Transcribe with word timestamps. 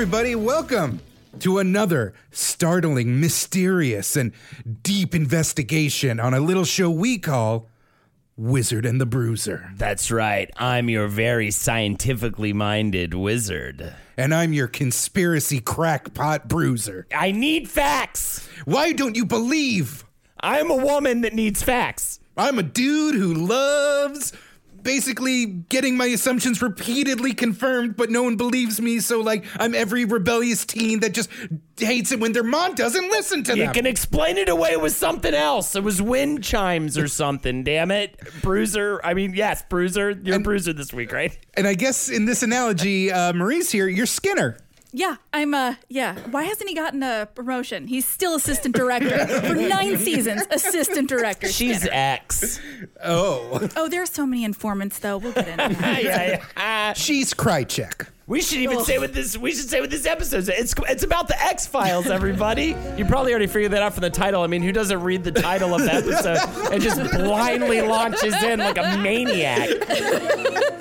Everybody, 0.00 0.34
welcome 0.34 1.00
to 1.38 1.58
another 1.58 2.12
startling, 2.30 3.20
mysterious, 3.20 4.16
and 4.16 4.32
deep 4.82 5.14
investigation 5.14 6.18
on 6.18 6.34
a 6.34 6.40
little 6.40 6.64
show 6.64 6.90
we 6.90 7.18
call 7.18 7.69
Wizard 8.40 8.86
and 8.86 8.98
the 8.98 9.04
Bruiser. 9.04 9.70
That's 9.76 10.10
right. 10.10 10.50
I'm 10.56 10.88
your 10.88 11.08
very 11.08 11.50
scientifically 11.50 12.54
minded 12.54 13.12
wizard. 13.12 13.92
And 14.16 14.34
I'm 14.34 14.54
your 14.54 14.66
conspiracy 14.66 15.60
crackpot 15.60 16.48
bruiser. 16.48 17.06
I 17.14 17.32
need 17.32 17.68
facts. 17.68 18.48
Why 18.64 18.92
don't 18.92 19.14
you 19.14 19.26
believe? 19.26 20.06
I'm 20.40 20.70
a 20.70 20.76
woman 20.76 21.20
that 21.20 21.34
needs 21.34 21.62
facts. 21.62 22.18
I'm 22.34 22.58
a 22.58 22.62
dude 22.62 23.14
who 23.14 23.34
loves 23.34 24.32
basically 24.82 25.46
getting 25.46 25.96
my 25.96 26.06
assumptions 26.06 26.60
repeatedly 26.62 27.32
confirmed, 27.34 27.96
but 27.96 28.10
no 28.10 28.22
one 28.22 28.36
believes 28.36 28.80
me. 28.80 29.00
So, 29.00 29.20
like, 29.20 29.44
I'm 29.58 29.74
every 29.74 30.04
rebellious 30.04 30.64
teen 30.64 31.00
that 31.00 31.14
just 31.14 31.30
hates 31.78 32.12
it 32.12 32.20
when 32.20 32.32
their 32.32 32.42
mom 32.42 32.74
doesn't 32.74 33.08
listen 33.10 33.42
to 33.44 33.56
You 33.56 33.64
them. 33.64 33.74
can 33.74 33.86
explain 33.86 34.36
it 34.36 34.48
away 34.48 34.76
with 34.76 34.92
something 34.92 35.32
else. 35.34 35.74
It 35.76 35.82
was 35.82 36.00
wind 36.02 36.44
chimes 36.44 36.98
or 36.98 37.08
something, 37.08 37.64
damn 37.64 37.90
it. 37.90 38.18
Bruiser. 38.42 39.00
I 39.04 39.14
mean, 39.14 39.34
yes, 39.34 39.62
Bruiser. 39.68 40.10
You're 40.10 40.36
a 40.36 40.40
bruiser 40.40 40.72
this 40.72 40.92
week, 40.92 41.12
right? 41.12 41.36
and 41.54 41.66
I 41.66 41.74
guess 41.74 42.08
in 42.08 42.24
this 42.26 42.42
analogy, 42.42 43.10
uh, 43.12 43.32
Marie's 43.32 43.70
here, 43.70 43.88
you're 43.88 44.06
Skinner. 44.06 44.56
Yeah, 44.92 45.16
I'm 45.32 45.54
uh 45.54 45.74
yeah. 45.88 46.18
Why 46.30 46.44
hasn't 46.44 46.68
he 46.68 46.74
gotten 46.74 47.02
a 47.02 47.28
promotion? 47.34 47.86
He's 47.86 48.06
still 48.06 48.34
assistant 48.34 48.74
director 48.74 49.26
for 49.26 49.54
nine 49.54 49.98
seasons. 49.98 50.42
Assistant 50.50 51.08
director. 51.08 51.48
She's 51.48 51.82
Skinner. 51.82 51.94
X. 51.94 52.60
Oh. 53.04 53.68
Oh, 53.76 53.88
there 53.88 54.02
are 54.02 54.06
so 54.06 54.26
many 54.26 54.44
informants 54.44 54.98
though. 54.98 55.18
We'll 55.18 55.32
get 55.32 55.48
into 55.48 55.80
that. 55.80 56.02
yeah, 56.02 56.42
yeah. 56.56 56.92
She's 56.94 57.34
Krychek. 57.34 58.08
We 58.30 58.40
should 58.42 58.60
even 58.60 58.84
say 58.84 58.96
what 58.98 59.12
this. 59.12 59.36
We 59.36 59.50
should 59.50 59.68
say 59.68 59.80
what 59.80 59.90
this 59.90 60.06
episode 60.06 60.36
is. 60.36 60.48
It's 60.48 60.72
it's 60.88 61.02
about 61.02 61.26
the 61.26 61.42
X 61.42 61.66
Files, 61.66 62.06
everybody. 62.06 62.76
You 63.00 63.06
probably 63.06 63.32
already 63.32 63.46
figured 63.46 63.72
that 63.72 63.82
out 63.82 63.94
from 63.94 64.02
the 64.02 64.10
title. 64.10 64.42
I 64.42 64.46
mean, 64.46 64.62
who 64.62 64.72
doesn't 64.72 65.02
read 65.02 65.24
the 65.24 65.32
title 65.32 65.74
of 65.74 65.80
the 65.80 65.94
episode 65.94 66.38
and 66.70 66.82
just 66.82 67.00
blindly 67.12 67.80
launches 67.80 68.34
in 68.42 68.58
like 68.58 68.76
a 68.76 68.98
maniac? 68.98 69.70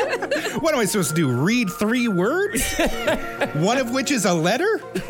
What 0.59 0.73
am 0.73 0.79
I 0.79 0.85
supposed 0.85 1.11
to 1.11 1.15
do? 1.15 1.31
Read 1.31 1.69
three 1.69 2.07
words? 2.09 2.75
One 3.53 3.77
of 3.77 3.91
which 3.91 4.11
is 4.11 4.25
a 4.25 4.33
letter? 4.33 4.81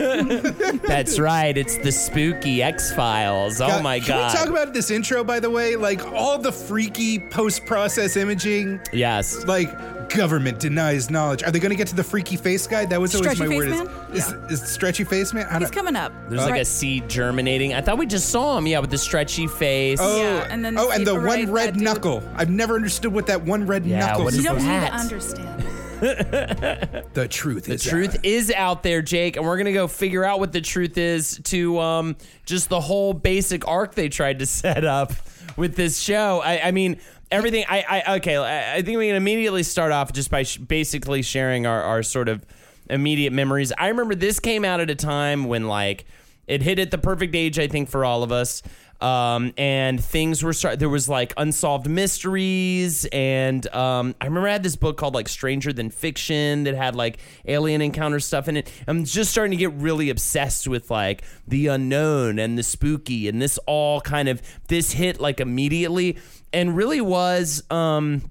That's 0.85 1.17
right. 1.17 1.57
It's 1.57 1.77
the 1.77 1.91
spooky 1.91 2.61
X 2.61 2.93
Files. 2.93 3.59
Oh 3.59 3.67
my 3.67 3.71
God, 3.71 3.83
my 3.83 3.99
Can 3.99 4.07
god. 4.07 4.31
we 4.31 4.37
talk 4.37 4.49
about 4.49 4.73
this 4.73 4.91
intro, 4.91 5.23
by 5.23 5.39
the 5.39 5.49
way? 5.49 5.75
Like 5.75 6.05
all 6.11 6.37
the 6.37 6.51
freaky 6.51 7.19
post 7.19 7.65
process 7.65 8.15
imaging, 8.15 8.81
yes. 8.93 9.45
like 9.45 9.69
government 10.09 10.59
denies 10.59 11.09
knowledge. 11.09 11.43
Are 11.43 11.51
they 11.51 11.59
going 11.59 11.71
to 11.71 11.75
get 11.75 11.87
to 11.87 11.95
the 11.95 12.03
freaky 12.03 12.35
face 12.35 12.67
guy? 12.67 12.85
That 12.85 12.99
was 12.99 13.15
always 13.15 13.31
Stretchy 13.31 13.49
my 13.49 13.59
face 13.65 13.79
word. 13.79 13.87
man? 13.87 14.15
Is, 14.15 14.27
is, 14.49 14.61
is 14.63 14.69
stretchy 14.71 15.03
face 15.03 15.33
man? 15.33 15.45
I 15.47 15.53
He's 15.59 15.69
don't- 15.69 15.71
coming 15.73 15.95
up. 15.95 16.11
There's 16.29 16.41
like 16.45 16.61
a 16.61 16.65
seed 16.65 17.07
germinating. 17.09 17.73
I 17.73 17.81
thought 17.81 17.97
we 17.97 18.05
just 18.05 18.29
saw 18.29 18.57
him. 18.57 18.67
Yeah, 18.67 18.79
with 18.79 18.89
the 18.91 18.97
stretchy 18.97 19.47
face. 19.47 19.99
Oh, 20.01 20.17
Yeah, 20.21 20.47
and 20.49 20.63
then 20.65 20.77
oh, 20.77 20.91
and 20.91 21.05
the 21.05 21.11
see- 21.13 21.17
one 21.45 21.51
red 21.51 21.67
that 21.69 21.73
dude. 21.75 21.83
knuckle. 21.83 22.23
I've 22.35 22.49
never 22.49 22.75
understood 22.75 23.13
what 23.13 23.27
that 23.27 23.41
one 23.43 23.65
red 23.65 23.85
Yeah, 23.85 23.99
knuckle 23.99 24.25
what 24.25 24.33
You 24.33 24.39
is 24.39 24.45
is. 24.45 24.51
don't 24.51 24.57
need 24.57 24.65
that? 24.67 24.89
to 24.89 24.95
understand. 24.95 25.63
The 27.13 27.27
truth 27.29 27.65
The 27.65 27.73
is 27.73 27.83
truth 27.83 28.15
out. 28.15 28.25
is 28.25 28.51
out 28.51 28.83
there, 28.83 29.01
Jake, 29.01 29.35
and 29.35 29.45
we're 29.45 29.57
gonna 29.57 29.73
go 29.73 29.87
figure 29.87 30.23
out 30.23 30.39
what 30.39 30.53
the 30.53 30.61
truth 30.61 30.97
is 30.97 31.41
to 31.45 31.77
um, 31.79 32.15
just 32.45 32.69
the 32.69 32.79
whole 32.79 33.13
basic 33.13 33.67
arc 33.67 33.95
they 33.95 34.07
tried 34.07 34.39
to 34.39 34.45
set 34.45 34.85
up 34.85 35.11
with 35.57 35.75
this 35.75 35.99
show. 35.99 36.39
I, 36.41 36.67
I 36.67 36.71
mean, 36.71 36.99
everything. 37.31 37.65
I, 37.67 38.03
I 38.07 38.15
okay. 38.17 38.37
I, 38.37 38.81
think 38.81 38.97
we 38.97 39.07
can 39.07 39.15
immediately 39.15 39.63
start 39.63 39.91
off 39.91 40.13
just 40.13 40.29
by 40.29 40.43
sh- 40.43 40.57
basically 40.57 41.21
sharing 41.21 41.65
our, 41.65 41.81
our 41.81 42.03
sort 42.03 42.29
of 42.29 42.45
immediate 42.89 43.33
memories. 43.33 43.71
I 43.77 43.87
remember 43.89 44.15
this 44.15 44.39
came 44.39 44.65
out 44.65 44.79
at 44.79 44.89
a 44.89 44.95
time 44.95 45.45
when 45.45 45.67
like 45.67 46.05
it 46.47 46.61
hit 46.61 46.79
at 46.79 46.91
the 46.91 46.97
perfect 46.97 47.35
age. 47.35 47.59
I 47.59 47.67
think 47.67 47.89
for 47.89 48.03
all 48.03 48.23
of 48.23 48.31
us. 48.31 48.61
Um, 49.01 49.53
and 49.57 50.03
things 50.03 50.43
were 50.43 50.51
start. 50.51 50.79
There 50.79 50.89
was 50.89 51.07
like 51.07 51.33
unsolved 51.37 51.89
mysteries, 51.89 53.05
and 53.13 53.65
um, 53.73 54.13
I 54.19 54.25
remember 54.25 54.49
I 54.49 54.51
had 54.51 54.63
this 54.63 54.75
book 54.75 54.97
called 54.97 55.13
like 55.13 55.29
Stranger 55.29 55.71
Than 55.71 55.89
Fiction 55.89 56.65
that 56.65 56.75
had 56.75 56.95
like 56.95 57.19
alien 57.45 57.81
encounter 57.81 58.19
stuff 58.19 58.49
in 58.49 58.57
it. 58.57 58.69
I'm 58.87 59.05
just 59.05 59.31
starting 59.31 59.51
to 59.51 59.57
get 59.57 59.71
really 59.71 60.09
obsessed 60.09 60.67
with 60.67 60.91
like 60.91 61.23
the 61.47 61.67
unknown 61.67 62.39
and 62.39 62.57
the 62.57 62.63
spooky, 62.63 63.29
and 63.29 63.41
this 63.41 63.57
all 63.67 64.01
kind 64.01 64.27
of 64.27 64.41
this 64.67 64.91
hit 64.91 65.21
like 65.21 65.39
immediately, 65.39 66.17
and 66.53 66.75
really 66.75 67.01
was 67.01 67.63
um 67.69 68.21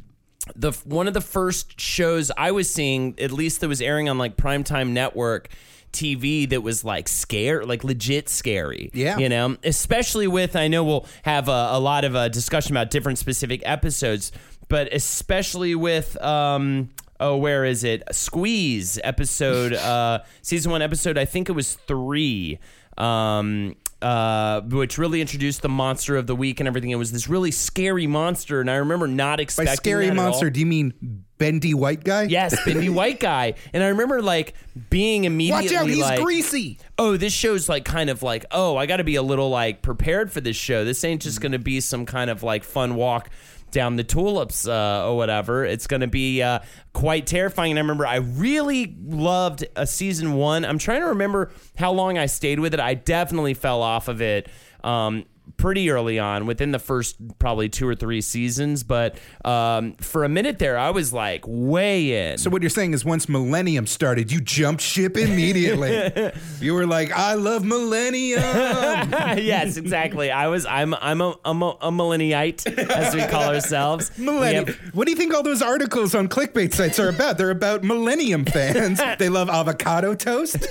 the 0.57 0.73
one 0.85 1.09
of 1.09 1.15
the 1.15 1.21
first 1.21 1.81
shows 1.81 2.31
I 2.37 2.53
was 2.53 2.73
seeing, 2.73 3.15
at 3.19 3.31
least 3.33 3.61
that 3.61 3.69
was 3.69 3.81
airing 3.81 4.09
on 4.09 4.19
like 4.19 4.37
primetime 4.37 4.91
network 4.91 5.49
TV 5.93 6.49
that 6.51 6.63
was 6.63 6.85
like 6.85 7.09
scare, 7.09 7.65
like 7.65 7.85
legit 7.85 8.29
scary. 8.29 8.91
Yeah. 8.93 9.19
you 9.19 9.29
know, 9.29 9.57
especially 9.65 10.27
with 10.27 10.57
I 10.57 10.69
know 10.69 10.85
we'll 10.85 11.07
have 11.23 11.49
a, 11.49 11.69
a 11.73 11.81
lot 11.81 12.05
of 12.05 12.15
uh, 12.15 12.29
discussion 12.29 12.73
about 12.75 12.91
different 12.91 13.19
specific 13.19 13.63
episodes, 13.65 14.33
but 14.69 14.93
especially 14.93 15.75
with 15.75 16.21
um. 16.23 16.91
Oh, 17.21 17.37
where 17.37 17.65
is 17.65 17.83
it? 17.83 18.05
Squeeze 18.13 18.97
episode, 19.03 19.73
uh, 19.73 20.21
season 20.41 20.71
one 20.71 20.83
episode. 20.83 21.19
I 21.19 21.25
think 21.25 21.49
it 21.49 21.53
was 21.53 21.75
three. 21.75 22.61
Um, 22.97 23.75
uh, 24.01 24.61
which 24.63 24.99
really 24.99 25.21
introduced 25.21 25.63
the 25.63 25.69
monster 25.69 26.17
of 26.17 26.27
the 26.27 26.37
week 26.37 26.61
and 26.61 26.67
everything. 26.67 26.91
It 26.91 26.97
was 26.97 27.13
this 27.13 27.29
really 27.29 27.51
scary 27.51 28.07
monster, 28.07 28.61
and 28.61 28.71
I 28.71 28.77
remember 28.77 29.07
not 29.09 29.41
expecting. 29.41 29.73
By 29.73 29.77
scary 29.77 30.07
that 30.07 30.13
at 30.13 30.19
all. 30.19 30.25
monster, 30.27 30.51
do 30.51 30.61
you 30.61 30.67
mean 30.67 31.25
bendy 31.39 31.75
white 31.75 32.05
guy? 32.05 32.25
Yes, 32.25 32.57
bendy 32.65 32.89
white 32.91 33.21
guy. 33.21 33.55
And 33.73 33.83
I 33.83 33.89
remember 33.89 34.23
like 34.23 34.55
being 34.91 35.25
immediately 35.25 35.67
Watch 35.69 35.75
out, 35.75 35.89
he's 35.89 36.01
like, 36.01 36.21
greasy. 36.21 36.79
oh, 36.99 37.17
this 37.17 37.33
show's 37.33 37.69
like 37.69 37.85
kind 37.85 38.11
of 38.11 38.23
like, 38.23 38.45
oh, 38.53 38.77
I 38.77 38.87
got 38.87 38.99
to 38.99 39.05
be 39.05 39.17
a 39.17 39.23
little 39.23 39.51
like 39.51 39.83
prepared 39.83 40.31
for 40.31 40.41
this 40.41 40.57
show. 40.57 40.85
This 40.85 41.03
ain't 41.05 41.23
just 41.23 41.41
going 41.41 41.53
to 41.53 41.59
be 41.59 41.81
some 41.81 42.07
kind 42.07 42.31
of 42.31 42.43
like 42.43 42.65
fun 42.65 42.95
walk 42.95 43.31
down 43.71 43.97
the 43.97 44.05
tulips 44.05 44.67
uh, 44.67 45.07
or 45.09 45.17
whatever. 45.17 45.65
It's 45.65 45.87
going 45.87 46.01
to 46.01 46.07
be 46.07 46.43
uh, 46.43 46.61
quite 46.93 47.27
terrifying. 47.27 47.73
And 47.73 47.79
I 47.79 47.83
remember 47.83 48.07
I 48.07 48.17
really 48.17 48.97
loved 49.01 49.65
a 49.77 49.87
season 49.87 50.35
one. 50.35 50.65
I'm 50.65 50.79
trying 50.79 51.01
to 51.01 51.09
remember 51.09 51.51
how 51.77 51.93
long 51.93 52.19
I 52.19 52.27
stayed 52.27 52.61
with 52.61 52.75
it. 52.75 52.81
I 52.81 52.95
definitely 52.95 53.55
fell 53.55 53.83
off 53.83 54.09
of 54.09 54.21
it. 54.21 54.49
Um, 54.85 55.25
pretty 55.57 55.91
early 55.91 56.19
on, 56.19 56.47
within 56.47 56.71
the 56.73 56.79
first 56.79 57.17
probably 57.39 57.69
two 57.69 57.89
or 57.89 57.95
three 57.95 58.21
seasons. 58.21 58.83
But 58.83 59.17
um, 59.45 59.95
for 59.95 60.25
a 60.25 60.29
minute 60.29 60.59
there, 60.59 60.79
I 60.79 60.91
was 60.91 61.13
like 61.13 61.45
way 61.47 62.31
in. 62.33 62.39
So 62.39 62.51
what 62.51 62.63
you're 62.63 62.71
saying 62.71 62.95
is 62.95 63.05
once 63.05 63.29
Millennium 63.29 63.87
started, 63.87 64.31
you 64.31 64.41
jumped 64.41 64.83
ship 64.83 65.17
immediately. 65.17 66.13
you 66.61 66.75
were 66.75 66.87
like, 66.87 67.11
I 67.13 67.35
love 67.35 67.65
Millennium. 67.65 68.41
yes, 68.43 69.77
exactly. 69.77 70.31
I 70.31 70.49
was. 70.49 70.67
I'm. 70.67 70.95
I'm 70.95 71.21
a, 71.21 71.35
I'm 71.45 71.63
a, 71.63 71.77
a 71.83 71.93
millenniate, 71.93 72.67
as 72.67 73.15
we 73.15 73.25
call 73.27 73.45
ourselves. 73.45 74.11
Millennium. 74.19 74.67
have- 74.67 74.77
What 74.95 75.07
do 75.07 75.11
you 75.13 75.17
think 75.17 75.35
all 75.35 75.43
those 75.43 75.63
articles 75.63 76.15
on 76.15 76.29
clickbait 76.29 76.73
sites 76.75 76.99
are 76.99 77.09
about? 77.09 77.39
They're 77.39 77.51
about 77.51 77.83
Millennium 77.85 78.45
fans. 78.45 79.01
they 79.19 79.29
love 79.29 79.49
avocado 79.49 80.15
toast. 80.15 80.67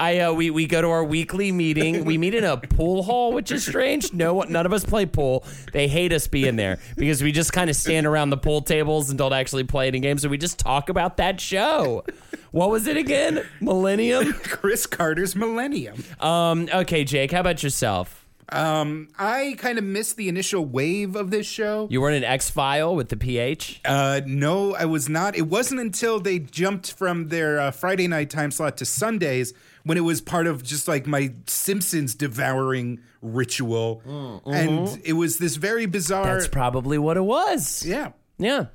I 0.00 0.20
uh, 0.20 0.32
we 0.32 0.48
we 0.48 0.66
go 0.66 0.80
to 0.80 0.88
our 0.88 1.04
weekly 1.04 1.52
meeting. 1.52 2.06
We 2.06 2.16
meet 2.16 2.34
in 2.34 2.42
a 2.42 2.56
pool 2.56 3.02
hall, 3.02 3.34
which 3.34 3.52
is 3.52 3.66
strange. 3.66 4.14
No, 4.14 4.40
none 4.40 4.64
of 4.64 4.72
us 4.72 4.82
play 4.82 5.04
pool. 5.04 5.44
They 5.74 5.88
hate 5.88 6.10
us 6.10 6.26
being 6.26 6.56
there 6.56 6.78
because 6.96 7.22
we 7.22 7.32
just 7.32 7.52
kind 7.52 7.68
of 7.68 7.76
stand 7.76 8.06
around 8.06 8.30
the 8.30 8.38
pool 8.38 8.62
tables 8.62 9.10
and 9.10 9.18
don't 9.18 9.34
actually 9.34 9.64
play 9.64 9.88
any 9.88 10.00
games. 10.00 10.22
So 10.22 10.30
we 10.30 10.38
just 10.38 10.58
talk 10.58 10.88
about 10.88 11.18
that 11.18 11.38
show. 11.38 12.02
What 12.50 12.70
was 12.70 12.86
it 12.86 12.96
again? 12.96 13.44
Millennium. 13.60 14.32
Chris 14.42 14.86
Carter's 14.86 15.36
Millennium. 15.36 16.02
Um. 16.18 16.70
Okay, 16.72 17.04
Jake. 17.04 17.30
How 17.30 17.40
about 17.40 17.62
yourself? 17.62 18.16
Um, 18.52 19.08
I 19.18 19.54
kind 19.58 19.78
of 19.78 19.84
missed 19.84 20.16
the 20.16 20.28
initial 20.28 20.64
wave 20.64 21.14
of 21.14 21.30
this 21.30 21.46
show. 21.46 21.86
You 21.90 22.00
weren't 22.00 22.16
an 22.16 22.24
X 22.24 22.50
File 22.50 22.96
with 22.96 23.10
the 23.10 23.16
PH. 23.16 23.82
Uh, 23.84 24.22
no, 24.26 24.74
I 24.74 24.86
was 24.86 25.08
not. 25.10 25.36
It 25.36 25.46
wasn't 25.46 25.80
until 25.80 26.20
they 26.20 26.38
jumped 26.38 26.92
from 26.94 27.28
their 27.28 27.60
uh, 27.60 27.70
Friday 27.70 28.08
night 28.08 28.30
time 28.30 28.50
slot 28.50 28.78
to 28.78 28.84
Sundays 28.86 29.52
when 29.84 29.96
it 29.98 30.02
was 30.02 30.20
part 30.20 30.46
of 30.46 30.62
just 30.62 30.86
like 30.88 31.06
my 31.06 31.32
Simpsons 31.46 32.14
devouring 32.14 33.00
ritual, 33.22 34.02
and 34.46 35.00
it 35.04 35.14
was 35.14 35.38
this 35.38 35.56
very 35.56 35.86
bizarre. 35.86 36.24
That's 36.34 36.48
probably 36.48 36.98
what 36.98 37.16
it 37.16 37.22
was. 37.24 37.84
yeah. 37.86 38.12
Yeah. 38.38 38.66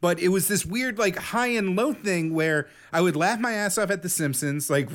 but 0.00 0.18
it 0.20 0.28
was 0.28 0.48
this 0.48 0.64
weird 0.64 0.98
like 0.98 1.16
high 1.16 1.48
and 1.48 1.76
low 1.76 1.92
thing 1.92 2.32
where 2.34 2.68
I 2.92 3.00
would 3.00 3.16
laugh 3.16 3.38
my 3.40 3.52
ass 3.52 3.76
off 3.78 3.90
at 3.90 4.02
The 4.02 4.08
Simpsons, 4.08 4.70
like 4.70 4.88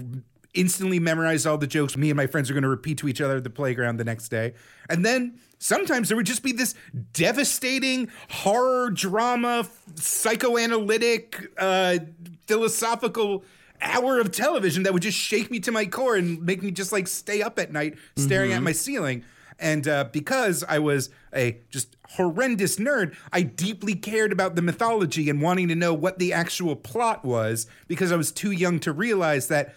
instantly 0.54 0.98
memorize 1.00 1.46
all 1.46 1.58
the 1.60 1.68
jokes 1.68 1.96
me 1.96 2.10
and 2.10 2.18
my 2.18 2.26
friends 2.26 2.50
are 2.50 2.54
going 2.54 2.64
to 2.64 2.70
repeat 2.70 2.98
to 3.00 3.08
each 3.08 3.22
other 3.22 3.38
at 3.38 3.44
the 3.44 3.50
playground 3.52 3.98
the 3.98 4.04
next 4.04 4.30
day, 4.30 4.54
and 4.90 5.06
then 5.06 5.40
sometimes 5.60 6.08
there 6.10 6.18
would 6.18 6.26
just 6.26 6.42
be 6.44 6.52
this 6.52 6.74
devastating 7.14 8.08
horror 8.30 8.90
drama, 8.90 9.68
psychoanalytic, 9.96 11.52
uh, 11.58 12.00
philosophical. 12.48 13.44
Hour 13.82 14.20
of 14.20 14.32
television 14.32 14.84
that 14.84 14.94
would 14.94 15.04
just 15.04 15.18
shake 15.18 15.52
me 15.52 15.60
to 15.62 15.72
my 15.72 15.86
core 15.86 16.16
and 16.16 16.42
make 16.42 16.64
me 16.64 16.72
just 16.72 16.92
like 16.92 17.08
stay 17.08 17.42
up 17.42 17.60
at 17.60 17.72
night 17.72 17.98
staring 18.16 18.52
at 18.52 18.64
my 18.64 18.72
ceiling. 18.72 19.24
And 19.60 19.88
uh, 19.88 20.06
because 20.12 20.64
I 20.68 20.80
was 20.80 21.10
a 21.34 21.60
just 21.70 21.96
horrendous 22.10 22.78
nerd, 22.78 23.16
I 23.34 23.42
deeply 23.42 23.96
cared 23.96 24.32
about 24.32 24.56
the 24.56 24.62
mythology 24.62 25.30
and 25.30 25.42
wanting 25.42 25.68
to 25.70 25.76
know 25.76 25.94
what 25.94 26.20
the 26.20 26.34
actual 26.34 26.76
plot 26.76 27.26
was 27.26 27.68
because 27.88 28.12
I 28.12 28.16
was 28.16 28.32
too 28.32 28.52
young 28.52 28.80
to 28.82 28.92
realize 28.92 29.48
that 29.48 29.74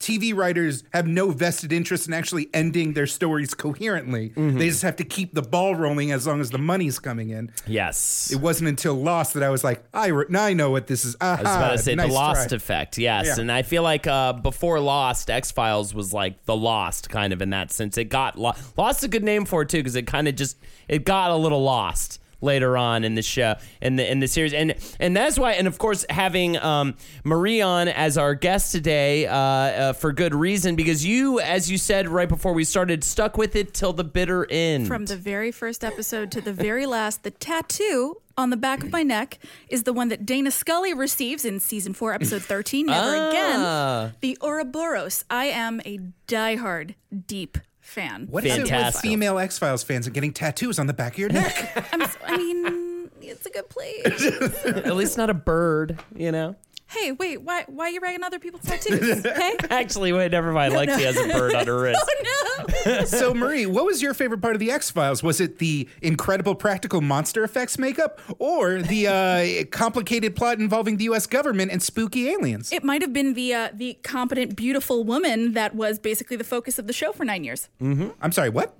TV 0.00 0.34
writers 0.34 0.82
have 0.94 1.06
no 1.06 1.30
vested 1.30 1.72
interest 1.72 2.08
in 2.08 2.14
actually 2.14 2.48
ending 2.54 2.94
their 2.94 3.06
stories 3.06 3.52
coherently. 3.54 4.32
They 4.34 4.68
just 4.70 4.82
have 4.82 4.96
to 4.96 5.04
keep 5.04 5.34
the 5.34 5.42
ball 5.42 5.74
rolling 5.74 6.10
as 6.10 6.26
long 6.26 6.40
as 6.40 6.50
the 6.50 6.58
money's 6.58 6.98
coming 6.98 7.28
in. 7.30 7.52
Yes. 7.66 8.30
It 8.32 8.40
wasn't 8.40 8.68
until 8.70 8.94
Lost 8.94 9.34
that 9.34 9.42
I 9.42 9.50
was 9.50 9.62
like, 9.62 9.84
I, 9.92 10.06
re- 10.08 10.24
now 10.30 10.44
I 10.44 10.54
know 10.54 10.70
what 10.70 10.86
this 10.86 11.04
is. 11.04 11.16
Aha, 11.20 11.36
I 11.36 11.42
was 11.42 11.54
about 11.56 11.70
to 11.72 11.78
say 11.78 11.94
nice 11.94 12.08
the 12.08 12.14
Lost 12.14 12.48
try. 12.48 12.56
effect, 12.56 12.96
yes. 12.98 13.26
Yeah. 13.26 13.40
And 13.40 13.52
I 13.52 13.60
feel 13.62 13.82
like 13.82 14.06
uh, 14.06 14.32
before 14.32 14.80
Lost, 14.80 15.28
X 15.30 15.50
Files 15.52 15.94
was 15.94 16.12
like 16.14 16.44
the 16.46 16.56
Lost 16.56 17.10
kind 17.10 17.32
of 17.32 17.42
in 17.42 17.50
that 17.50 17.70
sense. 17.70 17.98
It 17.98 18.04
got 18.04 18.38
lo- 18.38 18.54
Lost's 18.78 19.04
a 19.04 19.08
good 19.08 19.22
name 19.22 19.44
for 19.44 19.62
it 19.62 19.68
too 19.68 19.78
because 19.78 19.96
it 19.96 20.06
kind 20.06 20.26
of 20.28 20.34
just 20.34 20.56
it 20.88 21.04
got 21.04 21.30
a 21.30 21.36
little 21.36 21.62
lost 21.62 22.20
later 22.40 22.76
on 22.76 23.04
in 23.04 23.14
the 23.14 23.22
show 23.22 23.54
in 23.82 23.96
the 23.96 24.10
in 24.10 24.20
the 24.20 24.28
series 24.28 24.52
and 24.52 24.74
and 24.98 25.16
that's 25.16 25.38
why 25.38 25.52
and 25.52 25.66
of 25.66 25.78
course 25.78 26.04
having 26.10 26.56
um, 26.58 26.94
Marie 27.24 27.60
on 27.60 27.88
as 27.88 28.16
our 28.16 28.34
guest 28.34 28.72
today 28.72 29.26
uh, 29.26 29.34
uh, 29.36 29.92
for 29.92 30.12
good 30.12 30.34
reason 30.34 30.76
because 30.76 31.04
you 31.04 31.38
as 31.40 31.70
you 31.70 31.78
said 31.78 32.08
right 32.08 32.28
before 32.28 32.52
we 32.52 32.64
started 32.64 33.04
stuck 33.04 33.36
with 33.36 33.54
it 33.56 33.74
till 33.74 33.92
the 33.92 34.04
bitter 34.04 34.46
end 34.50 34.86
From 34.86 35.06
the 35.06 35.16
very 35.16 35.52
first 35.52 35.84
episode 35.84 36.30
to 36.32 36.40
the 36.40 36.52
very 36.52 36.86
last, 36.86 37.22
the 37.22 37.30
tattoo 37.30 38.20
on 38.36 38.50
the 38.50 38.56
back 38.56 38.82
of 38.82 38.90
my 38.90 39.02
neck 39.02 39.38
is 39.68 39.82
the 39.82 39.92
one 39.92 40.08
that 40.08 40.24
Dana 40.24 40.50
Scully 40.50 40.94
receives 40.94 41.44
in 41.44 41.60
season 41.60 41.92
four, 41.92 42.14
episode 42.14 42.42
13. 42.42 42.86
Never 42.86 43.16
Ah. 43.16 43.28
again. 43.28 44.14
The 44.20 44.38
Ouroboros. 44.40 45.24
I 45.28 45.46
am 45.46 45.80
a 45.84 45.98
diehard, 46.26 46.94
deep 47.26 47.58
fan. 47.90 48.28
What 48.30 48.44
is 48.44 48.54
it 48.56 48.60
with 48.62 48.70
Fantastic. 48.70 49.02
female 49.02 49.38
X 49.38 49.58
Files 49.58 49.82
fans 49.82 50.06
and 50.06 50.14
getting 50.14 50.32
tattoos 50.32 50.78
on 50.78 50.86
the 50.86 50.94
back 50.94 51.12
of 51.14 51.18
your 51.18 51.28
neck? 51.30 51.88
I'm, 51.92 52.02
s- 52.02 52.16
I 52.24 52.36
mean, 52.36 53.10
it's 53.20 53.44
a 53.46 53.50
good 53.50 53.68
place. 53.68 54.64
at 54.64 54.96
least 54.96 55.16
not 55.18 55.28
a 55.30 55.34
bird 55.34 55.98
you 56.16 56.32
know 56.32 56.56
hey, 56.90 57.12
wait, 57.12 57.42
why 57.42 57.64
why 57.68 57.86
are 57.86 57.90
you 57.90 58.00
ragging 58.00 58.22
other 58.22 58.38
people's 58.38 58.62
tattoos? 58.64 59.24
Hey? 59.40 59.56
actually 59.70 60.12
wait 60.12 60.32
never 60.32 60.52
mind 60.52 60.74
Lexi 60.74 61.00
has 61.00 61.16
a 61.16 61.28
bird 61.28 61.54
on 61.54 61.66
her 61.66 61.80
wrist 61.82 62.00
Oh 62.02 62.22
no. 62.22 62.40
so, 63.04 63.34
Marie, 63.34 63.66
what 63.66 63.84
was 63.84 64.02
your 64.02 64.14
favorite 64.14 64.40
part 64.40 64.54
of 64.54 64.60
the 64.60 64.70
X 64.70 64.90
Files? 64.90 65.22
Was 65.22 65.40
it 65.40 65.58
the 65.58 65.88
incredible 66.02 66.54
practical 66.54 67.00
monster 67.00 67.44
effects 67.44 67.78
makeup, 67.78 68.20
or 68.38 68.82
the 68.82 69.06
uh, 69.06 69.64
complicated 69.70 70.36
plot 70.36 70.58
involving 70.58 70.96
the 70.96 71.04
U.S. 71.04 71.26
government 71.26 71.70
and 71.72 71.82
spooky 71.82 72.28
aliens? 72.28 72.72
It 72.72 72.84
might 72.84 73.02
have 73.02 73.12
been 73.12 73.34
the 73.34 73.54
uh, 73.54 73.68
the 73.72 73.94
competent, 74.02 74.56
beautiful 74.56 75.04
woman 75.04 75.52
that 75.54 75.74
was 75.74 75.98
basically 75.98 76.36
the 76.36 76.44
focus 76.44 76.78
of 76.78 76.86
the 76.86 76.92
show 76.92 77.12
for 77.12 77.24
nine 77.24 77.44
years. 77.44 77.68
I'm 77.80 78.32
sorry, 78.32 78.50
what? 78.50 78.76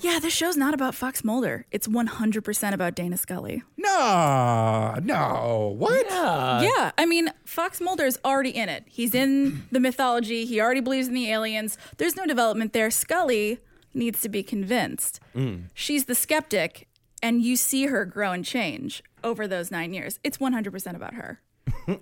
Yeah, 0.00 0.18
this 0.18 0.32
show's 0.32 0.56
not 0.56 0.74
about 0.74 0.94
Fox 0.94 1.24
Mulder. 1.24 1.66
It's 1.70 1.86
100% 1.86 2.72
about 2.72 2.94
Dana 2.94 3.16
Scully. 3.16 3.62
No, 3.76 4.96
no, 5.02 5.74
what? 5.78 6.06
yeah, 6.08 6.62
yeah, 6.62 6.90
I 6.98 7.06
mean, 7.06 7.30
Fox 7.44 7.80
Mulder's 7.80 8.18
already 8.24 8.50
in 8.50 8.68
it. 8.68 8.84
He's 8.86 9.14
in 9.14 9.66
the 9.70 9.80
mythology. 9.80 10.44
He 10.44 10.60
already 10.60 10.80
believes 10.80 11.08
in 11.08 11.14
the 11.14 11.30
aliens. 11.30 11.76
There's 11.98 12.16
no 12.16 12.26
development 12.26 12.72
there. 12.72 12.90
Scully 12.90 13.60
needs 13.92 14.20
to 14.22 14.28
be 14.28 14.42
convinced. 14.42 15.20
Mm. 15.34 15.64
She's 15.74 16.06
the 16.06 16.14
skeptic, 16.14 16.88
and 17.22 17.42
you 17.42 17.56
see 17.56 17.86
her 17.86 18.04
grow 18.04 18.32
and 18.32 18.44
change 18.44 19.02
over 19.22 19.46
those 19.46 19.70
nine 19.70 19.92
years. 19.94 20.18
It's 20.24 20.38
100% 20.38 20.96
about 20.96 21.14
her. 21.14 21.40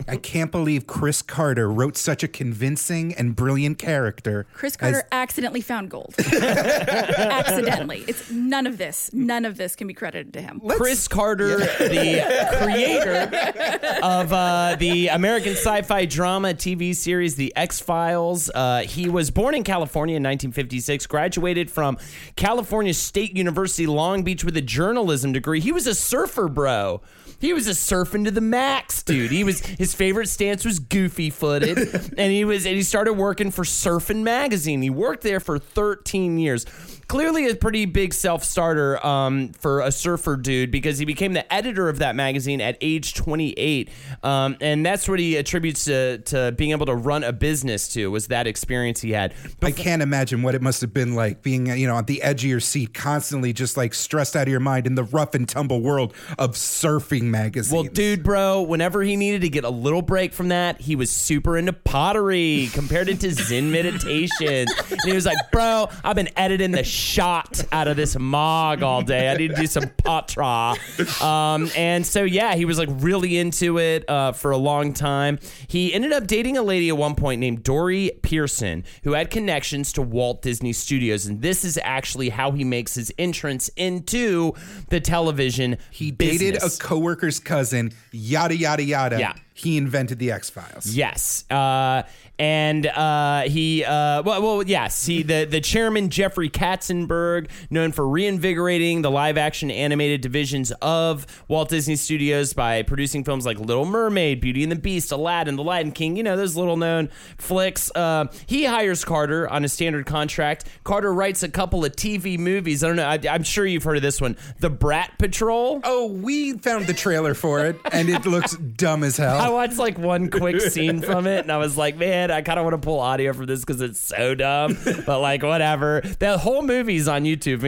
I 0.08 0.16
can't 0.16 0.50
believe 0.50 0.86
Chris 0.86 1.22
Carter 1.22 1.70
wrote 1.70 1.96
such 1.96 2.22
a 2.22 2.28
convincing 2.28 3.14
and 3.14 3.34
brilliant 3.34 3.78
character. 3.78 4.46
Chris 4.54 4.76
Carter 4.76 4.98
as- 4.98 5.04
accidentally 5.12 5.60
found 5.60 5.90
gold. 5.90 6.14
accidentally. 6.32 8.04
It's 8.06 8.30
none 8.30 8.66
of 8.66 8.78
this. 8.78 9.10
None 9.12 9.44
of 9.44 9.56
this 9.56 9.74
can 9.76 9.86
be 9.86 9.94
credited 9.94 10.32
to 10.34 10.40
him. 10.40 10.60
Chris 10.68 11.08
Carter, 11.08 11.58
the 11.58 12.56
creator 12.62 13.98
of 14.02 14.32
uh, 14.32 14.76
the 14.78 15.08
American 15.08 15.52
sci-fi 15.52 16.04
drama 16.06 16.48
TV 16.48 16.94
series 16.94 17.34
The 17.36 17.52
X 17.56 17.80
Files. 17.80 18.50
Uh, 18.54 18.82
he 18.82 19.08
was 19.08 19.30
born 19.30 19.54
in 19.54 19.64
California 19.64 20.16
in 20.16 20.22
1956. 20.22 21.06
Graduated 21.06 21.70
from 21.70 21.98
California 22.36 22.94
State 22.94 23.36
University 23.36 23.86
Long 23.86 24.22
Beach 24.22 24.44
with 24.44 24.56
a 24.56 24.62
journalism 24.62 25.32
degree. 25.32 25.60
He 25.60 25.72
was 25.72 25.86
a 25.86 25.94
surfer, 25.94 26.48
bro. 26.48 27.00
He 27.42 27.52
was 27.52 27.66
a 27.66 27.72
surfing 27.72 28.24
to 28.26 28.30
the 28.30 28.40
max, 28.40 29.02
dude. 29.02 29.32
He 29.32 29.42
was 29.42 29.58
his 29.60 29.94
favorite 29.94 30.28
stance 30.28 30.64
was 30.64 30.78
goofy 30.78 31.28
footed, 31.28 31.76
and 32.16 32.32
he 32.32 32.44
was 32.44 32.64
and 32.66 32.76
he 32.76 32.84
started 32.84 33.14
working 33.14 33.50
for 33.50 33.64
Surfing 33.64 34.22
Magazine. 34.22 34.80
He 34.80 34.90
worked 34.90 35.24
there 35.24 35.40
for 35.40 35.58
13 35.58 36.38
years. 36.38 36.64
Clearly, 37.08 37.50
a 37.50 37.56
pretty 37.56 37.84
big 37.84 38.14
self 38.14 38.44
starter 38.44 39.04
um, 39.04 39.48
for 39.54 39.80
a 39.80 39.90
surfer 39.90 40.36
dude 40.36 40.70
because 40.70 40.98
he 40.98 41.04
became 41.04 41.32
the 41.32 41.52
editor 41.52 41.88
of 41.88 41.98
that 41.98 42.14
magazine 42.14 42.60
at 42.60 42.78
age 42.80 43.14
28, 43.14 43.90
um, 44.22 44.56
and 44.60 44.86
that's 44.86 45.08
what 45.08 45.18
he 45.18 45.36
attributes 45.36 45.84
to, 45.86 46.18
to 46.18 46.52
being 46.52 46.70
able 46.70 46.86
to 46.86 46.94
run 46.94 47.24
a 47.24 47.32
business 47.32 47.88
to 47.88 48.08
was 48.08 48.28
that 48.28 48.46
experience 48.46 49.00
he 49.00 49.10
had. 49.10 49.34
I 49.60 49.72
can't 49.72 50.00
imagine 50.00 50.42
what 50.42 50.54
it 50.54 50.62
must 50.62 50.80
have 50.80 50.94
been 50.94 51.16
like 51.16 51.42
being, 51.42 51.66
you 51.66 51.88
know, 51.88 51.96
on 51.96 52.04
the 52.04 52.22
edge 52.22 52.44
of 52.44 52.50
your 52.50 52.60
seat, 52.60 52.94
constantly 52.94 53.52
just 53.52 53.76
like 53.76 53.94
stressed 53.94 54.36
out 54.36 54.44
of 54.44 54.48
your 54.48 54.60
mind 54.60 54.86
in 54.86 54.94
the 54.94 55.04
rough 55.04 55.34
and 55.34 55.48
tumble 55.48 55.80
world 55.80 56.14
of 56.38 56.52
surfing 56.52 57.31
magazines. 57.32 57.72
Well, 57.72 57.82
dude, 57.82 58.22
bro, 58.22 58.62
whenever 58.62 59.02
he 59.02 59.16
needed 59.16 59.40
to 59.40 59.48
get 59.48 59.64
a 59.64 59.70
little 59.70 60.02
break 60.02 60.32
from 60.32 60.48
that, 60.48 60.80
he 60.80 60.94
was 60.94 61.10
super 61.10 61.56
into 61.58 61.72
pottery, 61.72 62.68
compared 62.72 63.08
it 63.08 63.18
to 63.20 63.32
Zen 63.32 63.72
meditation. 63.72 64.68
and 64.68 65.00
he 65.04 65.12
was 65.12 65.26
like, 65.26 65.38
bro, 65.50 65.88
I've 66.04 66.14
been 66.14 66.28
editing 66.36 66.70
the 66.70 66.84
shot 66.84 67.64
out 67.72 67.88
of 67.88 67.96
this 67.96 68.16
mog 68.16 68.82
all 68.84 69.02
day. 69.02 69.30
I 69.30 69.36
need 69.36 69.48
to 69.48 69.56
do 69.56 69.66
some 69.66 69.88
patra. 69.96 70.74
Um, 71.20 71.70
and 71.76 72.06
so, 72.06 72.22
yeah, 72.22 72.54
he 72.54 72.64
was 72.64 72.78
like 72.78 72.88
really 72.92 73.38
into 73.38 73.78
it 73.78 74.08
uh, 74.08 74.32
for 74.32 74.50
a 74.52 74.56
long 74.56 74.92
time. 74.92 75.38
He 75.66 75.92
ended 75.92 76.12
up 76.12 76.26
dating 76.26 76.56
a 76.58 76.62
lady 76.62 76.88
at 76.88 76.96
one 76.96 77.14
point 77.14 77.40
named 77.40 77.62
Dori 77.64 78.12
Pierson, 78.22 78.84
who 79.04 79.12
had 79.12 79.30
connections 79.30 79.92
to 79.94 80.02
Walt 80.02 80.42
Disney 80.42 80.72
Studios. 80.72 81.26
And 81.26 81.40
this 81.42 81.64
is 81.64 81.78
actually 81.82 82.28
how 82.28 82.52
he 82.52 82.62
makes 82.64 82.94
his 82.94 83.12
entrance 83.18 83.68
into 83.76 84.52
the 84.90 85.00
television. 85.00 85.78
he 85.90 86.10
dated 86.10 86.50
a 86.50 86.60
business. 86.60 86.78
Coworker's 87.12 87.40
cousin, 87.40 87.92
yada, 88.12 88.54
yada, 88.54 88.82
yada. 88.82 89.18
Yeah. 89.18 89.34
He 89.62 89.76
invented 89.76 90.18
the 90.18 90.32
X 90.32 90.50
Files. 90.50 90.86
Yes, 90.86 91.44
uh, 91.50 92.02
and 92.38 92.86
uh, 92.86 93.42
he 93.42 93.84
uh, 93.84 94.22
well, 94.22 94.42
well, 94.42 94.62
yes, 94.62 95.06
he 95.06 95.22
the 95.22 95.44
the 95.44 95.60
chairman 95.60 96.10
Jeffrey 96.10 96.50
Katzenberg, 96.50 97.48
known 97.70 97.92
for 97.92 98.06
reinvigorating 98.06 99.02
the 99.02 99.10
live 99.10 99.38
action 99.38 99.70
animated 99.70 100.20
divisions 100.20 100.72
of 100.82 101.44
Walt 101.46 101.68
Disney 101.68 101.96
Studios 101.96 102.52
by 102.52 102.82
producing 102.82 103.22
films 103.22 103.46
like 103.46 103.60
Little 103.60 103.84
Mermaid, 103.84 104.40
Beauty 104.40 104.62
and 104.64 104.72
the 104.72 104.76
Beast, 104.76 105.12
Aladdin, 105.12 105.56
The 105.56 105.62
Lion 105.62 105.92
King, 105.92 106.16
you 106.16 106.22
know 106.22 106.36
those 106.36 106.56
little 106.56 106.76
known 106.76 107.08
flicks. 107.38 107.90
Uh, 107.94 108.26
he 108.46 108.64
hires 108.64 109.04
Carter 109.04 109.48
on 109.48 109.64
a 109.64 109.68
standard 109.68 110.06
contract. 110.06 110.66
Carter 110.82 111.12
writes 111.14 111.42
a 111.42 111.48
couple 111.48 111.84
of 111.84 111.92
TV 111.92 112.38
movies. 112.38 112.82
I 112.82 112.88
don't 112.88 112.96
know. 112.96 113.06
I, 113.06 113.20
I'm 113.30 113.44
sure 113.44 113.64
you've 113.64 113.84
heard 113.84 113.96
of 113.96 114.02
this 114.02 114.20
one, 114.20 114.36
The 114.58 114.70
Brat 114.70 115.18
Patrol. 115.18 115.80
Oh, 115.84 116.06
we 116.06 116.54
found 116.58 116.86
the 116.86 116.94
trailer 116.94 117.34
for 117.34 117.64
it, 117.66 117.76
and 117.92 118.08
it 118.08 118.26
looks 118.26 118.56
dumb 118.56 119.04
as 119.04 119.16
hell. 119.16 119.38
I 119.38 119.48
watched 119.52 119.78
like 119.78 119.98
one 119.98 120.30
quick 120.30 120.60
scene 120.60 121.00
from 121.00 121.26
it, 121.26 121.40
and 121.40 121.52
I 121.52 121.58
was 121.58 121.76
like, 121.76 121.96
man, 121.96 122.30
I 122.30 122.42
kind 122.42 122.58
of 122.58 122.64
want 122.64 122.74
to 122.74 122.84
pull 122.84 123.00
audio 123.00 123.32
from 123.32 123.46
this 123.46 123.60
because 123.60 123.80
it's 123.80 124.00
so 124.00 124.34
dumb. 124.34 124.76
But 125.06 125.20
like, 125.20 125.42
whatever. 125.42 126.02
The 126.18 126.38
whole 126.38 126.62
movie's 126.62 127.08
on 127.08 127.24
YouTube. 127.24 127.62
If 127.62 127.64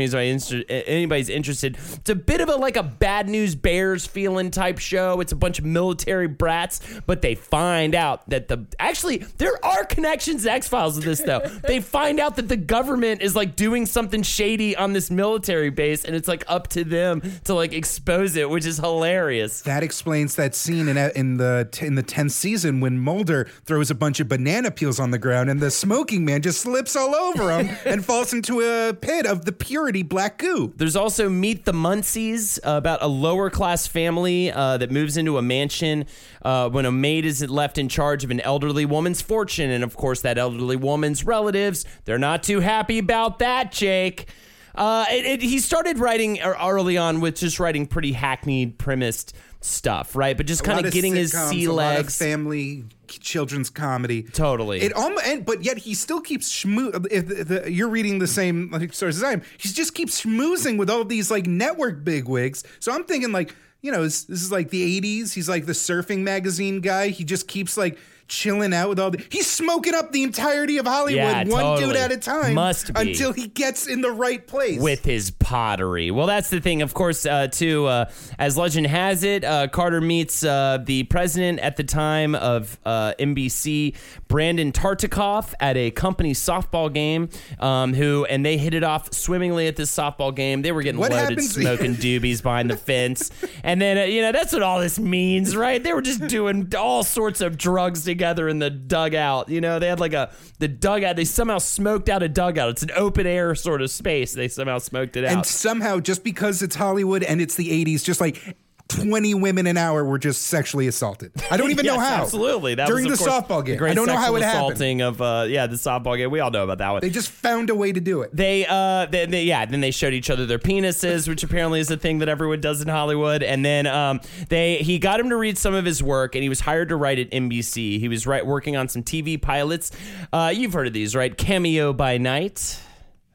anybody's, 0.86 1.28
interested, 1.28 1.76
it's 1.76 2.10
a 2.10 2.14
bit 2.14 2.40
of 2.40 2.48
a 2.48 2.56
like 2.56 2.76
a 2.76 2.82
bad 2.82 3.28
news 3.28 3.54
bears 3.54 4.06
feeling 4.06 4.50
type 4.50 4.78
show. 4.78 5.20
It's 5.20 5.32
a 5.32 5.36
bunch 5.36 5.58
of 5.58 5.64
military 5.64 6.28
brats, 6.28 6.80
but 7.06 7.22
they 7.22 7.34
find 7.34 7.94
out 7.94 8.28
that 8.30 8.48
the 8.48 8.66
actually 8.78 9.18
there 9.38 9.64
are 9.64 9.84
connections 9.84 10.44
to 10.44 10.52
X 10.52 10.68
Files 10.68 10.96
with 10.96 11.04
this 11.04 11.20
though. 11.20 11.40
They 11.40 11.80
find 11.80 12.20
out 12.20 12.36
that 12.36 12.48
the 12.48 12.56
government 12.56 13.22
is 13.22 13.34
like 13.36 13.56
doing 13.56 13.86
something 13.86 14.22
shady 14.22 14.76
on 14.76 14.92
this 14.92 15.10
military 15.10 15.70
base, 15.70 16.04
and 16.04 16.14
it's 16.14 16.28
like 16.28 16.44
up 16.48 16.68
to 16.68 16.84
them 16.84 17.22
to 17.44 17.54
like 17.54 17.72
expose 17.72 18.36
it, 18.36 18.48
which 18.48 18.66
is 18.66 18.78
hilarious. 18.78 19.62
That 19.62 19.82
explains 19.82 20.34
that 20.36 20.54
scene 20.54 20.88
in 20.88 20.96
in 20.96 21.36
the 21.36 21.68
in 21.82 21.94
the 21.94 22.02
tenth 22.02 22.32
season 22.32 22.80
when 22.80 22.98
Mulder 22.98 23.48
throws 23.64 23.90
a 23.90 23.94
bunch 23.94 24.20
of 24.20 24.28
banana 24.28 24.70
peels 24.70 25.00
on 25.00 25.10
the 25.10 25.18
ground 25.18 25.50
and 25.50 25.60
the 25.60 25.70
smoking 25.70 26.24
man 26.24 26.42
just 26.42 26.60
slips 26.60 26.96
all 26.96 27.14
over 27.14 27.50
him 27.50 27.76
and 27.84 28.04
falls 28.04 28.32
into 28.32 28.60
a 28.60 28.92
pit 28.92 29.26
of 29.26 29.44
the 29.44 29.52
purity 29.52 30.02
black 30.02 30.38
goo. 30.38 30.72
There's 30.76 30.96
also 30.96 31.28
Meet 31.28 31.64
the 31.64 31.72
Munceys, 31.72 32.58
uh, 32.64 32.76
about 32.76 33.02
a 33.02 33.08
lower 33.08 33.50
class 33.50 33.86
family 33.86 34.50
uh, 34.50 34.78
that 34.78 34.90
moves 34.90 35.16
into 35.16 35.38
a 35.38 35.42
mansion 35.42 36.06
uh, 36.42 36.68
when 36.68 36.86
a 36.86 36.92
maid 36.92 37.24
is 37.24 37.48
left 37.48 37.78
in 37.78 37.88
charge 37.88 38.24
of 38.24 38.30
an 38.30 38.40
elderly 38.40 38.84
woman's 38.84 39.22
fortune. 39.22 39.70
And 39.70 39.82
of 39.82 39.96
course, 39.96 40.20
that 40.22 40.38
elderly 40.38 40.76
woman's 40.76 41.24
relatives, 41.24 41.84
they're 42.04 42.18
not 42.18 42.42
too 42.42 42.60
happy 42.60 42.98
about 42.98 43.38
that, 43.38 43.72
Jake. 43.72 44.28
Uh, 44.74 45.04
it, 45.08 45.24
it, 45.24 45.42
he 45.42 45.60
started 45.60 45.98
writing 45.98 46.40
er- 46.42 46.56
early 46.60 46.96
on 46.96 47.20
with 47.20 47.36
just 47.36 47.60
writing 47.60 47.86
pretty 47.86 48.12
hackneyed 48.12 48.76
premised 48.76 49.34
stuff, 49.64 50.14
right? 50.14 50.36
But 50.36 50.46
just 50.46 50.62
kind 50.62 50.84
of 50.84 50.92
getting 50.92 51.14
his 51.14 51.32
sitcoms, 51.32 51.50
sea 51.50 51.64
a 51.64 51.72
lot 51.72 51.92
of 51.92 52.04
legs. 52.04 52.18
family 52.18 52.84
children's 53.08 53.70
comedy. 53.70 54.22
Totally. 54.22 54.80
It 54.82 54.92
almost, 54.92 55.26
and, 55.26 55.44
but 55.44 55.64
yet 55.64 55.78
he 55.78 55.94
still 55.94 56.20
keeps 56.20 56.52
schmoo. 56.52 57.06
If 57.10 57.28
the, 57.28 57.44
the, 57.44 57.72
you're 57.72 57.88
reading 57.88 58.18
the 58.18 58.26
same 58.26 58.70
like 58.70 58.92
sources 58.92 59.22
I 59.22 59.32
am, 59.32 59.42
he 59.58 59.68
just 59.70 59.94
keeps 59.94 60.22
schmoozing 60.22 60.78
with 60.78 60.90
all 60.90 61.04
these 61.04 61.30
like 61.30 61.46
network 61.46 62.04
bigwigs. 62.04 62.62
So 62.78 62.92
I'm 62.92 63.04
thinking 63.04 63.32
like, 63.32 63.54
you 63.80 63.90
know, 63.90 64.02
this, 64.02 64.24
this 64.24 64.42
is 64.42 64.52
like 64.52 64.70
the 64.70 65.00
'80s. 65.00 65.32
He's 65.32 65.48
like 65.48 65.66
the 65.66 65.72
surfing 65.72 66.20
magazine 66.20 66.80
guy. 66.80 67.08
He 67.08 67.24
just 67.24 67.48
keeps 67.48 67.76
like 67.76 67.98
chilling 68.28 68.72
out 68.72 68.88
with 68.88 68.98
all 68.98 69.10
the. 69.10 69.24
He's 69.30 69.50
smoking 69.50 69.94
up 69.94 70.12
the 70.12 70.22
entirety 70.22 70.78
of 70.78 70.86
Hollywood, 70.86 71.16
Yeah, 71.16 71.44
one 71.44 71.78
dude 71.78 71.96
at 71.96 72.10
a 72.10 72.16
time, 72.16 72.54
Must 72.54 72.92
be. 72.92 73.00
until 73.00 73.32
he 73.32 73.46
gets 73.48 73.86
in 73.86 74.00
the 74.00 74.10
right 74.10 74.44
place. 74.46 74.80
with 74.80 75.04
his 75.04 75.30
pottery. 75.30 76.10
Well, 76.10 76.26
that's 76.26 76.50
the 76.50 76.60
thing, 76.60 76.82
of 76.82 76.94
course. 76.94 77.26
Uh, 77.26 77.48
too, 77.48 77.86
uh, 77.86 78.10
as 78.38 78.56
legend 78.56 78.86
has 78.86 79.22
it, 79.22 79.44
uh, 79.44 79.68
Carter 79.68 80.00
meets 80.00 80.42
uh, 80.42 80.78
the 80.84 81.02
president 81.04 81.60
at 81.60 81.76
the 81.76 81.84
time 81.84 82.34
of 82.34 82.78
uh, 82.84 83.12
NBC, 83.18 83.94
Brandon 84.28 84.72
Tartikoff, 84.72 85.52
at 85.60 85.76
a 85.76 85.90
company 85.90 86.32
softball 86.32 86.92
game. 86.92 87.28
Um, 87.60 87.92
who 87.94 88.24
and 88.24 88.44
they 88.44 88.56
hit 88.56 88.72
it 88.74 88.82
off 88.82 89.12
swimmingly 89.12 89.66
at 89.68 89.76
this 89.76 89.94
softball 89.94 90.34
game. 90.34 90.62
They 90.62 90.72
were 90.72 90.82
getting 90.82 90.98
What 91.00 91.12
loaded, 91.12 91.42
smoking 91.42 91.94
doobies 91.94 92.42
behind 92.42 92.70
the 92.70 92.76
fence, 92.76 93.30
and 93.62 93.80
then 93.80 93.98
uh, 93.98 94.02
you 94.04 94.22
know 94.22 94.32
that's 94.32 94.52
what 94.52 94.62
all 94.62 94.80
this 94.80 94.98
means, 94.98 95.54
right? 95.54 95.82
They 95.82 95.92
were 95.92 96.02
just 96.02 96.26
doing 96.26 96.72
all 96.76 97.02
sorts 97.04 97.40
of 97.42 97.58
drugs 97.58 98.04
together 98.04 98.13
in 98.48 98.58
the 98.58 98.70
dugout. 98.70 99.48
You 99.48 99.60
know, 99.60 99.78
they 99.78 99.88
had 99.88 100.00
like 100.00 100.12
a 100.12 100.32
the 100.58 100.68
dugout. 100.68 101.16
They 101.16 101.24
somehow 101.24 101.58
smoked 101.58 102.08
out 102.08 102.22
a 102.22 102.28
dugout. 102.28 102.70
It's 102.70 102.82
an 102.82 102.90
open 102.94 103.26
air 103.26 103.54
sort 103.54 103.82
of 103.82 103.90
space. 103.90 104.32
They 104.32 104.48
somehow 104.48 104.78
smoked 104.78 105.16
it 105.16 105.24
out. 105.24 105.32
and 105.32 105.46
somehow, 105.46 106.00
just 106.00 106.24
because 106.24 106.62
it's 106.62 106.76
Hollywood 106.76 107.22
and 107.22 107.40
it's 107.40 107.56
the 107.56 107.70
'80s, 107.84 108.04
just 108.04 108.20
like. 108.20 108.56
20 108.88 109.34
women 109.34 109.66
an 109.66 109.78
hour 109.78 110.04
were 110.04 110.18
just 110.18 110.42
sexually 110.42 110.86
assaulted. 110.86 111.32
I 111.50 111.56
don't 111.56 111.70
even 111.70 111.86
know 111.86 111.98
how. 111.98 112.22
Absolutely. 112.22 112.74
That 112.74 112.86
During 112.86 113.06
was, 113.08 113.18
the 113.18 113.24
softball 113.24 113.64
game. 113.64 113.82
I 113.82 113.94
don't 113.94 114.06
know 114.06 114.14
how 114.16 114.36
it 114.36 114.42
happened. 114.42 114.58
assaulting 114.72 115.00
of 115.00 115.22
uh, 115.22 115.46
yeah 115.48 115.66
the 115.66 115.76
softball 115.76 116.16
game. 116.18 116.30
We 116.30 116.40
all 116.40 116.50
know 116.50 116.64
about 116.64 116.78
that 116.78 116.90
one. 116.90 117.00
They 117.00 117.08
just 117.10 117.30
found 117.30 117.70
a 117.70 117.74
way 117.74 117.92
to 117.92 118.00
do 118.00 118.20
it. 118.22 118.36
They, 118.36 118.66
uh, 118.66 119.06
they, 119.06 119.24
they- 119.26 119.44
yeah, 119.44 119.64
then 119.64 119.80
they 119.80 119.90
showed 119.90 120.12
each 120.12 120.28
other 120.28 120.44
their 120.44 120.58
penises, 120.58 121.26
which 121.28 121.42
apparently 121.42 121.80
is 121.80 121.90
a 121.90 121.96
thing 121.96 122.18
that 122.18 122.28
everyone 122.28 122.60
does 122.60 122.82
in 122.82 122.88
Hollywood. 122.88 123.42
And 123.42 123.64
then 123.64 123.86
um, 123.86 124.20
they, 124.50 124.76
he 124.76 124.98
got 124.98 125.18
him 125.18 125.30
to 125.30 125.36
read 125.36 125.56
some 125.56 125.72
of 125.74 125.84
his 125.86 126.02
work, 126.02 126.34
and 126.34 126.42
he 126.42 126.48
was 126.50 126.60
hired 126.60 126.90
to 126.90 126.96
write 126.96 127.18
at 127.18 127.30
NBC. 127.30 127.98
He 127.98 128.08
was 128.08 128.26
right 128.26 128.44
working 128.44 128.76
on 128.76 128.88
some 128.88 129.02
TV 129.02 129.40
pilots. 129.40 129.92
Uh, 130.32 130.52
you've 130.54 130.74
heard 130.74 130.86
of 130.86 130.92
these, 130.92 131.16
right? 131.16 131.36
Cameo 131.36 131.92
by 131.94 132.18
Night, 132.18 132.78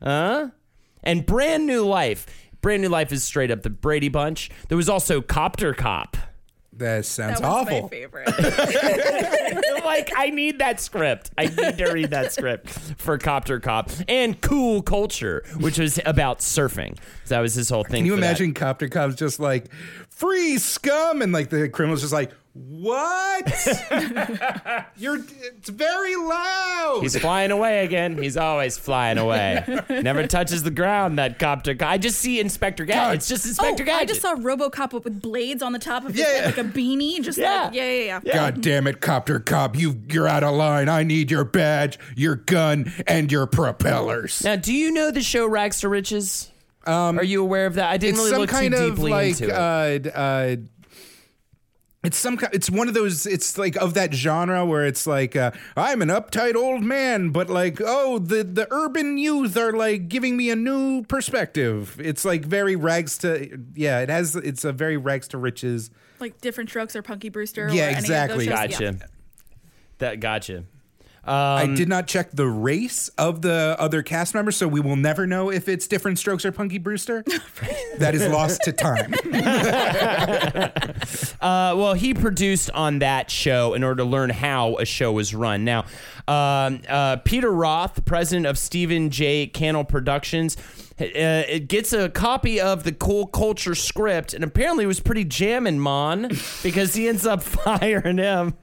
huh? 0.02 0.50
And 1.04 1.26
Brand 1.26 1.66
New 1.66 1.86
Life. 1.86 2.28
Brand 2.62 2.82
New 2.82 2.90
Life 2.90 3.12
is 3.12 3.24
straight 3.24 3.52
up 3.52 3.62
the 3.64 3.70
Brady 3.70 4.10
Bunch. 4.10 4.50
There 4.68 4.78
was 4.78 4.90
also 4.90 5.22
Copter 5.22 5.74
Cop. 5.74 6.18
That 6.74 7.06
sounds 7.06 7.42
That 7.42 7.48
was 7.48 7.68
awful. 7.68 7.82
my 7.84 7.88
favorite. 7.90 8.28
like 9.86 10.12
I 10.16 10.30
need 10.30 10.60
that 10.60 10.80
script. 10.80 11.30
I 11.38 11.46
need 11.48 11.78
to 11.78 11.92
read 11.92 12.12
that 12.12 12.32
script 12.32 12.70
for 12.70 13.18
Copter 13.18 13.60
Cop 13.60 13.90
and 14.08 14.40
Cool 14.40 14.82
Culture, 14.82 15.44
which 15.58 15.78
was 15.78 16.00
about 16.06 16.40
surfing. 16.40 16.98
So 17.26 17.36
that 17.36 17.42
was 17.42 17.54
his 17.54 17.70
whole 17.70 17.84
thing. 17.84 17.98
Can 17.98 18.06
you 18.06 18.16
for 18.16 18.22
that. 18.22 18.28
imagine 18.28 18.54
Copter 18.54 18.88
Cop's 18.88 19.16
just 19.16 19.40
like 19.42 19.66
free 20.10 20.58
scum 20.58 21.22
and 21.22 21.34
like 21.34 21.50
the 21.50 21.68
criminal's 21.68 22.02
just 22.02 22.14
like 22.14 22.32
what? 22.60 23.48
You're 24.98 25.18
it's 25.18 25.70
very 25.70 26.16
loud. 26.16 27.00
He's 27.02 27.18
flying 27.18 27.52
away 27.52 27.86
again. 27.86 28.22
He's 28.22 28.36
always 28.38 28.78
flying 28.78 29.18
away. 29.18 29.64
Never 29.90 30.28
touches 30.28 30.64
the 30.64 30.72
ground. 30.72 31.18
That 31.20 31.40
copter. 31.40 31.76
I 31.82 31.98
just 31.98 32.20
see 32.20 32.40
Inspector 32.40 32.84
Gadget. 32.84 33.16
It's 33.16 33.28
just 33.30 33.46
oh, 33.46 33.50
Inspector 33.50 33.84
Gadget. 33.84 34.02
I 34.02 34.06
just 34.06 34.22
saw 34.22 34.36
RoboCop 34.36 34.92
with 34.94 35.22
blades 35.22 35.64
on 35.64 35.72
the 35.72 35.80
top 35.80 36.04
of 36.04 36.10
his 36.12 36.20
Yeah, 36.20 36.26
head, 36.26 36.40
yeah. 36.42 36.46
like 36.48 36.58
a 36.58 36.64
beanie, 36.78 37.22
just 37.24 37.38
Yeah. 37.38 37.64
like 37.66 37.74
yeah, 37.74 37.90
yeah, 37.92 38.20
yeah. 38.24 38.34
God 38.34 38.62
damn 38.62 38.88
it, 38.88 39.00
Copter 39.02 39.40
Cop! 39.40 39.78
You 39.78 40.02
you're 40.10 40.28
out 40.28 40.44
of 40.44 40.54
line. 40.56 40.90
I 40.90 41.04
need 41.04 41.32
your 41.32 41.46
badge, 41.46 41.98
your 42.16 42.36
gun, 42.36 42.92
and 43.08 43.32
your 43.32 43.48
propellers. 43.48 44.44
now, 44.44 44.56
do 44.58 44.74
you 44.74 44.92
know 44.92 45.12
the 45.12 45.22
show 45.22 45.48
Rags 45.48 45.80
to 45.82 45.90
Riches? 45.90 46.52
Are 46.86 47.24
you 47.24 47.42
aware 47.42 47.68
of 47.68 47.76
that? 47.76 47.90
I 47.90 47.98
didn't 47.98 48.20
Um, 48.20 48.26
really 48.26 48.38
look 48.40 48.50
too 48.50 48.70
deeply 48.70 49.12
like 49.12 49.28
into 49.42 49.46
it. 49.50 50.08
uh, 50.16 50.18
uh, 50.18 50.56
it's 52.10 52.18
some 52.18 52.40
it's 52.52 52.72
one 52.72 52.88
of 52.88 52.96
those 52.96 53.28
it's 53.28 53.56
like 53.56 53.76
of 53.76 53.94
that 53.94 54.12
genre 54.12 54.66
where 54.66 54.84
it's 54.84 55.06
like 55.06 55.36
uh, 55.36 55.52
I'm 55.78 56.02
an 56.02 56.10
uptight 56.10 56.56
old 56.56 56.82
man 56.82 57.30
but 57.30 57.52
like 57.52 57.80
oh 57.86 58.18
the 58.18 58.44
the 58.44 58.68
urban 58.72 59.20
youth 59.20 59.56
are 59.56 59.74
like 59.74 60.10
giving 60.10 60.36
me 60.36 60.50
a 60.50 60.56
new 60.56 61.04
perspective 61.04 61.96
it's 62.00 62.26
like 62.26 62.44
very 62.46 62.76
rags 62.76 63.20
to 63.20 63.60
yeah 63.76 64.00
it 64.00 64.10
has 64.10 64.36
it's 64.36 64.66
a 64.66 64.72
very 64.74 64.98
rags 64.98 65.28
to 65.30 65.38
riches 65.38 65.92
Like 66.20 66.42
different 66.42 66.72
strokes 66.72 66.96
or 66.96 67.04
Punky 67.04 67.30
Brewster. 67.30 67.70
Yeah, 67.72 67.86
or 67.86 67.90
any 67.90 67.98
of 67.98 68.04
those 68.04 68.10
exactly. 68.10 68.46
shows. 68.46 68.54
gotcha. 68.56 68.84
Yeah. 68.84 69.08
That 70.00 70.20
gotcha. 70.20 70.64
I 71.34 71.68
did 71.76 71.88
not 71.88 72.08
check 72.08 72.32
the 72.32 72.48
race 72.48 73.10
of 73.18 73.42
the 73.42 73.76
other 73.80 74.02
cast 74.04 74.34
members, 74.34 74.58
so 74.58 74.68
we 74.68 74.80
will 74.80 74.96
never 74.96 75.28
know 75.28 75.50
if 75.52 75.68
it's 75.68 75.88
Different 75.88 76.20
Strokes 76.20 76.46
or 76.46 76.52
Punky 76.52 76.78
Brewster. 76.78 77.24
that 77.98 78.16
is 78.16 78.28
lost 78.28 78.62
to 78.64 78.72
time. 78.72 79.14
Uh, 81.42 81.74
well, 81.78 81.94
he 81.94 82.14
produced 82.14 82.70
on 82.72 83.00
that 83.00 83.32
show 83.32 83.74
in 83.74 83.84
order 83.84 84.04
to 84.04 84.04
learn 84.04 84.30
how 84.30 84.76
a 84.76 84.86
show 84.86 85.12
was 85.12 85.34
run. 85.34 85.64
Now, 85.64 85.86
um, 86.28 86.82
uh, 86.88 87.18
Peter 87.18 87.50
Roth, 87.50 88.04
president 88.04 88.46
of 88.46 88.58
Stephen 88.58 89.10
J. 89.10 89.48
Cannell 89.48 89.86
Productions, 89.86 90.58
uh, 91.00 91.06
it 91.48 91.70
gets 91.70 91.94
a 91.94 92.10
copy 92.10 92.60
of 92.60 92.84
the 92.84 92.92
Cool 92.92 93.28
Culture 93.28 93.74
script, 93.74 94.34
and 94.34 94.44
apparently 94.44 94.84
it 94.84 94.88
was 94.88 95.00
pretty 95.00 95.24
jamming, 95.24 95.80
Mon, 95.80 96.30
because 96.62 96.94
he 96.94 97.08
ends 97.08 97.26
up 97.26 97.42
firing 97.42 98.18
him 98.18 98.56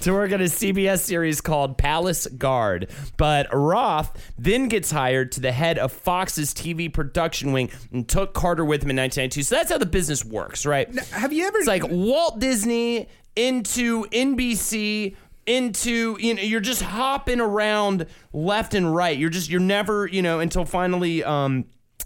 to 0.00 0.12
work 0.12 0.32
on 0.32 0.40
a 0.40 0.44
CBS 0.44 1.00
series 1.00 1.40
called 1.40 1.78
Palace 1.78 2.26
Guard. 2.26 2.90
But 3.16 3.48
Roth 3.52 4.32
then 4.38 4.68
gets 4.68 4.90
hired 4.90 5.32
to 5.32 5.40
the 5.40 5.52
head 5.52 5.78
of 5.78 5.92
Fox's 5.92 6.54
TV 6.54 6.92
production 6.92 7.52
wing 7.52 7.70
and 7.92 8.08
took 8.08 8.34
Carter 8.34 8.64
with 8.64 8.82
him 8.82 8.90
in 8.90 8.96
1992. 8.96 9.42
So 9.42 9.56
that's 9.56 9.70
how 9.70 9.78
the 9.78 9.86
business 9.86 10.24
works, 10.24 10.66
right? 10.66 10.92
Have 11.10 11.32
you 11.32 11.46
ever? 11.46 11.58
It's 11.58 11.66
like 11.66 11.84
Walt 11.88 12.38
Disney 12.38 13.08
into 13.36 14.04
NBC 14.06 15.16
into 15.44 16.16
you 16.20 16.34
know 16.34 16.42
you're 16.42 16.60
just 16.60 16.82
hopping 16.82 17.40
around 17.40 18.06
left 18.32 18.74
and 18.74 18.94
right. 18.94 19.18
You're 19.18 19.30
just 19.30 19.50
you're 19.50 19.60
never 19.60 20.06
you 20.06 20.22
know 20.22 20.40
until 20.40 20.64
finally 20.64 21.24
um 21.24 21.64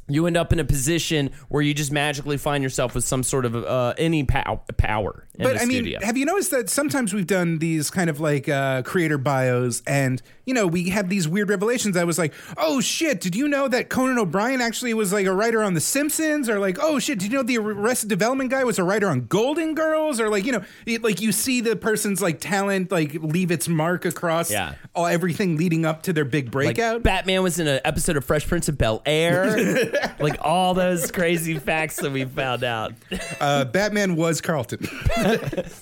you 0.09 0.27
end 0.27 0.37
up 0.37 0.53
in 0.53 0.59
a 0.61 0.65
position 0.65 1.31
where 1.49 1.63
you 1.63 1.75
just 1.75 1.91
magically 1.91 2.37
find 2.37 2.63
yourself 2.63 2.95
with 2.95 3.05
some 3.05 3.23
sort 3.23 3.45
of 3.45 3.57
uh, 3.57 3.95
any 3.99 4.25
pow- 4.25 4.63
power 4.77 5.27
in 5.35 5.45
But 5.45 5.61
I 5.61 5.65
mean, 5.65 5.97
have 6.03 6.17
you 6.17 6.25
noticed 6.25 6.51
that 6.53 6.71
sometimes 6.71 7.13
we've 7.13 7.27
done 7.27 7.59
these 7.59 7.91
kind 7.91 8.09
of 8.09 8.21
like 8.21 8.49
uh, 8.49 8.83
creator 8.83 9.19
bios, 9.19 9.83
and 9.87 10.23
you 10.47 10.55
know 10.55 10.67
we 10.67 10.89
have 10.91 11.09
these 11.09 11.29
weird 11.29 11.51
revelations. 11.51 11.97
I 11.97 12.05
was 12.05 12.19
like, 12.19 12.33
oh 12.57 12.81
shit, 12.81 13.21
did 13.21 13.37
you 13.37 13.49
know 13.49 13.69
that 13.69 13.89
Conan 13.91 14.19
O'Brien 14.19 14.61
actually 14.61 14.95
was 14.95 15.13
like 15.13 15.27
a 15.27 15.33
writer 15.35 15.63
on 15.63 15.75
The 15.75 15.81
Simpsons, 15.81 16.49
or 16.49 16.59
like, 16.59 16.79
oh 16.81 16.99
shit, 16.99 17.19
did 17.19 17.31
you 17.33 17.39
know 17.39 17.43
the 17.43 17.59
Arrested 17.59 18.09
Development 18.09 18.49
guy 18.51 18.65
was 18.65 18.79
a 18.79 18.85
writer 18.85 19.09
on 19.09 19.27
Golden 19.27 19.75
Girls, 19.75 20.21
or 20.21 20.29
like 20.31 20.45
you 20.47 20.53
know, 20.53 20.65
it, 20.87 21.03
like 21.05 21.21
you 21.21 21.33
see 21.33 21.61
the 21.61 21.77
person's 21.77 22.23
like 22.23 22.41
talent 22.41 22.91
like 22.91 23.13
leave 23.15 23.51
its 23.51 23.69
mark 23.69 24.05
across 24.05 24.51
Yeah. 24.51 24.75
all 24.95 25.07
everything 25.07 25.57
leading 25.57 25.85
up 25.85 26.03
to 26.05 26.13
their 26.13 26.25
big 26.25 26.47
like 26.47 26.53
breakout. 26.53 27.03
Batman 27.03 27.43
was 27.43 27.59
in 27.59 27.67
an 27.67 27.81
episode 27.85 28.17
of 28.17 28.25
Fresh 28.25 28.47
Prince 28.47 28.69
of 28.69 28.79
Bel 28.79 29.03
Air, 29.05 29.91
like 30.21 30.39
all 30.41 30.75
those 30.75 31.11
crazy 31.11 31.59
facts 31.59 31.97
that 31.97 32.13
we 32.13 32.25
found 32.25 32.63
out. 32.65 32.93
uh, 33.41 33.65
Batman 33.65 34.17
was 34.17 34.41
Carlton. 34.41 34.87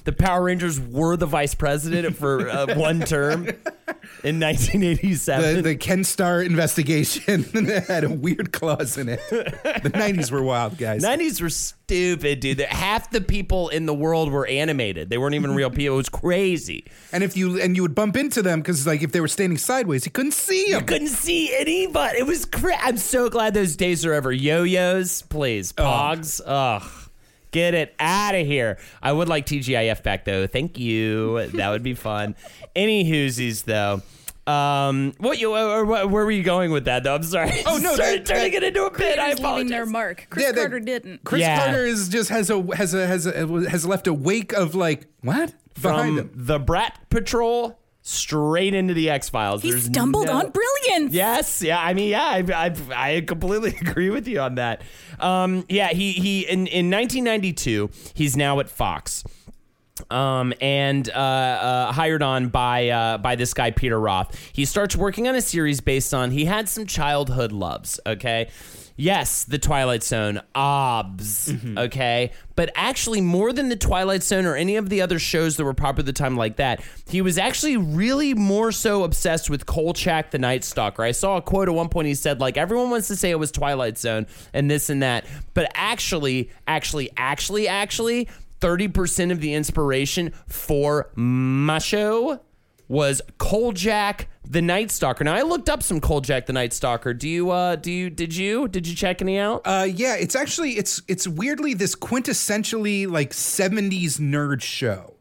The 0.05 0.13
Power 0.17 0.45
Rangers 0.45 0.79
were 0.81 1.17
the 1.17 1.27
vice 1.27 1.55
president 1.55 2.17
for 2.17 2.49
uh, 2.49 2.75
one 2.77 3.01
term 3.01 3.49
in 4.23 4.39
1987. 4.55 5.57
The, 5.57 5.63
the 5.63 5.77
Ken 5.77 6.05
Starr 6.05 6.43
investigation 6.43 7.45
had 7.89 8.05
a 8.05 8.09
weird 8.11 8.53
clause 8.53 8.97
in 8.97 9.09
it. 9.09 9.21
The 9.31 9.91
90s 9.93 10.31
were 10.31 10.43
wild, 10.43 10.79
guys. 10.79 11.03
90s 11.05 11.41
were 11.43 11.51
stupid, 11.51 12.41
dude. 12.41 12.61
Half 12.61 13.11
the 13.11 13.21
people 13.21 13.69
in 13.69 13.87
the 13.87 13.95
world 13.95 14.31
were 14.31 14.47
animated. 14.47 15.11
They 15.11 15.19
weren't 15.19 15.35
even 15.35 15.55
real 15.55 15.71
people. 15.71 15.95
It 15.95 15.99
was 15.99 16.09
crazy. 16.09 16.85
And 17.13 17.23
if 17.25 17.37
you 17.37 17.61
and 17.61 17.77
you 17.77 17.83
would 17.83 17.95
bump 17.95 18.17
into 18.17 18.43
them 18.43 18.61
because 18.61 18.87
like 18.87 19.03
if 19.03 19.13
they 19.13 19.21
were 19.21 19.29
standing 19.29 19.59
sideways, 19.59 20.05
you 20.07 20.13
couldn't 20.13 20.33
see 20.33 20.71
them. 20.71 20.81
You 20.81 20.87
couldn't 20.87 21.09
see 21.09 21.55
anybody. 21.57 22.19
It 22.19 22.27
was 22.27 22.45
cra- 22.45 22.79
I'm 22.81 22.97
so 22.97 23.29
glad 23.29 23.55
those 23.55 23.77
days 23.77 24.05
are 24.07 24.15
over. 24.15 24.33
Yo-yos, 24.33 25.23
please. 25.23 25.73
Pogs. 25.73 26.41
Ugh. 26.45 26.83
Get 27.51 27.75
it 27.75 27.95
out 28.01 28.35
of 28.35 28.45
here. 28.49 28.79
I 29.01 29.13
would 29.13 29.29
like 29.29 29.47
TGIF 29.47 30.03
back 30.03 30.25
though. 30.25 30.49
Thank 30.49 30.77
you. 30.77 31.47
That 31.51 31.71
would 31.71 31.85
be 31.85 31.95
fun. 31.95 32.35
Any 32.75 33.05
whoosies 33.05 33.63
though. 33.65 34.03
Um, 34.47 35.15
what 35.19 35.39
you? 35.39 35.51
Where, 35.53 35.85
where 35.85 36.07
where 36.07 36.25
were 36.25 36.31
you 36.31 36.43
going 36.43 36.71
with 36.71 36.85
that 36.85 37.03
though? 37.05 37.15
I'm 37.15 37.23
sorry. 37.23 37.63
Oh, 37.67 37.79
no, 37.79 37.95
Sorry, 37.97 38.19
that- 38.19 38.27
turning 38.27 38.53
that- 38.53 38.63
it 38.63 38.67
into 38.69 38.85
a 38.85 38.91
bit. 38.91 39.19
I 39.19 39.33
Creators 39.35 39.41
leaving 39.41 39.67
their 39.69 39.87
mark. 39.87 40.27
Chris 40.31 40.45
Yeah, 40.45 40.53
that- 40.53 40.61
Carter 40.61 40.81
didn't. 40.81 41.25
Chris 41.25 41.41
Yeah. 41.41 41.65
Carter 41.65 41.85
is 41.87 42.09
just 42.11 42.29
has 42.31 42.51
a 42.51 42.61
has 42.77 42.93
a 42.95 43.07
has 43.07 43.27
a 43.27 43.47
has 43.71 43.87
left 43.87 44.07
a 44.07 44.13
wake 44.13 44.53
of 44.53 44.75
like 44.75 45.07
what 45.23 45.55
behind 45.81 46.19
From 46.19 46.19
him. 46.19 46.31
the 46.35 46.59
Brat 46.59 46.99
Patrol 47.09 47.79
straight 48.03 48.75
into 48.75 48.93
the 48.93 49.09
X 49.09 49.31
Files. 49.31 49.63
He 49.63 49.73
stumbled 49.81 50.29
on 50.29 50.51
brilliance. 50.51 51.15
Yes, 51.15 51.63
yeah. 51.63 51.81
I 51.81 51.95
mean, 51.95 52.11
yeah, 52.11 52.23
I, 52.23 52.45
I, 52.55 52.75
I 53.17 53.21
completely 53.23 53.75
agree 53.81 54.11
with 54.11 54.29
you 54.29 54.41
on 54.41 54.57
that. 54.57 54.83
Um, 55.19 55.65
yeah, 55.71 55.89
he 55.89 56.13
he 56.13 56.43
in 56.43 56.67
in 56.67 56.91
1992, 56.91 57.89
he's 58.13 58.37
now 58.37 58.61
at 58.61 58.69
Fox. 58.69 59.25
Um, 60.11 60.53
and 60.61 61.09
uh, 61.09 61.13
uh, 61.13 61.93
hired 61.93 62.21
on 62.21 62.49
by 62.49 62.89
uh, 62.89 63.19
by 63.19 63.37
this 63.37 63.55
guy 63.55 63.71
Peter 63.71 63.99
Roth. 63.99 64.37
He 64.53 64.65
starts 64.65 64.97
working 64.97 65.29
on 65.29 65.37
a 65.37 65.41
series 65.41 65.81
based 65.81 66.13
on 66.13 66.33
he 66.33 66.47
had 66.47 66.69
some 66.69 66.85
childhood 66.85 67.53
loves. 67.53 68.01
Okay, 68.05 68.49
yes, 68.97 69.45
the 69.45 69.57
Twilight 69.59 70.03
Zone, 70.03 70.41
obs. 70.53 71.53
Okay, 71.79 72.33
but 72.57 72.71
actually 72.75 73.21
more 73.21 73.53
than 73.53 73.69
the 73.69 73.77
Twilight 73.77 74.25
Zone 74.25 74.47
or 74.47 74.57
any 74.57 74.75
of 74.75 74.89
the 74.89 75.01
other 75.01 75.21
shows 75.21 75.57
that 75.59 75.65
were 75.65 75.75
popular 75.75 76.01
at 76.01 76.07
the 76.07 76.13
time 76.13 76.37
like 76.37 76.57
that, 76.57 76.83
he 77.09 77.21
was 77.21 77.39
actually 77.39 77.77
really 77.77 78.35
more 78.35 78.73
so 78.73 79.05
obsessed 79.05 79.49
with 79.49 79.65
Kolchak 79.65 80.33
the 80.33 80.39
Night 80.41 80.65
Stalker. 80.65 81.05
I 81.05 81.13
saw 81.13 81.37
a 81.37 81.43
quote 81.43 81.69
at 81.69 81.75
one 81.75 81.89
point. 81.89 82.09
He 82.09 82.17
said 82.17 82.41
like 82.41 82.57
everyone 82.57 82.91
wants 82.91 83.07
to 83.09 83.17
say 83.17 83.31
it 83.31 83.39
was 83.39 83.53
Twilight 83.53 83.97
Zone 83.97 84.27
and 84.53 84.69
this 84.69 84.91
and 84.91 85.05
that, 85.05 85.25
but 85.55 85.71
actually, 85.77 86.51
actually, 86.67 87.11
actually, 87.17 87.69
actually. 87.69 88.29
30% 88.61 89.33
of 89.33 89.41
the 89.41 89.55
inspiration 89.55 90.33
for 90.47 91.11
my 91.17 91.79
show 91.79 92.41
was 92.89 93.23
Kolchak 93.39 94.29
the 94.47 94.61
Night 94.61 94.91
Stalker. 94.91 95.25
Now 95.25 95.35
I 95.35 95.43
looked 95.43 95.69
up 95.69 95.83
some 95.83 96.01
Kolchak 96.01 96.47
the 96.47 96.53
Night 96.53 96.73
Stalker. 96.73 97.15
Do 97.15 97.29
you 97.29 97.51
uh 97.51 97.77
do 97.77 97.91
you 97.91 98.11
did 98.11 98.35
you 98.37 98.69
did 98.69 98.87
you 98.87 98.95
check 98.95 99.23
any 99.23 99.39
out? 99.39 99.63
Uh, 99.65 99.87
yeah, 99.91 100.17
it's 100.17 100.37
actually 100.37 100.73
it's 100.73 101.03
it's 101.09 101.27
weirdly 101.27 101.75
this 101.75 101.95
quintessentially 101.95 103.11
like 103.11 103.31
'70s 103.31 104.19
nerd 104.19 104.63
show. 104.63 105.15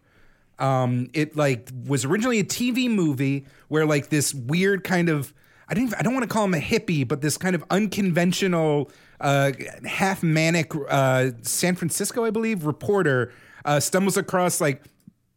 Um, 0.60 1.10
it 1.14 1.36
like 1.36 1.70
was 1.86 2.06
originally 2.06 2.40
a 2.40 2.44
TV 2.44 2.90
movie 2.90 3.46
where 3.70 3.86
like 3.86 4.10
this 4.10 4.34
weird 4.34 4.84
kind 4.84 5.10
of 5.10 5.34
I 5.68 5.74
didn't 5.74 5.94
I 5.98 6.02
don't 6.02 6.14
want 6.14 6.24
to 6.24 6.34
call 6.34 6.46
him 6.46 6.54
a 6.54 6.60
hippie, 6.60 7.08
but 7.08 7.22
this 7.22 7.38
kind 7.38 7.56
of 7.56 7.64
unconventional, 7.70 8.92
uh, 9.24 9.52
half 9.86 10.22
manic 10.22 10.74
uh, 10.90 11.32
San 11.42 11.76
Francisco, 11.76 12.26
I 12.26 12.30
believe, 12.30 12.66
reporter 12.66 13.34
uh, 13.66 13.80
stumbles 13.80 14.18
across 14.18 14.62
like 14.62 14.84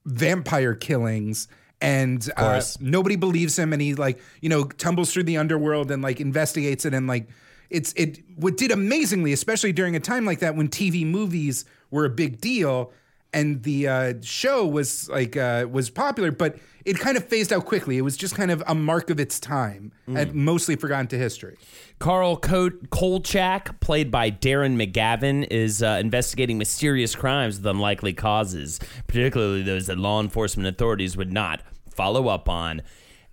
vampire 0.05 0.75
killings 0.75 1.49
and 1.81 2.31
uh, 2.37 2.61
nobody 2.81 3.17
believes 3.17 3.59
him 3.59 3.73
and 3.73 3.83
he 3.83 3.95
like 3.95 4.19
you 4.41 4.49
know 4.49 4.65
tumbles 4.65 5.13
through 5.13 5.25
the 5.25 5.37
underworld 5.37 5.91
and 5.91 6.03
like 6.03 6.21
investigates 6.21 6.85
it 6.85 6.95
and 6.95 7.07
like 7.07 7.29
it's 7.71 7.93
it 7.95 8.21
what 8.37 8.57
did 8.57 8.71
amazingly 8.71 9.33
especially 9.33 9.73
during 9.73 9.95
a 9.95 10.01
time 10.01 10.25
like 10.25 10.39
that 10.39 10.57
when 10.57 10.69
tv 10.69 11.05
movies 11.05 11.65
were 11.91 12.05
a 12.05 12.11
big 12.11 12.41
deal 12.41 12.93
and 13.33 13.63
the 13.65 13.87
uh, 13.87 14.15
show 14.23 14.65
was 14.65 15.09
like 15.11 15.37
uh, 15.37 15.67
was 15.71 15.91
popular 15.91 16.31
but 16.31 16.57
it 16.87 16.99
kind 17.01 17.17
of 17.17 17.27
phased 17.27 17.53
out 17.53 17.67
quickly. 17.67 17.99
It 17.99 18.03
was 18.03 18.17
just 18.17 18.37
kind 18.37 18.51
of 18.51 18.63
a 18.67 18.75
mark 18.75 19.11
of 19.11 19.19
its 19.19 19.41
time 19.41 19.93
and 20.07 20.33
mostly 20.35 20.77
forgotten 20.77 21.09
to 21.09 21.19
history. 21.19 21.57
Carl 21.99 22.37
Co- 22.37 22.71
Kolchak, 22.91 23.81
played 23.81 24.11
by 24.11 24.31
Darren 24.31 24.77
McGavin, 24.81 25.47
is 25.51 25.83
uh, 25.83 25.99
investigating 26.01 26.59
mysterious 26.59 27.17
crimes 27.17 27.57
with 27.59 27.67
unlikely 27.67 28.13
causes, 28.13 28.79
particularly 29.09 29.63
those 29.63 29.87
that 29.87 29.99
law 29.99 30.21
enforcement 30.21 30.69
authorities 30.69 31.17
would 31.17 31.33
not 31.33 31.61
follow 31.91 32.29
up 32.29 32.49
on. 32.49 32.83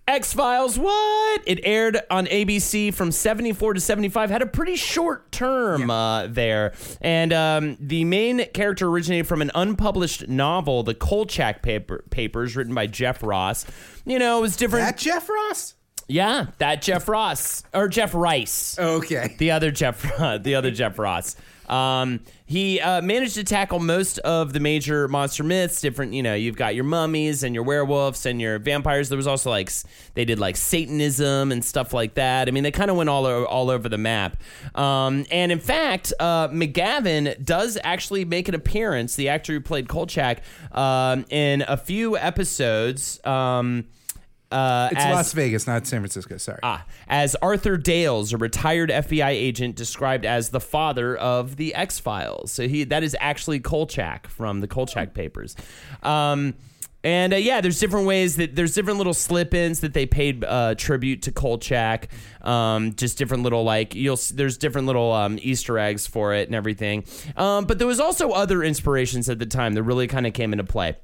X 0.06 0.34
Files, 0.34 0.78
what? 0.78 1.40
It 1.46 1.60
aired 1.64 1.98
on 2.10 2.26
ABC 2.26 2.92
from 2.92 3.10
74 3.10 3.74
to 3.74 3.80
75, 3.80 4.28
had 4.30 4.42
a 4.42 4.46
pretty 4.46 4.76
short 4.76 5.32
term 5.32 5.90
uh, 5.90 6.26
there. 6.26 6.74
And 7.00 7.32
um, 7.32 7.76
the 7.80 8.04
main 8.04 8.44
character 8.52 8.86
originated 8.88 9.26
from 9.26 9.40
an 9.40 9.50
unpublished 9.54 10.28
novel, 10.28 10.82
The 10.82 10.94
Kolchak 10.94 11.62
paper- 11.62 12.04
Papers, 12.10 12.54
written 12.54 12.74
by 12.74 12.86
Jeff 12.86 13.22
Ross. 13.22 13.64
You 14.04 14.18
know, 14.18 14.38
it 14.38 14.42
was 14.42 14.56
different. 14.56 14.84
that 14.84 14.98
jeff 14.98 15.28
ross 15.30 15.74
yeah, 16.08 16.46
that 16.58 16.82
Jeff 16.82 17.08
Ross. 17.08 17.62
Or 17.72 17.88
Jeff 17.88 18.14
Rice. 18.14 18.78
okay 18.78 19.34
The 19.38 19.50
other 19.52 19.70
Jeff, 19.70 20.02
the 20.42 20.54
other 20.54 20.70
Jeff 20.70 20.98
Ross. 20.98 21.36
Um, 21.68 22.20
he 22.46 22.78
uh, 22.78 23.00
managed 23.00 23.34
to 23.36 23.44
tackle 23.44 23.78
most 23.78 24.18
of 24.18 24.52
the 24.52 24.60
major 24.60 25.08
monster 25.08 25.42
myths. 25.42 25.80
Different, 25.80 26.12
you 26.12 26.22
know, 26.22 26.34
you've 26.34 26.56
got 26.56 26.74
your 26.74 26.84
mummies 26.84 27.42
and 27.42 27.54
your 27.54 27.64
werewolves 27.64 28.26
and 28.26 28.38
your 28.40 28.58
vampires. 28.58 29.08
There 29.08 29.16
was 29.16 29.26
also 29.26 29.48
like 29.48 29.70
they 30.12 30.26
did 30.26 30.38
like 30.38 30.56
Satanism 30.56 31.50
and 31.52 31.64
stuff 31.64 31.94
like 31.94 32.14
that. 32.14 32.48
I 32.48 32.50
mean, 32.50 32.64
they 32.64 32.70
kind 32.70 32.90
of 32.90 32.98
went 32.98 33.08
all 33.08 33.24
o- 33.24 33.46
all 33.46 33.70
over 33.70 33.88
the 33.88 33.96
map. 33.98 34.36
Um, 34.74 35.24
and 35.30 35.50
in 35.50 35.58
fact, 35.58 36.12
uh, 36.20 36.48
McGavin 36.48 37.42
does 37.42 37.78
actually 37.82 38.26
make 38.26 38.48
an 38.48 38.54
appearance. 38.54 39.16
The 39.16 39.30
actor 39.30 39.54
who 39.54 39.60
played 39.60 39.88
Kolchak 39.88 40.42
um, 40.72 41.24
in 41.30 41.64
a 41.66 41.78
few 41.78 42.18
episodes. 42.18 43.24
Um, 43.24 43.86
uh, 44.52 44.88
it's 44.92 45.00
as- 45.00 45.14
las 45.14 45.32
vegas 45.32 45.66
not 45.66 45.86
san 45.86 46.00
francisco 46.00 46.36
sorry 46.36 46.60
Ah, 46.62 46.84
as 47.08 47.34
Arthur 47.36 47.76
Dales, 47.76 48.32
a 48.32 48.36
retired 48.36 48.90
FBI 48.90 49.30
agent 49.30 49.74
described 49.76 50.24
as 50.24 50.50
the 50.50 50.60
father 50.60 51.16
of 51.16 51.56
the 51.56 51.74
X 51.74 51.98
Files. 51.98 52.52
So 52.52 52.68
he 52.68 52.84
that 52.84 53.02
is 53.02 53.16
actually 53.20 53.60
Kolchak 53.60 54.28
from 54.28 54.60
the 54.60 54.68
Kolchak 54.68 55.14
papers. 55.14 55.56
Um, 56.02 56.54
and 57.02 57.34
uh, 57.34 57.36
yeah, 57.36 57.60
there's 57.60 57.78
different 57.80 58.06
ways 58.06 58.36
that 58.36 58.56
there's 58.56 58.72
different 58.74 58.96
little 58.96 59.12
slip-ins 59.12 59.80
that 59.80 59.92
they 59.92 60.06
paid 60.06 60.42
uh, 60.42 60.74
tribute 60.74 61.20
to 61.22 61.32
Kolchak. 61.32 62.08
Um, 62.40 62.94
just 62.94 63.18
different 63.18 63.42
little 63.42 63.62
like 63.62 63.94
you'll 63.94 64.18
there's 64.34 64.56
different 64.56 64.86
little 64.86 65.12
um, 65.12 65.38
Easter 65.42 65.78
eggs 65.78 66.06
for 66.06 66.32
it 66.32 66.48
and 66.48 66.54
everything. 66.54 67.04
Um, 67.36 67.66
but 67.66 67.78
there 67.78 67.86
was 67.88 68.00
also 68.00 68.30
other 68.30 68.62
inspirations 68.62 69.28
at 69.28 69.38
the 69.38 69.46
time 69.46 69.74
that 69.74 69.82
really 69.82 70.06
kind 70.06 70.26
of 70.26 70.32
came 70.32 70.52
into 70.52 70.64
play. 70.64 70.96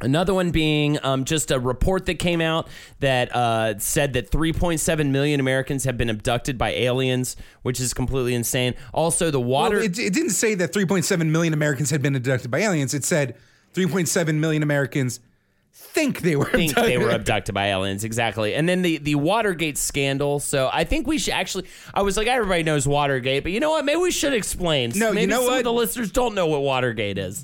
Another 0.00 0.34
one 0.34 0.50
being 0.50 0.98
um, 1.02 1.24
just 1.24 1.50
a 1.50 1.58
report 1.58 2.06
that 2.06 2.18
came 2.18 2.40
out 2.40 2.68
that 3.00 3.34
uh, 3.34 3.78
said 3.78 4.12
that 4.12 4.30
3.7 4.30 5.10
million 5.10 5.40
Americans 5.40 5.84
have 5.84 5.96
been 5.96 6.10
abducted 6.10 6.58
by 6.58 6.70
aliens, 6.70 7.36
which 7.62 7.80
is 7.80 7.94
completely 7.94 8.34
insane. 8.34 8.74
Also, 8.92 9.30
the 9.30 9.40
water. 9.40 9.76
Well, 9.76 9.84
it, 9.86 9.98
it 9.98 10.12
didn't 10.12 10.30
say 10.30 10.54
that 10.56 10.72
3.7 10.72 11.26
million 11.30 11.54
Americans 11.54 11.90
had 11.90 12.02
been 12.02 12.14
abducted 12.14 12.50
by 12.50 12.58
aliens. 12.60 12.92
It 12.94 13.04
said 13.04 13.36
3.7 13.74 14.34
million 14.34 14.62
Americans 14.62 15.20
think 15.78 16.20
they 16.20 16.36
were 16.36 16.44
think 16.46 16.72
abducted. 16.72 16.92
they 16.92 16.98
were 16.98 17.10
abducted 17.10 17.54
by 17.54 17.66
aliens 17.68 18.02
exactly 18.04 18.54
and 18.54 18.66
then 18.68 18.80
the 18.82 18.96
the 18.98 19.14
watergate 19.14 19.76
scandal 19.78 20.38
so 20.40 20.70
i 20.72 20.84
think 20.84 21.06
we 21.06 21.16
should 21.18 21.32
actually 21.34 21.64
i 21.94 22.00
was 22.02 22.16
like 22.16 22.26
everybody 22.26 22.62
knows 22.62 22.86
watergate 22.88 23.42
but 23.42 23.52
you 23.52 23.60
know 23.60 23.70
what 23.70 23.84
maybe 23.84 23.98
we 23.98 24.10
should 24.10 24.32
explain 24.34 24.90
No, 24.94 25.08
you 25.08 25.14
maybe 25.14 25.26
know 25.30 25.40
some 25.42 25.50
what? 25.50 25.58
of 25.58 25.64
the 25.64 25.72
listeners 25.72 26.10
don't 26.10 26.34
know 26.34 26.46
what 26.46 26.62
watergate 26.62 27.18
is 27.18 27.42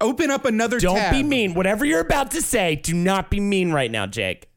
Open 0.00 0.30
up 0.30 0.44
another 0.44 0.78
don't 0.80 0.96
tab. 0.96 1.12
be 1.12 1.22
mean 1.22 1.54
whatever 1.54 1.84
you're 1.84 2.00
about 2.00 2.30
to 2.32 2.42
say 2.42 2.76
do 2.76 2.94
not 2.94 3.30
be 3.30 3.40
mean 3.40 3.72
right 3.72 3.90
now 3.90 4.06
jake 4.06 4.48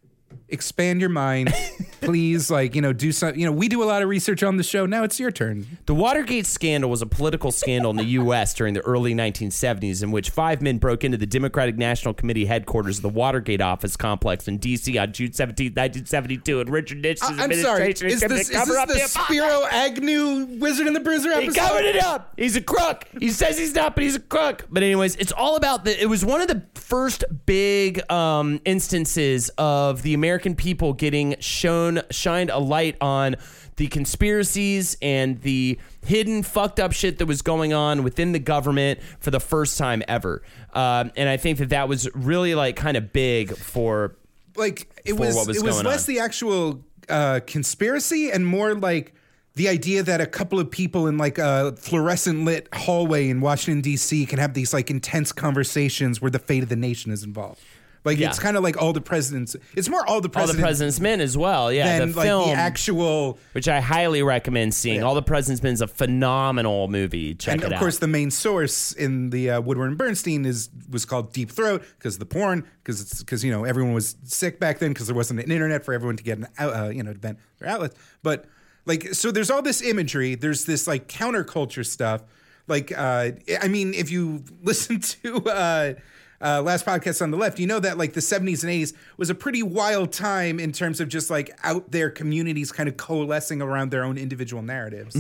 expand 0.50 1.02
your 1.02 1.10
mind. 1.10 1.54
Please, 2.02 2.50
like, 2.50 2.76
you 2.76 2.82
know, 2.82 2.94
do 2.94 3.12
some, 3.12 3.36
you 3.36 3.46
know, 3.46 3.52
we 3.52 3.68
do 3.68 3.84
a 3.84 3.86
lot 3.86 4.02
of 4.02 4.10
research 4.10 4.44
on 4.44 4.58
the 4.58 4.64
show. 4.64 4.86
Now 4.86 5.04
it's 5.04 5.20
your 5.20 5.32
turn. 5.32 5.66
The 5.88 5.96
Watergate 5.96 6.46
scandal 6.46 6.90
was 6.90 7.02
a 7.02 7.06
political 7.06 7.52
scandal 7.52 7.92
in 7.92 7.98
the 7.98 8.06
U.S. 8.06 8.54
during 8.54 8.74
the 8.74 8.82
early 8.82 9.14
1970s, 9.14 10.04
in 10.04 10.12
which 10.12 10.30
five 10.30 10.62
men 10.62 10.78
broke 10.78 11.04
into 11.04 11.18
the 11.18 11.26
Democratic 11.26 11.76
National 11.76 12.14
Committee 12.14 12.46
headquarters 12.46 12.98
of 12.98 13.02
the 13.02 13.10
Watergate 13.10 13.62
office 13.62 13.98
complex 13.98 14.48
in 14.48 14.58
D.C. 14.58 14.98
on 14.98 15.12
June 15.12 15.34
17, 15.34 15.68
1972, 15.68 16.62
and 16.62 16.70
Richard 16.70 17.02
Nixon's 17.02 17.40
Uh, 17.40 17.44
I'm 17.44 17.54
sorry. 17.56 17.92
Is 17.92 18.00
this, 18.00 18.14
is 18.14 18.50
this 18.50 18.56
up 18.56 18.88
the 18.88 18.94
the 18.94 19.00
Spiro 19.02 19.66
Agnew 19.72 20.46
Wizard 20.60 20.88
and 20.88 20.96
the 20.96 21.00
Bruiser 21.00 21.32
episode? 21.32 21.52
He 21.54 21.58
covered 21.58 21.86
it 21.86 22.02
up. 22.02 22.34
He's 22.38 22.56
a 22.56 22.62
crook. 22.62 23.06
He 23.20 23.32
says 23.32 23.58
he's 23.58 23.74
not, 23.76 23.96
but 23.96 24.04
he's 24.04 24.16
a 24.16 24.20
crook. 24.20 24.66
But 24.70 24.84
anyways, 24.84 25.16
it's 25.18 25.32
all 25.32 25.56
about 25.56 25.84
the. 25.84 26.02
It 26.02 26.08
was 26.08 26.24
one 26.24 26.42
of 26.42 26.48
the 26.48 26.64
first 26.76 27.24
big 27.46 28.10
um, 28.12 28.62
instances 28.66 29.50
of 29.58 30.04
the 30.04 30.14
American 30.14 30.37
people 30.56 30.94
getting 30.94 31.36
shown 31.40 32.02
shined 32.12 32.50
a 32.50 32.60
light 32.60 32.98
on 33.02 33.36
the 33.78 33.88
conspiracies 33.88 34.98
and 35.02 35.42
the 35.42 35.80
hidden 36.06 36.44
fucked 36.44 36.80
up 36.80 36.92
shit 36.92 37.20
that 37.20 37.26
was 37.28 37.42
going 37.42 37.74
on 37.74 38.04
within 38.04 38.32
the 38.32 38.40
government 38.40 39.00
for 39.20 39.32
the 39.32 39.40
first 39.40 39.78
time 39.78 40.02
ever. 40.08 40.42
Um, 40.74 41.12
and 41.16 41.30
I 41.30 41.38
think 41.38 41.60
that 41.60 41.70
that 41.70 41.88
was 41.88 42.10
really 42.16 42.56
like 42.56 42.76
kind 42.76 42.98
of 42.98 43.14
big 43.14 43.56
for 43.56 44.16
like 44.56 44.90
it 45.06 45.14
for 45.14 45.20
was, 45.20 45.48
was 45.48 45.58
it 45.58 45.64
was 45.64 45.84
less 45.84 46.08
on. 46.08 46.14
the 46.14 46.20
actual 46.20 46.84
uh, 47.08 47.40
conspiracy 47.46 48.32
and 48.32 48.46
more 48.46 48.74
like 48.74 49.14
the 49.58 49.70
idea 49.70 50.04
that 50.04 50.22
a 50.22 50.26
couple 50.26 50.60
of 50.60 50.70
people 50.70 51.08
in 51.08 51.18
like 51.18 51.38
a 51.38 51.76
fluorescent 51.78 52.46
lit 52.46 52.70
hallway 52.74 53.28
in 53.28 53.42
Washington 53.42 53.82
D.C. 53.82 54.26
can 54.28 54.40
have 54.40 54.54
these 54.54 54.74
like 54.74 54.92
intense 54.92 55.32
conversations 55.32 56.22
where 56.22 56.32
the 56.32 56.40
fate 56.40 56.64
of 56.64 56.70
the 56.70 56.76
nation 56.76 57.12
is 57.12 57.24
involved. 57.24 57.60
Like 58.08 58.18
Yeah. 58.20 58.30
it's 58.30 58.40
kind 58.40 58.56
of 58.58 58.64
like 58.64 58.82
all 58.82 58.94
the 58.94 59.02
presidents. 59.02 59.56
It's 59.76 59.90
more 59.90 60.04
all 60.08 60.22
the 60.22 60.30
presidents. 60.30 60.54
all 60.54 60.56
the 60.58 60.62
presidents 60.64 61.00
Men 61.00 61.22
as 61.22 61.38
well. 61.38 61.72
Yeah, 61.72 62.00
than 62.00 62.12
the 62.12 62.18
like 62.18 62.26
film. 62.26 62.50
the 62.50 62.56
actual. 62.56 63.38
which 63.52 63.68
I 63.68 63.82
highly 63.82 64.24
recommend 64.24 64.74
seeing. 64.74 65.04
All 65.04 65.14
the 65.14 65.22
President's 65.22 65.62
Men 65.62 65.74
is 65.74 65.82
a 65.82 65.88
phenomenal 65.88 66.88
movie. 66.88 67.36
Check 67.36 67.54
And 67.56 67.64
it 67.64 67.66
of 67.68 67.74
out. 67.74 67.80
course, 67.80 68.00
the 68.00 68.08
main 68.08 68.32
source 68.32 68.94
in 68.94 69.30
the 69.30 69.50
uh, 69.52 69.62
Woodward 69.62 69.90
and 69.90 69.98
Bernstein 69.98 70.46
is 70.46 70.70
was 70.90 71.06
called 71.06 71.34
Deep 71.34 71.52
Throat 71.52 71.84
because 72.00 72.16
of 72.16 72.20
the 72.20 72.26
porn 72.26 72.64
because 72.84 73.02
it's 73.02 73.20
because 73.20 73.44
you 73.44 73.52
know 73.52 73.66
everyone 73.66 73.94
was 73.94 74.16
sick 74.24 74.60
back 74.60 74.80
then 74.80 74.94
because 74.94 75.08
there 75.08 75.16
wasn't 75.16 75.40
an 75.40 75.52
internet 75.52 75.84
for 75.84 75.94
everyone 75.94 76.16
to 76.18 76.24
get 76.24 76.38
an 76.38 76.48
out, 76.58 76.74
uh, 76.74 76.90
you 76.90 77.04
know 77.04 77.14
to 77.14 77.20
vent 77.20 77.38
their 77.60 77.70
outlets. 77.70 77.96
But 78.24 78.46
like, 78.86 79.14
so 79.14 79.32
there's 79.32 79.52
all 79.52 79.62
this 79.62 79.82
imagery. 79.82 80.36
There's 80.36 80.64
this 80.66 80.88
like 80.88 81.10
counterculture 81.10 81.86
stuff. 81.86 82.22
Like, 82.70 82.92
uh, 82.98 83.32
I 83.62 83.68
mean, 83.68 83.94
if 83.94 84.10
you 84.12 84.44
listen 84.64 85.00
to. 85.02 85.44
Uh, 85.50 85.94
uh, 86.42 86.62
last 86.62 86.86
podcast 86.86 87.22
on 87.22 87.32
the 87.32 87.38
left, 87.38 87.60
you 87.60 87.66
know 87.68 87.80
that 87.80 87.98
like 87.98 88.14
the 88.14 88.20
70s 88.20 88.64
and 88.64 88.72
80s 88.72 88.94
was 89.18 89.30
a 89.30 89.36
pretty 89.36 89.64
wild 89.64 90.12
time 90.12 90.60
in 90.60 90.72
terms 90.72 91.00
of 91.00 91.10
just 91.10 91.30
like 91.30 91.50
out 91.64 91.90
there 91.92 92.10
communities 92.10 92.72
kind 92.72 92.88
of 92.88 92.96
coalescing 92.98 93.62
around 93.62 93.90
their 93.92 94.04
own 94.04 94.18
individual 94.18 94.62
narratives. 94.62 95.16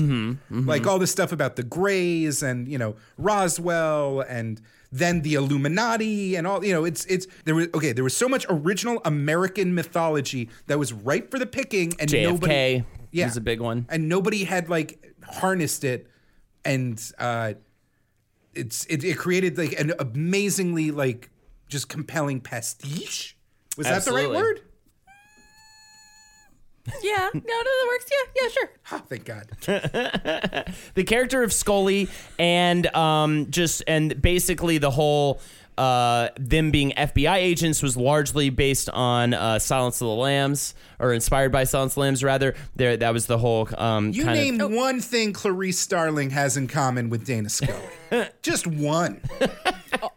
Like 0.49 0.85
all 0.85 0.99
this 0.99 1.11
stuff 1.11 1.31
about 1.31 1.55
the 1.55 1.63
Greys 1.63 2.43
and 2.43 2.67
you 2.67 2.77
know 2.77 2.95
Roswell 3.17 4.21
and 4.21 4.61
then 4.91 5.21
the 5.21 5.33
Illuminati 5.33 6.35
and 6.35 6.47
all 6.47 6.63
you 6.63 6.71
know 6.73 6.85
it's 6.85 7.03
it's 7.05 7.27
there 7.45 7.55
was 7.55 7.67
okay 7.73 7.91
there 7.91 8.03
was 8.03 8.15
so 8.15 8.29
much 8.29 8.45
original 8.49 9.01
American 9.05 9.75
mythology 9.75 10.49
that 10.67 10.79
was 10.79 10.93
ripe 10.93 11.29
for 11.29 11.37
the 11.39 11.45
picking 11.45 11.93
and 11.99 12.09
JFK 12.09 12.23
nobody 12.23 12.83
yeah 13.11 13.25
was 13.25 13.35
a 13.37 13.41
big 13.41 13.59
one. 13.59 13.85
and 13.89 14.07
nobody 14.07 14.43
had 14.45 14.69
like 14.69 15.13
harnessed 15.23 15.83
it 15.83 16.07
and 16.63 17.11
uh 17.19 17.53
it's 18.57 18.85
it, 18.85 19.03
it 19.03 19.17
created 19.17 19.57
like 19.57 19.79
an 19.79 19.93
amazingly 19.99 20.91
like 20.91 21.29
just 21.69 21.89
compelling 21.89 22.41
pastiche 22.41 23.37
was 23.77 23.87
that 23.87 24.03
the 24.05 24.11
right 24.11 24.29
word 24.29 24.61
Yeah. 27.03 27.29
No, 27.33 27.41
no, 27.41 27.63
that 27.63 27.87
works. 27.89 28.05
Yeah, 28.09 28.41
yeah, 28.43 28.49
sure. 28.49 28.69
oh 28.93 29.03
thank 29.09 29.25
god 29.25 29.47
the 30.93 31.03
character 31.05 31.43
of 31.43 31.51
Scully 31.51 32.07
and 32.39 32.87
um, 32.95 33.51
just 33.51 33.83
and 33.87 34.21
basically 34.21 34.77
the 34.77 34.91
whole 34.91 35.41
uh, 35.77 36.29
them 36.39 36.71
being 36.71 36.91
FBI 36.97 37.35
agents 37.35 37.83
was 37.83 37.95
largely 37.95 38.49
based 38.49 38.89
on 38.89 39.33
uh, 39.33 39.59
Silence 39.59 40.01
of 40.01 40.07
the 40.07 40.13
Lambs 40.13 40.73
or 40.99 41.13
inspired 41.13 41.51
by 41.51 41.63
Silence 41.63 41.91
of 41.93 41.95
the 41.95 41.99
Lambs 42.01 42.23
rather. 42.23 42.55
There 42.75 42.97
that 42.97 43.13
was 43.13 43.27
the 43.27 43.37
whole 43.37 43.69
um, 43.77 44.11
you 44.11 44.23
kind 44.23 44.39
name 44.39 44.61
of 44.61 44.71
one 44.71 45.01
thing 45.01 45.33
Clarice 45.33 45.79
Starling 45.79 46.31
has 46.31 46.57
in 46.57 46.67
common 46.67 47.09
with 47.09 47.25
Dana 47.25 47.49
Scully 47.49 47.81
just 48.41 48.65
one 48.67 49.21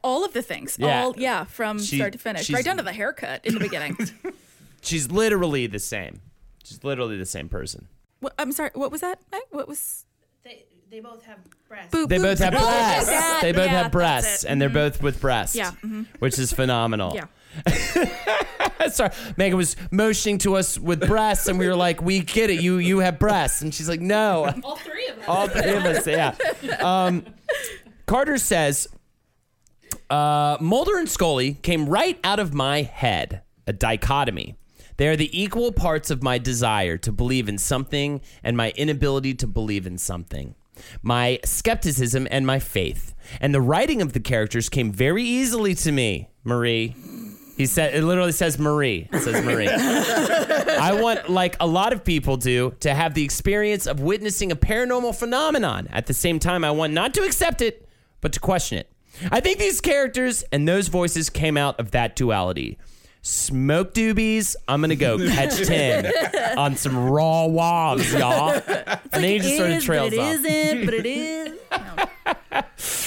All 0.03 0.25
of 0.25 0.33
the 0.33 0.42
things. 0.42 0.77
Yeah. 0.79 1.05
All 1.05 1.14
yeah, 1.16 1.44
from 1.44 1.79
She- 1.79 1.96
start 1.96 2.12
to 2.12 2.18
finish. 2.18 2.51
Right 2.51 2.64
down 2.64 2.77
to 2.79 2.83
the 2.83 2.92
haircut 2.92 3.44
in 3.44 3.55
the 3.55 3.61
beginning. 3.61 3.96
she's 4.83 5.11
literally 5.11 5.66
the 5.66 5.79
same. 5.79 6.20
She's 6.64 6.83
literally 6.85 7.16
the 7.16 7.27
same 7.27 7.49
person. 7.49 7.88
what, 8.20 8.33
I'm 8.38 8.53
sorry. 8.53 8.70
What 8.75 8.90
was 8.90 9.01
that? 9.01 9.20
What 9.51 9.68
was 9.68 10.05
They 10.90 10.96
they 10.96 11.00
both 11.00 11.24
have 11.26 11.38
breasts. 11.68 11.90
boob? 11.92 12.09
They 12.09 12.18
both 12.18 12.38
have 12.40 12.53
boobs. 12.53 12.64
Breasts. 12.64 13.07
that- 13.11 13.38
They 13.42 13.53
both 13.53 13.66
yeah, 13.70 13.83
have 13.83 13.92
breasts, 13.92 14.44
and 14.44 14.61
they're 14.61 14.68
both 14.68 15.03
with 15.03 15.20
breasts. 15.20 15.55
Yeah, 15.57 15.70
mhm. 15.85 16.07
which 16.18 16.38
is 16.38 16.53
phenomenal. 16.53 17.14
Yeah. 17.14 17.26
Sorry, 18.88 19.11
Megan 19.37 19.57
was 19.57 19.76
motioning 19.90 20.38
to 20.38 20.57
us 20.57 20.79
with 20.79 21.07
breasts, 21.07 21.46
and 21.48 21.59
we 21.59 21.66
were 21.68 21.76
like, 21.76 22.00
"We 22.03 22.20
get 22.20 22.50
it. 22.50 22.61
You 22.61 22.79
you 22.79 22.98
have 23.00 23.18
breasts," 23.18 23.62
and 23.62 23.74
she's 23.74 23.88
like, 23.88 24.00
"No." 24.00 24.53
All 24.64 24.76
three 24.76 25.07
of 25.09 25.16
them. 25.16 25.24
All 25.29 25.46
three 25.48 25.70
of 25.74 25.85
us, 25.85 26.07
yeah. 26.07 26.35
Um, 26.81 27.24
Carter 28.07 28.38
says, 28.38 28.88
uh, 30.09 30.57
Mulder 30.61 30.98
and 30.98 31.09
Scully 31.09 31.55
came 31.55 31.88
right 31.88 32.18
out 32.24 32.38
of 32.40 32.53
my 32.55 32.83
head, 32.83 33.42
a 33.66 33.72
dichotomy. 33.72 34.57
They 34.96 35.09
are 35.09 35.16
the 35.16 35.31
equal 35.40 35.72
parts 35.72 36.11
of 36.11 36.22
my 36.22 36.38
desire 36.38 36.98
to 36.98 37.12
believe 37.12 37.48
in 37.48 37.59
something 37.59 38.20
and 38.42 38.57
my 38.57 38.70
inability 38.76 39.35
to 39.35 39.46
believe 39.46 39.87
in 39.87 39.96
something. 39.98 40.55
My 41.03 41.40
skepticism 41.45 42.27
and 42.31 42.47
my 42.47 42.59
faith. 42.59 43.14
And 43.40 43.55
the 43.55 43.61
writing 43.61 44.03
of 44.03 44.12
the 44.12 44.21
characters 44.21 44.69
came 44.69 44.93
very 44.93 45.25
easily 45.25 45.75
to 45.77 45.93
me, 45.93 46.31
Marie. 46.45 46.97
He 47.57 47.66
said 47.66 47.95
it 47.95 48.03
literally 48.05 48.33
says 48.33 48.59
Marie. 48.59 49.07
It 49.12 49.21
says 49.21 49.45
Marie. 49.45 49.69
I 50.81 50.99
want, 51.01 51.29
like 51.29 51.57
a 51.61 51.66
lot 51.66 51.93
of 51.93 52.05
people 52.05 52.38
do, 52.38 52.75
to 52.81 52.95
have 52.95 53.12
the 53.12 53.23
experience 53.23 53.87
of 53.87 54.01
witnessing 54.01 54.51
a 54.51 54.57
paranormal 54.57 55.14
phenomenon. 55.14 55.87
At 55.93 56.07
the 56.07 56.14
same 56.14 56.38
time, 56.38 56.64
I 56.64 56.71
want 56.71 56.95
not 56.95 57.12
to 57.14 57.23
accept 57.23 57.61
it, 57.61 57.87
but 58.23 58.33
to 58.33 58.40
question 58.40 58.79
it. 58.79 58.90
I 59.31 59.40
think 59.40 59.59
these 59.59 59.81
characters 59.81 60.43
and 60.53 60.66
those 60.66 60.88
voices 60.88 61.29
came 61.29 61.57
out 61.57 61.79
of 61.79 61.90
that 61.90 62.16
duality. 62.16 62.79
Smoke 63.22 63.92
doobies, 63.92 64.56
I'm 64.66 64.80
gonna 64.80 64.96
go 64.96 65.18
catch 65.28 65.56
10 65.66 66.56
on 66.59 66.76
some 66.76 67.11
raw 67.11 67.44
wobs, 67.46 68.11
y'all. 68.14 68.50
And 68.52 69.00
then 69.12 69.22
he 69.24 69.38
just 69.38 69.56
sort 69.59 69.70
of 69.72 69.83
trails 69.83 70.11
but 70.11 70.18
it 70.18 70.20
off. 70.20 70.44
isn't, 70.44 70.85
but 70.87 70.94
it 70.94 71.06
is. 71.06 71.59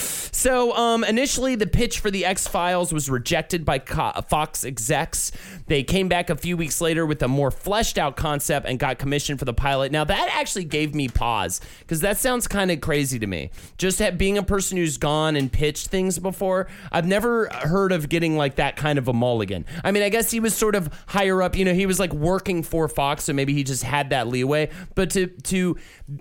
So, 0.43 0.75
um, 0.75 1.05
initially, 1.05 1.55
the 1.55 1.67
pitch 1.67 2.01
for 2.01 2.11
the 2.11 2.25
X 2.25 2.49
Files 2.49 2.91
was 2.91 3.09
rejected 3.09 3.63
by 3.63 3.79
Fox 3.79 4.65
execs. 4.65 5.31
They 5.67 5.83
came 5.83 6.09
back 6.09 6.29
a 6.29 6.35
few 6.35 6.57
weeks 6.57 6.81
later 6.81 7.05
with 7.05 7.23
a 7.23 7.29
more 7.29 7.49
fleshed 7.49 7.97
out 7.97 8.17
concept 8.17 8.67
and 8.67 8.77
got 8.77 8.99
commissioned 8.99 9.39
for 9.39 9.45
the 9.45 9.53
pilot. 9.53 9.93
Now, 9.93 10.03
that 10.03 10.29
actually 10.33 10.65
gave 10.65 10.93
me 10.93 11.07
pause 11.07 11.61
because 11.79 12.01
that 12.01 12.17
sounds 12.17 12.45
kind 12.49 12.71
of 12.71 12.81
crazy 12.81 13.19
to 13.19 13.25
me. 13.25 13.51
Just 13.77 14.01
being 14.17 14.37
a 14.37 14.43
person 14.43 14.77
who's 14.77 14.97
gone 14.97 15.37
and 15.37 15.49
pitched 15.49 15.87
things 15.87 16.19
before, 16.19 16.67
I've 16.91 17.07
never 17.07 17.47
heard 17.47 17.93
of 17.93 18.09
getting 18.09 18.35
like 18.35 18.55
that 18.55 18.75
kind 18.75 18.99
of 18.99 19.07
a 19.07 19.13
mulligan. 19.13 19.65
I 19.81 19.91
mean, 19.91 20.03
I 20.03 20.09
guess 20.09 20.29
he 20.29 20.41
was 20.41 20.53
sort 20.53 20.75
of 20.75 20.89
higher 21.07 21.41
up. 21.41 21.55
You 21.55 21.63
know, 21.63 21.73
he 21.73 21.85
was 21.85 22.01
like 22.01 22.11
working 22.11 22.63
for 22.63 22.89
Fox, 22.89 23.23
so 23.23 23.31
maybe 23.31 23.53
he 23.53 23.63
just 23.63 23.83
had 23.83 24.09
that 24.09 24.27
leeway. 24.27 24.71
But 24.93 25.09
to 25.11 25.27
to 25.27 25.77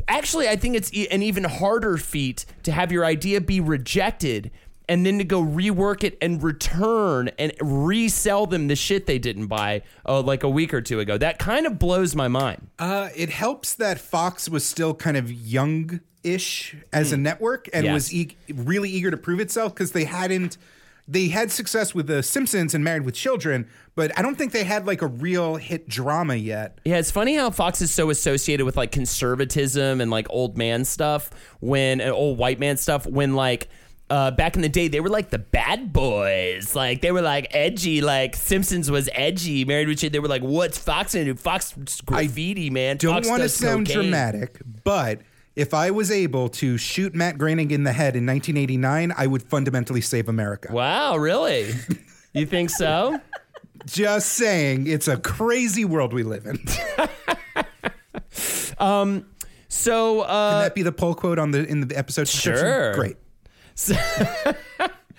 actually, 0.07 0.49
I 0.49 0.55
think 0.55 0.77
it's 0.77 0.93
an 1.11 1.23
even 1.23 1.43
harder 1.43 1.97
feat 1.97 2.45
to 2.63 2.71
have 2.71 2.93
your 2.93 3.05
idea 3.05 3.41
be 3.41 3.59
rejected 3.59 4.12
and 4.89 5.07
then 5.07 5.17
to 5.19 5.25
go 5.25 5.41
rework 5.43 6.03
it 6.05 6.19
and 6.21 6.43
return 6.43 7.31
and 7.39 7.53
resell 7.61 8.47
them 8.47 8.67
the 8.69 8.77
shit 8.77 9.07
they 9.07 9.19
didn't 9.19 9.47
buy 9.47 9.83
uh, 10.07 10.21
like 10.21 10.43
a 10.43 10.49
week 10.49 10.75
or 10.75 10.81
two 10.83 10.99
ago. 11.01 11.17
That 11.17 11.39
kind 11.39 11.67
of 11.67 11.79
blows 11.79 12.15
my 12.17 12.29
mind. 12.29 12.69
Uh, 12.79 13.09
it 13.17 13.31
helps 13.31 13.75
that 13.75 13.99
Fox 14.01 14.49
was 14.49 14.65
still 14.65 14.93
kind 14.95 15.17
of 15.17 15.31
young-ish 15.33 16.77
as 16.93 17.13
a 17.13 17.17
network 17.17 17.69
and 17.73 17.85
Yes. 17.85 17.95
was 17.95 18.15
e- 18.15 18.37
really 18.53 18.91
eager 18.91 19.11
to 19.11 19.17
prove 19.17 19.41
itself 19.41 19.75
because 19.75 19.93
they 19.93 20.05
hadn't. 20.05 20.57
They 21.09 21.29
had 21.29 21.51
success 21.51 21.95
with 21.97 22.07
The 22.07 22.23
Simpsons 22.23 22.75
and 22.75 22.85
Married 22.85 23.05
with 23.05 23.17
Children, 23.17 23.67
but 23.97 24.17
I 24.17 24.23
don't 24.23 24.37
think 24.39 24.53
they 24.53 24.63
had 24.63 24.87
like 24.87 25.03
a 25.03 25.09
real 25.09 25.57
hit 25.57 25.89
drama 25.89 26.37
yet. 26.37 26.79
Yeah, 26.85 26.99
it's 26.99 27.11
funny 27.11 27.35
how 27.35 27.51
Fox 27.51 27.83
is 27.83 27.93
so 27.93 28.09
associated 28.09 28.65
with 28.65 28.77
like 28.77 28.93
conservatism 28.93 30.01
and 30.01 30.11
like 30.13 30.29
old 30.31 30.57
man 30.57 30.85
stuff 30.85 31.31
when 31.61 32.01
old 32.01 32.39
white 32.39 32.61
man 32.61 32.77
stuff 32.77 33.05
when 33.05 33.35
like 33.35 33.69
uh, 34.13 34.31
back 34.31 34.57
in 34.57 34.63
the 34.63 34.69
day 34.69 34.89
they 34.89 35.01
were 35.01 35.09
like 35.09 35.31
the 35.31 35.39
bad 35.39 35.91
boys, 35.91 36.77
like 36.77 37.01
they 37.01 37.11
were 37.11 37.23
like 37.23 37.47
edgy, 37.53 38.03
like 38.03 38.37
Simpsons 38.37 38.91
was 38.91 39.09
edgy. 39.15 39.65
Married 39.65 39.89
with 39.89 40.03
you, 40.03 40.11
they 40.11 40.19
were 40.19 40.29
like, 40.29 40.43
"What's 40.43 40.77
Fox 40.77 41.15
gonna 41.15 41.25
do? 41.25 41.35
Fox 41.35 41.75
graffiti, 42.05 42.69
man." 42.69 42.99
Don't 42.99 43.27
want 43.27 43.43
to 43.43 43.49
sound 43.49 43.87
cocaine." 43.87 44.03
dramatic, 44.03 44.61
but 44.85 45.23
if 45.57 45.73
I 45.73 45.91
was 45.91 46.11
able 46.11 46.51
to 46.51 46.77
shoot 46.77 47.15
Matt 47.15 47.39
Groening 47.39 47.71
in 47.71 47.85
the 47.85 47.93
head 47.93 48.15
in 48.15 48.27
1989, 48.27 49.15
I 49.17 49.27
would 49.27 49.43
fundamentally 49.43 50.03
save 50.03 50.29
America. 50.29 50.71
Wow, 50.71 51.17
really? 51.17 51.73
You 52.35 52.45
think 52.45 52.69
so? 52.69 53.19
Just 53.87 54.35
saying, 54.35 54.89
it's 54.89 55.09
a 55.09 55.17
crazy 55.17 55.87
world 55.87 56.13
we 56.13 56.23
live 56.23 56.47
in. 56.47 56.59
um, 58.79 59.25
So, 59.69 60.21
uh, 60.21 60.63
that 60.63 60.75
be 60.75 60.83
the 60.83 60.93
poll 60.93 61.15
quote 61.15 61.39
on 61.39 61.51
the 61.51 61.67
in 61.67 61.89
the 61.89 61.97
episode? 61.97 62.29
Sure. 62.29 62.93
Great. 62.95 63.17
So 63.75 63.95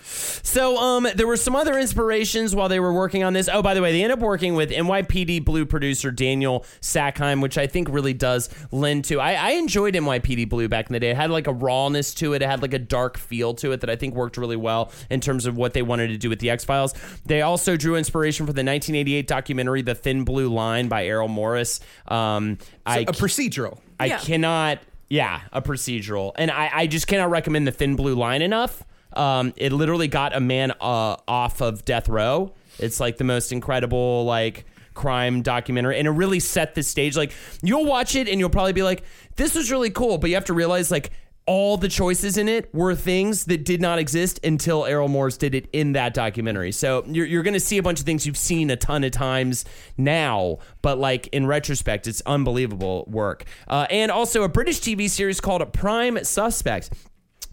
so 0.05 0.77
um, 0.77 1.07
there 1.15 1.25
were 1.25 1.37
some 1.37 1.55
other 1.55 1.77
inspirations 1.79 2.53
while 2.53 2.67
they 2.69 2.79
were 2.79 2.93
working 2.93 3.23
on 3.23 3.33
this. 3.33 3.49
Oh, 3.51 3.61
by 3.61 3.73
the 3.73 3.81
way, 3.81 3.91
they 3.91 4.03
ended 4.03 4.17
up 4.17 4.23
working 4.23 4.53
with 4.53 4.69
NYPD 4.69 5.43
Blue 5.45 5.65
producer 5.65 6.11
Daniel 6.11 6.65
Sackheim, 6.81 7.41
which 7.41 7.57
I 7.57 7.67
think 7.67 7.87
really 7.89 8.13
does 8.13 8.49
lend 8.71 9.05
to. 9.05 9.19
I, 9.19 9.33
I 9.33 9.49
enjoyed 9.51 9.93
NYPD 9.95 10.49
Blue 10.49 10.67
back 10.67 10.87
in 10.87 10.93
the 10.93 10.99
day. 10.99 11.11
It 11.11 11.15
had 11.15 11.31
like 11.31 11.47
a 11.47 11.53
rawness 11.53 12.13
to 12.15 12.33
it. 12.33 12.41
It 12.41 12.49
had 12.49 12.61
like 12.61 12.73
a 12.73 12.79
dark 12.79 13.17
feel 13.17 13.53
to 13.55 13.71
it 13.71 13.81
that 13.81 13.89
I 13.89 13.95
think 13.95 14.13
worked 14.13 14.37
really 14.37 14.57
well 14.57 14.91
in 15.09 15.19
terms 15.21 15.45
of 15.45 15.55
what 15.57 15.73
they 15.73 15.81
wanted 15.81 16.09
to 16.09 16.17
do 16.17 16.29
with 16.29 16.39
the 16.39 16.49
X 16.49 16.63
Files. 16.63 16.93
They 17.25 17.41
also 17.41 17.77
drew 17.77 17.95
inspiration 17.95 18.45
for 18.45 18.53
the 18.53 18.59
1988 18.63 19.25
documentary 19.27 19.81
The 19.81 19.95
Thin 19.95 20.23
Blue 20.25 20.49
Line 20.49 20.89
by 20.89 21.05
Errol 21.05 21.29
Morris. 21.29 21.79
Um, 22.07 22.57
I 22.85 22.99
A 22.99 23.05
procedural. 23.05 23.79
I 23.99 24.07
Yeah. 24.07 24.17
cannot. 24.19 24.79
Yeah, 25.13 25.41
a 25.51 25.61
procedural, 25.61 26.31
and 26.37 26.49
I, 26.49 26.71
I 26.73 26.87
just 26.87 27.05
cannot 27.05 27.29
recommend 27.29 27.67
the 27.67 27.71
Thin 27.71 27.95
Blue 27.95 28.15
Line 28.15 28.41
enough. 28.41 28.83
Um, 29.15 29.53
it 29.57 29.71
literally 29.71 30.07
got 30.07 30.35
a 30.35 30.39
man 30.39 30.71
uh, 30.81 31.17
off 31.27 31.61
of 31.61 31.85
death 31.85 32.09
row. 32.09 32.51
It's 32.79 32.99
like 32.99 33.17
the 33.17 33.23
most 33.23 33.51
incredible 33.51 34.25
like 34.25 34.65
crime 34.95 35.43
documentary, 35.43 35.99
and 35.99 36.07
it 36.07 36.11
really 36.11 36.39
set 36.39 36.73
the 36.73 36.81
stage. 36.81 37.15
Like 37.15 37.31
you'll 37.61 37.85
watch 37.85 38.15
it, 38.15 38.27
and 38.27 38.39
you'll 38.39 38.49
probably 38.49 38.73
be 38.73 38.81
like, 38.81 39.03
"This 39.35 39.53
was 39.53 39.69
really 39.69 39.91
cool," 39.91 40.17
but 40.17 40.31
you 40.31 40.35
have 40.35 40.45
to 40.45 40.53
realize 40.55 40.89
like 40.89 41.11
all 41.45 41.77
the 41.77 41.89
choices 41.89 42.37
in 42.37 42.47
it 42.47 42.73
were 42.73 42.95
things 42.95 43.45
that 43.45 43.65
did 43.65 43.81
not 43.81 43.99
exist 43.99 44.39
until 44.43 44.85
Errol 44.85 45.09
Morris 45.09 45.37
did 45.37 45.53
it 45.53 45.67
in 45.73 45.93
that 45.93 46.13
documentary. 46.13 46.71
So 46.71 47.03
you're, 47.07 47.25
you're 47.25 47.43
going 47.43 47.53
to 47.53 47.59
see 47.59 47.77
a 47.77 47.83
bunch 47.83 47.99
of 47.99 48.05
things 48.05 48.25
you've 48.25 48.37
seen 48.37 48.69
a 48.69 48.75
ton 48.75 49.03
of 49.03 49.11
times 49.11 49.65
now, 49.97 50.59
but 50.81 50.97
like 50.97 51.27
in 51.27 51.45
retrospect, 51.45 52.07
it's 52.07 52.21
unbelievable 52.25 53.05
work. 53.07 53.43
Uh, 53.67 53.87
and 53.89 54.11
also 54.11 54.43
a 54.43 54.49
British 54.49 54.79
TV 54.79 55.09
series 55.09 55.41
called 55.41 55.73
Prime 55.73 56.23
Suspect 56.23 56.89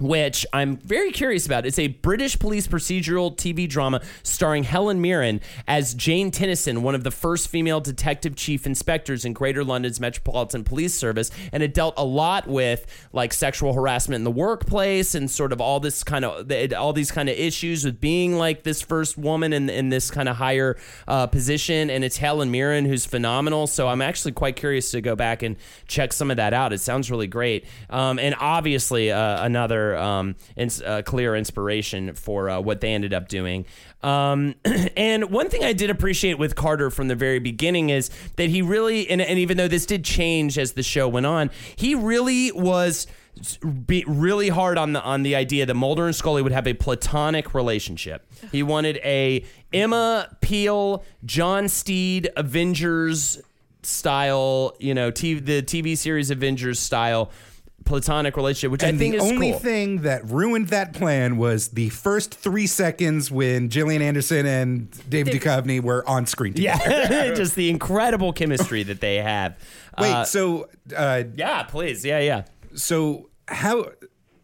which 0.00 0.46
I'm 0.52 0.78
very 0.78 1.12
curious 1.12 1.46
about. 1.46 1.66
It's 1.66 1.78
a 1.78 1.88
British 1.88 2.38
police 2.38 2.66
procedural 2.66 3.36
TV 3.36 3.68
drama 3.68 4.00
starring 4.22 4.64
Helen 4.64 5.00
Mirren 5.00 5.40
as 5.68 5.94
Jane 5.94 6.30
Tennison, 6.30 6.78
one 6.78 6.94
of 6.94 7.04
the 7.04 7.10
first 7.10 7.48
female 7.48 7.80
detective 7.80 8.34
chief 8.34 8.66
inspectors 8.66 9.24
in 9.24 9.32
Greater 9.32 9.62
London's 9.62 10.00
Metropolitan 10.00 10.64
Police 10.64 10.94
Service, 10.94 11.30
and 11.52 11.62
it 11.62 11.74
dealt 11.74 11.94
a 11.96 12.04
lot 12.04 12.46
with 12.48 12.86
like 13.12 13.32
sexual 13.32 13.72
harassment 13.72 14.16
in 14.16 14.24
the 14.24 14.30
workplace 14.30 15.14
and 15.14 15.30
sort 15.30 15.52
of 15.52 15.60
all 15.60 15.80
this 15.80 16.02
kind 16.02 16.24
of 16.24 16.50
all 16.72 16.92
these 16.92 17.10
kind 17.10 17.28
of 17.28 17.36
issues 17.36 17.84
with 17.84 18.00
being 18.00 18.36
like 18.36 18.62
this 18.62 18.82
first 18.82 19.18
woman 19.18 19.52
in 19.52 19.68
in 19.68 19.88
this 19.90 20.10
kind 20.10 20.28
of 20.28 20.36
higher 20.36 20.76
uh, 21.06 21.26
position. 21.26 21.90
And 21.90 22.04
it's 22.04 22.16
Helen 22.16 22.50
Mirren 22.50 22.84
who's 22.84 23.06
phenomenal. 23.06 23.66
So 23.66 23.88
I'm 23.88 24.02
actually 24.02 24.32
quite 24.32 24.56
curious 24.56 24.90
to 24.92 25.00
go 25.00 25.14
back 25.14 25.42
and 25.42 25.56
check 25.86 26.12
some 26.12 26.30
of 26.30 26.36
that 26.38 26.52
out. 26.52 26.72
It 26.72 26.80
sounds 26.80 27.10
really 27.10 27.26
great. 27.26 27.64
Um, 27.88 28.18
and 28.18 28.34
obviously 28.38 29.10
uh, 29.10 29.44
another 29.44 29.89
um, 29.96 30.36
ins- 30.56 30.82
uh, 30.82 31.02
clear 31.02 31.34
inspiration 31.34 32.14
for 32.14 32.50
uh, 32.50 32.60
what 32.60 32.80
they 32.80 32.92
ended 32.92 33.14
up 33.14 33.28
doing. 33.28 33.66
Um, 34.02 34.54
and 34.96 35.30
one 35.30 35.48
thing 35.48 35.64
I 35.64 35.72
did 35.72 35.90
appreciate 35.90 36.38
with 36.38 36.54
Carter 36.56 36.90
from 36.90 37.08
the 37.08 37.14
very 37.14 37.38
beginning 37.38 37.90
is 37.90 38.10
that 38.36 38.50
he 38.50 38.62
really, 38.62 39.08
and, 39.10 39.20
and 39.20 39.38
even 39.38 39.56
though 39.56 39.68
this 39.68 39.86
did 39.86 40.04
change 40.04 40.58
as 40.58 40.72
the 40.72 40.82
show 40.82 41.08
went 41.08 41.26
on, 41.26 41.50
he 41.76 41.94
really 41.94 42.52
was 42.52 43.06
be 43.86 44.04
really 44.06 44.48
hard 44.48 44.76
on 44.76 44.92
the 44.92 45.02
on 45.02 45.22
the 45.22 45.34
idea 45.34 45.64
that 45.64 45.74
Mulder 45.74 46.06
and 46.06 46.14
Scully 46.14 46.42
would 46.42 46.52
have 46.52 46.66
a 46.66 46.74
platonic 46.74 47.54
relationship. 47.54 48.26
He 48.52 48.62
wanted 48.62 48.98
a 48.98 49.44
Emma 49.72 50.36
Peel, 50.40 51.04
John 51.24 51.68
Steed 51.68 52.28
Avengers 52.36 53.40
style, 53.82 54.76
you 54.78 54.94
know, 54.94 55.10
the 55.10 55.62
TV 55.62 55.96
series 55.96 56.30
Avengers 56.30 56.78
style 56.78 57.30
platonic 57.84 58.36
relationship, 58.36 58.70
which 58.70 58.82
And 58.82 58.96
I 58.96 58.98
think 58.98 59.16
the 59.16 59.20
only 59.22 59.50
cool. 59.50 59.58
thing 59.60 60.02
that 60.02 60.28
ruined 60.28 60.68
that 60.68 60.92
plan 60.92 61.36
was 61.36 61.68
the 61.68 61.88
first 61.90 62.34
three 62.34 62.66
seconds 62.66 63.30
when 63.30 63.68
Gillian 63.68 64.02
Anderson 64.02 64.46
and 64.46 64.90
David 65.10 65.34
Duchovny 65.34 65.80
were 65.80 66.08
on 66.08 66.26
screen 66.26 66.54
together. 66.54 66.82
yeah, 66.88 67.34
just 67.34 67.56
the 67.56 67.68
incredible 67.70 68.32
chemistry 68.32 68.82
that 68.84 69.00
they 69.00 69.16
have. 69.16 69.58
Wait, 69.98 70.12
Uh, 70.12 70.24
so 70.24 70.68
uh, 70.96 71.24
yeah, 71.34 71.62
please, 71.64 72.04
yeah, 72.04 72.20
yeah. 72.20 72.44
so 72.74 73.28
how 73.48 73.90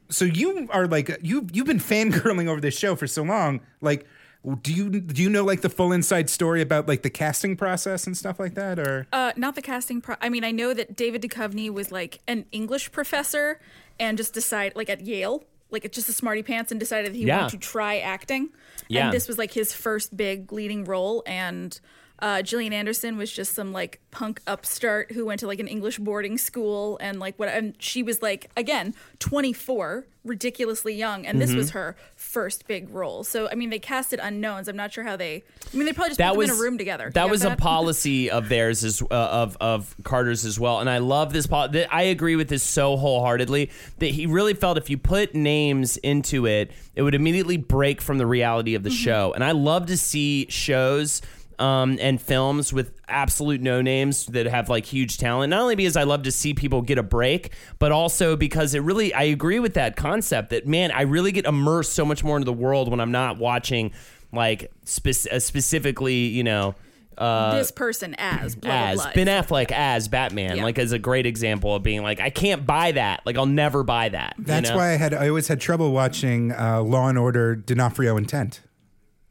so 0.09 0.25
you 0.25 0.69
are 0.73 0.87
like 0.87 1.17
you 1.23 1.47
you've 1.53 1.67
been 1.67 1.79
fangirling 1.81 2.49
over 2.49 2.61
this 2.61 2.77
show 2.79 2.95
for 2.97 3.07
so 3.07 3.23
long 3.23 3.61
like 3.81 4.07
do 4.55 4.73
you 4.73 4.89
do 5.01 5.23
you 5.23 5.29
know 5.29 5.45
like 5.45 5.63
the 5.63 5.69
full 5.69 5.91
inside 5.93 6.31
story 6.31 6.63
about 6.63 6.87
like 6.87 7.03
the 7.03 7.11
casting 7.11 7.57
process 7.57 8.07
and 8.07 8.17
stuff 8.17 8.39
like 8.39 8.55
that 8.55 8.79
or 8.79 9.07
Uh, 9.13 9.33
not 9.37 9.57
the 9.57 9.63
casting. 9.63 10.01
Pro- 10.01 10.17
I 10.21 10.29
mean, 10.29 10.45
I 10.45 10.53
know 10.53 10.73
that 10.73 10.97
David 10.97 11.23
Duchovny 11.23 11.69
was 11.69 11.91
like 11.91 12.21
an 12.29 12.45
English 12.53 12.93
professor 12.93 13.61
and 13.99 14.17
just 14.17 14.33
decided, 14.35 14.77
like 14.77 14.89
at 14.89 15.01
Yale, 15.01 15.43
like 15.71 15.91
just 15.91 16.09
a 16.09 16.13
smarty 16.13 16.43
pants, 16.45 16.71
and 16.71 16.79
decided 16.79 17.13
that 17.13 17.17
he 17.19 17.25
Yeah. 17.25 17.41
wanted 17.43 17.61
to 17.61 17.67
try 17.69 17.99
acting. 17.99 18.51
Yeah. 18.89 19.07
And 19.07 19.13
this 19.13 19.27
was 19.27 19.37
like 19.37 19.53
his 19.53 19.73
first 19.73 20.17
big 20.17 20.53
leading 20.53 20.85
role. 20.85 21.25
And 21.27 21.79
uh, 22.21 22.43
Gillian 22.43 22.73
Anderson 22.73 23.17
was 23.19 23.31
just 23.31 23.53
some 23.55 23.73
like 23.73 24.01
punk 24.11 24.41
upstart 24.47 25.13
who 25.13 25.27
went 25.27 25.41
to 25.41 25.47
like 25.47 25.61
an 25.61 25.69
English 25.69 25.99
boarding 25.99 26.39
school 26.39 26.97
and 27.01 27.21
like 27.21 27.37
what. 27.39 27.49
And 27.49 27.75
she 27.79 28.03
was 28.03 28.23
like 28.23 28.51
again 28.57 28.95
24, 29.19 30.07
ridiculously 30.25 30.95
young, 30.95 31.27
and 31.27 31.41
this 31.41 31.51
Mm-hmm. 31.51 31.59
was 31.59 31.71
her 31.71 31.95
first 32.17 32.67
big 32.67 32.89
role. 32.91 33.23
So 33.23 33.49
I 33.51 33.55
mean, 33.55 33.71
they 33.71 33.79
casted 33.79 34.19
unknowns. 34.23 34.67
I'm 34.69 34.77
not 34.77 34.93
sure 34.93 35.05
how 35.05 35.17
they. 35.17 35.45
I 35.73 35.77
mean, 35.77 35.85
they 35.87 35.93
probably 35.93 36.11
just 36.11 36.19
that 36.19 36.31
put 36.31 36.39
was 36.39 36.49
them 36.49 36.57
in 36.57 36.61
a 36.61 36.63
room 36.63 36.79
together. 36.79 37.11
That 37.13 37.29
was 37.31 37.45
a 37.45 37.55
policy 37.57 38.31
of 38.31 38.49
theirs 38.49 38.83
as 38.85 39.03
uh, 39.03 39.07
of 39.15 39.57
of 39.61 39.95
Carter's 40.03 40.45
as 40.47 40.59
well, 40.59 40.81
and 40.81 40.89
I 40.89 40.99
love 40.99 41.33
this. 41.33 41.47
Po- 41.47 41.69
th- 41.69 41.89
I 41.93 42.03
agree 42.05 42.37
with 42.37 42.49
this 42.49 42.63
so 42.63 42.97
wholeheartedly 42.97 43.71
that 43.99 44.07
he 44.09 44.27
really 44.27 44.55
felt 44.55 44.79
if 44.79 44.89
you 44.91 44.97
put 44.99 45.35
names 45.35 45.97
into 45.99 46.47
it, 46.47 46.71
it 46.95 47.03
would 47.03 47.15
immediately 47.15 47.57
break 47.59 48.01
from 48.01 48.19
the 48.19 48.27
reality 48.27 48.75
of 48.75 48.83
the 48.83 48.89
Mm-hmm. 48.91 48.97
show. 49.05 49.33
And 49.35 49.45
I 49.45 49.53
love 49.53 49.87
to 49.87 49.97
see 49.97 50.47
shows. 50.49 51.21
Um, 51.59 51.97
and 52.03 52.21
films 52.21 52.71
with 52.71 52.93
absolute 53.09 53.63
no 53.63 53.81
names 53.81 54.27
that 54.27 54.45
have 54.45 54.69
like 54.69 54.85
huge 54.85 55.17
talent. 55.17 55.49
Not 55.51 55.63
only 55.63 55.75
because 55.75 55.97
I 55.97 56.03
love 56.03 56.25
to 56.25 56.31
see 56.31 56.53
people 56.53 56.83
get 56.83 56.99
a 56.99 57.03
break, 57.03 57.53
but 57.79 57.93
also 57.93 58.37
because 58.37 58.75
it 58.75 58.81
really, 58.81 59.15
I 59.15 59.23
agree 59.23 59.59
with 59.59 59.73
that 59.73 59.97
concept 59.97 60.51
that, 60.51 60.67
man, 60.67 60.91
I 60.91 61.03
really 61.03 61.33
get 61.33 61.47
immersed 61.47 61.95
so 61.95 62.05
much 62.05 62.23
more 62.23 62.37
into 62.37 62.45
the 62.45 62.53
world 62.53 62.91
when 62.91 63.01
I'm 63.01 63.11
not 63.13 63.39
watching 63.39 63.93
like 64.33 64.71
spec- 64.85 65.33
uh, 65.33 65.39
specifically, 65.39 66.27
you 66.27 66.45
know, 66.45 66.75
uh, 67.17 67.57
this 67.57 67.71
person 67.71 68.15
as 68.19 68.55
blah, 68.55 68.71
as 68.71 68.97
blah, 68.97 69.05
blah. 69.15 69.25
Ben 69.25 69.43
Affleck 69.43 69.73
as 69.73 70.09
Batman, 70.09 70.59
Yeah. 70.59 70.65
like 70.65 70.79
as 70.79 70.93
a 70.93 70.99
great 70.99 71.25
example 71.25 71.75
of 71.75 71.83
being 71.83 72.03
like, 72.03 72.21
I 72.21 72.29
can't 72.29 72.67
buy 72.67 72.93
that. 72.93 73.23
Like 73.25 73.39
I'll 73.39 73.47
never 73.47 73.83
buy 73.83 74.11
that. 74.11 74.35
you 74.37 74.45
that's 74.45 74.69
know? 74.69 74.77
why 74.77 74.91
i 74.91 74.97
had 74.97 75.15
i 75.15 75.29
always 75.29 75.49
had 75.49 75.59
trouble 75.59 75.93
watching 75.93 76.53
uh, 76.53 76.83
law 76.83 77.09
and 77.09 77.17
order 77.17 77.57
d'onofrio 77.57 78.19
intent 78.19 78.61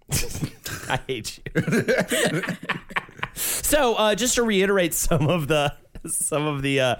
I 0.89 0.99
hate 1.07 1.39
you. 1.55 1.63
so, 3.33 3.95
uh, 3.95 4.15
just 4.15 4.35
to 4.35 4.43
reiterate 4.43 4.93
some 4.93 5.27
of 5.27 5.47
the 5.47 5.75
some 6.11 6.45
of 6.45 6.61
the 6.61 6.79
uh, 6.79 6.95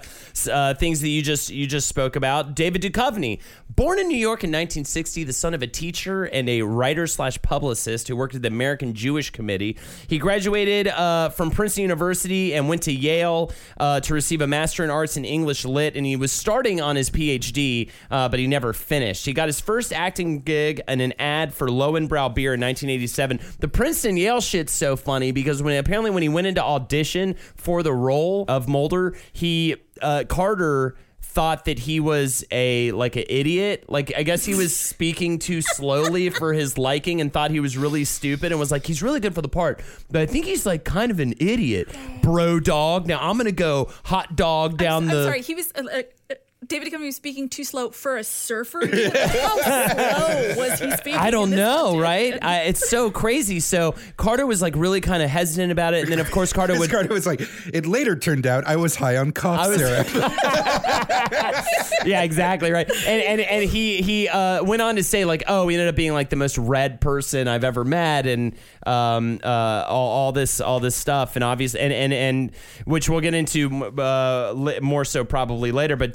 uh, 0.50 0.74
things 0.74 1.00
that 1.00 1.08
you 1.08 1.22
just 1.22 1.50
you 1.50 1.66
just 1.66 1.88
spoke 1.88 2.16
about, 2.16 2.54
David 2.54 2.82
Duchovny, 2.82 3.40
born 3.68 3.98
in 3.98 4.08
New 4.08 4.16
York 4.16 4.44
in 4.44 4.50
1960, 4.50 5.24
the 5.24 5.32
son 5.32 5.54
of 5.54 5.62
a 5.62 5.66
teacher 5.66 6.24
and 6.24 6.48
a 6.48 6.62
writer 6.62 7.06
slash 7.06 7.40
publicist 7.42 8.08
who 8.08 8.16
worked 8.16 8.34
at 8.34 8.42
the 8.42 8.48
American 8.48 8.94
Jewish 8.94 9.30
Committee. 9.30 9.76
He 10.08 10.18
graduated 10.18 10.88
uh, 10.88 11.30
from 11.30 11.50
Princeton 11.50 11.82
University 11.82 12.54
and 12.54 12.68
went 12.68 12.82
to 12.82 12.92
Yale 12.92 13.52
uh, 13.78 14.00
to 14.00 14.14
receive 14.14 14.40
a 14.40 14.46
Master 14.46 14.84
in 14.84 14.90
Arts 14.90 15.16
in 15.16 15.24
English 15.24 15.64
Lit, 15.64 15.96
and 15.96 16.06
he 16.06 16.16
was 16.16 16.32
starting 16.32 16.80
on 16.80 16.96
his 16.96 17.10
PhD, 17.10 17.90
uh, 18.10 18.28
but 18.28 18.38
he 18.38 18.46
never 18.46 18.72
finished. 18.72 19.26
He 19.26 19.32
got 19.32 19.48
his 19.48 19.60
first 19.60 19.92
acting 19.92 20.40
gig 20.40 20.80
in 20.88 21.00
an 21.00 21.12
ad 21.18 21.54
for 21.54 21.68
Lowenbrau 21.68 22.34
beer 22.34 22.54
in 22.54 22.60
1987. 22.60 23.40
The 23.60 23.68
Princeton 23.68 24.16
Yale 24.16 24.40
shit's 24.40 24.72
so 24.72 24.96
funny 24.96 25.32
because 25.32 25.62
when 25.62 25.76
apparently 25.76 26.10
when 26.10 26.22
he 26.22 26.28
went 26.28 26.46
into 26.46 26.62
audition 26.62 27.36
for 27.56 27.82
the 27.82 27.92
role 27.92 28.44
of 28.48 28.68
Mulder, 28.68 28.95
he 29.32 29.76
uh, 30.02 30.24
Carter 30.28 30.96
thought 31.20 31.66
that 31.66 31.78
he 31.80 32.00
was 32.00 32.44
a 32.50 32.92
like 32.92 33.14
an 33.16 33.24
idiot. 33.28 33.84
Like 33.88 34.10
I 34.16 34.22
guess 34.22 34.44
he 34.44 34.54
was 34.54 34.74
speaking 34.92 35.38
too 35.38 35.60
slowly 35.60 36.30
for 36.30 36.54
his 36.54 36.78
liking 36.78 37.20
and 37.20 37.30
thought 37.32 37.50
he 37.50 37.60
was 37.60 37.76
really 37.76 38.04
stupid 38.04 38.52
and 38.52 38.58
was 38.58 38.70
like 38.70 38.86
he's 38.86 39.02
really 39.02 39.20
good 39.20 39.34
for 39.34 39.42
the 39.42 39.48
part, 39.48 39.82
but 40.10 40.22
I 40.22 40.26
think 40.26 40.46
he's 40.46 40.64
like 40.64 40.84
kind 40.84 41.10
of 41.10 41.20
an 41.20 41.34
idiot, 41.38 41.94
bro 42.22 42.58
dog. 42.58 43.06
Now 43.06 43.18
I'm 43.20 43.36
gonna 43.36 43.52
go 43.52 43.90
hot 44.04 44.34
dog 44.34 44.78
down 44.78 45.04
I'm 45.04 45.08
the. 45.10 45.24
sorry, 45.24 45.42
he 45.42 45.54
was. 45.54 45.72
Uh, 45.74 46.02
uh, 46.30 46.34
David 46.66 46.92
Duchovny 46.92 47.06
was 47.06 47.16
speaking 47.16 47.48
too 47.48 47.64
slow 47.64 47.90
for 47.90 48.16
a 48.16 48.24
surfer? 48.24 48.80
dude? 48.86 49.16
How 49.16 49.56
slow 49.58 50.54
was 50.56 50.80
he 50.80 50.90
speaking? 50.92 51.18
I 51.20 51.30
don't 51.30 51.50
know, 51.50 51.92
situation? 51.92 52.00
right? 52.02 52.44
I, 52.44 52.60
it's 52.62 52.88
so 52.88 53.10
crazy. 53.10 53.60
So 53.60 53.94
Carter 54.16 54.46
was 54.46 54.60
like 54.62 54.74
really 54.76 55.00
kind 55.00 55.22
of 55.22 55.30
hesitant 55.30 55.72
about 55.72 55.94
it, 55.94 56.02
and 56.04 56.12
then 56.12 56.18
of 56.20 56.30
course 56.30 56.52
Carter 56.52 56.72
This 56.74 56.80
would. 56.80 56.90
Carter 56.90 57.12
was 57.12 57.26
like, 57.26 57.40
it 57.72 57.86
later 57.86 58.16
turned 58.16 58.46
out 58.46 58.66
I 58.66 58.76
was 58.76 58.96
high 58.96 59.16
on 59.16 59.32
cough 59.32 59.68
was- 59.68 59.78
syrup. 59.78 60.06
yeah, 62.04 62.22
exactly 62.22 62.70
right. 62.70 62.88
And 63.06 63.22
and 63.22 63.40
and 63.40 63.64
he 63.68 64.02
he 64.02 64.28
uh, 64.28 64.62
went 64.64 64.82
on 64.82 64.96
to 64.96 65.04
say 65.04 65.24
like, 65.24 65.44
oh, 65.48 65.68
he 65.68 65.76
ended 65.76 65.88
up 65.88 65.96
being 65.96 66.12
like 66.12 66.30
the 66.30 66.36
most 66.36 66.58
read 66.58 67.00
person 67.00 67.48
I've 67.48 67.64
ever 67.64 67.84
met, 67.84 68.26
and 68.26 68.54
um 68.86 69.40
uh 69.42 69.84
all, 69.88 70.08
all 70.10 70.32
this 70.32 70.60
all 70.60 70.80
this 70.80 70.96
stuff, 70.96 71.36
and 71.36 71.44
obviously 71.44 71.80
and 71.80 71.92
and 71.92 72.12
and 72.12 72.50
which 72.84 73.08
we'll 73.08 73.20
get 73.20 73.34
into 73.34 73.84
uh 73.98 74.52
li- 74.54 74.80
more 74.80 75.04
so 75.04 75.24
probably 75.24 75.72
later. 75.72 75.96
But 75.96 76.12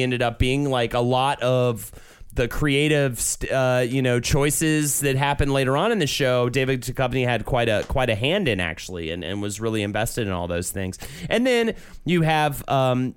Ended 0.00 0.22
up 0.22 0.38
being 0.38 0.70
like 0.70 0.94
a 0.94 1.00
lot 1.00 1.42
of 1.42 1.92
the 2.34 2.48
creative, 2.48 3.36
uh, 3.52 3.84
you 3.86 4.00
know, 4.00 4.18
choices 4.18 5.00
that 5.00 5.16
happened 5.16 5.52
later 5.52 5.76
on 5.76 5.92
in 5.92 5.98
the 5.98 6.06
show, 6.06 6.48
David 6.48 6.80
Duchovny 6.80 7.24
had 7.24 7.44
quite 7.44 7.68
a 7.68 7.84
quite 7.88 8.08
a 8.08 8.14
hand 8.14 8.48
in 8.48 8.58
actually, 8.58 9.10
and, 9.10 9.22
and 9.22 9.42
was 9.42 9.60
really 9.60 9.82
invested 9.82 10.26
in 10.26 10.32
all 10.32 10.48
those 10.48 10.70
things. 10.70 10.98
And 11.28 11.46
then 11.46 11.74
you 12.06 12.22
have 12.22 12.66
um, 12.68 13.14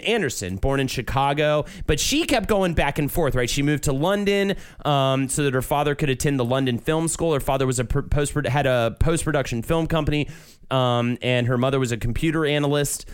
Anderson, 0.00 0.56
born 0.56 0.80
in 0.80 0.88
Chicago, 0.88 1.64
but 1.86 2.00
she 2.00 2.24
kept 2.24 2.48
going 2.48 2.74
back 2.74 2.98
and 2.98 3.10
forth. 3.10 3.36
Right, 3.36 3.48
she 3.48 3.62
moved 3.62 3.84
to 3.84 3.92
London 3.92 4.56
um, 4.84 5.28
so 5.28 5.44
that 5.44 5.54
her 5.54 5.62
father 5.62 5.94
could 5.94 6.10
attend 6.10 6.40
the 6.40 6.44
London 6.44 6.78
Film 6.78 7.06
School. 7.06 7.34
Her 7.34 7.40
father 7.40 7.66
was 7.66 7.78
a 7.78 7.84
post 7.84 8.34
had 8.46 8.66
a 8.66 8.96
post 8.98 9.22
production 9.22 9.62
film 9.62 9.86
company, 9.86 10.28
um, 10.72 11.18
and 11.22 11.46
her 11.46 11.56
mother 11.56 11.78
was 11.78 11.92
a 11.92 11.96
computer 11.96 12.44
analyst. 12.44 13.08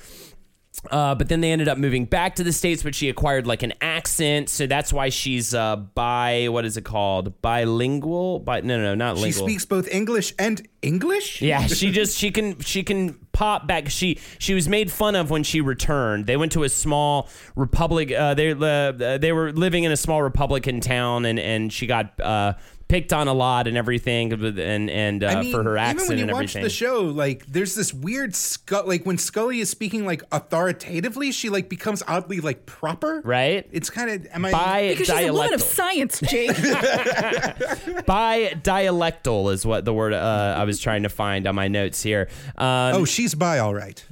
Uh, 0.91 1.15
but 1.15 1.29
then 1.29 1.41
they 1.41 1.53
ended 1.53 1.69
up 1.69 1.79
moving 1.79 2.05
back 2.05 2.35
to 2.35 2.43
the 2.43 2.53
states, 2.53 2.83
but 2.83 2.95
she 2.95 3.09
acquired 3.09 3.47
like 3.47 3.63
an 3.63 3.73
accent, 3.81 4.49
so 4.49 4.67
that's 4.67 4.93
why 4.93 5.09
she's 5.11 5.55
uh, 5.55 5.77
bi. 5.77 6.49
What 6.49 6.65
is 6.65 6.77
it 6.77 6.85
called? 6.85 7.41
Bilingual? 7.41 8.41
Bi? 8.41 8.63
No, 8.63 8.77
no, 8.77 8.95
no, 8.95 9.15
not 9.15 9.19
she 9.19 9.31
speaks 9.31 9.65
both 9.65 9.87
English 9.89 10.35
and 10.39 10.67
English? 10.83 11.41
Yeah, 11.41 11.67
she 11.69 11.93
just 11.93 12.19
she 12.19 12.33
can 12.33 12.59
she 12.61 12.83
can 12.83 13.15
pop 13.31 13.67
back. 13.67 13.91
She 13.91 14.19
she 14.39 14.55
was 14.55 14.69
made 14.69 14.91
fun 14.91 15.15
of 15.15 15.31
when 15.31 15.45
she 15.45 15.61
returned. 15.61 16.27
They 16.27 16.37
went 16.37 16.53
to 16.53 16.65
a 16.65 16.69
small 16.69 17.29
republic. 17.55 18.11
Uh, 18.11 18.35
they 18.35 18.51
uh, 18.51 19.19
they 19.19 19.33
were 19.33 19.53
living 19.53 19.85
in 19.85 19.93
a 19.93 19.97
small 19.97 20.21
Republican 20.23 20.81
town, 20.81 21.25
and 21.25 21.39
and 21.39 21.73
she 21.73 21.87
got. 21.87 22.19
Uh, 22.21 22.55
Picked 22.93 23.15
on 23.15 23.27
a 23.27 23.33
lot 23.33 23.69
and 23.69 23.79
everything, 23.79 24.35
and 24.35 24.91
and 24.91 25.25
uh, 25.25 25.29
I 25.29 25.41
mean, 25.41 25.51
for 25.51 25.63
her 25.63 25.79
even 25.79 25.79
accent 25.79 26.09
when 26.11 26.19
you 26.19 26.25
and 26.25 26.33
watch 26.33 26.43
everything. 26.43 26.63
the 26.65 26.69
show, 26.69 27.05
like 27.05 27.47
there's 27.47 27.75
this 27.75 27.95
weird 27.95 28.37
Scully. 28.37 28.99
Like 28.99 29.07
when 29.07 29.17
Scully 29.17 29.61
is 29.61 29.71
speaking 29.71 30.05
like 30.05 30.23
authoritatively, 30.31 31.33
she 31.33 31.49
like 31.49 31.71
becomes 31.71 32.03
oddly 32.07 32.41
like 32.41 32.67
proper. 32.67 33.23
Right? 33.25 33.67
It's 33.73 33.89
kind 33.89 34.11
of 34.11 34.27
am 34.35 34.45
I? 34.45 34.53
Bi 34.53 34.89
Because 34.91 35.07
she's 35.07 35.27
a 35.27 35.33
woman 35.33 35.55
of 35.55 35.63
science, 35.63 36.21
Jake. 36.21 36.49
By 38.07 38.61
dialectal 38.63 39.51
is 39.55 39.65
what 39.65 39.87
the 39.87 39.95
word 39.95 40.13
uh, 40.13 40.57
I 40.59 40.65
was 40.65 40.79
trying 40.79 41.05
to 41.05 41.09
find 41.09 41.47
on 41.47 41.55
my 41.55 41.69
notes 41.69 42.03
here. 42.03 42.29
Um, 42.59 42.95
oh, 42.95 43.05
she's 43.07 43.35
bi, 43.35 43.59
all 43.59 43.75
right. 43.75 44.05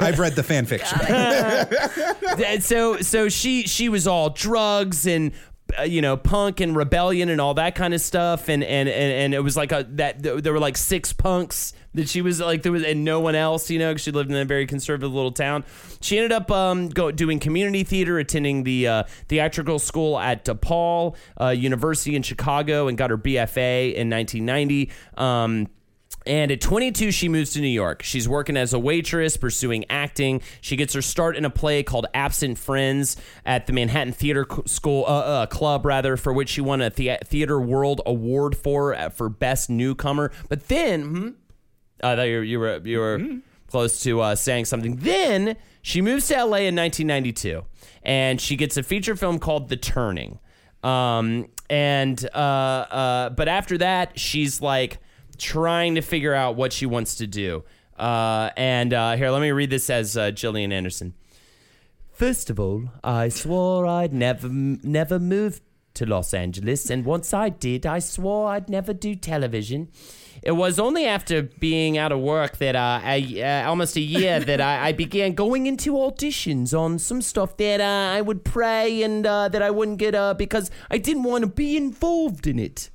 I've 0.00 0.18
read 0.18 0.36
the 0.36 0.42
fan 0.42 0.64
fiction. 0.64 0.98
so 2.62 2.96
so 2.98 3.28
she 3.28 3.64
she 3.66 3.88
was 3.88 4.06
all 4.06 4.30
drugs 4.30 5.06
and 5.06 5.32
you 5.86 6.02
know 6.02 6.16
punk 6.16 6.60
and 6.60 6.76
rebellion 6.76 7.28
and 7.28 7.40
all 7.40 7.54
that 7.54 7.74
kind 7.74 7.94
of 7.94 8.00
stuff 8.00 8.48
and 8.48 8.62
and 8.62 8.88
and, 8.88 9.12
and 9.12 9.34
it 9.34 9.40
was 9.40 9.56
like 9.56 9.72
a 9.72 9.86
that 9.90 10.22
there 10.22 10.52
were 10.52 10.58
like 10.58 10.76
six 10.76 11.12
punks 11.12 11.72
that 11.94 12.08
she 12.08 12.22
was 12.22 12.40
like 12.40 12.62
there 12.62 12.72
was 12.72 12.82
and 12.84 13.04
no 13.04 13.20
one 13.20 13.34
else 13.34 13.70
you 13.70 13.78
know 13.78 13.92
'cause 13.92 14.00
she 14.00 14.10
lived 14.10 14.30
in 14.30 14.36
a 14.36 14.44
very 14.44 14.66
conservative 14.66 15.12
little 15.12 15.32
town. 15.32 15.64
She 16.00 16.16
ended 16.18 16.32
up 16.32 16.50
um 16.50 16.88
go 16.88 17.10
doing 17.10 17.38
community 17.38 17.84
theater 17.84 18.18
attending 18.18 18.64
the 18.64 18.88
uh, 18.88 19.02
theatrical 19.28 19.78
school 19.78 20.18
at 20.18 20.44
DePaul 20.44 21.16
uh, 21.40 21.48
University 21.48 22.16
in 22.16 22.22
Chicago 22.22 22.88
and 22.88 22.96
got 22.96 23.10
her 23.10 23.18
BFA 23.18 23.94
in 23.94 24.08
1990 24.10 24.90
um 25.16 25.68
and 26.26 26.50
at 26.50 26.60
22, 26.60 27.10
she 27.10 27.28
moves 27.28 27.52
to 27.52 27.60
New 27.60 27.66
York. 27.66 28.02
She's 28.02 28.28
working 28.28 28.56
as 28.56 28.72
a 28.72 28.78
waitress, 28.78 29.36
pursuing 29.36 29.84
acting. 29.90 30.42
She 30.60 30.76
gets 30.76 30.94
her 30.94 31.02
start 31.02 31.36
in 31.36 31.44
a 31.44 31.50
play 31.50 31.82
called 31.82 32.06
Absent 32.14 32.58
Friends 32.58 33.16
at 33.44 33.66
the 33.66 33.72
Manhattan 33.72 34.12
Theater 34.12 34.46
School 34.66 35.04
uh, 35.06 35.20
uh, 35.20 35.46
Club, 35.46 35.84
rather, 35.84 36.16
for 36.16 36.32
which 36.32 36.50
she 36.50 36.60
won 36.60 36.80
a 36.80 36.90
thea- 36.90 37.20
Theater 37.24 37.60
World 37.60 38.00
Award 38.06 38.56
for 38.56 38.94
uh, 38.94 39.08
for 39.10 39.28
Best 39.28 39.68
Newcomer. 39.70 40.30
But 40.48 40.68
then, 40.68 41.02
hmm? 41.02 41.28
I 42.02 42.16
thought 42.16 42.22
you 42.22 42.38
were 42.38 42.44
you 42.44 42.58
were, 42.58 42.80
you 42.84 42.98
were 42.98 43.20
close 43.68 44.02
to 44.02 44.20
uh, 44.20 44.34
saying 44.34 44.66
something. 44.66 44.96
Then 44.96 45.56
she 45.80 46.00
moves 46.00 46.28
to 46.28 46.34
LA 46.34 46.58
in 46.58 46.76
1992, 46.76 47.64
and 48.02 48.40
she 48.40 48.56
gets 48.56 48.76
a 48.76 48.82
feature 48.82 49.16
film 49.16 49.38
called 49.38 49.68
The 49.68 49.76
Turning. 49.76 50.38
Um, 50.84 51.48
and 51.70 52.24
uh, 52.34 52.36
uh, 52.36 53.30
but 53.30 53.48
after 53.48 53.78
that, 53.78 54.18
she's 54.18 54.60
like 54.60 54.98
trying 55.42 55.96
to 55.96 56.00
figure 56.00 56.32
out 56.32 56.56
what 56.56 56.72
she 56.72 56.86
wants 56.86 57.16
to 57.16 57.26
do. 57.26 57.64
Uh, 57.98 58.50
and 58.56 58.94
uh, 58.94 59.16
here, 59.16 59.30
let 59.30 59.42
me 59.42 59.50
read 59.50 59.70
this 59.70 59.90
as 59.90 60.16
uh, 60.16 60.30
Gillian 60.30 60.72
Anderson. 60.72 61.14
First 62.12 62.48
of 62.48 62.60
all, 62.60 62.84
I 63.02 63.28
swore 63.28 63.84
I'd 63.86 64.14
never, 64.14 64.48
never 64.48 65.18
move 65.18 65.60
to 65.94 66.06
Los 66.06 66.32
Angeles, 66.32 66.88
and 66.88 67.04
once 67.04 67.34
I 67.34 67.48
did, 67.48 67.84
I 67.84 67.98
swore 67.98 68.48
I'd 68.48 68.70
never 68.70 68.94
do 68.94 69.14
television. 69.14 69.88
It 70.42 70.52
was 70.52 70.78
only 70.78 71.06
after 71.06 71.42
being 71.42 71.98
out 71.98 72.12
of 72.12 72.20
work 72.20 72.58
that 72.58 72.74
uh, 72.74 73.00
I, 73.02 73.40
uh, 73.40 73.68
almost 73.68 73.96
a 73.96 74.00
year 74.00 74.40
that 74.40 74.60
I, 74.60 74.88
I 74.88 74.92
began 74.92 75.34
going 75.34 75.66
into 75.66 75.92
auditions 75.92 76.76
on 76.76 76.98
some 76.98 77.22
stuff 77.22 77.56
that 77.58 77.80
uh, 77.80 78.16
I 78.16 78.20
would 78.20 78.44
pray 78.44 79.02
and 79.02 79.26
uh, 79.26 79.48
that 79.48 79.62
I 79.62 79.70
wouldn't 79.70 79.98
get 79.98 80.14
uh, 80.14 80.34
because 80.34 80.70
I 80.90 80.98
didn't 80.98 81.24
want 81.24 81.42
to 81.42 81.48
be 81.48 81.76
involved 81.76 82.46
in 82.46 82.58
it. 82.58 82.90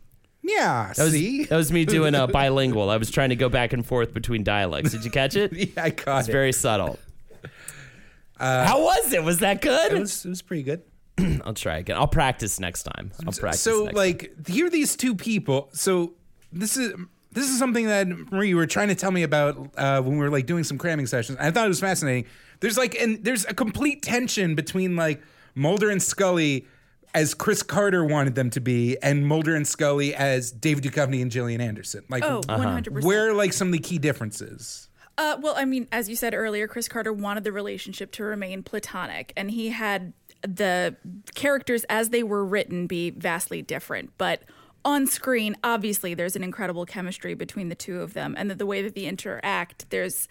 Yeah, 0.47 0.93
That 0.95 1.03
was, 1.03 1.11
see, 1.13 1.43
that 1.45 1.55
was 1.57 1.71
me 1.71 1.85
doing 1.85 2.15
a 2.15 2.25
bilingual. 2.39 2.89
I 2.89 2.97
was 2.97 3.11
trying 3.11 3.29
to 3.29 3.35
go 3.35 3.49
back 3.49 3.73
and 3.73 3.85
forth 3.85 4.13
between 4.13 4.43
dialects. 4.43 4.91
Did 4.91 5.03
you 5.05 5.11
catch 5.11 5.35
it? 5.35 5.51
yeah, 5.75 5.83
I 5.83 5.89
caught 5.91 6.19
It's 6.21 6.29
it. 6.29 6.31
very 6.31 6.53
subtle. 6.53 6.97
How 8.39 8.81
was 8.83 9.13
it? 9.13 9.23
Was 9.23 9.39
that 9.39 9.61
good? 9.61 9.93
it 9.93 9.99
was 9.99 10.25
it 10.25 10.29
was 10.29 10.41
pretty 10.41 10.63
good. 10.63 10.81
I'll 11.45 11.53
try 11.53 11.77
again. 11.77 11.97
I'll 11.97 12.07
practice 12.07 12.59
next 12.59 12.83
time. 12.83 13.11
I'll 13.25 13.33
practice. 13.33 13.61
so 13.61 13.85
like 13.93 14.47
here 14.47 14.67
are 14.67 14.69
these 14.69 14.95
two 14.95 15.15
people 15.15 15.69
so 15.73 16.13
this 16.53 16.77
is 16.77 16.93
this 17.31 17.49
is 17.49 17.57
something 17.59 17.87
that 17.87 18.07
marie 18.31 18.49
you 18.49 18.55
were 18.55 18.67
trying 18.67 18.87
to 18.89 18.95
tell 18.95 19.11
me 19.11 19.23
about 19.23 19.71
uh, 19.77 20.01
when 20.01 20.13
we 20.13 20.19
were 20.19 20.29
like 20.29 20.45
doing 20.45 20.63
some 20.63 20.77
cramming 20.77 21.05
sessions 21.07 21.37
i 21.41 21.49
thought 21.51 21.65
it 21.65 21.69
was 21.69 21.79
fascinating 21.79 22.25
there's 22.61 22.77
like 22.77 22.95
and 22.95 23.23
there's 23.23 23.45
a 23.45 23.53
complete 23.53 24.01
tension 24.01 24.53
between 24.55 24.95
like 24.95 25.21
mulder 25.55 25.89
and 25.89 26.01
scully 26.01 26.65
as 27.17 27.33
chris 27.33 27.63
carter 27.63 28.03
wanted 28.03 28.35
them 28.35 28.49
to 28.49 28.59
be 28.59 28.97
and 29.01 29.25
mulder 29.27 29.55
and 29.55 29.67
scully 29.67 30.13
as 30.15 30.51
david 30.51 30.83
Duchovny 30.83 31.21
and 31.21 31.31
gillian 31.31 31.61
anderson 31.61 32.03
like 32.09 32.23
Oh, 32.23 32.41
Uh-huh. 32.47 32.63
100%. 32.81 33.03
where 33.03 33.29
are 33.29 33.33
like 33.33 33.53
some 33.53 33.67
of 33.69 33.71
the 33.73 33.79
key 33.79 33.97
differences 33.97 34.89
Uh, 35.17 35.35
well, 35.41 35.55
I 35.57 35.65
mean, 35.65 35.87
as 35.91 36.07
you 36.09 36.15
said 36.15 36.35
earlier, 36.35 36.67
Chris 36.67 36.87
Carter 36.87 37.11
wanted 37.11 37.43
the 37.43 37.51
relationship 37.51 38.11
to 38.11 38.23
remain 38.23 38.61
platonic, 38.61 39.33
and 39.35 39.49
he 39.49 39.69
had 39.69 40.13
the 40.43 40.95
characters 41.33 41.83
as 41.89 42.09
they 42.09 42.21
were 42.21 42.45
written 42.45 42.85
be 42.85 43.09
vastly 43.09 43.63
different. 43.63 44.11
But 44.19 44.43
on 44.85 45.07
screen, 45.07 45.55
obviously, 45.63 46.13
there's 46.13 46.35
an 46.35 46.43
incredible 46.43 46.85
chemistry 46.85 47.33
between 47.33 47.69
the 47.69 47.73
two 47.75 47.99
of 48.01 48.13
them, 48.13 48.35
and 48.37 48.51
that 48.51 48.59
the 48.59 48.67
way 48.67 48.83
that 48.83 48.93
they 48.93 49.05
interact, 49.05 49.89
there's. 49.89 50.27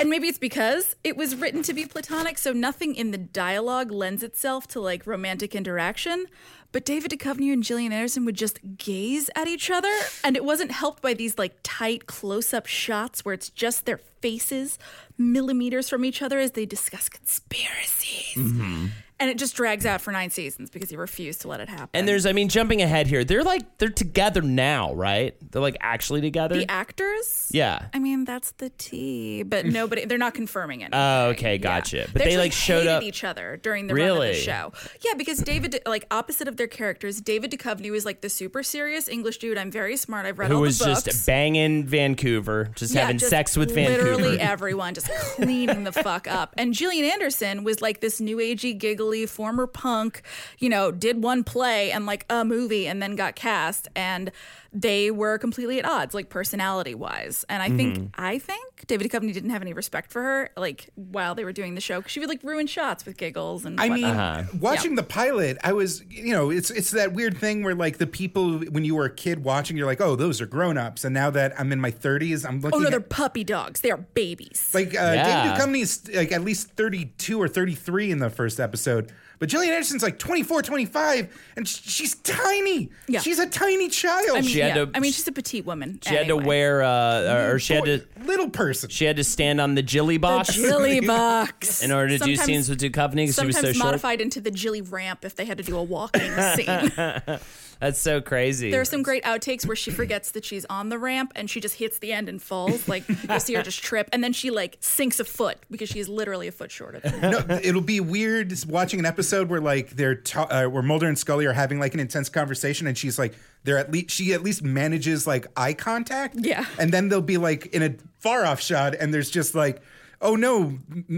And 0.00 0.08
maybe 0.08 0.28
it's 0.28 0.38
because 0.38 0.96
it 1.04 1.14
was 1.14 1.36
written 1.36 1.62
to 1.64 1.74
be 1.74 1.84
platonic, 1.84 2.38
so 2.38 2.54
nothing 2.54 2.94
in 2.94 3.10
the 3.10 3.18
dialogue 3.18 3.90
lends 3.90 4.22
itself 4.22 4.66
to 4.68 4.80
like 4.80 5.06
romantic 5.06 5.54
interaction. 5.54 6.24
But 6.72 6.86
David 6.86 7.10
Duchovny 7.10 7.52
and 7.52 7.62
Gillian 7.62 7.92
Anderson 7.92 8.24
would 8.24 8.34
just 8.34 8.60
gaze 8.78 9.28
at 9.36 9.46
each 9.46 9.70
other, 9.70 9.92
and 10.24 10.36
it 10.36 10.44
wasn't 10.44 10.70
helped 10.70 11.02
by 11.02 11.12
these 11.12 11.36
like 11.36 11.54
tight 11.62 12.06
close-up 12.06 12.66
shots 12.66 13.26
where 13.26 13.34
it's 13.34 13.50
just 13.50 13.84
their 13.84 13.98
faces 14.22 14.78
millimeters 15.18 15.90
from 15.90 16.02
each 16.06 16.22
other 16.22 16.38
as 16.38 16.52
they 16.52 16.64
discuss 16.64 17.10
conspiracies. 17.10 18.36
Mm-hmm. 18.36 18.86
And 19.20 19.28
it 19.30 19.36
just 19.38 19.54
drags 19.54 19.84
out 19.84 20.00
for 20.00 20.10
nine 20.12 20.30
seasons 20.30 20.70
because 20.70 20.88
he 20.90 20.96
refused 20.96 21.42
to 21.42 21.48
let 21.48 21.60
it 21.60 21.68
happen. 21.68 21.90
And 21.92 22.08
there's, 22.08 22.24
I 22.24 22.32
mean, 22.32 22.48
jumping 22.48 22.80
ahead 22.80 23.06
here, 23.06 23.22
they're 23.22 23.44
like 23.44 23.76
they're 23.78 23.90
together 23.90 24.40
now, 24.40 24.94
right? 24.94 25.34
They're 25.52 25.60
like 25.60 25.76
actually 25.80 26.22
together. 26.22 26.56
the 26.56 26.70
actors. 26.70 27.48
yeah. 27.52 27.86
I 27.92 27.98
mean, 27.98 28.24
that's 28.24 28.52
the 28.52 28.70
T, 28.70 29.42
but 29.42 29.66
nobody, 29.66 30.06
they're 30.06 30.16
not 30.16 30.32
confirming 30.32 30.80
it. 30.80 30.88
Oh, 30.94 31.26
okay, 31.28 31.58
gotcha. 31.58 32.08
But 32.12 32.22
they, 32.24 32.38
like, 32.38 32.52
showed 32.52 32.86
up- 32.86 33.02
each 33.02 33.22
other 33.22 33.58
during 33.62 33.86
the 33.88 33.94
run 33.94 34.00
of 34.02 34.06
Really? 34.14 34.28
the 34.28 34.34
show. 34.38 34.72
Yeah, 35.04 35.12
because 35.18 35.38
David, 35.38 35.80
like, 35.86 36.06
opposite 36.10 36.48
of 36.48 36.56
their 36.56 36.66
characters, 36.66 37.20
David 37.20 37.50
Duchovny 37.50 37.90
was 37.90 38.06
like 38.06 38.22
the 38.22 38.30
super 38.30 38.62
serious 38.62 39.06
English 39.06 39.36
dude. 39.36 39.58
I'm 39.58 39.70
very 39.70 39.98
smart. 39.98 40.24
I've 40.24 40.38
read 40.38 40.48
Who 40.50 40.56
all 40.56 40.62
was 40.62 40.78
the 40.78 40.86
books. 40.86 41.02
just 41.02 41.26
banging 41.26 41.84
Vancouver, 41.84 42.70
just 42.74 42.94
Yeah, 42.94 43.02
having 43.02 43.18
just 43.18 43.28
sex 43.30 43.54
with 43.56 43.74
Vancouver. 43.74 44.16
Literally 44.16 44.40
everyone, 44.40 44.94
just 44.94 45.08
cleaning 45.36 45.84
the 45.84 45.92
fuck 45.92 46.26
up. 46.26 46.54
And 46.56 46.72
Gillian 46.72 47.04
Anderson 47.04 47.64
was 47.64 47.82
like 47.82 48.00
this 48.00 48.18
new 48.18 48.38
agey, 48.38 48.78
giggly 48.78 49.09
former 49.26 49.66
punk, 49.66 50.22
you 50.58 50.68
know, 50.68 50.90
did 50.90 51.22
one 51.22 51.44
play 51.44 51.90
and 51.90 52.06
like 52.06 52.24
a 52.30 52.44
movie 52.44 52.86
and 52.86 53.02
then 53.02 53.16
got 53.16 53.36
cast 53.36 53.88
and 53.94 54.30
they 54.72 55.10
were 55.10 55.38
completely 55.38 55.78
at 55.78 55.84
odds, 55.84 56.14
like 56.14 56.28
personality 56.28 56.94
wise. 56.94 57.44
And 57.48 57.62
I 57.62 57.68
think 57.70 57.96
mm-hmm. 57.96 58.06
I 58.14 58.38
think 58.38 58.69
David 58.86 59.10
Duchovny 59.10 59.32
didn't 59.32 59.50
have 59.50 59.62
any 59.62 59.72
respect 59.72 60.12
for 60.12 60.22
her, 60.22 60.50
like 60.56 60.90
while 60.94 61.34
they 61.34 61.44
were 61.44 61.52
doing 61.52 61.74
the 61.74 61.80
show, 61.80 61.98
because 61.98 62.12
she 62.12 62.20
would 62.20 62.28
like 62.28 62.42
ruin 62.42 62.66
shots 62.66 63.04
with 63.04 63.16
giggles 63.16 63.64
and. 63.64 63.80
I 63.80 63.88
mean, 63.88 64.02
whatnot. 64.04 64.54
watching 64.54 64.94
the 64.94 65.02
pilot, 65.02 65.58
I 65.62 65.72
was, 65.72 66.02
you 66.08 66.32
know, 66.32 66.50
it's 66.50 66.70
it's 66.70 66.90
that 66.92 67.12
weird 67.12 67.36
thing 67.36 67.62
where 67.62 67.74
like 67.74 67.98
the 67.98 68.06
people 68.06 68.58
when 68.58 68.84
you 68.84 68.94
were 68.94 69.04
a 69.04 69.14
kid 69.14 69.44
watching, 69.44 69.76
you're 69.76 69.86
like, 69.86 70.00
oh, 70.00 70.16
those 70.16 70.40
are 70.40 70.46
grown 70.46 70.76
ups, 70.78 71.04
and 71.04 71.14
now 71.14 71.30
that 71.30 71.58
I'm 71.58 71.72
in 71.72 71.80
my 71.80 71.90
30s, 71.90 72.46
I'm 72.46 72.60
looking. 72.60 72.74
oh 72.74 72.78
looking. 72.78 72.82
no, 72.84 72.90
they're 72.90 73.00
puppy 73.00 73.44
dogs. 73.44 73.80
They 73.80 73.90
are 73.90 73.98
babies. 73.98 74.70
like 74.74 74.88
uh, 74.88 75.12
Yeah. 75.14 75.54
David 75.54 75.60
Duchovny 75.60 75.82
is 75.82 76.10
like 76.14 76.32
at 76.32 76.42
least 76.42 76.70
32 76.72 77.40
or 77.40 77.48
33 77.48 78.10
in 78.10 78.18
the 78.18 78.30
first 78.30 78.60
episode, 78.60 79.12
but 79.40 79.48
Gillian 79.48 79.72
Anderson's 79.74 80.02
like 80.04 80.18
24, 80.20 80.62
25, 80.62 81.28
and 81.56 81.66
sh- 81.66 81.80
she's 81.82 82.14
tiny. 82.16 82.90
Yeah. 83.08 83.18
she's 83.20 83.40
a 83.40 83.48
tiny 83.48 83.88
child. 83.88 84.28
I 84.30 84.40
mean, 84.42 84.42
She 84.44 84.60
had 84.60 84.76
yeah. 84.76 84.84
to- 84.84 84.90
I 84.94 85.00
mean, 85.00 85.10
she's 85.10 85.26
a 85.26 85.32
petite 85.32 85.66
woman. 85.66 85.98
She 86.06 86.10
had 86.14 86.28
to 86.28 86.34
anyway. 86.34 86.44
wear, 86.44 86.82
uh, 86.82 87.48
or 87.50 87.58
she 87.58 87.74
had 87.74 87.84
to, 87.86 88.04
little 88.24 88.48
person. 88.50 88.88
she 88.90 89.04
had 89.06 89.16
to 89.16 89.24
stand 89.24 89.60
on 89.60 89.74
the 89.74 89.82
Jilly 89.82 90.18
box 90.18 90.54
Jilly 90.54 91.00
box 91.06 91.82
in 91.82 91.90
order 91.90 92.16
to 92.16 92.24
do 92.24 92.36
Sometimes- 92.36 92.46
scenes 92.46 92.68
with 92.68 92.80
Duchovny 92.80 93.14
because 93.26 93.36
she 93.36 93.46
was 93.46 93.56
Sometimes 93.56 93.62
so 93.62 93.72
short. 93.72 93.84
modified 93.86 94.20
into 94.20 94.40
the 94.40 94.50
Jilly 94.52 94.82
ramp 94.82 95.24
if 95.24 95.34
they 95.34 95.44
had 95.46 95.58
to 95.58 95.64
do 95.64 95.76
a 95.76 95.82
walking 95.82 96.30
scene. 96.54 96.92
That's 97.80 97.98
so 97.98 98.20
crazy. 98.20 98.70
There 98.70 98.80
are 98.82 98.84
some 98.84 99.02
great 99.02 99.24
outtakes 99.24 99.66
where 99.66 99.74
she 99.74 99.90
forgets 99.90 100.32
that 100.32 100.44
she's 100.44 100.66
on 100.66 100.90
the 100.90 100.98
ramp 100.98 101.32
and 101.34 101.48
she 101.48 101.60
just 101.60 101.76
hits 101.76 101.98
the 101.98 102.12
end 102.12 102.28
and 102.28 102.40
falls. 102.40 102.86
Like 102.88 103.04
you'll 103.08 103.40
see 103.40 103.54
her 103.54 103.62
just 103.62 103.82
trip, 103.82 104.08
and 104.12 104.22
then 104.22 104.32
she 104.34 104.50
like 104.50 104.76
sinks 104.80 105.18
a 105.18 105.24
foot 105.24 105.58
because 105.70 105.88
she's 105.88 106.08
literally 106.08 106.46
a 106.46 106.52
foot 106.52 106.70
shorter. 106.70 107.00
Than 107.00 107.12
her. 107.20 107.30
no, 107.30 107.60
it'll 107.62 107.80
be 107.80 108.00
weird 108.00 108.52
watching 108.68 109.00
an 109.00 109.06
episode 109.06 109.48
where 109.48 109.60
like 109.60 109.90
they're 109.90 110.14
ta- 110.14 110.48
uh, 110.50 110.66
where 110.66 110.82
Mulder 110.82 111.06
and 111.08 111.18
Scully 111.18 111.46
are 111.46 111.52
having 111.54 111.80
like 111.80 111.94
an 111.94 112.00
intense 112.00 112.28
conversation, 112.28 112.86
and 112.86 112.98
she's 112.98 113.18
like, 113.18 113.34
they're 113.64 113.78
at 113.78 113.90
least 113.90 114.10
she 114.10 114.34
at 114.34 114.42
least 114.42 114.62
manages 114.62 115.26
like 115.26 115.46
eye 115.56 115.72
contact. 115.72 116.36
Yeah. 116.38 116.66
and 116.78 116.92
then 116.92 117.08
they'll 117.08 117.20
be 117.22 117.38
like 117.38 117.66
in 117.74 117.82
a 117.82 117.94
far 118.18 118.44
off 118.44 118.60
shot, 118.60 118.94
and 118.94 119.12
there's 119.14 119.30
just 119.30 119.54
like. 119.54 119.82
Oh 120.22 120.36
no! 120.36 120.76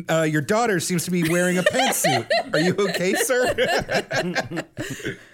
Uh, 0.08 0.22
your 0.22 0.42
daughter 0.42 0.78
seems 0.78 1.06
to 1.06 1.10
be 1.10 1.28
wearing 1.28 1.58
a 1.58 1.64
pantsuit. 1.64 2.28
Are 2.54 2.60
you 2.60 2.72
okay, 2.78 3.14
sir? 3.14 3.52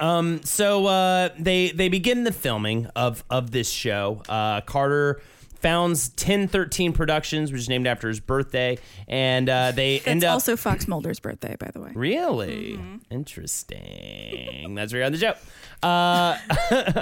so 0.00 0.86
uh, 0.86 1.28
they 1.38 1.70
they 1.70 1.88
begin 1.88 2.24
the 2.24 2.32
filming 2.32 2.86
of 2.96 3.24
of 3.30 3.50
this 3.50 3.70
show. 3.70 4.22
Uh, 4.28 4.60
Carter 4.62 5.20
founds 5.60 6.10
1013 6.10 6.92
Productions, 6.92 7.50
which 7.50 7.62
is 7.62 7.68
named 7.68 7.86
after 7.86 8.08
his 8.08 8.20
birthday, 8.20 8.78
and 9.08 9.48
uh, 9.48 9.72
they 9.72 10.00
end 10.00 10.24
up 10.24 10.34
also 10.34 10.56
Fox 10.56 10.86
Mulder's 10.86 11.20
birthday, 11.20 11.56
by 11.58 11.70
the 11.72 11.80
way. 11.80 11.90
Really 11.94 12.78
interesting. 13.10 14.74
That's 14.74 14.92
where 14.92 15.00
you're 15.00 15.06
on 15.06 15.12
the 15.12 15.18
show. 15.18 15.34
Uh, 15.82 16.38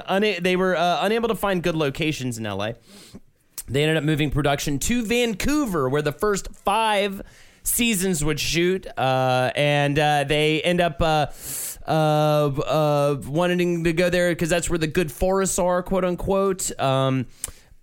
una- 0.11 0.41
they 0.41 0.57
were 0.57 0.77
uh, 0.77 1.05
unable 1.05 1.29
to 1.29 1.35
find 1.35 1.63
good 1.63 1.77
locations 1.77 2.39
in 2.39 2.45
LA. 2.45 2.73
They 3.69 3.83
ended 3.83 3.97
up 3.97 4.05
moving 4.05 4.31
production 4.31 4.79
to 4.81 5.05
Vancouver, 5.05 5.89
where 5.89 6.03
the 6.03 6.13
first 6.13 6.49
five 6.55 7.23
seasons 7.63 8.25
would 8.25 8.39
shoot, 8.39 8.87
uh, 8.97 9.51
and 9.55 9.99
uh, 9.99 10.25
they 10.25 10.63
end 10.63 10.81
up. 10.81 11.03
Uh, 11.03 11.27
uh, 11.87 11.91
uh, 11.91 13.21
wanting 13.27 13.85
to 13.85 13.93
go 13.93 14.11
there 14.11 14.31
because 14.31 14.49
that's 14.49 14.69
where 14.69 14.79
the 14.79 14.87
good 14.87 15.11
forests 15.13 15.59
are, 15.59 15.83
quote 15.83 16.05
unquote. 16.05 16.79
Um, 16.81 17.27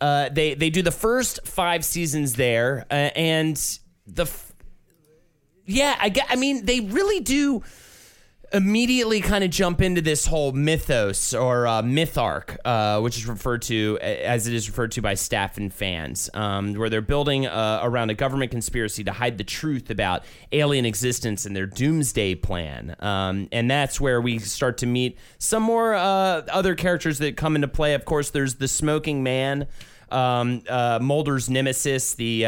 uh, 0.01 0.29
they 0.29 0.53
they 0.53 0.69
do 0.69 0.81
the 0.81 0.91
first 0.91 1.47
five 1.47 1.85
seasons 1.85 2.33
there, 2.33 2.85
uh, 2.91 2.93
and 3.15 3.55
the 4.05 4.23
f- 4.23 4.53
yeah, 5.65 5.95
I. 5.99 6.13
I 6.29 6.35
mean, 6.35 6.65
they 6.65 6.81
really 6.81 7.21
do 7.21 7.63
immediately 8.53 9.19
kind 9.19 9.43
of 9.43 9.49
jump 9.49 9.81
into 9.81 9.99
this 9.99 10.27
whole 10.27 10.51
mythos 10.51 11.33
or 11.33 11.65
uh, 11.65 11.81
myth 11.81 12.17
arc, 12.17 12.57
uh, 12.63 12.99
which 12.99 13.17
is 13.17 13.25
referred 13.25 13.63
to 13.63 13.97
as 14.01 14.47
it 14.47 14.53
is 14.53 14.69
referred 14.69 14.91
to 14.91 15.01
by 15.01 15.15
staff 15.15 15.57
and 15.57 15.73
fans, 15.73 16.29
um, 16.35 16.73
where 16.75 16.89
they're 16.89 17.01
building 17.01 17.47
uh, 17.47 17.79
around 17.81 18.11
a 18.11 18.13
government 18.13 18.51
conspiracy 18.51 19.03
to 19.03 19.11
hide 19.11 19.37
the 19.39 19.43
truth 19.43 19.89
about 19.89 20.23
alien 20.51 20.85
existence 20.85 21.45
and 21.45 21.55
their 21.55 21.65
doomsday 21.65 22.35
plan. 22.35 22.95
Um, 22.99 23.49
and 23.51 23.69
that's 23.69 23.99
where 23.99 24.21
we 24.21 24.37
start 24.37 24.77
to 24.79 24.85
meet 24.85 25.17
some 25.39 25.63
more 25.63 25.95
uh, 25.95 26.43
other 26.51 26.75
characters 26.75 27.17
that 27.19 27.35
come 27.35 27.55
into 27.55 27.67
play. 27.67 27.95
Of 27.95 28.05
course, 28.05 28.29
there's 28.29 28.55
the 28.55 28.67
smoking 28.67 29.23
man, 29.23 29.67
um, 30.11 30.61
uh, 30.69 30.99
Mulder's 31.01 31.49
nemesis, 31.49 32.13
the 32.13 32.45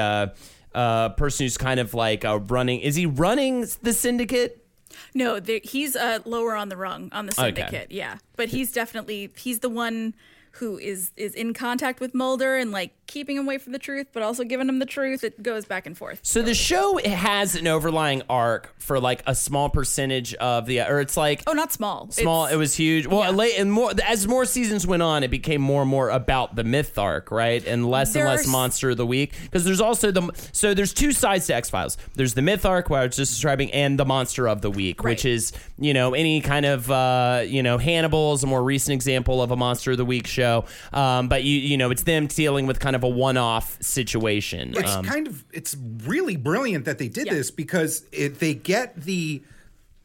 uh, 0.76 1.10
person 1.10 1.46
who's 1.46 1.58
kind 1.58 1.80
of 1.80 1.94
like 1.94 2.24
uh, 2.24 2.40
running. 2.40 2.82
Is 2.82 2.96
he 2.96 3.08
running 3.08 3.66
the 3.82 3.94
syndicate? 3.94 4.65
No, 5.14 5.40
he's 5.64 5.96
uh, 5.96 6.20
lower 6.26 6.56
on 6.56 6.70
the 6.70 6.78
rung 6.78 7.10
on 7.12 7.26
the 7.26 7.34
Okay. 7.34 7.54
syndicate. 7.56 7.92
Yeah, 7.92 8.18
but 8.36 8.50
he's 8.50 8.72
definitely 8.72 9.30
he's 9.38 9.60
the 9.60 9.70
one 9.70 10.14
who 10.60 10.78
is 10.78 11.12
is 11.18 11.34
in 11.34 11.54
contact 11.54 12.00
with 12.00 12.14
Mulder 12.14 12.56
and 12.56 12.72
like 12.72 12.92
keeping 13.08 13.36
him 13.38 13.46
away 13.46 13.58
from 13.60 13.72
the 13.72 13.78
truth, 13.80 14.08
but 14.14 14.24
also 14.24 14.44
giving 14.44 14.68
him 14.68 14.80
the 14.80 14.86
truth. 14.86 15.24
It 15.24 15.44
goes 15.44 15.66
back 15.66 15.86
and 15.86 15.96
forth. 15.98 16.20
So 16.24 16.42
the 16.42 16.56
show 16.56 16.98
has 17.06 17.56
an 17.56 17.68
overlying 17.68 18.24
arc 18.30 18.74
for 18.80 19.00
like 19.00 19.22
a 19.28 19.36
small 19.36 19.70
percentage 19.70 20.34
of 20.36 20.66
the, 20.66 20.82
or 20.82 21.02
it's 21.02 21.16
like 21.16 21.44
Oh, 21.46 21.52
not 21.54 21.72
small. 21.72 22.10
small. 22.12 22.46
It's- 22.46 22.56
it 22.56 22.58
was 22.58 22.76
huge. 22.76 23.06
Well, 23.06 23.20
yeah. 23.22 23.30
late 23.30 23.60
and 23.60 23.72
more 23.72 23.92
as 24.06 24.28
more 24.28 24.46
seasons 24.46 24.88
went 24.88 25.04
on, 25.04 25.24
it 25.24 25.30
became 25.30 25.62
more 25.62 25.82
and 25.82 25.92
more 25.92 26.10
about 26.10 26.56
the 26.56 26.64
myth 26.64 26.98
arc, 26.98 27.30
right, 27.32 27.64
and 27.66 27.90
less 27.90 28.16
and 28.16 28.26
less 28.26 28.48
monster 28.48 28.92
of 28.92 28.98
the 28.98 29.06
week. 29.06 29.34
Because 29.44 29.66
there's 29.66 29.82
also 29.82 30.10
the 30.12 30.32
so 30.52 30.74
there's 30.74 30.94
two 30.94 31.12
sides 31.12 31.48
to 31.48 31.56
X 31.56 31.70
Files. 31.70 31.98
There's 32.16 32.34
the 32.34 32.42
myth 32.42 32.66
arc, 32.66 32.90
where 32.90 33.02
I 33.02 33.06
was 33.08 33.16
just 33.16 33.34
describing, 33.34 33.72
and 33.72 34.00
the 34.00 34.06
monster 34.06 34.48
of 34.48 34.62
the 34.62 34.72
week, 34.72 35.04
which 35.04 35.26
is 35.26 35.52
you 35.78 35.94
know 35.94 36.14
any 36.14 36.42
kind 36.42 36.66
of 36.66 36.90
uh, 36.90 37.44
you 37.46 37.62
know 37.62 37.78
Hannibal 37.78 38.34
is 38.34 38.44
a 38.44 38.48
more 38.48 38.64
recent 38.64 38.94
example 38.94 39.42
of 39.44 39.52
a 39.52 39.56
monster 39.56 39.92
of 39.92 39.98
the 39.98 40.06
week 40.06 40.26
show. 40.28 40.45
Um, 40.94 41.28
but 41.28 41.44
you 41.44 41.58
you 41.60 41.78
know 41.78 41.92
it's 41.92 42.04
them 42.04 42.28
dealing 42.28 42.66
with 42.68 42.80
kind 42.80 42.96
of 42.96 43.04
a 43.04 43.10
one 43.10 43.38
off 43.38 43.78
situation. 43.82 44.74
It's 44.76 44.96
Um, 44.96 45.06
kind 45.06 45.28
of 45.28 45.44
it's 45.54 45.76
really 46.06 46.36
brilliant 46.36 46.86
that 46.86 46.98
they 46.98 47.08
did 47.08 47.28
Yeah. 47.28 47.34
this 47.36 47.52
because 47.52 48.04
it, 48.12 48.40
they 48.40 48.54
get 48.54 48.96
the 49.04 49.42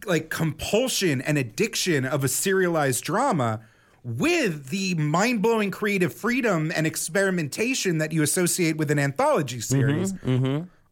like 0.06 0.30
compulsion 0.30 1.20
and 1.20 1.36
addiction 1.38 2.04
of 2.06 2.24
a 2.24 2.28
serialized 2.28 3.04
drama 3.04 3.60
with 4.02 4.68
the 4.70 4.94
mind-blowing 4.94 5.70
creative 5.70 6.14
freedom 6.14 6.72
and 6.74 6.86
experimentation 6.86 7.98
that 7.98 8.10
you 8.12 8.22
associate 8.22 8.76
with 8.78 8.90
an 8.90 8.98
anthology 8.98 9.60
series 9.60 10.14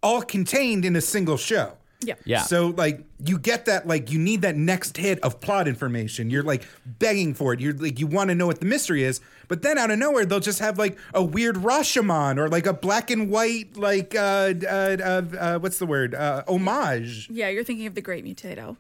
all 0.03 0.23
contained 0.23 0.85
in 0.85 0.95
a 0.95 1.01
single 1.01 1.39
show. 1.39 1.73
Yeah. 2.01 2.15
Yeah. 2.25 2.43
So 2.43 2.69
like 2.69 3.05
you 3.25 3.39
get 3.39 3.65
that 3.67 3.87
like 3.87 4.13
you 4.13 4.19
need 4.19 4.43
that 4.43 4.57
next 4.57 4.97
hit 4.97 5.19
of 5.21 5.41
plot 5.41 5.67
information. 5.67 6.31
You're 6.31 6.45
like 6.45 6.65
begging 6.87 7.35
for 7.35 7.53
it. 7.53 7.61
You're 7.61 7.75
like 7.75 7.99
you 7.99 8.07
want 8.07 8.29
to 8.29 8.35
know 8.35 8.47
what 8.47 8.61
the 8.61 8.67
mystery 8.67 9.03
is, 9.03 9.21
but 9.49 9.63
then 9.63 9.79
out 9.79 9.91
of 9.91 9.99
nowhere 9.99 10.25
they'll 10.25 10.41
just 10.41 10.61
have 10.61 10.79
like 10.79 10.97
a 11.13 11.23
weird 11.23 11.57
Rashomon 11.57 12.39
or 12.39 12.49
like 12.49 12.67
a 12.67 12.73
black 12.73 13.11
and 13.11 13.31
white 13.31 13.77
like 13.77 14.15
uh 14.15 14.55
uh, 14.63 14.97
uh, 15.01 15.23
uh 15.39 15.59
what's 15.59 15.79
the 15.79 15.87
word 15.87 16.15
uh 16.15 16.45
homage. 16.47 17.29
Yeah, 17.31 17.49
you're 17.49 17.65
thinking 17.65 17.87
of 17.87 17.95
the 17.95 18.03
Great 18.03 18.25
Mutato 18.25 18.77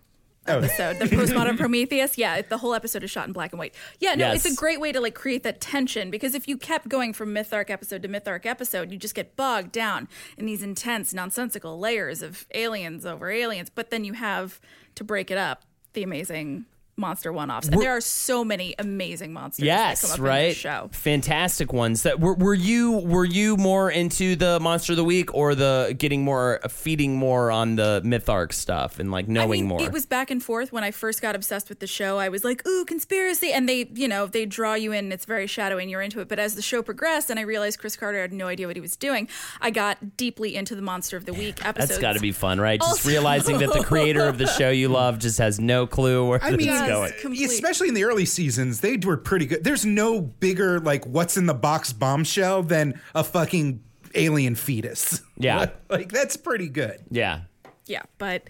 Oh. 0.48 0.58
episode, 0.58 0.98
the 0.98 1.04
postmodern 1.04 1.58
Prometheus. 1.58 2.16
Yeah, 2.16 2.42
the 2.42 2.58
whole 2.58 2.74
episode 2.74 3.04
is 3.04 3.10
shot 3.10 3.26
in 3.26 3.32
black 3.32 3.52
and 3.52 3.58
white. 3.58 3.74
Yeah, 4.00 4.14
no, 4.14 4.32
it's 4.32 4.44
a 4.44 4.54
great 4.54 4.80
way 4.80 4.92
to 4.92 5.00
like 5.00 5.14
create 5.14 5.42
that 5.42 5.60
tension 5.60 6.10
because 6.10 6.34
if 6.34 6.48
you 6.48 6.56
kept 6.56 6.88
going 6.88 7.12
from 7.12 7.32
myth 7.32 7.52
arc 7.52 7.70
episode 7.70 8.02
to 8.02 8.08
myth 8.08 8.26
arc 8.26 8.46
episode, 8.46 8.90
you 8.90 8.98
just 8.98 9.14
get 9.14 9.36
bogged 9.36 9.72
down 9.72 10.08
in 10.36 10.46
these 10.46 10.62
intense, 10.62 11.12
nonsensical 11.12 11.78
layers 11.78 12.22
of 12.22 12.46
aliens 12.54 13.04
over 13.04 13.30
aliens. 13.30 13.70
But 13.70 13.90
then 13.90 14.04
you 14.04 14.14
have 14.14 14.60
to 14.94 15.04
break 15.04 15.30
it 15.30 15.38
up 15.38 15.64
the 15.92 16.02
amazing 16.02 16.66
monster 16.98 17.32
one-offs, 17.32 17.68
and 17.68 17.80
there 17.80 17.96
are 17.96 18.00
so 18.00 18.44
many 18.44 18.74
amazing 18.78 19.32
monsters. 19.32 19.64
that 19.64 19.76
come 19.76 19.88
Yes, 19.90 20.10
up 20.12 20.18
in 20.18 20.24
right. 20.24 20.48
this 20.48 20.56
show. 20.56 20.90
Fantastic 20.92 21.72
ones. 21.72 22.02
That 22.02 22.20
were, 22.20 22.34
were 22.34 22.54
you 22.54 22.98
were 22.98 23.24
you 23.24 23.56
more 23.56 23.90
into 23.90 24.36
the 24.36 24.58
monster 24.60 24.92
of 24.92 24.96
the 24.96 25.04
week 25.04 25.32
or 25.34 25.54
the 25.54 25.94
getting 25.98 26.24
more 26.24 26.60
feeding 26.68 27.16
more 27.16 27.50
on 27.50 27.76
the 27.76 28.00
myth 28.04 28.28
arc 28.28 28.52
stuff 28.52 28.98
and 28.98 29.10
like 29.10 29.28
knowing 29.28 29.48
I 29.48 29.52
mean, 29.62 29.66
more? 29.66 29.82
It 29.82 29.92
was 29.92 30.06
back 30.06 30.30
and 30.30 30.42
forth 30.42 30.72
when 30.72 30.84
I 30.84 30.90
first 30.90 31.22
got 31.22 31.34
obsessed 31.34 31.68
with 31.68 31.80
the 31.80 31.86
show. 31.86 32.18
I 32.18 32.28
was 32.28 32.44
like, 32.44 32.66
"Ooh, 32.66 32.84
conspiracy!" 32.84 33.52
And 33.52 33.68
they, 33.68 33.88
you 33.94 34.08
know, 34.08 34.26
they 34.26 34.44
draw 34.46 34.74
you 34.74 34.92
in. 34.92 35.12
It's 35.12 35.24
very 35.24 35.46
shadowy, 35.46 35.82
and 35.82 35.90
you're 35.90 36.02
into 36.02 36.20
it. 36.20 36.28
But 36.28 36.38
as 36.38 36.54
the 36.54 36.62
show 36.62 36.82
progressed, 36.82 37.30
and 37.30 37.38
I 37.38 37.42
realized 37.42 37.78
Chris 37.78 37.96
Carter 37.96 38.20
had 38.20 38.32
no 38.32 38.48
idea 38.48 38.66
what 38.66 38.76
he 38.76 38.80
was 38.80 38.96
doing, 38.96 39.28
I 39.60 39.70
got 39.70 40.16
deeply 40.16 40.56
into 40.56 40.74
the 40.74 40.82
Monster 40.82 41.16
of 41.16 41.24
the 41.24 41.32
Week 41.32 41.64
episode. 41.64 41.88
That's 41.88 41.98
got 41.98 42.12
to 42.14 42.20
be 42.20 42.32
fun, 42.32 42.60
right? 42.60 42.80
Just 42.80 42.90
Also- 42.90 43.08
realizing 43.08 43.58
that 43.58 43.72
the 43.72 43.82
creator 43.84 44.24
of 44.24 44.38
the 44.38 44.46
show 44.58 44.70
you 44.70 44.88
love 44.88 45.18
just 45.18 45.38
has 45.38 45.60
no 45.60 45.86
clue 45.86 46.26
where 46.26 46.42
I 46.42 46.50
mean, 46.50 46.60
is 46.60 46.66
Yes, 46.66 46.87
going. 46.88 47.12
complete- 47.20 47.44
especially 47.50 47.88
in 47.88 47.94
the 47.94 48.04
early 48.04 48.24
seasons, 48.24 48.80
they 48.80 48.96
were 48.96 49.16
pretty 49.16 49.46
good. 49.46 49.64
There's 49.64 49.84
no 49.86 50.20
bigger 50.20 50.80
like 50.80 51.04
what's 51.06 51.36
in 51.36 51.46
the 51.46 51.54
box 51.54 51.92
bombshell 51.92 52.62
than 52.62 53.00
a 53.14 53.22
fucking 53.24 53.82
alien 54.14 54.54
fetus. 54.54 55.22
Yeah. 55.36 55.70
like 55.90 56.10
that's 56.10 56.36
pretty 56.36 56.68
good. 56.68 57.00
Yeah. 57.10 57.40
Yeah, 57.88 58.02
but 58.18 58.42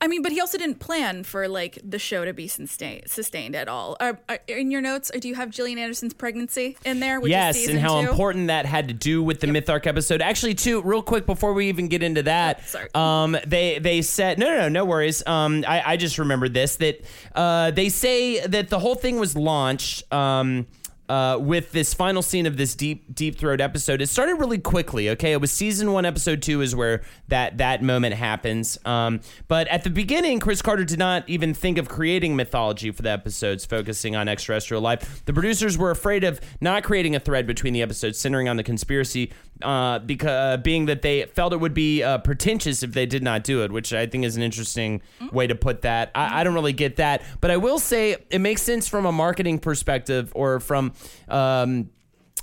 I 0.00 0.08
mean, 0.08 0.22
but 0.22 0.32
he 0.32 0.40
also 0.40 0.56
didn't 0.56 0.78
plan 0.80 1.22
for 1.22 1.48
like 1.48 1.78
the 1.84 1.98
show 1.98 2.24
to 2.24 2.32
be 2.32 2.48
sustained 2.48 3.10
sustained 3.10 3.54
at 3.54 3.68
all. 3.68 3.96
Are, 4.00 4.18
are, 4.28 4.38
in 4.48 4.70
your 4.70 4.80
notes, 4.80 5.10
or 5.14 5.18
do 5.18 5.28
you 5.28 5.34
have 5.34 5.50
Gillian 5.50 5.78
Anderson's 5.78 6.14
pregnancy 6.14 6.76
in 6.84 7.00
there? 7.00 7.20
Which 7.20 7.30
yes, 7.30 7.68
and 7.68 7.78
how 7.78 8.00
two? 8.00 8.08
important 8.08 8.48
that 8.48 8.64
had 8.64 8.88
to 8.88 8.94
do 8.94 9.22
with 9.22 9.40
the 9.40 9.46
Myth 9.48 9.68
Arc 9.68 9.86
episode. 9.86 10.22
Actually, 10.22 10.54
too, 10.54 10.80
real 10.82 11.02
quick 11.02 11.26
before 11.26 11.52
we 11.52 11.68
even 11.68 11.88
get 11.88 12.02
into 12.02 12.22
that, 12.22 12.60
Oh, 12.60 12.66
sorry. 12.66 12.88
um, 12.94 13.36
they 13.46 13.78
they 13.78 14.00
said 14.02 14.38
no, 14.38 14.46
no, 14.46 14.56
no, 14.62 14.68
no 14.68 14.84
worries. 14.86 15.26
Um, 15.26 15.62
I, 15.68 15.82
I 15.92 15.96
just 15.98 16.18
remembered 16.18 16.54
this 16.54 16.76
that 16.76 17.04
uh, 17.34 17.70
they 17.70 17.90
say 17.90 18.46
that 18.46 18.70
the 18.70 18.78
whole 18.78 18.94
thing 18.94 19.20
was 19.20 19.36
launched. 19.36 20.10
Um, 20.12 20.66
uh, 21.08 21.38
with 21.40 21.72
this 21.72 21.94
final 21.94 22.22
scene 22.22 22.46
of 22.46 22.56
this 22.56 22.74
deep 22.74 23.14
deep 23.14 23.38
throat 23.38 23.60
episode, 23.60 24.00
it 24.00 24.08
started 24.08 24.34
really 24.34 24.58
quickly. 24.58 25.10
Okay, 25.10 25.32
it 25.32 25.40
was 25.40 25.52
season 25.52 25.92
one, 25.92 26.04
episode 26.04 26.42
two 26.42 26.60
is 26.60 26.74
where 26.74 27.02
that 27.28 27.58
that 27.58 27.82
moment 27.82 28.14
happens. 28.14 28.78
Um, 28.84 29.20
but 29.48 29.68
at 29.68 29.84
the 29.84 29.90
beginning, 29.90 30.40
Chris 30.40 30.62
Carter 30.62 30.84
did 30.84 30.98
not 30.98 31.28
even 31.28 31.54
think 31.54 31.78
of 31.78 31.88
creating 31.88 32.36
mythology 32.36 32.90
for 32.90 33.02
the 33.02 33.10
episodes 33.10 33.64
focusing 33.64 34.16
on 34.16 34.28
extraterrestrial 34.28 34.82
life. 34.82 35.24
The 35.24 35.32
producers 35.32 35.78
were 35.78 35.90
afraid 35.90 36.24
of 36.24 36.40
not 36.60 36.84
creating 36.84 37.14
a 37.14 37.20
thread 37.20 37.46
between 37.46 37.72
the 37.72 37.82
episodes 37.82 38.18
centering 38.18 38.48
on 38.48 38.56
the 38.56 38.64
conspiracy, 38.64 39.32
uh, 39.62 39.98
because 40.00 40.28
uh, 40.28 40.56
being 40.58 40.86
that 40.86 41.02
they 41.02 41.24
felt 41.26 41.52
it 41.52 41.60
would 41.60 41.74
be 41.74 42.02
uh, 42.02 42.18
pretentious 42.18 42.82
if 42.82 42.92
they 42.92 43.06
did 43.06 43.22
not 43.22 43.44
do 43.44 43.62
it, 43.62 43.72
which 43.72 43.92
I 43.92 44.06
think 44.06 44.24
is 44.24 44.36
an 44.36 44.42
interesting 44.42 45.02
way 45.32 45.46
to 45.46 45.54
put 45.54 45.82
that. 45.82 46.10
I, 46.14 46.40
I 46.40 46.44
don't 46.44 46.54
really 46.54 46.72
get 46.72 46.96
that, 46.96 47.22
but 47.40 47.50
I 47.50 47.56
will 47.56 47.78
say 47.78 48.16
it 48.30 48.40
makes 48.40 48.62
sense 48.62 48.88
from 48.88 49.06
a 49.06 49.12
marketing 49.12 49.58
perspective 49.58 50.32
or 50.34 50.60
from. 50.60 50.92
Um, 51.28 51.90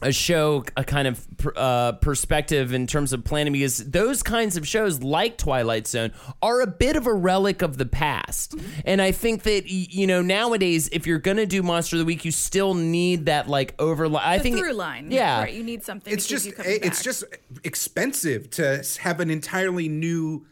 a 0.01 0.11
show 0.11 0.63
a 0.75 0.83
kind 0.83 1.07
of 1.07 1.25
uh, 1.55 1.93
perspective 1.93 2.73
in 2.73 2.87
terms 2.87 3.13
of 3.13 3.23
planning 3.23 3.53
because 3.53 3.77
those 3.89 4.23
kinds 4.23 4.57
of 4.57 4.67
shows 4.67 5.01
like 5.01 5.37
twilight 5.37 5.87
zone 5.87 6.11
are 6.41 6.61
a 6.61 6.67
bit 6.67 6.95
of 6.95 7.07
a 7.07 7.13
relic 7.13 7.61
of 7.61 7.77
the 7.77 7.85
past 7.85 8.55
and 8.85 9.01
i 9.01 9.11
think 9.11 9.43
that 9.43 9.69
you 9.69 10.07
know 10.07 10.21
nowadays 10.21 10.89
if 10.91 11.05
you're 11.05 11.19
gonna 11.19 11.45
do 11.45 11.61
monster 11.61 11.95
of 11.95 11.99
the 11.99 12.05
week 12.05 12.25
you 12.25 12.31
still 12.31 12.73
need 12.73 13.27
that 13.27 13.47
like 13.47 13.77
overline 13.77 14.21
i 14.23 14.39
think 14.39 14.57
through 14.57 14.73
line. 14.73 15.11
yeah 15.11 15.41
right. 15.41 15.53
You 15.53 15.63
need 15.63 15.83
something. 15.83 16.11
it's 16.11 16.27
to 16.27 16.35
keep 16.35 16.55
just 16.55 16.67
you 16.67 16.73
it's 16.81 16.97
back. 16.99 17.03
just 17.05 17.23
expensive 17.63 18.49
to 18.51 18.83
have 18.99 19.19
an 19.19 19.29
entirely 19.29 19.87
new 19.87 20.45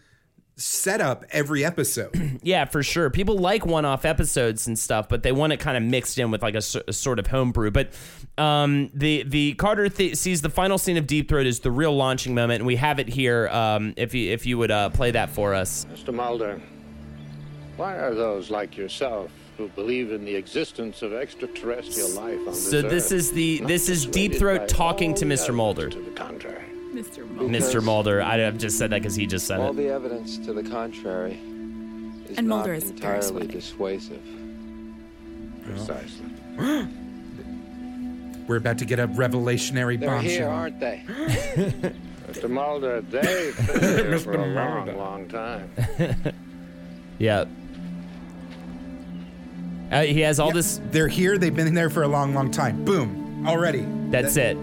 setup 0.62 1.26
every 1.32 1.66
episode. 1.66 2.16
Yeah, 2.43 2.66
for 2.66 2.82
sure. 2.82 3.12
People 3.12 3.38
like 3.38 3.68
one-off 3.68 4.03
episodes 4.03 4.66
and 4.66 4.78
stuff, 4.80 5.07
but 5.07 5.22
they 5.22 5.32
want 5.32 5.53
it 5.53 5.59
kind 5.59 5.78
of 5.78 5.84
mixed 5.84 6.18
in 6.18 6.32
with 6.32 6.41
like 6.41 6.55
a 6.55 6.62
sort 6.62 7.20
of 7.20 7.28
homebrew. 7.28 7.70
But 7.70 7.89
um, 8.38 8.89
the 8.95 9.22
the 9.24 9.53
Carter 9.53 9.89
th- 9.89 10.16
sees 10.18 10.41
the 10.41 10.49
final 10.49 10.80
scene 10.80 10.97
of 10.97 11.05
Deep 11.05 11.30
Throat 11.30 11.45
as 11.45 11.59
the 11.59 11.70
real 11.70 11.95
launching 11.95 12.34
moment, 12.34 12.62
and 12.62 12.66
we 12.66 12.78
have 12.78 12.97
it 12.99 13.07
here. 13.07 13.47
Um, 13.49 13.93
if 13.95 14.16
you 14.16 14.32
if 14.32 14.47
you 14.47 14.57
would 14.57 14.72
uh, 14.72 14.89
play 14.89 15.12
that 15.12 15.30
for 15.30 15.53
us. 15.53 15.86
Mr. 15.93 16.12
Mulder, 16.14 16.59
why 17.78 17.95
are 17.97 18.16
those 18.16 18.49
like 18.49 18.76
yourself 18.76 19.30
who 19.57 19.68
believe 19.70 20.12
in 20.12 20.26
the 20.26 20.34
existence 20.36 21.03
of 21.03 21.14
extraterrestrial 21.14 22.09
life 22.12 22.39
on 22.39 22.45
this 22.45 22.70
So 22.72 22.82
this 22.82 23.05
earth 23.07 23.12
is 23.12 23.32
the- 23.34 23.59
this 23.66 23.88
is 23.89 24.05
Deep 24.07 24.34
Throat 24.36 24.68
talking 24.68 25.14
to 25.16 25.26
Mr. 25.26 25.53
Mulder. 25.53 25.89
To 25.89 25.99
the 26.01 26.12
contrary. 26.12 26.64
Mr. 26.94 27.30
Mulder. 27.30 27.58
Mr. 27.58 27.84
Mulder, 27.84 28.22
I, 28.22 28.46
I've 28.46 28.58
just 28.58 28.78
said 28.78 28.89
that 28.92 29.00
because 29.02 29.16
he 29.16 29.26
just 29.26 29.48
said 29.48 29.60
it. 29.60 29.64
All 29.64 29.72
it. 29.72 29.78
the 29.78 29.88
evidence 29.89 30.38
to 30.39 30.54
the 30.54 30.64
contrary 30.64 31.34
is 32.30 32.38
And 32.38 32.48
not 32.48 32.58
Mulder 32.58 32.74
is 32.74 32.92
very 32.92 32.96
entirely 33.18 33.28
sweaty. 33.28 33.48
dissuasive. 33.48 34.22
Precisely. 35.64 36.26
We're 38.48 38.58
about 38.58 38.78
to 38.80 38.86
get 38.86 39.00
a 39.00 39.08
revelationary 39.08 40.00
They're 40.00 40.20
here, 40.20 40.48
bombshell. 40.48 40.50
aren't 40.52 40.80
they? 40.80 41.04
Mr. 42.28 42.50
Mulder, 42.50 43.02
they've 43.02 43.56
been 43.68 44.06
here 44.06 44.20
for 44.20 44.34
a 44.34 44.46
long, 44.48 44.98
long 44.98 45.28
time. 45.28 45.72
Yeah. 47.20 47.46
Uh, 49.92 50.02
he 50.02 50.22
has 50.22 50.39
all 50.39 50.52
this. 50.52 50.82
They're 50.89 51.08
here. 51.08 51.38
They've 51.38 51.56
been 51.56 51.76
there 51.76 51.92
for 51.92 52.02
a 52.02 52.08
long, 52.08 52.34
long 52.34 52.50
time. 52.50 52.84
Boom. 52.84 53.46
Already. 53.48 53.86
That's 54.10 54.38
it. 54.38 54.58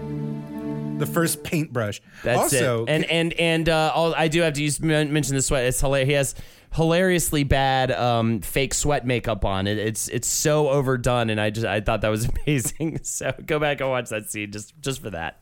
The 0.99 1.05
first 1.05 1.43
paintbrush. 1.43 2.01
That's 2.23 2.39
also, 2.39 2.83
it. 2.83 2.89
And 2.89 3.05
and 3.05 3.33
and 3.33 3.69
uh, 3.69 3.91
all, 3.93 4.13
I 4.15 4.27
do 4.27 4.41
have 4.41 4.53
to 4.53 4.63
use 4.63 4.79
mention 4.79 5.35
the 5.35 5.41
sweat. 5.41 5.65
It's 5.65 5.79
hilarious. 5.79 6.07
He 6.07 6.13
has 6.13 6.35
hilariously 6.75 7.43
bad 7.43 7.91
um, 7.91 8.41
fake 8.41 8.73
sweat 8.73 9.05
makeup 9.05 9.45
on. 9.45 9.67
It, 9.67 9.77
it's 9.77 10.07
it's 10.09 10.27
so 10.27 10.69
overdone, 10.69 11.29
and 11.29 11.39
I 11.39 11.49
just 11.49 11.65
I 11.65 11.81
thought 11.81 12.01
that 12.01 12.09
was 12.09 12.29
amazing. 12.45 12.99
So 13.03 13.33
go 13.45 13.59
back 13.59 13.81
and 13.81 13.89
watch 13.89 14.09
that 14.09 14.29
scene 14.29 14.51
just 14.51 14.79
just 14.81 15.01
for 15.01 15.09
that. 15.11 15.41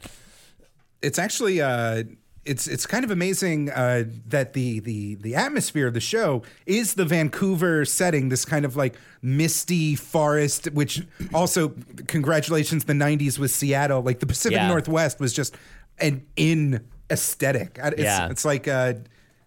it's 1.02 1.20
actually 1.20 1.62
uh 1.62 2.04
it's 2.48 2.68
it's 2.68 2.86
kind 2.86 3.04
of 3.04 3.12
amazing 3.12 3.70
uh, 3.70 4.06
that 4.28 4.54
the 4.54 4.80
the 4.80 5.16
the 5.16 5.36
atmosphere 5.36 5.88
of 5.88 5.94
the 5.94 6.00
show 6.00 6.44
is 6.66 6.94
the 6.96 7.06
Vancouver 7.06 7.86
setting, 7.86 8.30
this 8.30 8.46
kind 8.46 8.66
of 8.66 8.76
like 8.76 8.96
misty 9.22 9.96
forest. 9.96 10.66
Which 10.74 11.06
also, 11.34 11.74
congratulations, 12.08 12.86
the 12.86 12.94
'90s 12.94 13.38
with 13.38 13.52
Seattle. 13.52 14.02
Like 14.02 14.20
the 14.20 14.26
Pacific 14.26 14.56
Yeah. 14.56 14.68
Northwest 14.68 15.20
was 15.20 15.34
just 15.34 15.56
an 16.00 16.26
in 16.36 16.86
aesthetic. 17.10 17.80
It's, 17.84 18.00
Yeah. 18.02 18.30
it's 18.30 18.46
like 18.46 18.68
uh, 18.68 18.94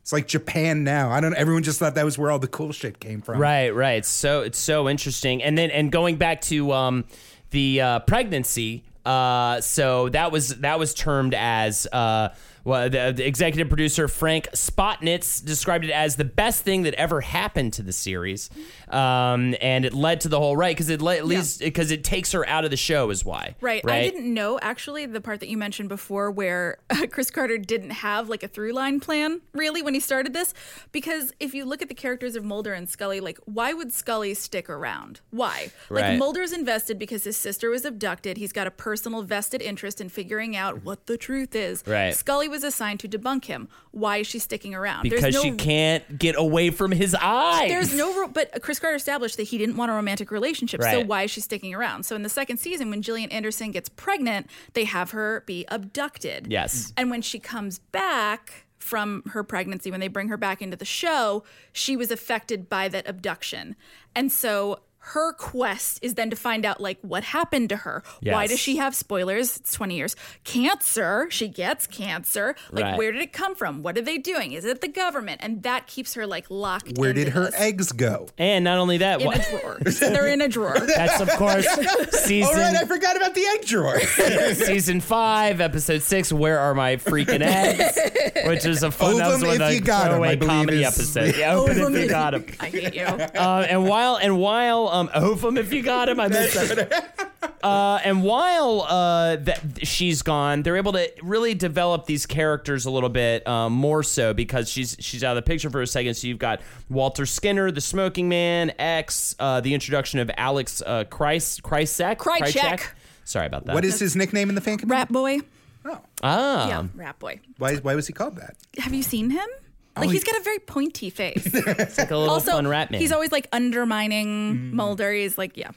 it's 0.03 0.13
like 0.13 0.27
Japan 0.27 0.85
now. 0.85 1.11
I 1.11 1.21
don't. 1.21 1.35
Everyone 1.35 1.63
just 1.63 1.79
thought 1.79 1.95
that 1.95 2.05
was 2.05 2.19
where 2.19 2.31
all 2.31 2.39
the 2.39 2.49
cool 2.49 2.73
shit 2.73 3.01
came 3.01 3.21
from. 3.23 3.39
Right, 3.39 3.71
right. 3.75 3.99
It's 3.99 4.09
so 4.09 4.43
it's 4.43 4.59
so 4.59 4.89
interesting. 4.89 5.43
And 5.43 5.57
then 5.57 5.71
and 5.71 5.91
going 5.93 6.17
back 6.17 6.41
to 6.43 6.73
um, 6.73 7.05
the 7.51 7.81
uh, 7.81 7.99
pregnancy. 8.01 8.85
Uh, 9.05 9.61
so 9.63 10.11
that 10.11 10.31
was 10.31 10.49
that 10.61 10.79
was 10.79 10.93
termed 10.93 11.33
as 11.35 11.87
uh, 11.91 12.29
well, 12.65 12.89
the, 12.91 13.13
the 13.17 13.27
executive 13.27 13.69
producer 13.69 14.09
Frank 14.09 14.49
Spotnitz 14.53 15.45
described 15.45 15.85
it 15.85 15.91
as 15.91 16.17
the 16.17 16.25
best 16.25 16.63
thing 16.63 16.83
that 16.83 16.95
ever 16.95 17.21
happened 17.21 17.73
to 17.75 17.83
the 17.83 17.93
series, 17.93 18.51
um, 18.89 19.55
and 19.61 19.85
it 19.85 19.95
led 19.95 20.21
to 20.23 20.29
the 20.29 20.39
whole 20.39 20.57
right 20.57 20.75
because 20.75 20.89
it 20.91 21.01
le- 21.01 21.23
least 21.23 21.61
because 21.61 21.91
it 21.91 22.05
takes 22.05 22.33
her 22.33 22.47
out 22.49 22.65
of 22.65 22.71
the 22.71 22.77
show 22.77 23.11
is 23.11 23.25
why 23.25 23.55
Right. 23.61 23.83
right 23.85 24.01
I 24.01 24.03
didn't 24.03 24.33
know 24.33 24.59
actually 24.61 25.07
the 25.07 25.21
part 25.21 25.41
that 25.41 25.49
you 25.49 25.57
mentioned 25.57 25.89
before 25.89 26.31
where 26.31 26.79
uh, 26.91 27.07
Chris 27.11 27.31
Carter 27.31 27.59
didn't 27.59 27.91
have 27.91 28.29
like 28.29 28.43
a 28.43 28.49
through 28.49 28.73
line 28.73 29.01
plan 29.01 29.41
really 29.53 29.83
when 29.83 29.95
he 29.95 30.01
started 30.01 30.33
this. 30.33 30.55
Because 30.93 31.33
if 31.41 31.55
you 31.55 31.65
look 31.65 31.83
at 31.83 31.89
the 31.89 31.95
characters 31.95 32.37
of 32.37 32.45
Mulder 32.45 32.73
and 32.73 32.89
Scully, 32.89 33.21
like 33.21 33.39
why 33.45 33.73
would 33.73 33.93
Scully 33.93 34.35
stick 34.35 34.69
around? 34.69 35.21
Why? 35.31 35.71
Like 35.89 36.03
Right. 36.05 36.19
Mulder's 36.19 36.53
invested 36.53 36.99
because 36.99 37.25
his 37.25 37.37
sister 37.37 37.71
was 37.71 37.85
abducted. 37.85 38.37
He's 38.37 38.53
got 38.53 38.67
a 38.67 38.71
personal 38.71 39.23
vested 39.23 39.63
interest 39.63 40.01
in 40.01 40.09
figuring 40.09 40.57
out 40.57 40.83
what 40.85 41.07
the 41.07 41.17
truth 41.17 41.55
is. 41.55 41.83
Right. 41.87 42.15
Scully 42.15 42.49
was 42.51 42.65
assigned 42.65 43.01
to 43.01 43.09
debunk 43.09 43.47
him. 43.47 43.69
Why 43.93 44.19
is 44.19 44.27
she 44.27 44.39
sticking 44.39 44.75
around? 44.75 45.05
because 45.05 45.23
There's 45.23 45.35
no 45.35 45.43
she 45.43 45.53
can't 45.53 46.19
get 46.19 46.37
away 46.39 46.71
from 46.71 46.91
his 46.93 47.15
eyes. 47.15 47.69
there's 47.71 47.95
no, 47.95 48.29
but 48.29 48.63
Chris 48.63 48.79
Carter 48.79 48.97
established 48.97 49.37
that 49.37 49.45
he 49.45 49.59
didn't 49.59 49.77
want 49.77 49.91
a 49.91 49.95
romantic 49.95 50.31
relationship. 50.31 50.83
So 50.83 51.05
why 51.05 51.23
is 51.23 51.31
she 51.31 51.41
sticking 51.41 51.75
around? 51.75 52.05
So 52.05 52.17
in 52.17 52.23
the 52.23 52.29
second 52.29 52.59
season, 52.59 52.91
when 52.91 53.03
Gillian 53.03 53.31
Anderson 53.31 53.71
gets 53.71 53.89
pregnant, 53.89 54.49
they 54.75 54.85
have 54.85 55.13
her 55.13 55.43
be 55.47 55.65
abducted. 55.69 56.47
Yes. 56.51 56.93
And 56.97 57.11
when 57.11 57.23
she 57.23 57.39
comes 57.39 57.79
back 57.79 58.67
from 58.79 59.23
her 59.33 59.45
pregnancy, 59.45 59.91
when 59.91 60.01
they 60.01 60.09
bring 60.09 60.29
her 60.29 60.37
back 60.37 60.63
into 60.63 60.77
the 60.77 60.85
show, 60.85 61.45
she 61.73 61.97
was 61.97 62.11
affected 62.11 62.69
by 62.69 62.89
that 62.89 63.09
abduction. 63.09 63.77
And 64.15 64.33
so 64.33 64.81
her 65.03 65.33
quest 65.33 65.99
is 66.03 66.15
then 66.15 66.31
to 66.31 66.37
find 66.37 66.65
out 66.67 66.81
like 66.81 66.99
what 67.03 67.25
happened 67.25 67.71
to 67.71 67.77
her. 67.77 68.03
Why 68.23 68.47
does 68.47 68.61
she 68.61 68.77
have 68.77 68.95
spoilers? 68.95 69.57
It's 69.57 69.73
20 69.73 69.97
years. 69.97 70.15
Cancer. 70.45 71.27
She 71.31 71.49
gets 71.49 71.87
cancer. 71.87 72.55
Like 72.71 72.85
Right. 72.85 72.99
where 72.99 73.11
did 73.13 73.23
it 73.23 73.33
come 73.33 73.55
from? 73.55 73.83
What 73.83 73.97
are 73.97 74.03
they 74.03 74.19
doing? 74.19 74.53
Is 74.53 74.65
it 74.65 74.81
the 74.83 74.89
government? 74.89 75.41
And 75.43 75.63
that 75.63 75.87
keeps 75.87 76.15
her 76.15 76.27
like 76.27 76.47
locked 76.51 76.99
Where 76.99 77.13
did 77.15 77.29
her 77.31 77.47
this 77.47 77.55
eggs 77.59 77.93
go? 77.93 78.27
and 78.37 78.63
not 78.65 78.79
only 78.79 78.99
that, 78.99 79.21
in 79.21 79.27
what, 79.27 79.39
a 79.47 79.51
drawer. 79.51 79.79
They're 79.81 80.29
in 80.29 80.41
a 80.43 80.49
drawer. 80.49 80.79
that's 80.87 81.21
of 81.21 81.31
course 81.31 81.67
season 82.11 82.53
Oh 82.55 82.61
right, 82.61 82.77
I 82.77 82.85
forgot 82.85 83.17
about 83.17 83.35
the 83.35 83.45
egg 83.59 83.65
drawer. 83.67 84.01
season 84.55 85.01
five, 85.01 85.61
episode 85.61 86.03
six. 86.03 86.33
Where 86.33 86.59
are 86.59 86.75
my 86.75 86.97
freaking 86.97 87.41
eggs? 87.41 87.99
Which 88.47 88.67
is 88.67 88.83
a 88.83 88.91
fun. 88.91 89.17
that 89.17 89.29
was 89.29 89.43
Ovum 89.43 89.59
one 89.59 89.63
if 89.71 89.75
you 89.75 89.81
got 89.81 90.03
'em, 90.07 90.11
throwaway 90.19 90.29
I 90.33 90.37
comedy 90.37 90.83
is- 90.83 90.95
episode. 90.99 91.37
Yeah, 91.37 91.55
open 91.55 91.95
if 91.95 92.03
you 92.03 92.09
got 92.09 92.35
him. 92.35 92.45
I 92.61 92.67
hate 92.69 92.95
you. 92.95 93.05
Uh, 93.05 93.67
and 93.69 93.85
while 93.89 94.17
and 94.17 94.39
while 94.39 94.89
um, 94.91 95.11
Ovum 95.15 95.57
if 95.57 95.73
you 95.73 95.83
got 95.83 96.09
him, 96.09 96.21
I 96.21 96.29
missed 96.29 96.55
that. 96.55 97.31
Uh, 97.63 98.01
and 98.05 98.23
while 98.23 98.83
uh, 98.83 99.37
that 99.37 99.87
she's 99.87 100.23
gone, 100.23 100.63
they're 100.63 100.77
able 100.77 100.93
to 100.93 101.11
really 101.23 101.55
develop 101.55 102.07
these 102.07 102.25
characters 102.27 102.87
a 102.87 102.91
little 102.91 103.09
bit 103.09 103.47
um, 103.47 103.73
more 103.73 104.03
so 104.03 104.33
because 104.33 104.69
she's 104.69 104.97
she's 104.99 105.23
out 105.23 105.37
of 105.37 105.45
the 105.45 105.49
picture 105.49 105.69
for 105.71 105.83
a 105.83 105.87
second. 105.87 106.15
So 106.15 106.27
you've 106.27 106.39
got 106.39 106.61
Walter 106.89 107.27
Skinner, 107.27 107.71
the 107.71 107.81
Smoking 107.81 108.29
Man, 108.29 108.73
X, 108.79 109.35
uh, 109.39 109.61
the 109.61 109.75
introduction 109.75 110.21
of 110.21 110.31
Alex 110.37 110.83
uh, 110.85 111.05
Kreis, 111.05 111.61
Kreisek, 111.61 112.17
Krycek. 112.17 112.89
Sorry 113.25 113.47
about 113.47 113.67
that. 113.67 113.75
what 113.75 113.85
is 113.85 114.01
his 114.01 114.17
nickname 114.17 114.49
in 114.49 114.55
the 114.55 114.61
fan 114.61 114.79
community? 114.79 115.01
Rat 115.01 115.13
boy. 115.13 115.39
Oh. 115.85 116.01
Ah? 116.23 116.69
Yeah, 116.69 116.87
rat 116.95 117.19
boy. 117.19 117.41
Why, 117.59 117.77
why 117.77 117.95
was 117.95 118.07
he 118.07 118.13
called 118.13 118.37
that? 118.37 118.57
Have 118.79 118.93
you 118.93 119.03
seen 119.03 119.31
him? 119.31 119.49
Like 119.97 120.07
he- 120.09 120.13
he's 120.15 120.25
got 120.25 120.37
a 120.41 120.43
very 120.43 120.59
pointy 120.61 121.11
face. 121.11 121.47
It's 121.55 121.99
like 121.99 122.11
a 122.11 122.17
little 122.17 122.35
also, 122.35 122.53
fun 122.53 122.67
rat 122.69 122.91
man. 122.91 123.01
he's 123.01 123.13
always 123.13 123.33
like 123.33 123.49
undermining 123.53 124.75
Mulder. 124.75 125.13
He's 125.13 125.37
like, 125.39 125.57
yeah. 125.57 125.71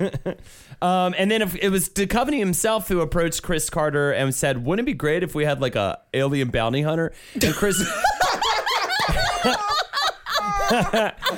Um, 0.82 1.14
and 1.16 1.30
then 1.30 1.40
if 1.40 1.54
it 1.56 1.70
was 1.70 1.88
Duchovny 1.88 2.38
himself 2.38 2.88
who 2.88 3.00
approached 3.00 3.42
Chris 3.42 3.70
Carter 3.70 4.10
and 4.12 4.34
said, 4.34 4.66
"Wouldn't 4.66 4.86
it 4.86 4.90
be 4.90 4.94
great 4.94 5.22
if 5.22 5.34
we 5.34 5.44
had 5.46 5.62
like 5.62 5.76
a 5.76 6.00
alien 6.12 6.48
bounty 6.48 6.82
hunter?" 6.82 7.12
And 7.40 7.54
Chris, 7.54 7.80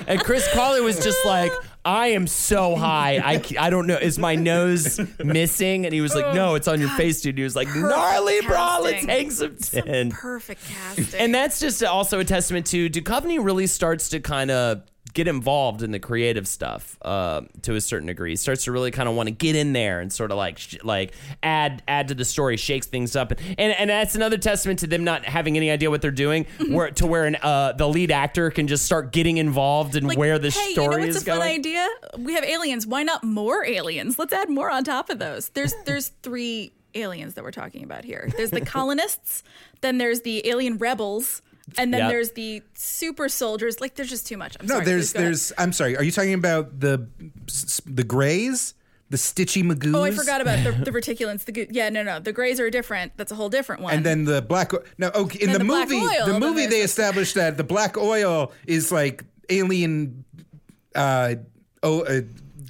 and 0.06 0.20
Chris 0.20 0.48
Carlin 0.52 0.84
was 0.84 1.02
just 1.02 1.24
like, 1.24 1.52
I 1.86 2.08
am 2.08 2.26
so 2.26 2.74
high. 2.74 3.18
I, 3.24 3.42
I 3.60 3.70
don't 3.70 3.86
know. 3.86 3.96
Is 3.96 4.18
my 4.18 4.34
nose 4.34 5.00
missing? 5.24 5.84
And 5.84 5.94
he 5.94 6.00
was 6.00 6.16
like, 6.16 6.34
No, 6.34 6.56
it's 6.56 6.66
on 6.66 6.80
your 6.80 6.90
oh, 6.90 6.96
face, 6.96 7.20
dude. 7.20 7.38
He 7.38 7.44
was 7.44 7.54
like, 7.54 7.68
Gnarly, 7.68 8.40
bro. 8.40 8.78
Let's 8.82 9.06
casting. 9.06 9.08
hang 9.08 9.30
some 9.30 9.56
tin. 9.56 10.10
Perfect 10.10 10.62
casting. 10.66 11.20
And 11.20 11.32
that's 11.32 11.60
just 11.60 11.84
also 11.84 12.18
a 12.18 12.24
testament 12.24 12.66
to 12.66 12.90
Duchovny 12.90 13.42
really 13.42 13.68
starts 13.68 14.08
to 14.08 14.18
kind 14.20 14.50
of 14.50 14.82
get 15.16 15.26
involved 15.26 15.82
in 15.82 15.90
the 15.90 15.98
creative 15.98 16.46
stuff 16.46 16.96
uh, 17.02 17.40
to 17.62 17.74
a 17.74 17.80
certain 17.80 18.06
degree. 18.06 18.30
He 18.30 18.36
starts 18.36 18.64
to 18.64 18.72
really 18.72 18.90
kind 18.92 19.08
of 19.08 19.16
want 19.16 19.26
to 19.28 19.32
get 19.32 19.56
in 19.56 19.72
there 19.72 20.00
and 20.00 20.12
sort 20.12 20.30
of 20.30 20.36
like 20.36 20.58
sh- 20.58 20.76
like 20.84 21.14
add 21.42 21.82
add 21.88 22.08
to 22.08 22.14
the 22.14 22.24
story, 22.24 22.56
shakes 22.56 22.86
things 22.86 23.16
up, 23.16 23.32
and 23.32 23.58
and 23.58 23.90
that's 23.90 24.14
another 24.14 24.38
testament 24.38 24.78
to 24.80 24.86
them 24.86 25.02
not 25.02 25.24
having 25.24 25.56
any 25.56 25.70
idea 25.70 25.90
what 25.90 26.02
they're 26.02 26.10
doing, 26.12 26.46
where 26.68 26.90
to 26.92 27.06
where 27.06 27.24
an, 27.24 27.36
uh, 27.42 27.72
the 27.72 27.88
lead 27.88 28.10
actor 28.12 28.50
can 28.50 28.68
just 28.68 28.84
start 28.84 29.10
getting 29.12 29.38
involved 29.38 29.96
in 29.96 30.06
Like, 30.06 30.18
where 30.18 30.38
the 30.38 30.50
hey, 30.50 30.72
story 30.72 30.84
you 30.84 30.90
know 31.00 31.06
what's 31.06 31.16
is 31.16 31.22
a 31.22 31.26
going. 31.26 31.40
fun 31.40 31.48
idea? 31.48 31.88
We 32.18 32.34
have 32.34 32.44
aliens. 32.44 32.86
Why 32.86 33.02
not 33.02 33.24
more 33.24 33.64
aliens? 33.64 34.18
Let's 34.18 34.32
add 34.32 34.48
more 34.50 34.70
on 34.70 34.84
top 34.84 35.10
of 35.10 35.18
those. 35.18 35.48
There's 35.48 35.74
there's 35.86 36.08
three 36.22 36.72
aliens 36.94 37.34
that 37.34 37.44
we're 37.44 37.50
talking 37.50 37.84
about 37.84 38.04
here. 38.04 38.30
There's 38.36 38.50
the 38.50 38.60
colonists, 38.62 39.42
then 39.80 39.98
there's 39.98 40.22
the 40.22 40.46
alien 40.48 40.78
rebels, 40.78 41.42
and 41.78 41.92
then 41.92 42.00
Yep. 42.02 42.10
there's 42.10 42.30
the 42.32 42.62
super 42.74 43.28
soldiers. 43.28 43.80
Like 43.80 43.94
there's 43.96 44.10
just 44.10 44.26
too 44.26 44.36
much. 44.36 44.56
I'm 44.60 44.66
No, 44.66 44.74
sorry, 44.76 44.84
there's 44.86 45.08
please 45.08 45.12
go 45.12 45.18
ahead. 45.18 45.26
there's. 45.28 45.52
I'm 45.58 45.72
sorry. 45.72 45.96
Are 45.96 46.02
you 46.02 46.12
talking 46.12 46.34
about 46.34 46.78
the 46.80 47.06
the 47.86 48.04
Greys, 48.04 48.74
the 49.10 49.16
Stitchy 49.16 49.62
Magoos? 49.64 49.94
Oh, 49.94 50.04
I 50.04 50.10
forgot 50.12 50.40
about 50.40 50.62
the, 50.64 50.72
the 50.72 50.90
reticulants. 50.92 51.44
The 51.44 51.52
goo- 51.52 51.66
yeah, 51.70 51.88
no, 51.88 52.02
no, 52.02 52.18
the 52.20 52.32
Greys 52.32 52.60
are 52.60 52.70
different. 52.70 53.12
That's 53.16 53.32
a 53.32 53.34
whole 53.34 53.48
different 53.48 53.82
one. 53.82 53.94
And 53.94 54.06
then 54.06 54.24
the 54.24 54.42
black. 54.42 54.72
o- 54.74 54.82
No, 54.98 55.08
okay. 55.14 55.40
In 55.40 55.50
And 55.50 55.54
the, 55.54 55.58
the 55.60 55.64
black 55.64 55.88
movie, 55.88 56.04
oil, 56.06 56.26
the 56.26 56.40
movie 56.40 56.66
they 56.66 56.78
the- 56.78 56.84
established 56.84 57.34
that 57.34 57.56
the 57.56 57.64
black 57.64 57.96
oil 57.96 58.52
is 58.66 58.90
like 58.92 59.24
alien, 59.50 60.24
uh, 60.94 61.34
oh, 61.82 62.02
uh, 62.02 62.20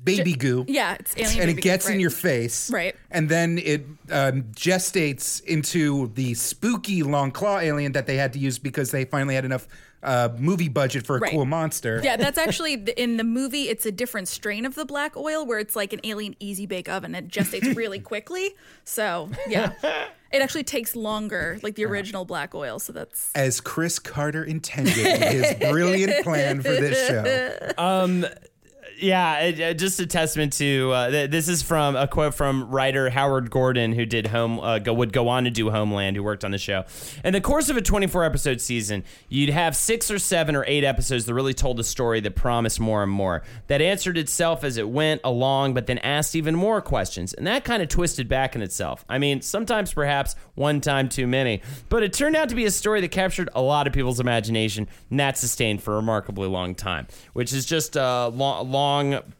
baby 0.06 0.32
goo. 0.34 0.64
yeah, 0.68 0.96
it's 1.00 1.14
alien. 1.16 1.40
and 1.42 1.50
it 1.50 1.54
baby 1.54 1.62
gets 1.62 1.86
right. 1.86 1.94
in 1.94 2.00
your 2.00 2.10
face, 2.10 2.70
Right. 2.70 2.94
And 3.10 3.28
then 3.28 3.58
it 3.58 3.84
um, 4.10 4.44
gestates 4.54 5.42
into 5.44 6.08
the 6.14 6.34
spooky 6.34 7.02
long 7.02 7.30
claw 7.30 7.58
alien 7.58 7.92
that 7.92 8.06
they 8.06 8.16
had 8.16 8.32
to 8.34 8.38
use 8.38 8.58
because 8.58 8.90
they 8.90 9.04
finally 9.04 9.34
had 9.34 9.44
enough 9.44 9.66
uh, 10.02 10.28
movie 10.38 10.68
budget 10.68 11.04
for 11.04 11.16
a 11.16 11.20
Right. 11.20 11.32
cool 11.32 11.46
monster. 11.46 12.00
Yeah, 12.04 12.16
that's 12.16 12.38
actually 12.38 12.76
the- 12.76 13.02
in 13.02 13.16
the 13.16 13.24
movie. 13.24 13.68
It's 13.68 13.84
a 13.86 13.90
different 13.92 14.28
strain 14.28 14.64
of 14.64 14.74
the 14.76 14.84
black 14.84 15.16
oil 15.16 15.44
where 15.44 15.58
it's 15.58 15.74
like 15.74 15.92
an 15.92 16.00
alien 16.04 16.36
easy 16.38 16.64
bake 16.66 16.88
oven. 16.88 17.14
It 17.14 17.28
gestates 17.28 17.74
really 17.74 17.98
quickly. 18.12 18.54
So 18.84 19.30
yeah, 19.48 19.72
it 20.32 20.42
actually 20.42 20.62
takes 20.64 20.94
longer, 20.94 21.58
like 21.62 21.74
the 21.74 21.86
original 21.86 22.24
black 22.24 22.54
oil. 22.54 22.78
So 22.78 22.92
that's 22.92 23.32
As 23.34 23.60
Chris 23.60 23.98
Carter 23.98 24.44
intended 24.44 24.94
his 24.94 25.54
brilliant 25.72 26.22
plan 26.22 26.58
for 26.62 26.68
this 26.68 27.08
show. 27.08 27.72
yeah, 28.98 29.40
it, 29.40 29.60
uh, 29.60 29.74
just 29.74 30.00
a 30.00 30.06
testament 30.06 30.52
to 30.54 30.90
uh, 30.92 31.10
th- 31.10 31.30
this 31.30 31.48
is 31.48 31.62
from 31.62 31.96
a 31.96 32.06
quote 32.06 32.34
from 32.34 32.70
writer 32.70 33.10
Howard 33.10 33.50
Gordon, 33.50 33.92
who 33.92 34.06
did 34.06 34.28
home 34.28 34.58
uh, 34.60 34.78
go, 34.78 34.92
would 34.94 35.12
go 35.12 35.28
on 35.28 35.44
to 35.44 35.50
do 35.50 35.70
Homeland, 35.70 36.16
who 36.16 36.22
worked 36.22 36.44
on 36.44 36.50
the 36.50 36.58
show. 36.58 36.84
In 37.24 37.32
the 37.32 37.40
course 37.40 37.68
of 37.68 37.76
a 37.76 37.82
24 37.82 38.24
episode 38.24 38.60
season, 38.60 39.04
you'd 39.28 39.50
have 39.50 39.76
six 39.76 40.10
or 40.10 40.18
seven 40.18 40.56
or 40.56 40.64
eight 40.66 40.84
episodes 40.84 41.26
that 41.26 41.34
really 41.34 41.54
told 41.54 41.78
a 41.78 41.84
story 41.84 42.20
that 42.20 42.36
promised 42.36 42.80
more 42.80 43.02
and 43.02 43.12
more, 43.12 43.42
that 43.66 43.82
answered 43.82 44.16
itself 44.16 44.64
as 44.64 44.76
it 44.76 44.88
went 44.88 45.20
along, 45.24 45.74
but 45.74 45.86
then 45.86 45.98
asked 45.98 46.34
even 46.34 46.54
more 46.54 46.80
questions, 46.80 47.34
and 47.34 47.46
that 47.46 47.64
kind 47.64 47.82
of 47.82 47.88
twisted 47.88 48.28
back 48.28 48.56
in 48.56 48.62
itself. 48.62 49.04
I 49.08 49.18
mean, 49.18 49.42
sometimes 49.42 49.92
perhaps 49.92 50.36
one 50.54 50.80
time 50.80 51.08
too 51.08 51.26
many, 51.26 51.60
but 51.88 52.02
it 52.02 52.12
turned 52.12 52.36
out 52.36 52.48
to 52.48 52.54
be 52.54 52.64
a 52.64 52.70
story 52.70 53.00
that 53.02 53.10
captured 53.10 53.50
a 53.54 53.60
lot 53.62 53.86
of 53.86 53.92
people's 53.92 54.20
imagination, 54.20 54.88
and 55.10 55.20
that 55.20 55.36
sustained 55.36 55.82
for 55.82 55.92
a 55.94 55.96
remarkably 55.96 56.48
long 56.48 56.74
time, 56.74 57.06
which 57.34 57.52
is 57.52 57.66
just 57.66 57.96
a 57.96 58.28
long, 58.28 58.70
long 58.70 58.85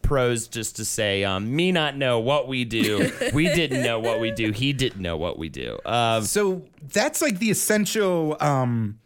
prose 0.03 0.49
just 0.49 0.77
to 0.77 0.85
say, 0.85 1.25
um, 1.25 1.55
me 1.55 1.73
not 1.73 1.97
know 1.97 2.19
what 2.21 2.49
we 2.49 2.65
do, 2.65 3.11
we 3.35 3.47
didn't 3.47 3.83
know 3.83 3.99
what 3.99 4.21
we 4.21 4.31
do, 4.31 4.53
he 4.53 4.73
didn't 4.73 5.01
know 5.03 5.17
what 5.17 5.39
we 5.39 5.49
do. 5.49 5.79
Um, 5.85 6.23
So 6.25 6.63
that's 6.93 7.21
like 7.21 7.39
the 7.39 7.51
essential 7.51 8.37
um 8.41 8.99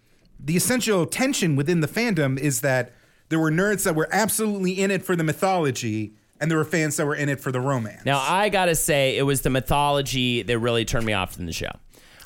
the 0.43 0.57
essential 0.57 1.05
tension 1.07 1.55
within 1.57 1.80
the 1.80 1.88
fandom 1.88 2.38
is 2.38 2.61
that 2.62 2.93
there 3.28 3.38
were 3.38 3.51
nerds 3.51 3.84
that 3.84 3.95
were 3.95 4.09
absolutely 4.11 4.72
in 4.72 4.91
it 4.91 5.03
for 5.03 5.14
the 5.16 5.24
mythology 5.24 6.14
and 6.41 6.51
there 6.51 6.57
were 6.59 6.64
fans 6.64 6.97
that 6.97 7.05
were 7.07 7.14
in 7.14 7.28
it 7.28 7.38
for 7.41 7.53
the 7.53 7.61
romance. 7.61 8.05
Now 8.05 8.20
I 8.20 8.49
gotta 8.49 8.74
say, 8.74 9.16
it 9.18 9.22
was 9.22 9.43
the 9.43 9.51
mythology 9.51 10.43
that 10.43 10.59
really 10.59 10.84
turned 10.84 11.05
me 11.07 11.12
off 11.12 11.34
from 11.34 11.47
the 11.47 11.53
show. 11.53 11.70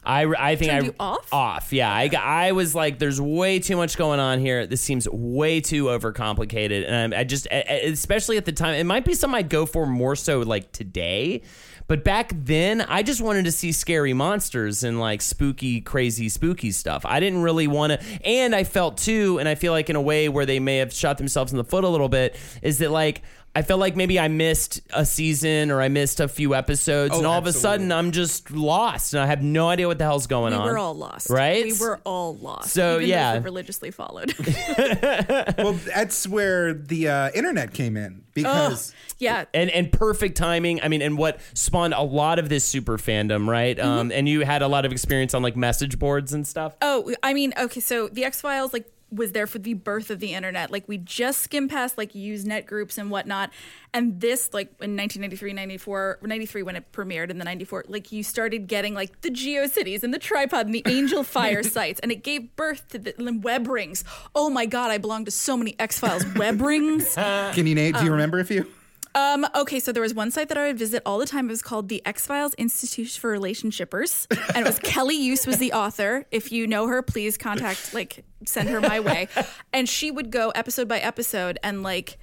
I, 0.05 0.27
I 0.53 0.57
think 0.57 0.71
Turned 0.71 0.95
I 1.01 1.05
off? 1.05 1.33
off. 1.33 1.73
Yeah, 1.73 1.93
I, 1.93 2.11
I 2.15 2.53
was 2.53 2.75
like, 2.75 2.99
there's 2.99 3.21
way 3.21 3.59
too 3.59 3.77
much 3.77 3.97
going 3.97 4.21
on 4.21 4.41
here. 4.41 4.67
This 4.67 4.81
seems 4.81 5.09
way 5.09 5.61
too 5.61 5.87
overcomplicated, 5.87 6.89
and 6.89 7.15
I, 7.15 7.21
I 7.21 7.25
just, 7.25 7.47
especially 7.51 8.37
at 8.37 8.45
the 8.45 8.53
time, 8.53 8.75
it 8.75 8.85
might 8.85 9.05
be 9.05 9.15
something 9.15 9.39
I'd 9.39 9.49
go 9.49 9.67
for 9.67 9.87
more 9.87 10.17
so 10.17 10.41
like 10.41 10.73
today. 10.73 11.43
But 11.87 12.03
back 12.03 12.33
then, 12.35 12.81
I 12.81 13.03
just 13.03 13.21
wanted 13.21 13.45
to 13.45 13.53
see 13.53 13.71
scary 13.71 14.15
monsters 14.15 14.85
and 14.85 14.99
like 14.99 15.21
spooky, 15.21 15.83
crazy, 15.83 16.31
spooky 16.31 16.71
stuff. 16.71 17.05
I 17.05 17.21
didn't 17.21 17.43
really 17.43 17.67
want 17.67 17.93
to, 17.93 18.27
and 18.27 18.55
I 18.55 18.65
felt 18.65 18.97
too, 18.97 19.39
and 19.39 19.47
I 19.47 19.55
feel 19.55 19.73
like 19.73 19.91
in 19.91 19.97
a 19.97 20.01
way 20.01 20.31
where 20.31 20.47
they 20.47 20.61
may 20.61 20.79
have 20.79 20.95
shot 20.95 21.19
themselves 21.19 21.53
in 21.53 21.59
the 21.59 21.65
foot 21.65 21.85
a 21.85 21.89
little 21.89 22.09
bit, 22.09 22.37
is 22.63 22.79
that 22.79 22.91
like 22.91 23.23
I 23.57 23.63
felt 23.63 23.79
like 23.79 23.95
maybe 23.95 24.19
I 24.19 24.29
missed 24.29 24.81
a 24.93 25.07
season 25.07 25.71
or 25.71 25.81
I 25.81 25.89
missed 25.89 26.19
a 26.19 26.27
few 26.27 26.55
episodes, 26.55 27.15
Oh, 27.15 27.19
and 27.19 27.27
all 27.27 27.39
of 27.39 27.47
a 27.47 27.53
sudden 27.53 27.93
I'm 27.93 28.11
just 28.11 28.51
lost 28.51 29.15
and 29.15 29.23
I 29.23 29.27
have 29.27 29.43
no 29.43 29.69
idea 29.69 29.87
what 29.87 29.99
the 29.99 30.05
hell's 30.05 30.27
going 30.27 30.53
we 30.53 30.59
on. 30.59 30.65
We 30.65 30.73
were 30.73 30.79
all 30.79 30.95
lost, 30.95 31.31
right? 31.31 31.65
We 31.65 31.79
were 31.79 32.01
all 32.05 32.35
lost. 32.37 32.71
So, 32.71 32.97
even 32.97 33.09
yeah. 33.09 33.35
that 33.35 33.45
religiously 33.45 33.93
followed. 33.93 34.35
well, 35.59 35.75
that's 35.95 36.27
where 36.27 36.75
the 36.75 37.09
uh, 37.09 37.31
internet 37.33 37.73
came 37.73 37.97
in 37.97 38.25
because 38.35 38.93
yeah, 39.19 39.45
and 39.55 39.71
and 39.71 39.93
perfect 39.93 40.37
timing. 40.37 40.83
I 40.83 40.89
mean, 40.89 41.01
and 41.01 41.17
what 41.17 41.41
spawned 41.55 41.95
a 41.95 42.03
lot 42.03 42.39
of 42.39 42.49
this 42.49 42.65
super 42.65 42.99
fandom, 42.99 43.49
right? 43.49 43.77
Mm-hmm. 43.77 43.89
Um, 43.89 44.13
and 44.13 44.29
you 44.29 44.41
had 44.41 44.63
a 44.63 44.69
lot 44.69 44.85
of 44.85 44.93
experience 44.93 45.35
on 45.35 45.43
like 45.43 45.57
message 45.57 45.99
boards 45.99 46.33
and 46.33 46.47
stuff. 46.47 46.75
Oh, 46.83 47.15
I 47.23 47.35
mean, 47.35 47.55
okay, 47.57 47.81
so 47.81 48.09
the 48.09 48.25
X 48.25 48.41
Files 48.41 48.73
like 48.73 48.91
was 49.11 49.33
there 49.33 49.47
for 49.47 49.59
the 49.59 49.75
birth 49.75 50.11
of 50.11 50.21
the 50.21 50.35
internet. 50.35 50.71
Like 50.71 50.89
we 50.89 50.99
just 50.99 51.41
skimmed 51.41 51.71
past 51.71 51.97
like 51.97 52.13
Usenet 52.13 52.67
groups 52.67 52.99
and 52.99 53.11
whatnot. 53.11 53.51
And 53.93 54.21
this 54.21 54.53
like 54.53 54.69
in 54.81 54.97
1993, 54.97 55.53
94, 55.53 56.19
93 56.23 56.63
when 56.63 56.77
it 56.77 56.93
premiered 56.93 57.31
in 57.31 57.39
the 57.39 57.45
94, 57.45 57.85
like 57.89 58.11
you 58.13 58.23
started 58.23 58.67
getting 58.67 58.95
like 58.95 59.21
the 59.21 59.31
GeoCities 59.31 60.03
and 60.03 60.13
the 60.13 60.19
tripod 60.19 60.67
and 60.67 60.75
the 60.75 60.83
Angel 60.87 61.23
Fire 61.25 61.63
sites 61.63 62.01
and 62.01 62.11
it 62.11 62.23
gave 62.23 62.55
birth 62.57 62.89
to 62.89 62.99
the 62.99 63.15
and 63.19 63.45
web 63.45 63.69
rings. 63.69 64.05
Oh 64.35 64.51
my 64.51 64.67
god, 64.67 64.91
I 64.91 64.99
belong 64.99 65.25
to 65.27 65.31
so 65.31 65.57
many 65.57 65.79
X-Files 65.79 66.25
web 66.35 66.61
rings. 66.61 67.15
can 67.15 67.67
you 67.67 67.75
name 67.75 67.93
do 67.93 68.01
you 68.01 68.07
um, 68.07 68.13
remember 68.13 68.41
a 68.41 68.45
few? 68.45 68.67
Um, 69.15 69.47
okay, 69.55 69.79
so 69.79 69.93
there 69.93 70.03
was 70.03 70.13
one 70.15 70.31
site 70.31 70.49
that 70.49 70.59
I 70.59 70.67
would 70.67 70.79
visit 70.79 71.03
all 71.07 71.19
the 71.19 71.27
time. 71.27 71.47
It 71.47 71.53
was 71.53 71.63
called 71.63 71.89
the 71.89 72.05
X 72.05 72.27
Files 72.27 72.55
Institute 72.59 73.11
for 73.11 73.31
Relationshippers, 73.31 74.27
and 74.55 74.57
it 74.59 74.67
was 74.67 74.79
Kelly 74.83 75.15
Use 75.17 75.47
was 75.47 75.59
the 75.59 75.73
author. 75.73 76.27
If 76.31 76.51
you 76.51 76.67
know 76.67 76.89
her, 76.89 77.01
please 77.03 77.39
contact, 77.39 77.95
like, 77.95 78.25
send 78.45 78.69
her 78.71 78.81
my 78.81 78.99
way. 79.01 79.29
And 79.73 79.89
she 79.89 80.11
would 80.11 80.31
go 80.31 80.51
episode 80.51 80.89
by 80.89 80.99
episode 80.99 81.59
and 81.63 81.83
like 81.83 82.19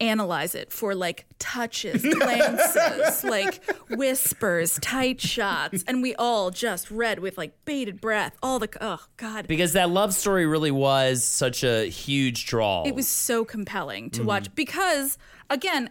analyze 0.00 0.56
it 0.56 0.72
for 0.72 0.96
like 0.96 1.26
touches, 1.38 2.02
glances, 2.18 3.22
like 3.22 3.62
whispers, 3.88 4.78
tight 4.80 5.20
shots, 5.20 5.84
and 5.86 6.02
we 6.02 6.14
all 6.16 6.50
just 6.50 6.90
read 6.90 7.20
with 7.20 7.38
like 7.38 7.52
bated 7.64 8.00
breath. 8.00 8.36
All 8.42 8.58
the 8.58 8.68
oh 8.80 9.04
god, 9.16 9.46
Because 9.46 9.74
that 9.74 9.90
love 9.90 10.12
story 10.12 10.44
really 10.46 10.72
was 10.72 11.22
such 11.24 11.62
a 11.62 11.84
huge 11.88 12.46
draw. 12.46 12.82
it 12.84 12.94
was 12.96 13.06
so 13.06 13.44
compelling 13.44 14.10
to 14.10 14.24
watch 14.24 14.52
because 14.56 15.18
again 15.52 15.90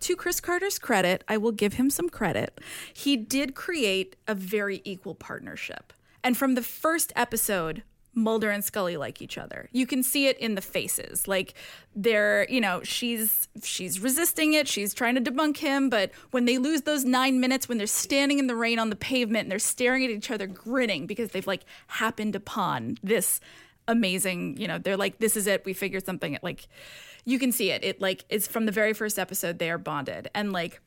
to 0.00 0.16
chris 0.16 0.40
carter's 0.40 0.78
credit 0.78 1.22
i 1.28 1.36
will 1.36 1.52
give 1.52 1.74
him 1.74 1.90
some 1.90 2.08
credit. 2.08 2.58
He 2.92 3.16
did 3.16 3.54
create 3.54 4.16
a 4.26 4.34
very 4.34 4.80
equal 4.84 5.14
partnership. 5.14 5.92
And 6.24 6.36
from 6.36 6.54
the 6.54 6.62
first 6.62 7.12
episode 7.14 7.82
mulder 8.16 8.50
and 8.50 8.64
scully 8.64 8.96
like 8.96 9.20
each 9.20 9.36
other. 9.36 9.68
You 9.72 9.86
can 9.86 10.02
see 10.02 10.26
it 10.26 10.38
in 10.38 10.54
the 10.54 10.62
faces. 10.62 11.28
Like 11.28 11.54
they're 11.94 12.46
you 12.48 12.60
know 12.60 12.82
she's 12.82 13.46
she's 13.62 14.00
resisting 14.00 14.54
it. 14.54 14.66
She's 14.66 14.94
trying 14.94 15.14
to 15.16 15.20
debunk 15.20 15.58
him. 15.58 15.90
But 15.90 16.10
when 16.30 16.46
they 16.46 16.58
lose 16.58 16.82
those 16.82 17.04
nine 17.04 17.38
minutes 17.38 17.68
when 17.68 17.78
they're 17.78 17.86
standing 17.86 18.38
in 18.38 18.46
the 18.46 18.56
rain 18.56 18.78
on 18.78 18.90
the 18.90 18.96
pavement 18.96 19.44
and 19.44 19.52
they're 19.52 19.58
staring 19.58 20.02
at 20.04 20.10
each 20.10 20.30
other 20.30 20.46
grinning 20.46 21.06
because 21.06 21.30
they've 21.30 21.46
like 21.46 21.64
happened 21.88 22.34
upon 22.34 22.96
this 23.02 23.38
amazing 23.86 24.56
you 24.56 24.66
know 24.66 24.78
they're 24.78 24.96
like 24.96 25.18
this 25.18 25.36
is 25.36 25.46
it. 25.46 25.64
We 25.66 25.74
figured 25.74 26.06
something 26.06 26.38
like 26.42 26.66
you 27.26 27.38
can 27.38 27.52
see 27.52 27.70
it 27.70 27.84
it 27.84 28.00
like 28.00 28.24
it's 28.30 28.46
from 28.46 28.64
the 28.64 28.72
very 28.72 28.94
first 28.94 29.18
episode 29.18 29.58
they 29.58 29.70
are 29.70 29.76
bonded 29.78 30.30
and 30.34 30.52
like 30.52 30.80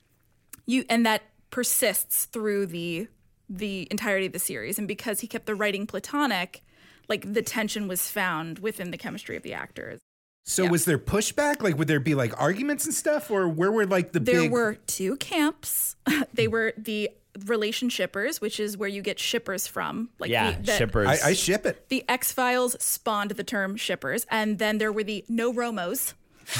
you 0.66 0.84
and 0.90 1.06
that 1.06 1.22
persists 1.52 2.26
through 2.26 2.66
the 2.66 3.08
the 3.50 3.88
entirety 3.92 4.26
of 4.26 4.34
the 4.34 4.40
series 4.40 4.80
and 4.80 4.88
because 4.88 5.20
he 5.20 5.28
kept 5.28 5.46
the 5.46 5.54
writing 5.56 5.86
platonic 5.86 6.64
like 7.08 7.32
the 7.34 7.42
tension 7.42 7.88
was 7.88 8.10
found 8.10 8.60
within 8.60 8.90
the 8.92 8.98
chemistry 8.98 9.36
of 9.36 9.44
the 9.44 9.54
actors 9.54 10.00
So 10.46 10.64
Yeah. 10.64 10.72
was 10.72 10.86
there 10.86 10.98
pushback? 10.98 11.62
Like 11.62 11.78
would 11.78 11.88
there 11.88 12.00
be 12.00 12.16
like 12.16 12.40
arguments 12.42 12.86
and 12.86 12.94
stuff 12.94 13.30
or 13.30 13.48
where 13.50 13.72
were 13.72 13.86
like 13.86 14.14
the 14.14 14.20
big 14.20 14.34
there 14.34 14.42
big 14.44 14.52
were 14.52 14.76
two 14.88 15.18
camps 15.18 15.96
they 16.34 16.48
were 16.48 16.74
the 16.78 17.10
relationshippers, 17.46 18.42
which 18.42 18.60
is 18.60 18.78
where 18.78 18.90
you 18.90 19.02
get 19.02 19.20
shippers 19.20 19.68
from. 19.68 20.10
Like 20.20 20.32
Yeah, 20.32 20.52
the, 20.52 20.64
the, 20.64 20.78
shippers. 20.78 21.08
I, 21.08 21.30
I 21.30 21.34
ship 21.34 21.66
it. 21.66 21.88
The 21.90 22.04
X 22.10 22.32
Files 22.32 22.76
spawned 22.84 23.32
the 23.32 23.44
term 23.44 23.76
shippers, 23.76 24.26
and 24.30 24.58
then 24.60 24.78
there 24.78 24.92
were 24.92 25.04
the 25.04 25.24
no 25.30 25.54
romos, 25.54 26.14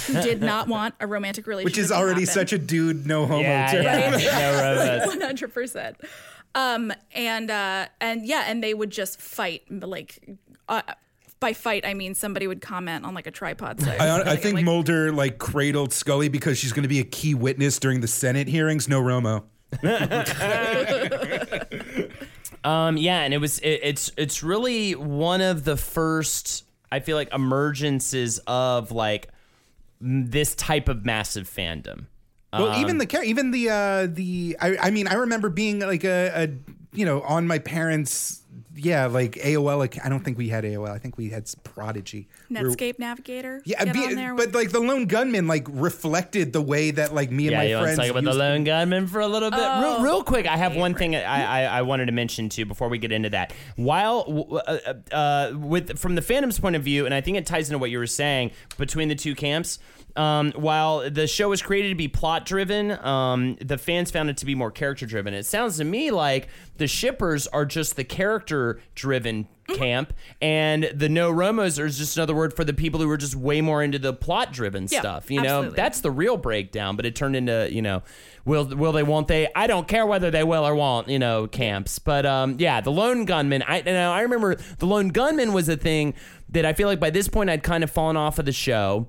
who 0.08 0.14
did 0.22 0.42
not 0.42 0.68
want 0.68 0.96
a 1.00 1.08
romantic 1.08 1.48
relationship, 1.48 1.78
Which 1.78 1.84
is 1.84 1.92
already 1.92 2.22
happen. 2.22 2.34
such 2.34 2.54
a 2.54 2.58
dude 2.58 3.08
no 3.08 3.26
homo 3.26 3.42
yeah, 3.42 3.72
term. 3.72 4.20
yeah. 4.20 4.98
no 5.02 5.04
one 5.08 5.22
hundred 5.22 5.54
percent. 5.54 5.98
Um, 6.56 6.92
and 7.14 7.52
uh, 7.52 7.86
and 8.02 8.26
yeah, 8.26 8.46
and 8.48 8.64
they 8.64 8.74
would 8.74 8.90
just 8.92 9.22
fight 9.22 9.64
like. 9.70 10.20
Uh, 10.68 10.82
by 11.40 11.54
fight, 11.54 11.86
I 11.86 11.94
mean 11.94 12.16
somebody 12.16 12.48
would 12.48 12.62
comment 12.62 13.06
on 13.06 13.14
like 13.14 13.26
a 13.26 13.32
tripod. 13.32 13.82
So 13.82 13.90
I, 13.90 14.34
I 14.34 14.36
think 14.36 14.62
Mulder 14.62 15.14
like 15.14 15.38
cradled 15.38 15.94
Scully 15.94 16.28
because 16.28 16.58
she's 16.58 16.74
going 16.74 16.84
to 16.84 16.90
be 16.90 17.00
a 17.00 17.06
key 17.06 17.34
witness 17.34 17.80
during 17.80 18.02
the 18.02 18.10
Senate 18.10 18.50
hearings. 18.50 18.90
No 18.90 19.02
Romo. 19.02 19.44
Um, 22.64 22.98
yeah, 22.98 23.22
and 23.22 23.34
it 23.34 23.38
was 23.38 23.60
it, 23.60 23.80
it's 23.84 24.12
it's 24.18 24.44
really 24.44 24.94
one 24.94 25.42
of 25.42 25.64
the 25.64 25.78
first 25.78 26.66
I 26.92 27.00
feel 27.00 27.16
like 27.16 27.30
emergences 27.30 28.40
of 28.48 28.92
like 28.92 29.28
m- 29.28 29.34
this 30.02 30.56
type 30.56 30.88
of 30.90 31.06
massive 31.06 31.50
fandom. 31.50 32.06
Well, 32.54 32.70
Um, 32.72 32.82
even 32.82 32.98
the 32.98 33.22
even 33.24 33.52
the 33.52 33.70
uh 33.70 34.08
the 34.08 34.58
I, 34.60 34.78
I 34.78 34.90
mean 34.92 35.08
I 35.08 35.16
remember 35.16 35.50
being 35.50 35.80
like 35.80 36.04
a, 36.04 36.32
a 36.36 36.98
you 36.98 37.06
know 37.06 37.22
on 37.22 37.46
my 37.46 37.60
parents 37.60 38.42
yeah 38.76 39.06
like 39.08 39.34
AOL 39.34 40.00
I 40.04 40.10
don't 40.10 40.24
think 40.24 40.38
we 40.38 40.50
had 40.50 40.64
AOL 40.64 40.90
I 40.90 40.98
think 40.98 41.18
we 41.18 41.30
had 41.30 41.50
Prodigy 41.64 42.28
We 42.50 42.56
were- 42.62 42.70
Netscape 42.70 42.98
Navigator. 43.00 43.62
yeah 43.66 43.84
be- 43.92 44.16
but 44.16 44.36
with- 44.36 44.56
like 44.56 44.72
the 44.72 44.80
lone 44.80 45.06
gunman 45.06 45.48
like 45.48 45.68
reflected 45.70 46.54
the 46.54 46.62
way 46.62 46.92
that 46.92 47.14
like 47.14 47.32
me 47.32 47.46
and 47.48 47.52
yeah, 47.52 47.58
my 47.58 47.64
you 47.66 47.76
want 47.76 47.88
to 47.90 47.96
friends 47.96 48.10
talk 48.12 48.18
about 48.18 48.32
the 48.32 48.38
lone 48.38 48.64
gunman 48.64 49.08
for 49.08 49.20
a 49.22 49.28
little 49.28 49.52
bit? 49.52 49.60
Oh, 49.62 49.82
real, 49.82 50.04
real 50.04 50.24
quick, 50.24 50.48
I 50.48 50.58
have 50.58 50.76
one 50.76 50.94
thing 50.96 51.16
I, 51.16 51.64
I, 51.64 51.80
I 51.80 51.82
wanted 51.84 52.06
to 52.08 52.12
mention 52.12 52.50
too 52.50 52.66
before 52.66 52.90
we 52.90 52.98
get 52.98 53.12
into 53.12 53.30
that. 53.32 53.54
While 53.76 54.62
uh, 54.68 54.94
uh, 55.12 55.52
with 55.56 55.98
from 56.00 56.16
the 56.16 56.22
fandom's 56.22 56.60
point 56.60 56.76
of 56.76 56.84
view, 56.84 57.06
and 57.06 57.14
I 57.14 57.22
think 57.22 57.38
it 57.38 57.46
ties 57.46 57.70
into 57.70 57.78
what 57.80 57.90
you 57.92 57.98
were 58.00 58.08
saying 58.08 58.52
between 58.78 59.10
the 59.10 59.16
two 59.16 59.36
camps. 59.36 59.80
Um, 60.16 60.52
while 60.56 61.10
the 61.10 61.28
show 61.28 61.50
was 61.50 61.62
created 61.62 61.90
to 61.90 61.96
be 61.96 62.08
plot 62.08 62.44
driven, 62.44 62.92
um, 63.06 63.56
the 63.62 63.78
fans 63.78 64.10
found 64.12 64.30
it 64.30 64.38
to 64.38 64.46
be 64.46 64.56
more 64.56 64.72
character 64.72 65.06
driven. 65.06 65.34
It 65.36 65.46
sounds 65.46 65.78
to 65.78 65.84
me 65.86 66.10
like 66.12 66.50
the 66.78 66.88
shippers 66.88 67.46
are 67.48 67.64
just 67.64 67.96
the 67.96 68.04
character 68.40 68.82
driven 68.96 69.48
camp, 69.68 70.14
and 70.42 70.90
the 70.96 71.10
no 71.10 71.32
romos 71.32 71.78
are 71.78 71.88
just 71.90 72.18
another 72.18 72.34
word 72.34 72.54
for 72.56 72.64
the 72.64 72.74
people 72.74 73.00
who 73.00 73.10
are 73.10 73.18
just 73.18 73.36
way 73.36 73.62
more 73.62 73.84
into 73.84 74.00
the 74.00 74.14
plot 74.14 74.52
driven 74.52 74.88
Yeah, 74.90 75.00
stuff. 75.00 75.30
You 75.30 75.42
know, 75.42 75.58
absolutely. 75.60 75.76
that's 75.76 76.02
the 76.02 76.12
real 76.12 76.38
breakdown. 76.38 76.96
But 76.96 77.06
it 77.06 77.16
turned 77.16 77.36
into 77.36 77.70
you 77.72 77.82
know, 77.82 78.02
will 78.46 78.66
will 78.66 78.92
they? 78.92 79.04
Won't 79.04 79.28
they? 79.28 79.48
I 79.56 79.68
don't 79.68 79.88
care 79.88 80.06
whether 80.06 80.32
they 80.32 80.44
will 80.44 80.66
or 80.66 80.76
won't. 80.76 81.08
You 81.08 81.20
know, 81.20 81.48
camps. 81.48 82.00
But 82.00 82.26
um, 82.26 82.56
yeah, 82.60 82.82
the 82.82 82.92
lone 82.92 83.26
gunman. 83.26 83.62
I 83.64 83.78
you 83.80 83.84
know 83.86 84.12
I 84.12 84.22
remember 84.22 84.56
the 84.56 84.86
lone 84.88 85.10
gunman 85.10 85.54
was 85.54 85.70
a 85.70 85.78
thing 85.78 86.14
that 86.50 86.66
I 86.66 86.74
feel 86.74 86.88
like 86.88 87.00
by 87.00 87.12
this 87.12 87.28
point 87.28 87.50
I'd 87.50 87.64
kind 87.64 87.84
of 87.84 87.92
fallen 87.92 88.18
off 88.18 88.40
of 88.40 88.46
the 88.46 88.52
show. 88.52 89.08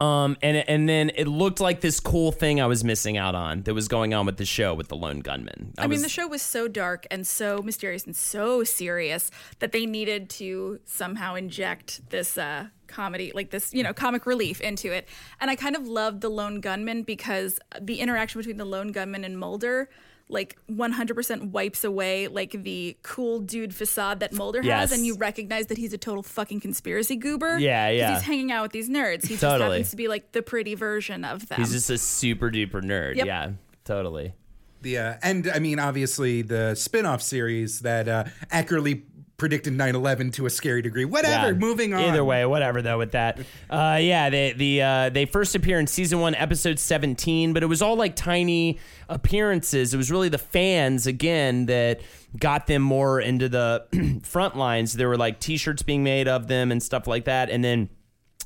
Um, 0.00 0.36
and 0.42 0.56
and 0.68 0.88
then 0.88 1.10
it 1.14 1.28
looked 1.28 1.60
like 1.60 1.80
this 1.80 2.00
cool 2.00 2.32
thing 2.32 2.60
I 2.60 2.66
was 2.66 2.82
missing 2.82 3.16
out 3.16 3.34
on 3.34 3.62
that 3.62 3.74
was 3.74 3.86
going 3.86 4.12
on 4.12 4.26
with 4.26 4.36
the 4.38 4.44
show 4.44 4.74
with 4.74 4.88
the 4.88 4.96
lone 4.96 5.20
gunman. 5.20 5.72
I, 5.78 5.82
mean, 5.82 5.90
was- 5.90 6.02
the 6.02 6.08
show 6.08 6.26
was 6.26 6.42
so 6.42 6.66
dark 6.66 7.06
and 7.10 7.26
so 7.26 7.62
mysterious 7.62 8.04
and 8.04 8.16
so 8.16 8.64
serious 8.64 9.30
that 9.60 9.72
they 9.72 9.86
needed 9.86 10.28
to 10.30 10.80
somehow 10.84 11.36
inject 11.36 12.10
this 12.10 12.36
uh, 12.36 12.66
comedy, 12.88 13.30
like 13.34 13.50
this, 13.50 13.72
you 13.72 13.82
know, 13.82 13.92
comic 13.92 14.26
relief 14.26 14.60
into 14.60 14.92
it. 14.92 15.08
And 15.40 15.50
I 15.50 15.56
kind 15.56 15.76
of 15.76 15.86
loved 15.86 16.20
the 16.22 16.28
lone 16.28 16.60
gunman 16.60 17.02
because 17.04 17.58
the 17.80 18.00
interaction 18.00 18.40
between 18.40 18.56
the 18.56 18.64
lone 18.64 18.92
gunman 18.92 19.24
and 19.24 19.38
Mulder. 19.38 19.88
Like 20.28 20.56
100% 20.70 21.50
wipes 21.50 21.84
away 21.84 22.28
like 22.28 22.52
the 22.52 22.96
cool 23.02 23.40
dude 23.40 23.74
facade 23.74 24.20
that 24.20 24.32
Mulder 24.32 24.62
Yes. 24.62 24.90
has, 24.90 24.98
and 24.98 25.06
you 25.06 25.16
recognize 25.16 25.66
that 25.66 25.76
he's 25.78 25.92
a 25.92 25.98
total 25.98 26.22
fucking 26.22 26.60
conspiracy 26.60 27.16
goober. 27.16 27.58
Yeah, 27.58 27.90
'cause 27.90 27.98
yeah. 27.98 28.14
He's 28.14 28.22
hanging 28.22 28.50
out 28.50 28.62
with 28.62 28.72
these 28.72 28.88
nerds. 28.88 29.26
He 29.26 29.36
just 29.36 29.42
happens 29.42 29.90
to 29.90 29.96
be 29.96 30.08
like 30.08 30.32
the 30.32 30.40
pretty 30.42 30.74
version 30.74 31.24
of 31.24 31.46
them. 31.48 31.58
he's 31.60 31.72
just 31.72 31.90
a 31.90 31.98
super 31.98 32.50
duper 32.50 32.82
nerd. 32.82 33.16
Yep. 33.16 33.26
Yeah, 33.26 33.50
totally. 33.84 34.32
the 34.80 34.98
uh, 34.98 35.14
and 35.22 35.48
I 35.48 35.58
mean 35.60 35.78
obviously 35.78 36.42
the 36.42 36.74
spin-off 36.74 37.22
series 37.22 37.80
that 37.80 38.06
uh, 38.08 38.24
accurately 38.50 39.04
predicted 39.36 39.72
9/11 39.72 40.32
to 40.34 40.46
a 40.46 40.50
scary 40.50 40.80
degree 40.80 41.04
whatever 41.04 41.48
Yeah. 41.48 41.52
moving 41.58 41.92
on 41.92 42.00
Either 42.04 42.24
way, 42.24 42.46
whatever 42.46 42.80
though 42.82 42.98
with 42.98 43.12
that. 43.12 43.38
Uh, 43.70 43.98
yeah, 44.00 44.30
they 44.30 44.52
the 44.52 44.80
uh, 44.82 45.08
they 45.10 45.24
first 45.26 45.54
appear 45.56 45.80
in 45.80 45.86
season 45.88 46.20
one, 46.20 46.34
episode 46.36 46.78
seventeen, 46.78 47.52
but 47.52 47.62
it 47.62 47.66
was 47.66 47.82
all 47.82 47.96
like 47.96 48.14
tiny 48.14 48.78
appearances. 49.08 49.92
It 49.92 49.96
was 49.96 50.10
really 50.10 50.28
the 50.28 50.38
fans 50.38 51.06
again 51.06 51.66
that 51.66 52.00
got 52.38 52.66
them 52.66 52.82
more 52.82 53.20
into 53.20 53.48
the 53.48 54.20
front 54.22 54.56
lines. 54.56 54.92
There 54.92 55.08
were 55.08 55.16
like 55.16 55.40
T-shirts 55.40 55.82
being 55.82 56.04
made 56.04 56.28
of 56.28 56.46
them 56.46 56.70
and 56.70 56.82
stuff 56.82 57.06
like 57.06 57.24
that, 57.24 57.50
and 57.50 57.64
then. 57.64 57.88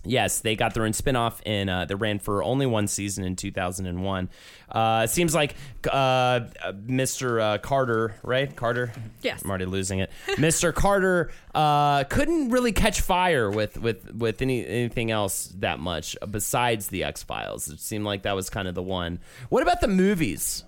Yes, 0.05 0.40
they 0.40 0.57
got 0.57 0.74
their 0.74 0.84
own 0.84 0.92
spinoff 0.92 1.40
and 1.44 1.68
uh, 1.68 1.84
they 1.84 1.94
ran 1.94 2.18
for 2.18 2.42
only 2.42 2.66
one 2.66 2.86
season 2.86 3.24
in 3.24 3.36
2001. 3.36 4.28
Uh, 4.70 5.03
it 5.05 5.11
seems 5.11 5.34
like 5.34 5.55
uh, 5.86 5.90
uh, 5.90 6.46
Mr. 6.72 7.40
Uh, 7.40 7.59
Carter, 7.59 8.14
right? 8.22 8.55
Carter? 8.55 8.92
Yes. 9.22 9.42
I'm 9.42 9.51
already 9.51 9.66
losing 9.66 9.99
it. 9.99 10.11
Mr. 10.36 10.72
Carter 10.72 11.30
uh, 11.55 12.05
couldn't 12.05 12.51
really 12.51 12.72
catch 12.72 13.01
fire 13.01 13.51
with 13.51 13.78
with 13.78 14.12
with 14.14 14.40
any 14.40 14.66
anything 14.66 15.11
else 15.11 15.53
that 15.59 15.78
much 15.78 16.16
besides 16.30 16.88
the 16.88 17.05
X 17.05 17.22
Files. 17.22 17.68
It 17.68 17.80
seemed 17.80 18.05
like 18.05 18.22
that 18.22 18.36
was 18.36 18.51
kind 18.51 18.68
of 18.68 18.74
the 18.74 18.82
one. 18.82 19.18
What 19.49 19.62
about 19.62 19.80
the 19.80 19.88
movies? 19.88 20.64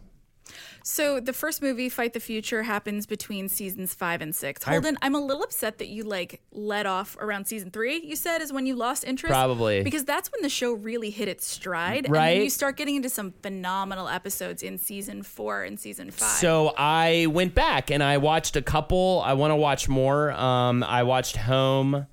So 0.82 1.20
the 1.20 1.32
first 1.32 1.62
movie, 1.62 1.88
Fight 1.88 2.12
the 2.14 2.20
Future, 2.20 2.62
happens 2.62 3.06
between 3.06 3.48
seasons 3.48 3.94
five 3.94 4.20
and 4.22 4.34
six. 4.34 4.62
Holden, 4.64 4.96
I'm 5.02 5.14
a 5.14 5.20
little 5.20 5.42
upset 5.42 5.78
that 5.78 5.88
you 5.88 6.04
like 6.04 6.40
let 6.52 6.86
off 6.86 7.16
around 7.20 7.46
season 7.46 7.70
three. 7.70 8.00
You 8.04 8.16
said 8.16 8.40
is 8.40 8.52
when 8.52 8.66
you 8.66 8.74
lost 8.76 9.04
interest, 9.04 9.30
Probably. 9.32 9.82
because 9.82 10.04
that's 10.04 10.30
when 10.32 10.42
the 10.42 10.48
show 10.48 10.72
really 10.72 11.10
hit 11.10 11.28
its 11.28 11.46
stride, 11.46 12.06
And 12.06 12.14
Right. 12.14 12.34
then 12.34 12.42
you 12.44 12.50
start 12.50 12.76
getting 12.76 12.96
into 12.96 13.10
some 13.10 13.32
phenomenal 13.42 14.08
episodes 14.08 14.62
in 14.62 14.78
season 14.78 15.22
four 15.22 15.64
and 15.64 15.78
season 15.78 16.10
five. 16.10 16.28
So 16.38 16.72
I 16.78 17.26
went 17.30 17.54
back 17.54 17.90
and 17.90 18.02
I 18.02 18.16
watched 18.18 18.56
a 18.56 18.62
couple. 18.62 19.22
I 19.24 19.34
want 19.34 19.50
to 19.50 19.56
watch 19.56 19.88
more. 19.88 20.32
Um, 20.32 20.82
I 20.82 21.02
watched 21.02 21.36
Home. 21.36 22.06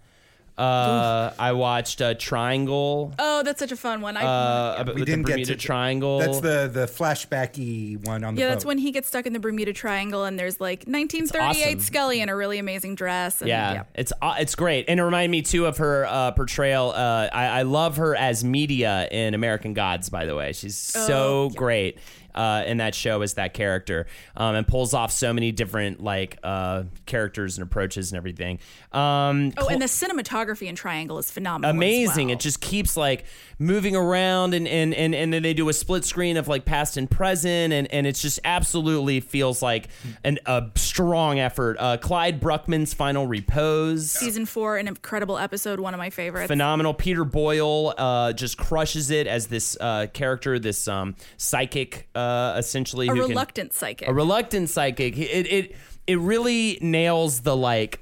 Uh, 0.57 1.31
I 1.37 1.51
watched 1.51 2.01
uh, 2.01 2.15
Triangle. 2.15 3.13
oh, 3.19 3.43
that's 3.43 3.59
such 3.59 3.71
a 3.71 3.75
fun 3.75 4.01
one. 4.01 4.17
I, 4.17 4.23
Uh, 4.23 4.83
we 4.87 4.93
with 4.93 5.05
didn't 5.05 5.23
the 5.23 5.27
get 5.27 5.33
Bermuda 5.35 5.51
to 5.53 5.57
Triangle. 5.59 6.19
that's 6.19 6.39
the 6.39 6.69
the 6.71 6.85
flashbacky 6.87 8.03
one 8.05 8.23
on 8.23 8.35
the 8.35 8.41
yeah, 8.41 8.49
that's 8.49 8.65
when 8.65 8.77
he 8.77 8.91
gets 8.91 9.07
stuck 9.07 9.25
in 9.25 9.33
the 9.33 9.39
Bermuda 9.39 9.73
Triangle, 9.73 10.23
and 10.25 10.39
there's 10.39 10.59
like 10.59 10.79
1938 10.85 11.65
awesome. 11.67 11.79
Scully 11.81 12.21
in 12.21 12.29
a 12.29 12.35
really 12.35 12.57
amazing 12.59 12.95
dress. 12.95 13.41
And, 13.41 13.49
Yeah, 13.49 13.83
it's 13.93 14.13
uh, 14.21 14.35
it's 14.39 14.55
great, 14.55 14.85
and 14.87 14.99
it 14.99 15.03
reminded 15.03 15.29
me 15.31 15.41
too 15.43 15.65
of 15.65 15.77
her 15.77 16.05
uh, 16.05 16.31
portrayal. 16.31 16.91
Uh, 16.95 17.29
I, 17.31 17.59
I 17.59 17.61
love 17.63 17.97
her 17.97 18.15
as 18.15 18.43
media 18.43 19.07
in 19.11 19.33
American 19.33 19.73
Gods. 19.73 20.09
By 20.09 20.25
the 20.25 20.35
way, 20.35 20.53
she's 20.53 20.75
so 20.77 21.51
great 21.55 21.99
uh, 22.37 22.63
in 22.65 22.77
that 22.77 22.95
show 22.95 23.21
as 23.21 23.33
that 23.33 23.53
character, 23.53 24.05
um, 24.35 24.55
and 24.55 24.65
pulls 24.67 24.93
off 24.93 25.11
so 25.11 25.33
many 25.33 25.51
different 25.51 26.01
like 26.01 26.37
uh, 26.43 26.83
characters 27.05 27.57
and 27.57 27.63
approaches 27.67 28.11
and 28.11 28.17
everything. 28.17 28.59
Um, 28.93 29.51
Oh, 29.57 29.67
and 29.67 29.81
the 29.81 29.87
cinematography 29.87 30.67
in 30.67 30.75
Triangle 30.75 31.17
is 31.17 31.29
phenomenal. 31.31 31.71
amazing. 31.75 32.27
well. 32.27 32.35
It 32.35 32.39
just 32.39 32.61
keeps 32.61 32.95
like 32.95 33.25
moving 33.59 33.95
around 33.95 34.53
and, 34.53 34.67
and 34.67 34.93
and 34.93 35.13
and 35.15 35.33
then 35.33 35.41
they 35.43 35.53
do 35.53 35.67
a 35.69 35.73
split 35.73 36.05
screen 36.05 36.37
of 36.37 36.47
like 36.47 36.63
past 36.65 36.95
and 36.97 37.09
present 37.09 37.73
and 37.73 37.91
and 37.91 38.05
it's 38.05 38.21
just 38.21 38.39
absolutely 38.45 39.19
feels 39.19 39.61
like 39.61 39.89
an, 40.23 40.37
a 40.45 40.65
strong 40.75 41.39
effort. 41.39 41.77
Uh, 41.79 41.97
Clyde 41.97 42.39
Bruckman's 42.39 42.93
final 42.93 43.25
repose. 43.25 44.11
season 44.11 44.45
four, 44.45 44.77
an 44.77 44.87
incredible 44.87 45.37
episode, 45.37 45.79
one 45.79 45.93
of 45.93 45.97
my 45.97 46.09
favorites. 46.11 46.47
Phenomenal. 46.47 46.93
Peter 46.93 47.23
Boyle 47.25 47.93
uh, 47.97 48.33
just 48.33 48.57
crushes 48.57 49.09
it 49.09 49.25
as 49.27 49.47
this 49.47 49.75
uh, 49.81 50.05
character, 50.13 50.59
this 50.59 50.87
um, 50.87 51.15
psychic, 51.37 52.07
uh, 52.15 52.26
essentially. 52.57 53.07
a 53.07 53.11
who 53.11 53.21
can- 53.21 53.29
reluctant 53.29 53.73
psychic. 53.73 54.07
a 54.07 54.13
reluctant 54.13 54.69
psychic. 54.69 55.17
It 55.17 55.47
it 55.47 55.75
it 56.05 56.19
really 56.19 56.77
nails 56.81 57.41
the 57.41 57.55
like 57.55 57.99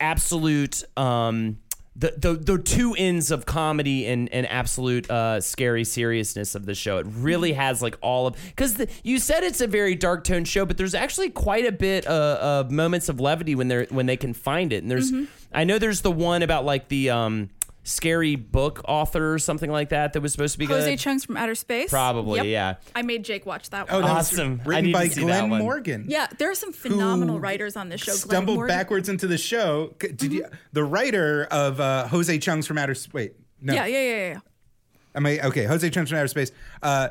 absolute 0.00 0.82
um 0.96 1.58
the 1.96 2.14
the, 2.16 2.34
the 2.34 2.58
two 2.58 2.94
ends 2.96 3.30
of 3.30 3.44
comedy 3.44 4.06
and, 4.06 4.32
and 4.32 4.46
absolute 4.46 5.10
uh, 5.10 5.40
scary 5.40 5.84
seriousness 5.84 6.54
of 6.54 6.64
the 6.64 6.74
show. 6.74 6.98
It 6.98 7.06
really 7.08 7.52
has 7.52 7.82
like 7.82 7.98
all 8.00 8.28
of 8.28 8.36
because 8.46 8.86
you 9.02 9.18
said 9.18 9.42
it's 9.42 9.60
a 9.60 9.66
very 9.66 9.94
dark 9.96 10.24
tone 10.24 10.44
show, 10.44 10.64
but 10.64 10.78
there's 10.78 10.94
actually 10.94 11.30
quite 11.30 11.66
a 11.66 11.72
bit 11.72 12.06
uh, 12.06 12.38
of 12.40 12.70
moments 12.70 13.08
of 13.08 13.20
levity 13.20 13.54
when 13.54 13.68
they're 13.68 13.86
when 13.90 14.06
they 14.06 14.16
can 14.16 14.32
find 14.32 14.72
it. 14.72 14.82
And 14.82 14.90
there's 14.90 15.12
I 15.52 15.64
know 15.64 15.78
there's 15.78 16.00
the 16.00 16.12
one 16.12 16.42
about 16.42 16.64
like 16.64 16.88
the 16.88 17.10
um 17.10 17.50
scary 17.82 18.36
book 18.36 18.82
author 18.86 19.32
or 19.34 19.38
something 19.38 19.70
like 19.70 19.88
that 19.88 20.12
that 20.12 20.20
was 20.20 20.32
supposed 20.32 20.52
to 20.52 20.58
be 20.58 20.66
Jose 20.66 20.90
good. 20.90 20.98
Chunks 20.98 21.24
from 21.24 21.36
Outer 21.36 21.54
Space. 21.54 21.90
Probably, 21.90 22.36
Yep. 22.38 22.46
yeah. 22.46 22.74
I 22.94 23.02
made 23.02 23.24
Jake 23.24 23.46
watch 23.46 23.70
that 23.70 23.86
Oh, 23.90 23.94
one. 24.00 24.02
that 24.02 24.10
Awesome. 24.10 24.60
I 24.64 24.68
written 24.68 24.84
need 24.86 24.92
to 24.92 24.98
by 24.98 25.08
see 25.08 25.24
that 25.24 25.48
Glenn. 25.48 25.62
Morgan. 25.62 26.04
Yeah, 26.08 26.26
there 26.38 26.50
are 26.50 26.54
some 26.54 26.72
phenomenal 26.72 27.40
writers 27.40 27.76
on 27.76 27.88
this 27.88 28.00
show. 28.02 28.12
Glenn 28.12 28.18
stumbled 28.18 28.56
Morgan. 28.56 28.76
backwards 28.76 29.08
into 29.08 29.26
the 29.26 29.38
show. 29.38 29.94
C- 30.00 30.08
Did 30.12 30.32
you? 30.32 30.46
The 30.72 30.84
writer 30.84 31.44
of 31.50 31.80
uh, 31.80 32.06
Jose 32.08 32.38
Chung's 32.38 32.66
from 32.66 32.76
Outer 32.78 32.94
Space. 32.94 33.12
Wait, 33.14 33.34
no. 33.62 33.72
Yeah, 33.74 33.86
yeah, 33.86 33.98
yeah, 34.02 34.28
yeah. 34.34 34.38
Am 35.14 35.26
I 35.26 35.40
okay? 35.40 35.64
Jose 35.64 35.88
Chung's 35.90 36.10
from 36.10 36.18
Outer 36.18 36.28
Space. 36.28 36.52
Uh, 36.82 37.08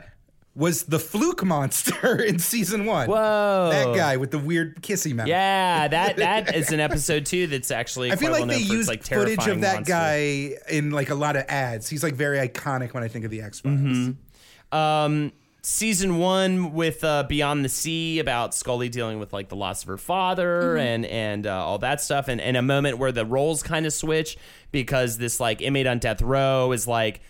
was 0.60 0.84
the 0.84 1.00
fluke 1.00 1.44
monster 1.44 2.16
in 2.22 2.38
season 2.38 2.86
one. 2.86 3.10
Whoa. 3.10 3.70
That 3.72 3.96
guy 3.96 4.18
with 4.18 4.32
the 4.32 4.38
weird 4.38 4.84
kissy 4.84 5.16
mouth. 5.16 5.28
Yeah, 5.28 5.88
that 5.88 6.16
that 6.18 6.56
is 6.56 6.72
an 6.72 6.82
episode 6.82 7.26
too. 7.26 7.48
That's 7.48 7.72
actually 7.72 8.12
I 8.12 8.18
feel 8.18 8.32
like 8.32 8.42
well 8.42 8.48
they 8.50 8.60
known 8.60 8.68
for 8.68 8.74
its, 8.74 8.74
used 8.74 8.90
like 8.90 9.04
footage 9.04 9.48
of 9.48 9.62
that 9.62 9.76
monster. 9.76 9.94
guy 9.94 10.56
in 10.70 10.92
like 10.92 11.10
a 11.10 11.16
lot 11.16 11.38
of 11.38 11.46
ads. 11.48 11.90
He's 11.90 12.04
like 12.04 12.14
very 12.14 12.38
iconic 12.38 12.94
when 12.94 13.04
I 13.04 13.08
think 13.08 13.26
of 13.26 13.32
the 13.32 13.42
X 13.42 13.62
Files. 13.62 13.80
Mm-hmm. 13.80 14.78
Um, 14.78 15.32
season 15.62 16.18
one 16.18 16.74
with 16.74 17.04
uh, 17.04 17.24
Beyond 17.24 17.64
the 17.64 17.70
Sea 17.70 18.20
about 18.20 18.54
Scully 18.54 18.90
dealing 18.90 19.18
with 19.18 19.32
like 19.32 19.48
the 19.48 19.56
loss 19.56 19.84
of 19.84 19.88
her 19.88 19.98
father 19.98 20.78
and 20.78 21.06
and 21.06 21.48
uh, 21.48 21.66
all 21.66 21.78
that 21.80 22.02
stuff, 22.02 22.28
and, 22.28 22.42
and 22.42 22.58
a 22.58 22.62
moment 22.62 22.98
where 22.98 23.14
the 23.14 23.26
roles 23.26 23.64
kind 23.64 23.86
of 23.86 23.94
switch 23.94 24.38
because 24.72 25.18
this 25.18 25.40
like 25.40 25.62
inmate 25.62 25.88
on 25.88 26.00
death 26.00 26.22
row 26.22 26.74
is 26.74 26.86
like 26.86 27.22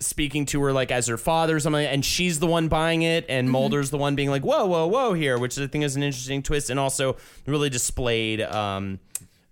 speaking 0.00 0.46
to 0.46 0.62
her 0.62 0.72
like 0.72 0.90
as 0.90 1.06
her 1.06 1.18
father 1.18 1.56
or 1.56 1.60
something, 1.60 1.86
and 1.86 2.04
she's 2.04 2.40
the 2.40 2.46
one 2.46 2.68
buying 2.68 3.02
it, 3.02 3.26
and 3.28 3.50
Mulder's 3.50 3.90
the 3.90 3.98
one 3.98 4.16
being 4.16 4.30
like, 4.30 4.42
"Whoa, 4.42 4.66
whoa, 4.66 4.86
whoa!" 4.86 5.12
Here, 5.12 5.38
which 5.38 5.58
I 5.58 5.66
think 5.66 5.84
is 5.84 5.96
an 5.96 6.02
interesting 6.02 6.42
twist, 6.42 6.70
and 6.70 6.80
also 6.80 7.16
really 7.46 7.70
displayed. 7.70 8.40
Um, 8.40 9.00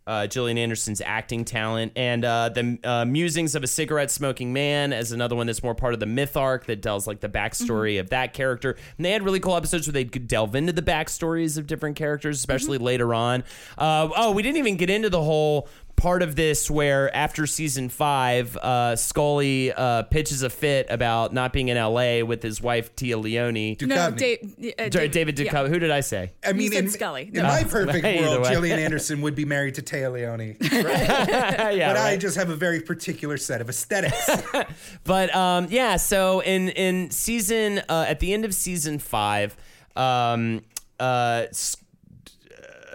uh, 0.08 0.26
Gillian 0.26 0.56
Anderson's 0.56 1.02
acting 1.04 1.44
talent 1.44 1.92
and 1.94 2.24
uh, 2.24 2.48
the 2.48 2.78
uh, 2.82 3.04
musings 3.04 3.54
of 3.54 3.62
a 3.62 3.66
cigarette 3.66 4.10
smoking 4.10 4.54
man 4.54 4.94
as 4.94 5.12
another 5.12 5.36
one 5.36 5.46
that's 5.46 5.62
more 5.62 5.74
part 5.74 5.92
of 5.92 6.00
the 6.00 6.06
myth 6.06 6.34
arc 6.34 6.64
that 6.64 6.80
tells 6.80 7.06
like 7.06 7.20
the 7.20 7.28
backstory 7.28 8.00
of 8.00 8.08
that 8.08 8.32
character. 8.32 8.74
And 8.96 9.04
they 9.04 9.10
had 9.10 9.22
really 9.22 9.38
cool 9.38 9.54
episodes 9.54 9.86
where 9.86 9.92
they 9.92 10.06
could 10.06 10.26
delve 10.26 10.54
into 10.54 10.72
the 10.72 10.80
backstories 10.80 11.58
of 11.58 11.66
different 11.66 11.96
characters, 11.96 12.38
especially 12.38 12.78
later 12.78 13.12
on. 13.12 13.44
Uh, 13.76 14.08
oh, 14.16 14.32
we 14.32 14.42
didn't 14.42 14.56
even 14.56 14.78
get 14.78 14.88
into 14.88 15.10
the 15.10 15.22
whole 15.22 15.68
part 15.98 16.22
of 16.22 16.36
this 16.36 16.70
where 16.70 17.14
after 17.14 17.46
season 17.46 17.88
five, 17.88 18.56
uh, 18.56 18.96
Scully 18.96 19.72
uh, 19.72 20.04
pitches 20.04 20.42
a 20.42 20.48
fit 20.48 20.86
about 20.88 21.34
not 21.34 21.52
being 21.52 21.68
in 21.68 21.76
LA 21.76 22.24
with 22.24 22.42
his 22.42 22.62
wife 22.62 22.94
Téa 22.96 23.22
Leoni. 23.22 23.76
No, 23.82 23.86
Duchovny. 23.86 24.16
Dave, 24.16 24.74
uh, 24.78 24.88
David, 24.88 25.10
David 25.10 25.38
yeah. 25.38 25.50
Duchovny. 25.50 25.68
Who 25.68 25.78
did 25.78 25.90
I 25.90 26.00
say? 26.00 26.32
I 26.46 26.52
mean, 26.52 26.72
said 26.72 26.84
in, 26.84 26.90
Scully. 26.90 27.24
in 27.24 27.34
No. 27.34 27.42
my 27.42 27.64
perfect 27.64 28.04
world, 28.22 28.42
way. 28.42 28.50
Gillian 28.50 28.78
Anderson 28.78 29.20
would 29.22 29.34
be 29.34 29.44
married 29.44 29.74
to 29.74 29.82
Téa 29.82 30.12
Leoni. 30.12 30.56
yeah, 30.72 31.92
but 31.92 31.96
I 31.98 32.16
just 32.16 32.36
have 32.36 32.48
a 32.48 32.56
very 32.56 32.80
particular 32.80 33.36
set 33.36 33.60
of 33.60 33.68
aesthetics. 33.68 34.30
But 35.04 35.34
um, 35.34 35.66
yeah, 35.70 35.96
so 35.96 36.40
in 36.40 36.68
in 36.70 37.10
season 37.10 37.80
uh, 37.88 38.04
at 38.06 38.20
the 38.20 38.32
end 38.32 38.44
of 38.44 38.54
season 38.54 38.98
five, 38.98 39.56
um, 39.96 40.62
uh, 41.00 41.46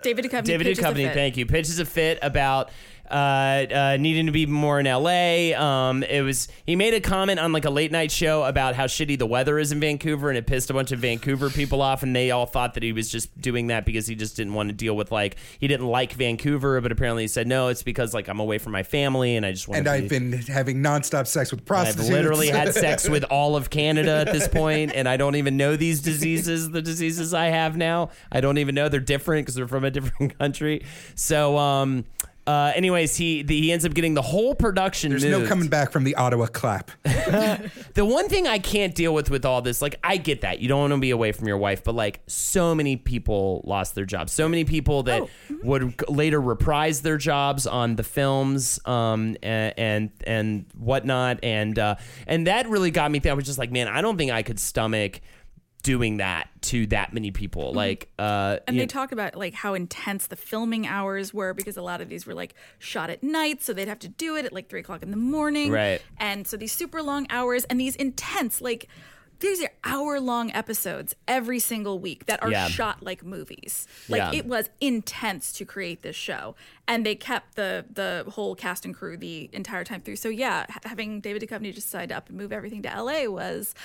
David 0.04 0.26
Duchovny. 0.26 0.46
David 0.46 0.68
Duchovny, 0.68 1.14
thank 1.14 1.38
you, 1.38 1.46
pitches 1.46 1.80
a 1.80 1.86
fit 1.86 2.20
about. 2.22 2.72
Uh, 3.14 3.68
uh, 3.72 3.98
needing 4.00 4.26
to 4.26 4.32
be 4.32 4.48
more 4.48 4.80
in 4.80 4.88
LA. 4.88 5.54
Um, 5.56 6.02
it 6.02 6.24
was 6.24 6.48
he 6.66 6.76
made 6.76 6.96
a 6.96 7.00
comment 7.00 7.40
on 7.40 7.54
like 7.54 7.64
a 7.64 7.70
late 7.70 7.92
night 7.92 8.12
show 8.12 8.44
about 8.44 8.74
how 8.74 8.86
shitty 8.86 9.20
the 9.20 9.28
weather 9.28 9.60
is 9.60 9.72
in 9.72 9.80
Vancouver, 9.80 10.30
and 10.30 10.38
it 10.38 10.48
pissed 10.48 10.72
a 10.72 10.74
bunch 10.74 10.92
of 10.92 10.98
Vancouver 10.98 11.52
people 11.52 11.84
off, 11.84 12.02
and 12.02 12.16
they 12.16 12.32
all 12.32 12.48
thought 12.48 12.74
that 12.74 12.82
he 12.82 12.92
was 12.92 13.10
just 13.10 13.40
doing 13.40 13.68
that 13.68 13.86
because 13.86 14.08
he 14.08 14.16
just 14.16 14.36
didn't 14.36 14.56
want 14.56 14.70
to 14.70 14.74
deal 14.74 14.96
with 14.96 15.12
like 15.12 15.36
he 15.60 15.68
didn't 15.68 15.86
like 15.86 16.14
Vancouver, 16.14 16.82
but 16.82 16.92
apparently 16.92 17.26
he 17.26 17.28
said 17.28 17.46
no, 17.46 17.68
it's 17.68 17.84
because 17.84 18.16
like 18.16 18.28
I'm 18.28 18.40
away 18.40 18.58
from 18.58 18.72
my 18.72 18.82
family 18.82 19.36
and 19.36 19.46
I 19.46 19.52
just 19.52 19.68
want 19.68 19.78
and 19.78 19.86
to 19.86 19.92
I've 19.92 20.10
been 20.10 20.32
having 20.32 20.78
nonstop 20.78 21.28
sex 21.28 21.52
with 21.52 21.66
prostitutes. 21.66 22.10
I've 22.10 22.16
literally 22.16 22.48
had 22.48 22.74
sex 22.74 23.08
with 23.08 23.26
all 23.26 23.56
of 23.56 23.70
Canada 23.70 24.26
at 24.26 24.34
this 24.34 24.48
point, 24.48 24.92
and 24.96 25.08
I 25.08 25.18
don't 25.18 25.36
even 25.36 25.56
know 25.56 25.76
these 25.76 26.02
diseases, 26.02 26.72
the 26.72 26.82
diseases 26.82 27.32
I 27.32 27.46
have 27.46 27.78
now. 27.78 28.10
I 28.32 28.42
don't 28.42 28.58
even 28.58 28.74
know 28.74 28.90
they're 28.90 29.00
different 29.00 29.46
because 29.46 29.54
they're 29.54 29.68
from 29.68 29.84
a 29.84 29.92
different 29.92 30.36
country. 30.40 30.84
So, 31.14 31.60
um, 31.60 32.06
uh, 32.46 32.74
anyways, 32.76 33.16
he 33.16 33.42
the, 33.42 33.60
he 33.60 33.72
ends 33.72 33.86
up 33.86 33.94
getting 33.94 34.14
the 34.14 34.22
whole 34.22 34.54
production. 34.54 35.12
There's 35.12 35.24
no 35.24 35.40
moved. 35.40 35.50
coming 35.50 35.70
back 35.70 35.92
from 35.92 36.04
the 36.04 36.16
Ottawa 36.16 36.48
clap. 36.48 36.92
The 37.94 38.06
one 38.06 38.28
thing 38.28 38.48
I 38.48 38.58
can't 38.58 38.96
deal 38.96 39.14
with 39.14 39.30
with 39.30 39.46
all 39.46 39.62
this, 39.62 39.82
like 39.82 40.00
I 40.04 40.18
get 40.18 40.42
that 40.42 40.60
you 40.60 40.68
don't 40.68 40.80
want 40.80 40.94
to 40.94 41.00
be 41.00 41.12
away 41.12 41.32
from 41.32 41.48
your 41.48 41.58
wife, 41.58 41.84
but 41.84 41.94
like 41.94 42.22
so 42.28 42.74
many 42.74 42.96
people 42.96 43.62
lost 43.66 43.94
their 43.94 44.06
jobs. 44.06 44.32
So 44.34 44.50
many 44.50 44.64
people 44.64 45.04
that 45.04 45.28
would 45.64 46.10
later 46.10 46.42
reprise 46.42 47.02
their 47.02 47.18
jobs 47.18 47.68
on 47.68 47.96
the 47.96 48.04
films, 48.04 48.80
um, 48.86 49.38
and 49.44 49.74
and, 49.78 50.12
and 50.26 50.66
whatnot, 50.76 51.40
and 51.44 51.78
uh, 51.78 51.96
and 52.26 52.48
that 52.48 52.68
really 52.68 52.92
got 52.92 53.12
me. 53.12 53.20
Thinking. 53.20 53.32
I 53.32 53.36
was 53.36 53.46
just 53.46 53.60
like, 53.60 53.72
man, 53.72 53.88
I 53.88 54.02
don't 54.02 54.18
think 54.18 54.32
I 54.32 54.42
could 54.42 54.60
stomach 54.60 55.22
doing 55.84 56.18
that 56.18 56.48
to 56.62 56.88
that 56.88 57.14
many 57.14 57.30
people. 57.30 57.74
Like, 57.74 58.10
uh, 58.18 58.58
And 58.68 58.80
they 58.80 58.86
talked 58.88 59.12
about 59.14 59.36
like 59.36 59.54
how 59.54 59.74
intense 59.74 60.28
the 60.28 60.36
filming 60.38 60.88
hours 60.88 61.34
were 61.34 61.54
because 61.54 61.76
a 61.78 61.82
lot 61.82 62.00
of 62.02 62.10
these 62.10 62.26
were 62.26 62.34
like 62.34 62.56
shot 62.80 63.10
at 63.10 63.22
night, 63.22 63.62
so 63.62 63.74
they'd 63.74 63.90
have 63.90 64.00
to 64.00 64.08
do 64.08 64.36
it 64.38 64.46
at 64.46 64.54
like 64.54 64.70
three 64.70 64.80
o'clock 64.80 65.04
in 65.04 65.12
the 65.12 65.18
morning. 65.18 65.72
Right. 65.72 66.02
And 66.18 66.48
so 66.48 66.56
these 66.58 66.72
super 66.72 67.04
long 67.04 67.28
hours 67.30 67.66
and 67.66 67.80
these 67.80 67.96
intense 67.98 68.62
like 68.62 68.88
these 69.40 69.62
are 69.62 69.72
hour 69.84 70.22
long 70.22 70.54
episodes 70.54 71.14
every 71.28 71.60
single 71.60 72.00
week 72.00 72.28
that 72.28 72.42
are 72.42 72.50
Yeah. 72.50 72.70
shot 72.70 73.04
like 73.04 73.26
movies. 73.26 73.86
Like 74.08 74.20
Yeah. 74.20 74.40
it 74.40 74.46
was 74.46 74.70
intense 74.80 75.52
to 75.54 75.66
create 75.66 76.02
this 76.02 76.16
show, 76.16 76.56
and 76.88 77.06
they 77.06 77.16
kept 77.16 77.56
the 77.56 77.84
the 77.92 78.24
whole 78.30 78.56
cast 78.56 78.86
and 78.86 78.96
crew 78.96 79.18
the 79.18 79.50
entire 79.52 79.84
time 79.84 80.00
through. 80.00 80.16
So 80.16 80.30
yeah, 80.30 80.66
having 80.86 81.20
David 81.20 81.42
Duchovny 81.42 81.74
just 81.74 81.88
decide 81.88 82.10
up 82.10 82.30
and 82.30 82.38
move 82.38 82.54
everything 82.54 82.82
to 82.84 82.90
LA 82.90 83.28
was. 83.28 83.76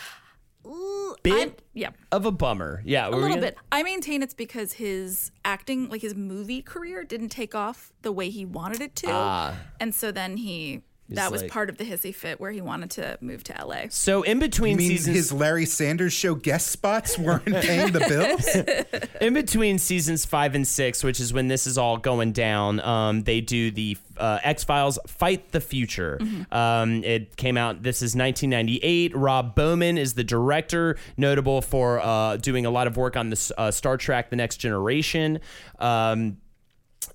Bit 1.22 1.32
I'm- 1.34 1.52
yeah, 1.74 1.90
of 2.12 2.26
a 2.26 2.30
bummer. 2.30 2.82
Yeah, 2.84 3.08
a 3.08 3.10
little 3.10 3.38
bit. 3.38 3.56
I 3.72 3.82
maintain 3.82 4.22
it's 4.22 4.34
because 4.34 4.74
his 4.74 5.30
acting, 5.44 5.88
like 5.88 6.02
his 6.02 6.14
movie 6.14 6.62
career, 6.62 7.04
didn't 7.04 7.30
take 7.30 7.54
off 7.54 7.92
the 8.02 8.12
way 8.12 8.28
he 8.30 8.44
wanted 8.44 8.80
it 8.80 8.94
to, 8.96 9.08
Ah. 9.10 9.56
and 9.80 9.94
so 9.94 10.12
then 10.12 10.36
he 10.36 10.82
that 11.16 11.32
was 11.32 11.42
like- 11.42 11.50
part 11.50 11.70
of 11.70 11.78
the 11.78 11.84
hissy 11.84 12.14
fit 12.14 12.40
where 12.40 12.50
he 12.50 12.60
wanted 12.60 12.90
to 12.92 13.18
move 13.20 13.42
to 13.44 13.54
LA. 13.64 13.84
So 13.90 14.22
in 14.22 14.38
between 14.38 14.72
You 14.72 14.76
mean 14.88 14.88
seasons, 14.98 15.16
his 15.16 15.32
Larry 15.32 15.64
Sanders 15.66 16.12
show 16.12 16.34
guest 16.34 16.68
spots 16.68 17.18
weren't 17.18 17.44
paying 17.46 17.92
the 17.92 18.00
bills? 18.00 19.08
in 19.20 19.34
between 19.34 19.78
seasons 19.78 20.24
five 20.24 20.54
and 20.54 20.66
six, 20.66 21.02
which 21.02 21.20
is 21.20 21.32
when 21.32 21.48
this 21.48 21.66
is 21.66 21.78
all 21.78 21.96
going 21.96 22.32
down, 22.32 22.80
um, 22.80 23.22
they 23.22 23.40
do 23.40 23.70
the 23.70 23.96
uh, 24.18 24.38
X 24.42 24.64
Files 24.64 24.98
Fight 25.06 25.52
the 25.52 25.60
Future. 25.60 26.18
Um, 26.50 27.04
it 27.04 27.36
came 27.36 27.56
out, 27.56 27.82
this 27.82 27.98
is 28.02 28.16
1998. 28.16 29.16
Rob 29.16 29.54
Bowman 29.54 29.96
is 29.96 30.14
the 30.14 30.24
director, 30.24 30.96
notable 31.16 31.62
for 31.62 32.00
uh, 32.00 32.36
doing 32.36 32.66
a 32.66 32.70
lot 32.70 32.86
of 32.86 32.96
work 32.96 33.16
on 33.16 33.30
the 33.30 33.52
uh, 33.56 33.70
Star 33.70 33.96
Trek 33.96 34.30
The 34.30 34.36
Next 34.36 34.56
Generation. 34.56 35.38
Um, 35.78 36.38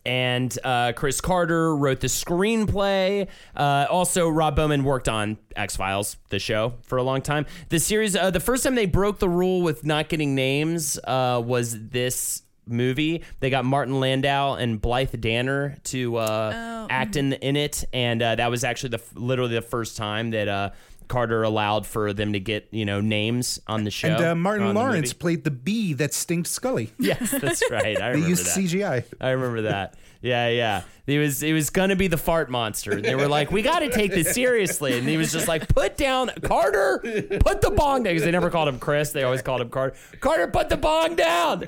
and 0.05 0.57
uh, 0.63 0.93
Chris 0.93 1.21
Carter 1.21 1.75
wrote 1.75 1.99
the 1.99 2.07
screenplay. 2.07 3.27
Uh, 3.55 3.85
also, 3.89 4.27
Rob 4.27 4.55
Bowman 4.55 4.83
worked 4.83 5.07
on 5.07 5.37
X 5.55 5.75
Files, 5.75 6.17
the 6.29 6.39
show, 6.39 6.73
for 6.83 6.97
a 6.97 7.03
long 7.03 7.21
time. 7.21 7.45
The 7.69 7.79
series, 7.79 8.15
uh, 8.15 8.29
the 8.31 8.39
first 8.39 8.63
time 8.63 8.75
they 8.75 8.85
broke 8.85 9.19
the 9.19 9.29
rule 9.29 9.61
with 9.61 9.85
not 9.85 10.09
getting 10.09 10.35
names 10.35 10.99
uh, 11.03 11.41
was 11.43 11.89
this 11.89 12.43
movie. 12.65 13.23
They 13.39 13.49
got 13.49 13.65
Martin 13.65 13.99
Landau 13.99 14.55
and 14.55 14.81
Blythe 14.81 15.19
Danner 15.19 15.77
to 15.85 16.17
uh, 16.17 16.87
act 16.89 17.15
in 17.15 17.33
in 17.33 17.55
it, 17.55 17.85
and 17.93 18.21
uh, 18.21 18.35
that 18.35 18.49
was 18.49 18.63
actually 18.63 18.89
the 18.89 19.01
literally 19.15 19.55
the 19.55 19.61
first 19.61 19.97
time 19.97 20.31
that. 20.31 20.73
Carter 21.07 21.43
allowed 21.43 21.85
for 21.85 22.13
them 22.13 22.33
to 22.33 22.39
get 22.39 22.67
you 22.71 22.85
know 22.85 23.01
names 23.01 23.59
on 23.67 23.83
the 23.83 23.91
show. 23.91 24.09
and 24.09 24.23
uh, 24.25 24.35
Martin 24.35 24.67
on 24.67 24.73
the 24.73 24.79
Lawrence 24.79 25.13
played 25.13 25.43
the 25.43 25.51
bee 25.51 25.93
that 25.93 26.13
stinked 26.13 26.47
Scully. 26.47 26.91
Yes, 26.99 27.31
that's 27.31 27.63
right. 27.71 28.01
I 28.01 28.13
They 28.13 28.19
used 28.27 28.45
that. 28.45 28.57
CGI. 28.57 29.03
I 29.19 29.29
remember 29.31 29.63
that. 29.63 29.95
Yeah, 30.21 30.47
yeah. 30.47 30.83
It 31.05 31.19
was 31.19 31.41
he 31.41 31.51
was 31.51 31.69
gonna 31.69 31.97
be 31.97 32.07
the 32.07 32.17
fart 32.17 32.49
monster. 32.49 33.01
They 33.01 33.13
were 33.15 33.27
like, 33.27 33.51
we 33.51 33.61
got 33.61 33.79
to 33.79 33.89
take 33.89 34.11
this 34.11 34.33
seriously, 34.33 34.97
and 34.97 35.05
he 35.07 35.17
was 35.17 35.33
just 35.33 35.49
like, 35.49 35.67
put 35.67 35.97
down 35.97 36.29
Carter, 36.43 36.99
put 37.41 37.59
the 37.59 37.71
bong 37.75 38.03
down 38.03 38.13
because 38.13 38.23
they 38.23 38.31
never 38.31 38.49
called 38.49 38.69
him 38.69 38.79
Chris. 38.79 39.11
They 39.11 39.23
always 39.23 39.41
called 39.41 39.59
him 39.59 39.69
Carter. 39.69 39.97
Carter, 40.21 40.47
put 40.47 40.69
the 40.69 40.77
bong 40.77 41.15
down. 41.17 41.67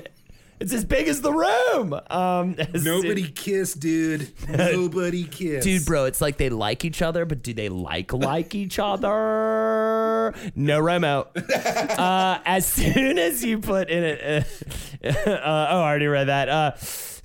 It's 0.58 0.72
as 0.72 0.84
big 0.84 1.06
as 1.08 1.20
the 1.20 1.32
room. 1.32 1.98
Um, 2.10 2.54
as- 2.74 2.84
Nobody 2.84 3.28
kissed, 3.28 3.80
dude. 3.80 4.28
Nobody 4.48 5.24
kissed. 5.24 5.64
Dude, 5.64 5.84
bro, 5.84 6.04
it's 6.06 6.20
like 6.20 6.38
they 6.38 6.48
like 6.48 6.84
each 6.84 7.02
other, 7.02 7.24
but 7.26 7.42
do 7.42 7.52
they 7.52 7.68
like 7.68 8.12
like 8.12 8.54
each 8.54 8.78
other? 8.78 9.06
No 10.54 10.80
Romo. 10.80 11.26
uh, 11.98 12.40
as 12.44 12.66
soon 12.66 13.18
as 13.18 13.44
you 13.44 13.58
put 13.58 13.90
in 13.90 14.04
it, 14.04 14.46
uh, 15.04 15.08
uh, 15.08 15.38
oh, 15.44 15.80
I 15.80 15.88
already 15.88 16.06
read 16.06 16.28
that. 16.28 16.48
Uh, 16.48 16.72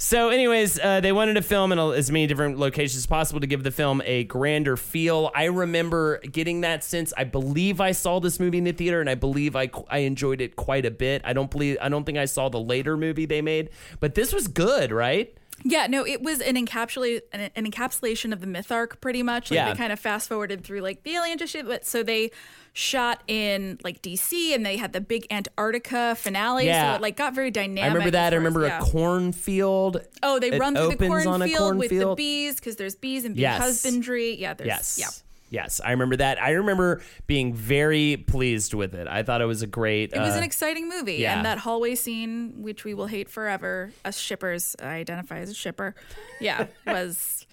so, 0.01 0.29
anyways, 0.29 0.79
uh, 0.79 0.99
they 0.99 1.11
wanted 1.11 1.35
to 1.35 1.43
film 1.43 1.71
in 1.71 1.77
a, 1.77 1.89
as 1.91 2.09
many 2.09 2.25
different 2.25 2.57
locations 2.57 2.97
as 2.97 3.05
possible 3.05 3.39
to 3.39 3.45
give 3.45 3.61
the 3.61 3.69
film 3.69 4.01
a 4.03 4.23
grander 4.23 4.75
feel. 4.75 5.29
I 5.35 5.43
remember 5.43 6.17
getting 6.19 6.61
that 6.61 6.83
sense. 6.83 7.13
I 7.15 7.23
believe 7.23 7.79
I 7.79 7.91
saw 7.91 8.19
this 8.19 8.39
movie 8.39 8.57
in 8.57 8.63
the 8.63 8.71
theater, 8.71 8.99
and 8.99 9.09
I 9.09 9.15
believe 9.15 9.55
I 9.55 9.69
I 9.91 9.99
enjoyed 9.99 10.41
it 10.41 10.55
quite 10.55 10.87
a 10.87 10.91
bit. 10.91 11.21
I 11.23 11.33
don't 11.33 11.51
believe 11.51 11.77
I 11.79 11.89
don't 11.89 12.03
think 12.03 12.17
I 12.17 12.25
saw 12.25 12.49
the 12.49 12.59
later 12.59 12.97
movie 12.97 13.27
they 13.27 13.43
made, 13.43 13.69
but 13.99 14.15
this 14.15 14.33
was 14.33 14.47
good, 14.47 14.91
right? 14.91 15.37
Yeah, 15.63 15.87
no, 15.87 16.05
it 16.05 16.21
was 16.21 16.41
an 16.41 16.55
encapsulate 16.55 17.21
an, 17.33 17.49
an 17.55 17.69
encapsulation 17.71 18.33
of 18.33 18.41
the 18.41 18.47
myth 18.47 18.71
arc, 18.71 18.99
pretty 19.01 19.23
much. 19.23 19.51
Like 19.51 19.55
Yeah. 19.55 19.71
they 19.71 19.77
kind 19.77 19.91
of 19.93 19.99
fast 19.99 20.27
forwarded 20.29 20.63
through 20.63 20.81
like 20.81 21.03
the 21.03 21.15
alien 21.15 21.37
shit, 21.45 21.65
but 21.65 21.85
so 21.85 22.03
they 22.03 22.31
shot 22.73 23.21
in 23.27 23.77
like 23.83 24.01
DC 24.01 24.55
and 24.55 24.65
they 24.65 24.77
had 24.77 24.93
the 24.93 25.01
big 25.01 25.27
Antarctica 25.29 26.15
finale. 26.15 26.65
Yeah. 26.65 26.91
so 26.93 26.95
it 26.95 27.01
like 27.01 27.17
got 27.17 27.33
very 27.35 27.51
dynamic. 27.51 27.83
I 27.83 27.87
remember 27.87 28.11
that. 28.11 28.23
I 28.33 28.35
as- 28.35 28.39
remember 28.39 28.65
yeah. 28.65 28.79
a 28.79 28.83
cornfield. 28.83 30.01
Oh, 30.23 30.39
they 30.39 30.51
It 30.51 30.59
run 30.59 30.75
through 30.75 30.95
the 30.95 31.05
a 31.05 31.07
cornfield 31.07 31.77
with 31.77 31.89
the 31.91 32.15
bees 32.15 32.55
because 32.55 32.77
there's 32.77 32.95
bees 32.95 33.25
and 33.25 33.35
bee 33.35 33.41
Yes. 33.41 33.61
husbandry. 33.61 34.35
Yeah, 34.39 34.53
there's 34.53 34.67
Yes. 34.67 34.97
yeah. 34.99 35.07
Yes, 35.51 35.81
I 35.83 35.91
remember 35.91 36.15
that. 36.15 36.41
I 36.41 36.51
remember 36.51 37.01
being 37.27 37.53
very 37.53 38.15
pleased 38.15 38.73
with 38.73 38.95
it. 38.95 39.05
I 39.07 39.21
thought 39.21 39.41
it 39.41 39.45
was 39.45 39.61
a 39.61 39.67
great. 39.67 40.13
It 40.13 40.19
was 40.19 40.33
uh, 40.33 40.37
an 40.37 40.43
exciting 40.43 40.87
movie, 40.87 41.15
yeah. 41.15 41.35
and 41.35 41.45
that 41.45 41.57
hallway 41.57 41.95
scene, 41.95 42.63
which 42.63 42.85
we 42.85 42.93
will 42.93 43.07
hate 43.07 43.29
forever, 43.29 43.91
us 44.05 44.17
shippers, 44.17 44.77
I 44.81 44.95
identify 44.95 45.39
as 45.39 45.49
a 45.49 45.53
shipper, 45.53 45.93
yeah, 46.39 46.67
was 46.87 47.45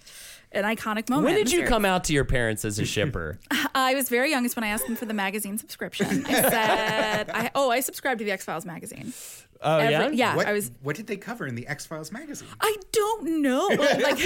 an 0.51 0.63
iconic 0.63 1.09
moment. 1.09 1.25
When 1.25 1.35
did 1.35 1.51
you 1.51 1.65
come 1.65 1.85
out 1.85 2.05
to 2.05 2.13
your 2.13 2.25
parents 2.25 2.65
as 2.65 2.79
a 2.79 2.85
shipper? 2.85 3.39
I 3.75 3.93
was 3.95 4.09
very 4.09 4.31
young. 4.31 4.45
It's 4.45 4.55
when 4.55 4.63
I 4.63 4.69
asked 4.69 4.85
them 4.87 4.95
for 4.95 5.05
the 5.05 5.13
magazine 5.13 5.57
subscription. 5.57 6.25
I 6.25 6.33
said, 6.49 7.29
I, 7.29 7.51
"Oh, 7.55 7.69
I 7.69 7.79
subscribed 7.81 8.19
to 8.19 8.25
the 8.25 8.31
X 8.31 8.45
Files 8.45 8.65
magazine." 8.65 9.13
Oh 9.61 9.77
Every- 9.77 9.91
yeah, 9.91 10.31
yeah. 10.31 10.35
What, 10.37 10.47
I 10.47 10.53
was. 10.53 10.71
what 10.81 10.95
did 10.95 11.07
they 11.07 11.17
cover 11.17 11.45
in 11.45 11.55
the 11.55 11.67
X 11.67 11.85
Files 11.85 12.13
magazine? 12.13 12.47
I 12.61 12.77
don't 12.93 13.41
know. 13.41 13.67
Like, 13.67 14.19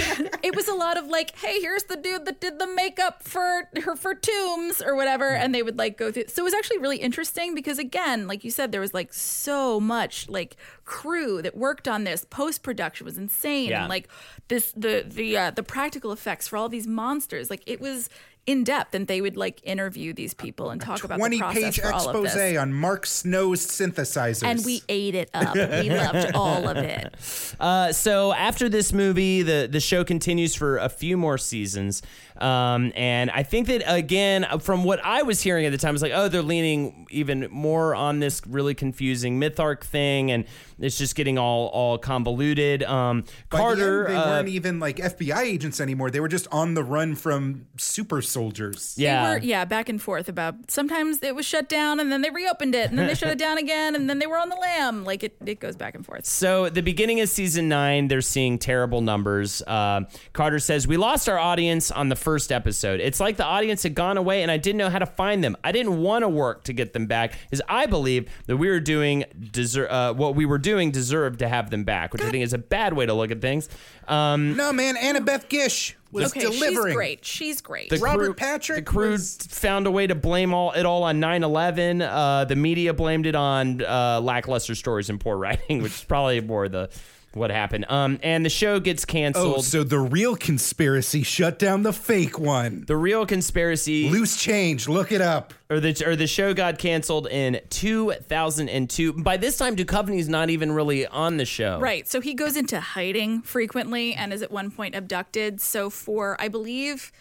it 0.44 0.54
was 0.54 0.68
a 0.68 0.74
lot 0.74 0.96
of 0.96 1.08
like, 1.08 1.36
"Hey, 1.36 1.60
here's 1.60 1.82
the 1.84 1.96
dude 1.96 2.24
that 2.26 2.40
did 2.40 2.58
the 2.60 2.68
makeup 2.68 3.22
for 3.22 3.64
her 3.82 3.96
for 3.96 4.14
Tooms 4.14 4.80
or 4.80 4.94
whatever," 4.94 5.28
and 5.30 5.52
they 5.54 5.62
would 5.62 5.76
like 5.76 5.98
go 5.98 6.12
through. 6.12 6.28
So 6.28 6.42
it 6.42 6.44
was 6.44 6.54
actually 6.54 6.78
really 6.78 6.98
interesting 6.98 7.54
because, 7.54 7.78
again, 7.80 8.28
like 8.28 8.44
you 8.44 8.50
said, 8.52 8.70
there 8.70 8.80
was 8.80 8.94
like 8.94 9.12
so 9.12 9.80
much 9.80 10.28
like 10.28 10.56
crew 10.84 11.42
that 11.42 11.56
worked 11.56 11.88
on 11.88 12.04
this. 12.04 12.24
Post 12.28 12.62
production 12.62 13.04
was 13.04 13.16
insane, 13.18 13.70
Yeah. 13.70 13.80
and 13.82 13.88
like 13.88 14.08
this 14.48 14.72
the 14.72 15.04
the 15.06 15.36
uh, 15.36 15.50
the 15.50 15.62
practical 15.62 16.12
effects 16.12 16.48
for 16.48 16.56
all 16.56 16.68
these 16.68 16.86
monsters, 16.86 17.50
like 17.50 17.62
it 17.66 17.80
was 17.80 18.08
in 18.46 18.62
depth, 18.62 18.94
and 18.94 19.06
they 19.06 19.22
would 19.22 19.38
like 19.38 19.58
interview 19.64 20.12
these 20.12 20.34
people 20.34 20.68
and 20.68 20.78
talk 20.78 21.02
about 21.02 21.14
the 21.14 21.20
20 21.20 21.38
process 21.38 21.62
page 21.62 21.80
for 21.80 21.90
all 21.90 22.10
of 22.10 22.14
expose 22.16 22.34
this. 22.34 22.58
on 22.58 22.74
Mark 22.74 23.06
Snow's 23.06 23.66
synthesizers. 23.66 24.42
And 24.46 24.62
we 24.66 24.82
ate 24.90 25.14
it 25.14 25.30
up. 25.32 25.54
We 25.54 25.88
loved 25.88 26.32
all 26.34 26.68
of 26.68 26.76
it. 26.76 27.14
Uh, 27.60 27.92
so 27.92 28.32
after 28.34 28.68
this 28.68 28.92
movie, 28.92 29.40
the 29.42 29.68
the 29.70 29.80
show 29.80 30.02
continues 30.04 30.54
for 30.56 30.76
a 30.76 30.88
few 30.88 31.16
more 31.16 31.38
seasons, 31.38 32.02
um, 32.38 32.92
and 32.96 33.30
I 33.30 33.42
think 33.42 33.68
that 33.68 33.82
again, 33.86 34.46
from 34.60 34.84
what 34.84 35.04
I 35.04 35.22
was 35.22 35.40
hearing 35.40 35.66
at 35.66 35.72
the 35.72 35.78
time, 35.78 35.94
it's 35.94 36.02
like, 36.02 36.12
oh, 36.14 36.28
they're 36.28 36.42
leaning 36.42 37.06
even 37.10 37.48
more 37.50 37.94
on 37.94 38.18
this 38.18 38.42
really 38.46 38.74
confusing 38.74 39.38
myth 39.38 39.60
arc 39.60 39.84
thing, 39.84 40.30
and 40.30 40.44
it's 40.78 40.98
just 40.98 41.14
getting 41.14 41.38
all 41.38 41.68
all 41.68 41.98
convoluted. 41.98 42.82
Um, 42.82 43.22
By 43.22 43.58
the 43.58 43.62
Carter, 43.62 44.06
end, 44.06 44.16
they 44.16 44.20
uh, 44.20 44.30
weren't 44.30 44.48
even 44.48 44.80
like 44.80 44.96
FBI 44.96 45.42
agents 45.42 45.80
anymore. 45.80 46.10
They 46.10 46.20
were 46.20 46.28
just 46.28 46.48
on 46.50 46.74
the 46.74 46.82
run 46.82 47.14
from 47.14 47.66
super 47.76 48.20
soldiers. 48.22 48.94
yeah, 48.96 49.34
They 49.34 49.38
were, 49.38 49.44
yeah, 49.44 49.64
back 49.64 49.88
and 49.88 50.00
forth 50.00 50.28
about 50.28 50.70
sometimes 50.70 51.22
it 51.22 51.34
was 51.34 51.46
shut 51.46 51.68
down 51.68 52.00
and 52.00 52.10
then 52.10 52.22
they 52.22 52.30
reopened 52.30 52.74
it 52.74 52.90
and 52.90 52.98
then 52.98 53.06
they 53.06 53.14
shut 53.14 53.30
it 53.30 53.38
down 53.38 53.58
again 53.58 53.94
and 53.94 54.08
then 54.10 54.18
they 54.18 54.26
were 54.26 54.38
on 54.38 54.48
the 54.48 54.56
lam. 54.56 55.04
Like 55.04 55.22
it, 55.22 55.36
it 55.46 55.60
goes 55.60 55.76
back 55.76 55.94
and 55.94 56.04
forth. 56.04 56.26
So, 56.26 56.68
the 56.68 56.82
beginning 56.82 57.20
of 57.20 57.28
season 57.28 57.68
nine, 57.68 58.08
they're 58.08 58.20
seeing 58.20 58.58
terrible 58.58 59.00
numbers. 59.00 59.62
Uh, 59.62 60.02
Carter 60.32 60.58
says, 60.58 60.86
We 60.88 60.96
lost 60.96 61.28
our 61.28 61.38
audience 61.38 61.90
on 61.90 62.08
the 62.08 62.16
first 62.24 62.50
episode. 62.50 63.00
It's 63.00 63.20
like 63.20 63.36
the 63.36 63.44
audience 63.44 63.82
had 63.82 63.94
gone 63.94 64.16
away 64.16 64.42
and 64.42 64.50
I 64.50 64.56
didn't 64.56 64.78
know 64.78 64.88
how 64.90 64.98
to 64.98 65.06
find 65.06 65.44
them. 65.44 65.56
I 65.62 65.70
didn't 65.72 66.00
want 66.00 66.22
to 66.22 66.28
work 66.28 66.64
to 66.64 66.72
get 66.72 66.92
them 66.94 67.06
back, 67.06 67.34
as 67.52 67.60
I 67.68 67.86
believe 67.86 68.28
that 68.46 68.56
we 68.56 68.68
were 68.68 68.80
doing 68.80 69.24
deser- 69.38 69.86
uh, 69.90 70.14
what 70.14 70.34
we 70.34 70.46
were 70.46 70.58
doing 70.58 70.90
deserved 70.90 71.38
to 71.40 71.48
have 71.48 71.70
them 71.70 71.84
back, 71.84 72.12
which 72.12 72.22
I 72.22 72.30
think 72.30 72.42
is 72.42 72.52
a 72.54 72.58
bad 72.58 72.94
way 72.94 73.06
to 73.06 73.14
look 73.14 73.30
at 73.30 73.40
things. 73.40 73.68
Um, 74.08 74.56
No, 74.56 74.72
man, 74.72 74.96
Annabeth 74.96 75.48
Gish 75.48 75.96
was 76.12 76.26
okay, 76.30 76.40
delivering. 76.40 76.86
she's 76.88 76.94
great. 76.94 77.24
She's 77.24 77.60
great. 77.60 77.90
the 77.90 77.98
Robert 77.98 78.24
crew, 78.24 78.34
Patrick 78.34 78.84
The 78.86 78.90
crew 78.90 79.10
was- 79.12 79.36
found 79.50 79.86
a 79.86 79.90
way 79.90 80.06
to 80.06 80.14
blame 80.14 80.54
all 80.54 80.72
it 80.72 80.86
all 80.86 81.02
on 81.02 81.20
9/11. 81.20 82.00
Uh, 82.02 82.44
the 82.44 82.56
media 82.56 82.92
blamed 82.94 83.26
it 83.26 83.34
on 83.34 83.82
uh, 83.82 84.20
lackluster 84.22 84.74
stories 84.74 85.10
and 85.10 85.18
poor 85.20 85.36
writing, 85.36 85.82
which 85.82 85.92
is 85.92 86.04
probably 86.04 86.40
more 86.40 86.68
the 86.68 86.88
what 87.36 87.50
happened. 87.50 87.86
Um, 87.88 88.18
and 88.22 88.44
the 88.44 88.50
show 88.50 88.80
gets 88.80 89.04
canceled. 89.04 89.56
Oh, 89.58 89.60
so 89.60 89.82
the 89.84 89.98
real 89.98 90.36
conspiracy 90.36 91.22
shut 91.22 91.58
down 91.58 91.82
the 91.82 91.92
fake 91.92 92.38
one. 92.38 92.84
the 92.86 92.96
real 92.96 93.26
conspiracy, 93.26 94.08
Loose 94.10 94.36
change. 94.36 94.88
Look 94.88 95.12
it 95.12 95.20
up. 95.20 95.52
or 95.70 95.80
the 95.80 96.02
or 96.06 96.16
the 96.16 96.26
show 96.26 96.54
got 96.54 96.78
canceled 96.78 97.26
in 97.28 97.60
2002. 97.70 99.12
By 99.22 99.36
this 99.36 99.56
time, 99.56 99.76
Duchovny's 99.76 100.28
not 100.28 100.50
even 100.50 100.72
really 100.72 101.06
on 101.06 101.36
the 101.36 101.44
show. 101.44 101.78
Right. 101.80 102.06
So 102.08 102.20
he 102.20 102.34
goes 102.34 102.56
into 102.56 102.80
hiding 102.80 103.42
frequently 103.42 104.14
and 104.14 104.32
is 104.32 104.42
at 104.42 104.50
one 104.50 104.70
point 104.70 104.94
abducted. 104.94 105.60
So 105.60 105.90
for 105.90 106.40
I 106.40 106.48
believe 106.48 107.12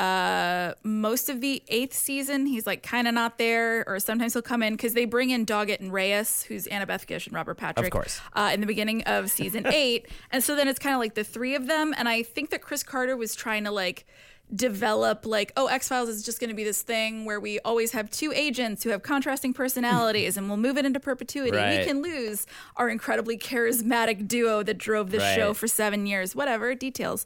uh 0.00 0.72
most 0.82 1.28
of 1.28 1.42
the 1.42 1.62
eighth 1.68 1.92
season 1.92 2.46
he's 2.46 2.66
like 2.66 2.82
kind 2.82 3.06
of 3.06 3.12
not 3.12 3.36
there 3.36 3.84
or 3.86 4.00
sometimes 4.00 4.32
he'll 4.32 4.40
come 4.40 4.62
in 4.62 4.72
because 4.72 4.94
they 4.94 5.04
bring 5.04 5.28
in 5.28 5.44
doggett 5.44 5.78
and 5.80 5.92
reyes 5.92 6.42
who's 6.44 6.66
annabeth 6.68 7.06
gish 7.06 7.26
and 7.26 7.34
robert 7.34 7.56
patrick 7.56 7.92
course. 7.92 8.18
uh, 8.32 8.50
in 8.54 8.60
the 8.62 8.66
beginning 8.66 9.02
of 9.02 9.30
season 9.30 9.66
eight 9.72 10.06
and 10.30 10.42
so 10.42 10.56
then 10.56 10.68
it's 10.68 10.78
kind 10.78 10.94
of 10.94 11.00
like 11.00 11.14
the 11.14 11.24
three 11.24 11.54
of 11.54 11.66
them 11.66 11.94
and 11.98 12.08
i 12.08 12.22
think 12.22 12.48
that 12.48 12.62
chris 12.62 12.82
carter 12.82 13.14
was 13.14 13.34
trying 13.34 13.64
to 13.64 13.70
like 13.70 14.06
develop 14.54 15.26
like 15.26 15.52
oh 15.56 15.66
x-files 15.66 16.08
is 16.08 16.22
just 16.22 16.40
going 16.40 16.48
to 16.50 16.56
be 16.56 16.64
this 16.64 16.82
thing 16.82 17.24
where 17.24 17.38
we 17.40 17.58
always 17.60 17.92
have 17.92 18.10
two 18.10 18.32
agents 18.34 18.82
who 18.82 18.90
have 18.90 19.02
contrasting 19.02 19.52
personalities 19.52 20.36
and 20.36 20.48
we'll 20.48 20.56
move 20.56 20.76
it 20.76 20.84
into 20.84 20.98
perpetuity 21.00 21.56
Right. 21.56 21.78
we 21.80 21.84
can 21.84 22.02
lose 22.02 22.46
our 22.76 22.88
incredibly 22.88 23.38
charismatic 23.38 24.26
duo 24.26 24.62
that 24.62 24.78
drove 24.78 25.10
the 25.10 25.20
show 25.34 25.54
for 25.54 25.68
seven 25.68 26.06
years 26.06 26.34
whatever 26.34 26.74
details 26.74 27.24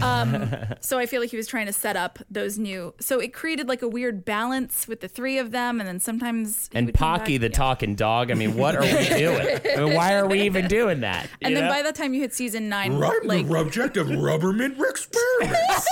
um, 0.00 0.50
so 0.80 0.98
i 0.98 1.06
feel 1.06 1.20
like 1.20 1.30
he 1.30 1.36
was 1.36 1.46
trying 1.46 1.66
to 1.66 1.72
set 1.72 1.96
up 1.96 2.18
those 2.30 2.58
new 2.58 2.94
so 3.00 3.18
it 3.20 3.32
created 3.32 3.68
like 3.68 3.82
a 3.82 3.88
weird 3.88 4.24
balance 4.24 4.86
with 4.86 5.00
the 5.00 5.08
three 5.08 5.38
of 5.38 5.50
them 5.50 5.80
and 5.80 5.88
then 5.88 6.00
sometimes 6.00 6.68
And 6.74 6.92
Pocky, 6.92 7.38
back- 7.38 7.40
the 7.40 7.46
yeah. 7.48 7.58
talking 7.58 7.94
dog. 7.94 8.30
I 8.30 8.34
mean, 8.34 8.56
what 8.56 8.74
are 8.76 8.82
we 8.82 9.08
doing? 9.18 9.58
I 9.76 9.76
mean, 9.84 9.94
why 9.94 10.14
are 10.14 10.26
we 10.26 10.42
even 10.42 10.66
doing 10.68 11.00
that? 11.00 11.28
and 11.42 11.50
You 11.50 11.56
then 11.56 11.64
know? 11.64 11.70
by 11.70 11.82
the 11.82 11.92
time 11.92 12.14
you 12.14 12.20
hit 12.20 12.34
season 12.34 12.68
nine 12.68 12.92
I'm 12.92 13.00
like 13.24 13.46
the 13.46 13.54
subject 13.54 13.96
of 13.96 14.08
Rubberman 14.08 14.76
experiments. 14.88 15.88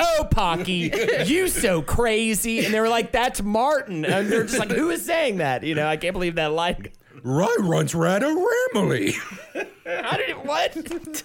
Oh, 0.00 0.28
Pocky, 0.30 0.92
you 1.24 1.48
so 1.48 1.82
crazy. 1.82 2.64
And 2.64 2.72
they 2.72 2.80
were 2.80 2.88
like, 2.88 3.12
that's 3.12 3.42
Martin. 3.42 4.04
And 4.04 4.30
they're 4.30 4.44
just 4.44 4.58
like, 4.58 4.70
who 4.70 4.90
is 4.90 5.04
saying 5.04 5.38
that? 5.38 5.62
You 5.62 5.74
know, 5.74 5.86
I 5.86 5.96
can't 5.96 6.12
believe 6.12 6.36
that 6.36 6.52
line. 6.52 6.88
Rye 7.22 7.56
runs 7.60 7.94
Rada 7.94 8.26
Ramily. 8.26 9.14
How 9.84 10.16
did 10.16 10.30
it, 10.30 10.44
what? 10.44 11.22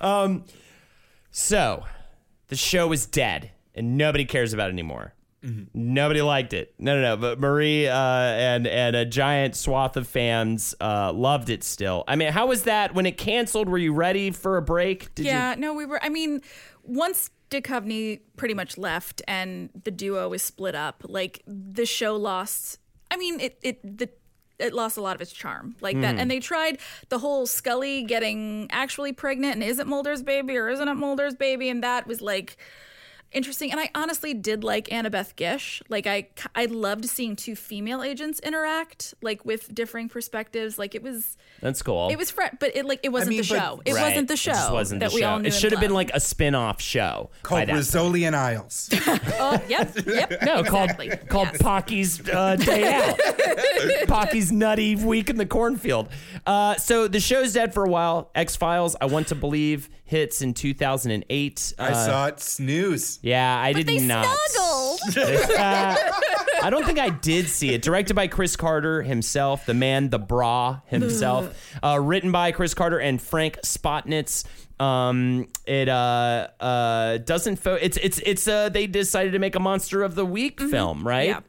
um, 0.00 0.44
so 1.30 1.84
the 2.48 2.56
show 2.56 2.92
is 2.92 3.06
dead 3.06 3.50
and 3.74 3.96
nobody 3.96 4.24
cares 4.24 4.52
about 4.52 4.68
it 4.68 4.72
anymore. 4.72 5.14
Nobody 5.74 6.22
liked 6.22 6.52
it. 6.52 6.74
No, 6.78 6.96
no, 6.96 7.02
no. 7.02 7.16
But 7.16 7.38
Marie 7.38 7.86
uh, 7.86 7.94
and 7.96 8.66
and 8.66 8.96
a 8.96 9.04
giant 9.04 9.54
swath 9.54 9.96
of 9.96 10.08
fans 10.08 10.74
uh, 10.80 11.12
loved 11.12 11.50
it. 11.50 11.62
Still, 11.62 12.04
I 12.08 12.16
mean, 12.16 12.32
how 12.32 12.46
was 12.46 12.64
that 12.64 12.94
when 12.94 13.06
it 13.06 13.16
canceled? 13.16 13.68
Were 13.68 13.78
you 13.78 13.92
ready 13.92 14.30
for 14.30 14.56
a 14.56 14.62
break? 14.62 15.14
Did 15.14 15.26
yeah, 15.26 15.54
no, 15.56 15.72
we 15.72 15.86
were. 15.86 16.02
I 16.02 16.08
mean, 16.08 16.40
once 16.82 17.30
Duchovny 17.50 18.20
pretty 18.36 18.54
much 18.54 18.76
left 18.76 19.22
and 19.28 19.70
the 19.84 19.90
duo 19.90 20.28
was 20.28 20.42
split 20.42 20.74
up, 20.74 21.04
like 21.06 21.42
the 21.46 21.86
show 21.86 22.16
lost. 22.16 22.78
I 23.10 23.16
mean, 23.16 23.38
it 23.38 23.58
it 23.62 23.98
the 23.98 24.08
it 24.58 24.72
lost 24.72 24.96
a 24.96 25.00
lot 25.00 25.14
of 25.14 25.20
its 25.20 25.32
charm, 25.32 25.76
like 25.80 26.00
that. 26.00 26.18
And 26.18 26.30
they 26.30 26.40
tried 26.40 26.78
the 27.08 27.18
whole 27.18 27.46
Scully 27.46 28.02
getting 28.04 28.68
actually 28.70 29.12
pregnant 29.12 29.54
and 29.54 29.62
is 29.62 29.78
it 29.78 29.86
Mulder's 29.86 30.22
baby 30.22 30.56
or 30.56 30.68
isn't 30.70 30.88
it 30.88 30.94
Mulder's 30.94 31.34
baby, 31.34 31.68
and 31.68 31.82
that 31.84 32.06
was 32.06 32.20
like 32.20 32.56
interesting. 33.32 33.70
And 33.70 33.80
I 33.80 33.90
honestly 33.94 34.34
did 34.34 34.64
like 34.64 34.88
Annabeth 34.88 35.36
Gish. 35.36 35.82
Like 35.88 36.06
I 36.06 36.28
I 36.54 36.66
loved 36.66 37.06
seeing 37.06 37.36
two 37.36 37.54
female 37.56 38.02
agents 38.02 38.40
interact, 38.40 39.14
like 39.22 39.44
with 39.44 39.74
differing 39.74 40.08
perspectives. 40.08 40.78
Like 40.78 40.94
it 40.94 41.02
was 41.02 41.36
That's 41.60 41.82
cool. 41.82 42.08
it 42.10 42.16
was 42.16 42.30
fre- 42.30 42.54
but 42.58 42.74
it 42.76 42.84
like 42.86 43.00
it 43.02 43.10
wasn't 43.10 43.30
mean, 43.30 43.42
the 43.42 43.48
but- 43.48 43.58
show. 43.58 43.82
It 43.84 43.94
Right. 43.94 44.08
wasn't 44.08 44.28
the 44.28 44.34
It 44.34 44.38
show 44.38 44.52
just 44.52 44.72
wasn't 44.72 45.00
that 45.00 45.10
the 45.10 45.14
we 45.16 45.20
show. 45.22 45.28
all 45.30 45.38
knew. 45.38 45.48
It 45.48 45.54
should 45.54 45.72
have 45.72 45.80
been 45.80 45.94
like 45.94 46.10
a 46.14 46.20
spin-off 46.20 46.80
show 46.80 47.30
Called 47.42 47.68
that. 47.68 47.74
Rizzoli 47.76 48.26
and 48.26 48.34
Isles. 48.36 48.90
Oh, 49.38 49.60
yep, 49.68 49.92
yep. 50.06 50.42
No, 50.42 50.64
called 50.64 50.90
called 51.28 51.48
Yes. 51.52 51.58
Pocky's 51.62 52.28
uh, 52.28 52.56
Day 52.56 52.92
Out. 52.94 53.18
Pocky's 54.08 54.50
Nutty 54.52 54.96
Week 54.96 55.28
in 55.30 55.36
the 55.36 55.46
Cornfield. 55.46 56.08
Uh, 56.46 56.74
so 56.76 57.06
the 57.08 57.20
show's 57.20 57.52
dead 57.52 57.74
for 57.74 57.84
a 57.84 57.88
while. 57.88 58.30
X 58.34 58.56
Files, 58.56 58.96
I 59.00 59.06
want 59.06 59.28
to 59.28 59.34
believe, 59.34 59.88
hits 60.06 60.40
in 60.40 60.54
2008. 60.54 61.74
I 61.78 61.88
Uh, 61.90 61.94
saw 62.06 62.26
it 62.28 62.40
snooze. 62.40 63.18
Yeah, 63.22 63.58
I 63.60 63.72
did 63.72 63.86
They 63.86 63.98
not. 63.98 64.34
snuggled. 64.48 65.00
Uh, 65.58 65.96
I 66.62 66.70
don't 66.70 66.86
think 66.86 66.98
I 66.98 67.10
did 67.10 67.48
see 67.48 67.74
it. 67.74 67.82
Directed 67.82 68.14
by 68.14 68.28
Chris 68.28 68.56
Carter 68.56 69.02
himself, 69.02 69.66
the 69.66 69.74
man, 69.74 70.08
the 70.10 70.18
bra 70.18 70.80
himself. 70.86 71.54
uh, 71.82 71.98
written 72.00 72.32
by 72.32 72.52
Chris 72.52 72.72
Carter 72.74 72.98
and 72.98 73.20
Frank 73.20 73.58
Spotnitz. 73.62 74.44
Um, 74.80 75.48
it 75.66 75.88
uh 75.88 76.48
uh 76.60 77.16
doesn't 77.18 77.56
fo- 77.56 77.74
it's 77.80 77.96
it's 77.96 78.18
it's 78.24 78.46
uh 78.46 78.68
they 78.68 78.86
decided 78.86 79.32
to 79.32 79.38
make 79.38 79.54
a 79.54 79.60
monster 79.60 80.02
of 80.02 80.14
the 80.14 80.24
week 80.26 80.60
film, 80.60 81.06
right? 81.06 81.28
Yeah. 81.28 81.40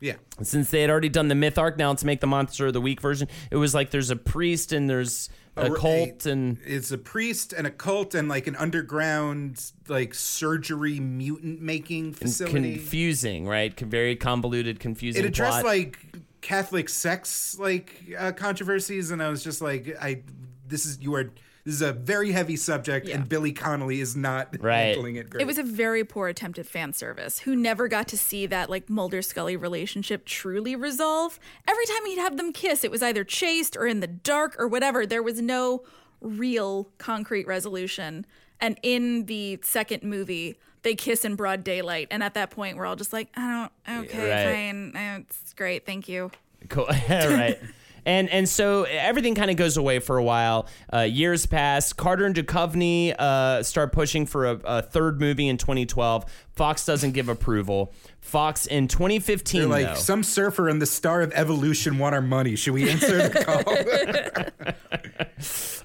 Yeah. 0.00 0.14
Since 0.42 0.70
they 0.70 0.80
had 0.80 0.90
already 0.90 1.10
done 1.10 1.28
the 1.28 1.34
myth 1.34 1.58
arc, 1.58 1.76
now 1.76 1.92
to 1.92 2.06
make 2.06 2.20
the 2.20 2.26
monster 2.26 2.66
of 2.66 2.72
the 2.72 2.80
week 2.80 3.00
version, 3.00 3.28
it 3.50 3.56
was 3.56 3.74
like 3.74 3.90
there's 3.90 4.10
a 4.10 4.16
priest 4.16 4.72
and 4.72 4.88
there's 4.88 5.28
a 5.56 5.70
cult 5.70 6.26
and 6.26 6.58
it's 6.64 6.90
a 6.90 6.98
priest 6.98 7.52
and 7.52 7.66
a 7.66 7.70
cult 7.70 8.14
and 8.14 8.28
like 8.28 8.46
an 8.46 8.56
underground 8.56 9.72
like 9.88 10.14
surgery 10.14 11.00
mutant 11.00 11.60
making 11.60 12.14
facility. 12.14 12.76
confusing, 12.76 13.46
right? 13.46 13.78
Very 13.78 14.16
convoluted, 14.16 14.80
confusing. 14.80 15.22
it 15.22 15.28
addressed 15.28 15.60
plot. 15.60 15.64
like 15.64 15.98
Catholic 16.40 16.88
sex 16.88 17.58
like 17.58 18.02
uh, 18.18 18.32
controversies, 18.32 19.10
and 19.10 19.22
I 19.22 19.28
was 19.28 19.44
just 19.44 19.60
like, 19.60 19.96
I 20.00 20.22
this 20.66 20.86
is 20.86 21.00
you 21.00 21.14
are 21.14 21.30
this 21.64 21.74
is 21.74 21.82
a 21.82 21.92
very 21.92 22.32
heavy 22.32 22.56
subject, 22.56 23.06
Yeah. 23.06 23.16
and 23.16 23.28
Billy 23.28 23.52
Connolly 23.52 24.00
is 24.00 24.16
not 24.16 24.56
Right. 24.60 24.94
handling 24.94 25.16
it 25.16 25.28
great. 25.30 25.42
It 25.42 25.46
was 25.46 25.58
a 25.58 25.62
very 25.62 26.04
poor 26.04 26.28
attempt 26.28 26.58
at 26.58 26.66
fan 26.66 26.92
service. 26.92 27.40
Who 27.40 27.54
never 27.56 27.86
got 27.88 28.08
to 28.08 28.18
see 28.18 28.46
that 28.46 28.70
like 28.70 28.88
Mulder 28.88 29.22
Scully 29.22 29.56
relationship 29.56 30.24
truly 30.24 30.74
resolve. 30.76 31.38
Every 31.68 31.86
time 31.86 32.06
he'd 32.06 32.18
have 32.18 32.36
them 32.36 32.52
kiss, 32.52 32.84
it 32.84 32.90
was 32.90 33.02
either 33.02 33.24
chased 33.24 33.76
or 33.76 33.86
in 33.86 34.00
the 34.00 34.06
dark 34.06 34.56
or 34.58 34.66
whatever. 34.68 35.06
There 35.06 35.22
was 35.22 35.40
no 35.42 35.82
real 36.20 36.88
concrete 36.98 37.46
resolution. 37.46 38.26
And 38.60 38.78
in 38.82 39.26
the 39.26 39.58
second 39.62 40.02
movie, 40.02 40.58
they 40.82 40.94
kiss 40.94 41.24
in 41.24 41.34
broad 41.34 41.64
daylight. 41.64 42.08
And 42.10 42.22
at 42.22 42.34
that 42.34 42.50
point, 42.50 42.76
we're 42.76 42.86
all 42.86 42.96
just 42.96 43.12
like, 43.12 43.28
I 43.36 43.68
don't. 43.86 44.04
Okay, 44.06 44.30
Right. 44.30 44.92
fine. 44.94 45.26
It's 45.28 45.52
great. 45.54 45.86
Thank 45.86 46.08
you. 46.08 46.30
Cool. 46.68 46.86
right. 47.08 47.58
And 48.04 48.28
and 48.28 48.48
so 48.48 48.84
everything 48.84 49.34
kind 49.34 49.50
of 49.50 49.56
goes 49.56 49.76
away 49.76 49.98
for 49.98 50.16
a 50.16 50.22
while. 50.22 50.66
Uh, 50.92 51.00
years 51.00 51.46
pass. 51.46 51.92
Carter 51.92 52.24
and 52.24 52.34
Duchovny 52.34 53.14
uh, 53.18 53.62
start 53.62 53.92
pushing 53.92 54.26
for 54.26 54.46
a, 54.46 54.60
a 54.64 54.82
third 54.82 55.20
movie 55.20 55.48
in 55.48 55.56
2012. 55.56 56.24
Fox 56.54 56.84
doesn't 56.84 57.12
give 57.12 57.28
approval. 57.28 57.92
Fox 58.20 58.66
in 58.66 58.86
2015 58.88 59.60
They're 59.60 59.68
like 59.68 59.86
though, 59.86 59.94
some 59.94 60.22
surfer 60.22 60.68
and 60.68 60.80
the 60.80 60.86
star 60.86 61.22
of 61.22 61.32
Evolution 61.32 61.98
want 61.98 62.14
our 62.14 62.20
money. 62.20 62.56
Should 62.56 62.74
we 62.74 62.90
answer 62.90 63.28
the 63.28 63.44
call? 63.44 64.74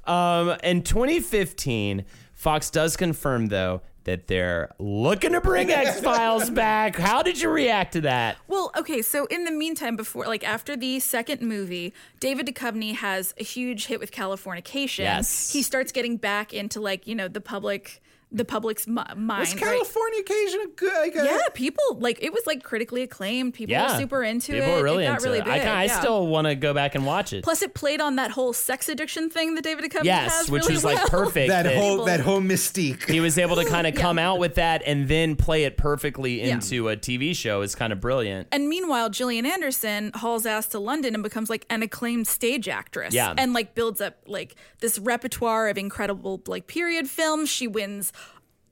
Um, 0.06 0.56
in 0.64 0.84
2015, 0.84 2.06
Fox 2.36 2.70
does 2.70 2.96
confirm 2.96 3.48
though 3.48 3.82
that 4.06 4.28
they're 4.28 4.70
looking 4.78 5.32
to 5.32 5.42
bring 5.42 5.72
X 5.72 6.00
Files 6.00 6.50
back. 6.50 6.96
How 6.96 7.24
did 7.24 7.42
you 7.42 7.50
react 7.50 7.94
to 7.94 8.02
that? 8.02 8.38
Well, 8.48 8.72
okay, 8.78 9.02
so 9.02 9.26
in 9.26 9.46
the 9.46 9.52
meantime, 9.52 9.96
before, 9.96 10.26
like 10.26 10.48
after 10.48 10.78
the 10.78 11.00
second 11.00 11.42
movie, 11.42 11.94
David 12.20 12.46
Duchovny 12.46 12.96
has 12.96 13.34
a 13.40 13.44
huge 13.44 13.88
hit 13.88 14.00
with 14.00 14.12
Californication. 14.12 15.00
Yes. 15.00 15.52
He 15.52 15.64
starts 15.64 15.92
getting 15.92 16.18
back 16.18 16.54
into 16.54 16.80
like, 16.80 17.08
you 17.08 17.16
know, 17.16 17.28
the 17.28 17.42
public, 17.42 18.02
the 18.32 18.44
public's 18.44 18.86
mi- 18.88 19.02
mind. 19.16 19.40
Was 19.40 19.56
right? 19.62 19.82
Californication 19.82 20.64
a 20.64 20.68
good? 20.76 20.94
Like 20.94 21.16
a, 21.16 21.26
Yeah, 21.26 21.38
people 21.54 21.84
like 22.00 22.22
it 22.22 22.34
was 22.34 22.44
like 22.46 22.64
critically 22.64 23.02
acclaimed. 23.04 23.54
People 23.54 23.72
Yeah, 23.72 23.94
were 23.94 24.00
super 24.00 24.24
into 24.24 24.52
People 24.54 24.70
it. 24.70 24.76
were 24.78 24.84
really 24.84 25.04
it 25.06 25.08
got 25.08 25.14
into 25.20 25.26
really 25.26 25.40
it. 25.40 25.46
big. 25.46 25.54
I, 25.54 25.58
kinda- 25.60 25.72
I 25.74 25.84
yeah. 25.86 26.00
still 26.00 26.28
want 26.28 26.48
to 26.48 26.56
go 26.56 26.74
back 26.74 26.96
and 26.96 27.06
watch 27.06 27.32
it. 27.34 27.44
Plus, 27.44 27.62
it 27.62 27.74
played 27.74 28.02
on 28.02 28.18
that 28.18 28.32
whole 28.32 28.52
sex 28.52 28.90
addiction 28.90 29.30
thing 29.30 29.56
that 29.56 29.64
David 29.64 29.86
Duchovny 29.90 30.06
yes, 30.06 30.36
has. 30.38 30.52
which 30.52 30.64
really 30.64 30.74
was 30.76 30.84
like 30.84 30.98
well. 30.98 31.08
perfect. 31.08 31.48
that 31.50 31.64
that 31.64 31.76
whole 31.76 32.06
that 32.06 32.20
whole 32.20 32.42
mystique. 32.42 33.10
he 33.10 33.20
was 33.22 33.38
able 33.38 33.56
to 33.56 33.66
kind 33.70 33.88
of 33.88 33.96
come 33.96 34.20
out 34.20 34.40
with 34.40 34.56
that 34.56 34.82
and 34.86 35.08
then 35.08 35.36
play 35.36 35.64
it 35.64 35.78
perfectly 35.78 36.42
Yeah. 36.42 36.56
into 36.56 36.90
a 36.90 36.98
TV 36.98 37.36
show 37.36 37.62
is 37.62 37.76
kind 37.76 37.94
of 37.94 38.02
brilliant. 38.02 38.48
And 38.52 38.68
meanwhile, 38.68 39.10
Gillian 39.10 39.46
Anderson 39.46 40.12
hauls 40.16 40.46
ass 40.46 40.68
to 40.68 40.80
London 40.80 41.14
and 41.14 41.24
becomes 41.24 41.50
like 41.50 41.66
an 41.70 41.84
acclaimed 41.84 42.28
stage 42.28 42.68
actress. 42.68 43.14
Yeah. 43.14 43.34
And 43.38 43.54
like 43.54 43.76
builds 43.76 44.02
up 44.02 44.18
like 44.28 44.56
this 44.82 45.00
repertoire 45.00 45.70
of 45.70 45.78
incredible 45.78 46.42
like 46.48 46.68
period 46.68 47.08
films. 47.10 47.50
She 47.50 47.68
wins 47.68 48.12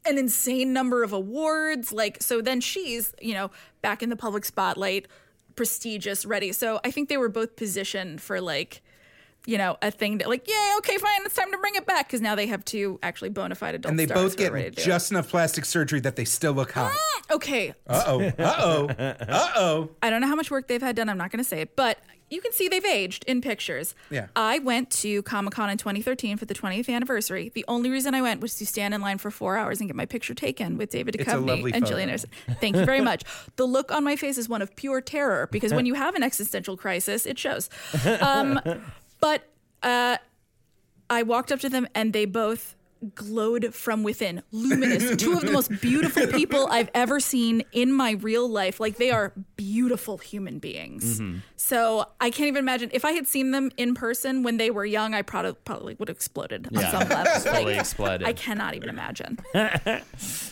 an 0.06 0.18
insane 0.18 0.74
number 0.74 1.04
of 1.04 1.14
awards. 1.14 1.91
Like 1.91 2.22
so 2.22 2.41
then 2.41 2.62
she's, 2.62 3.14
you 3.22 3.34
know, 3.34 3.51
back 3.82 4.04
in 4.04 4.10
the 4.10 4.16
public 4.16 4.45
spotlight, 4.45 5.08
prestigious, 5.56 6.26
ready. 6.26 6.51
So 6.51 6.80
I 6.84 6.91
think 6.91 7.10
they 7.10 7.18
were 7.18 7.30
both 7.30 7.56
positioned 7.56 8.22
for 8.22 8.41
like 8.41 8.82
you 9.45 9.58
know, 9.58 9.78
a 9.82 9.91
thing 9.91 10.20
that 10.20 10.30
like, 10.30 10.47
yeah, 10.47 10.76
okay, 10.78 10.97
fine, 10.97 11.20
it's 11.26 11.36
time 11.36 11.51
to 11.51 11.58
bring 11.58 11.76
it 11.76 11.86
back 11.86 12.08
because 12.08 12.22
now 12.22 12.34
they 12.36 12.47
have 12.47 12.64
two 12.64 12.97
actually 13.04 13.30
bona 13.30 13.56
fide 13.56 13.76
adult 13.76 13.89
and 13.89 13.99
they 13.99 14.06
both 14.06 14.39
who 14.39 14.47
are 14.47 14.51
ready 14.51 14.70
get 14.70 14.76
to 14.76 14.76
do 14.78 14.82
it. 14.82 14.86
just 14.86 15.12
enough 15.12 15.30
plastic 15.30 15.66
surgery 15.66 15.99
that 15.99 16.16
they 16.16 16.24
still 16.26 16.54
look 16.54 16.72
hot. 16.72 16.93
okay. 17.30 17.74
Uh 17.86 18.04
oh. 18.08 18.22
Uh 18.22 18.56
oh. 18.60 18.89
Uh 18.97 19.49
oh. 19.58 19.89
I 20.01 20.10
don't 20.10 20.22
know 20.22 20.28
how 20.28 20.36
much 20.36 20.49
work 20.49 20.68
they've 20.68 20.82
had 20.82 20.95
done. 20.95 21.10
I'm 21.10 21.18
not 21.18 21.32
going 21.32 21.43
to 21.43 21.49
say 21.49 21.62
it, 21.62 21.76
but 21.76 21.99
you 22.34 22.41
can 22.41 22.51
see 22.51 22.67
they've 22.67 22.84
aged 22.86 23.23
in 23.25 23.41
pictures. 23.41 23.95
Yeah. 24.09 24.27
I 24.36 24.59
went 24.59 24.89
to 24.91 25.21
Comic 25.23 25.53
Con 25.53 25.69
in 25.69 25.77
2013 25.77 26.38
for 26.38 26.45
the 26.45 26.53
20th 26.53 26.93
anniversary. 26.93 27.51
The 27.53 27.65
only 27.67 27.89
reason 27.89 28.15
I 28.15 28.21
went 28.21 28.41
was 28.41 28.55
to 28.55 28.65
stand 28.65 28.93
in 28.93 29.01
line 29.01 29.17
for 29.17 29.31
four 29.31 29.57
hours 29.57 29.79
and 29.79 29.89
get 29.89 29.95
my 29.95 30.05
picture 30.05 30.34
taken 30.34 30.77
with 30.77 30.89
David 30.89 31.15
Duchovny 31.15 31.71
and. 31.73 31.86
Gillian 31.86 32.09
Anderson. 32.09 32.29
Thank 32.61 32.75
you 32.75 32.86
very 32.86 33.01
much. 33.01 33.23
the 33.57 33.65
look 33.65 33.91
on 33.91 34.03
my 34.03 34.15
face 34.15 34.38
is 34.38 34.49
one 34.49 34.61
of 34.61 34.75
pure 34.75 35.01
terror 35.01 35.47
because 35.51 35.73
when 35.73 35.86
you 35.86 35.93
have 35.93 36.15
an 36.15 36.23
existential 36.23 36.77
crisis, 36.77 37.25
it 37.25 37.38
shows. 37.38 37.69
Um, 38.21 38.59
but 39.19 39.49
uh, 39.84 40.17
I 41.09 41.23
walked 41.23 41.51
up 41.51 41.59
to 41.61 41.69
them 41.69 41.88
and 41.93 42.13
they 42.13 42.25
both 42.25 42.75
glowed 43.16 43.74
from 43.74 44.04
within, 44.04 44.41
luminous. 44.51 45.16
Two 45.18 45.34
of 45.34 45.41
the 45.41 45.51
most 45.51 45.70
beautiful 45.82 46.28
people 46.28 46.68
I've 46.68 46.89
ever 46.93 47.20
seen 47.20 47.64
in 47.72 47.91
my 47.91 48.12
real 48.12 48.47
life. 48.49 48.80
Like 48.80 48.97
they 48.97 49.12
are 49.12 49.34
beautiful 49.58 50.18
human 50.18 50.60
beings. 50.60 51.22
So 51.56 52.06
I 52.20 52.30
can't 52.30 52.47
even 52.47 52.60
imagine 52.60 52.89
if 52.93 53.06
I 53.06 53.12
had 53.12 53.28
seen 53.28 53.51
them 53.51 53.72
in 53.78 53.93
person 53.95 54.43
when 54.43 54.58
they 54.58 54.70
were 54.72 54.86
young, 54.86 55.14
I 55.14 55.22
probably 55.22 55.54
probably 55.66 55.95
would 55.95 56.08
have 56.08 56.18
exploded 56.18 56.68
on 56.68 56.82
Yeah. 56.82 56.91
some 56.91 57.10
level. 57.10 57.34
Fully 57.41 57.66
Like, 57.66 57.80
exploded. 57.80 58.28
I 58.28 58.34
cannot 58.34 58.76
even 58.76 58.89
imagine. 58.89 59.38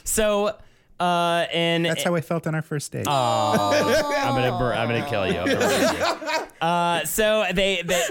So, 0.04 0.58
uh, 0.99 1.45
and 1.52 1.86
That's 1.86 2.04
how 2.04 2.16
I 2.16 2.22
felt 2.22 2.45
on 2.47 2.54
our 2.56 2.62
first 2.62 2.91
date. 2.91 3.08
I'm 3.08 4.36
gonna 4.36 4.58
bur- 4.58 4.74
I'm 4.74 4.88
gonna 4.88 5.10
kill 5.10 5.26
you. 5.28 5.34
Gonna 5.34 6.28
you. 6.30 6.47
Uh, 6.62 7.04
so 7.06 7.43
they, 7.52 7.82
they 7.84 8.06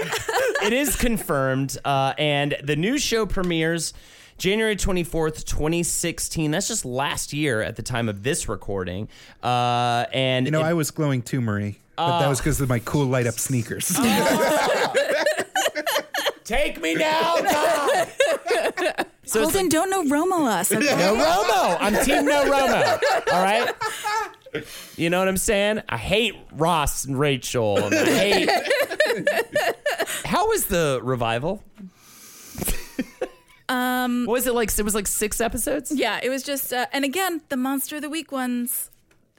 it 0.65 0.73
is 0.73 0.97
confirmed, 0.97 1.79
uh, 1.85 2.15
and 2.19 2.57
the 2.65 2.75
new 2.75 2.99
show 2.99 3.25
premieres 3.25 3.93
January 4.41 4.75
24th, 4.75 5.45
2016. 5.45 6.51
That's 6.51 6.67
just 6.67 6.87
last 6.87 7.35
year 7.35 7.61
at 7.61 7.77
the 7.77 7.83
time 7.83 8.09
of 8.09 8.23
this 8.23 8.49
recording. 8.49 9.07
Uh, 9.43 10.07
and 10.15 10.47
you 10.47 10.51
know, 10.51 10.61
it- 10.61 10.65
I 10.65 10.73
was 10.73 10.91
glowing 10.91 11.21
too, 11.21 11.43
Marie. 11.43 11.77
But 11.97 12.21
that 12.21 12.29
was 12.29 12.39
because 12.39 12.59
of 12.63 12.69
my 12.71 12.79
cool 12.79 13.05
light 13.05 13.27
up 13.27 13.35
sneakers. 13.35 13.89
take 16.45 16.81
me 16.81 16.95
now, 16.95 17.37
God. 17.43 18.09
So 19.25 19.43
it's 19.43 19.53
Holden, 19.53 19.69
don't 19.69 19.91
know 19.91 20.05
Romo 20.05 20.47
us. 20.49 20.73
Okay? 20.81 20.87
no 20.87 21.15
Romo. 21.15 21.77
I'm 21.79 22.03
team 22.03 22.25
no 22.25 22.45
Romo. 22.45 22.99
All 23.35 23.43
right. 23.43 23.71
You 24.97 25.11
know 25.11 25.19
what 25.19 25.29
I'm 25.29 25.37
saying? 25.37 25.83
I 25.91 25.99
hate 25.99 26.35
Ross 26.53 27.05
and 27.05 27.19
Rachel. 27.21 27.77
And 27.77 27.95
I 27.95 28.05
hate. 28.07 28.49
How 30.25 30.49
was 30.49 30.65
the 30.65 31.01
revival? 31.03 31.63
Um, 33.71 34.27
what 34.27 34.33
was 34.33 34.47
it 34.49 34.55
like? 34.55 34.77
It 34.77 34.83
was 34.83 34.97
like 34.97 35.07
six 35.07 35.41
episodes. 35.41 35.93
Yeah, 35.95 36.19
it 36.23 36.29
was 36.29 36.43
just, 36.43 36.73
uh, 36.73 36.87
and 36.93 37.05
again, 37.05 37.43
the 37.51 37.57
Monster 37.57 37.97
of 37.97 38.03
the 38.03 38.11
Week 38.11 38.33
ones, 38.33 38.91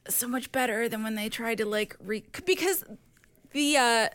so 0.08 0.28
much 0.28 0.52
better 0.52 0.88
than 0.88 1.04
when 1.04 1.16
they 1.16 1.28
tried 1.28 1.58
to 1.58 1.66
like 1.66 1.96
re 2.00 2.24
because 2.46 2.84
the 3.52 3.78
uh, 3.78 4.08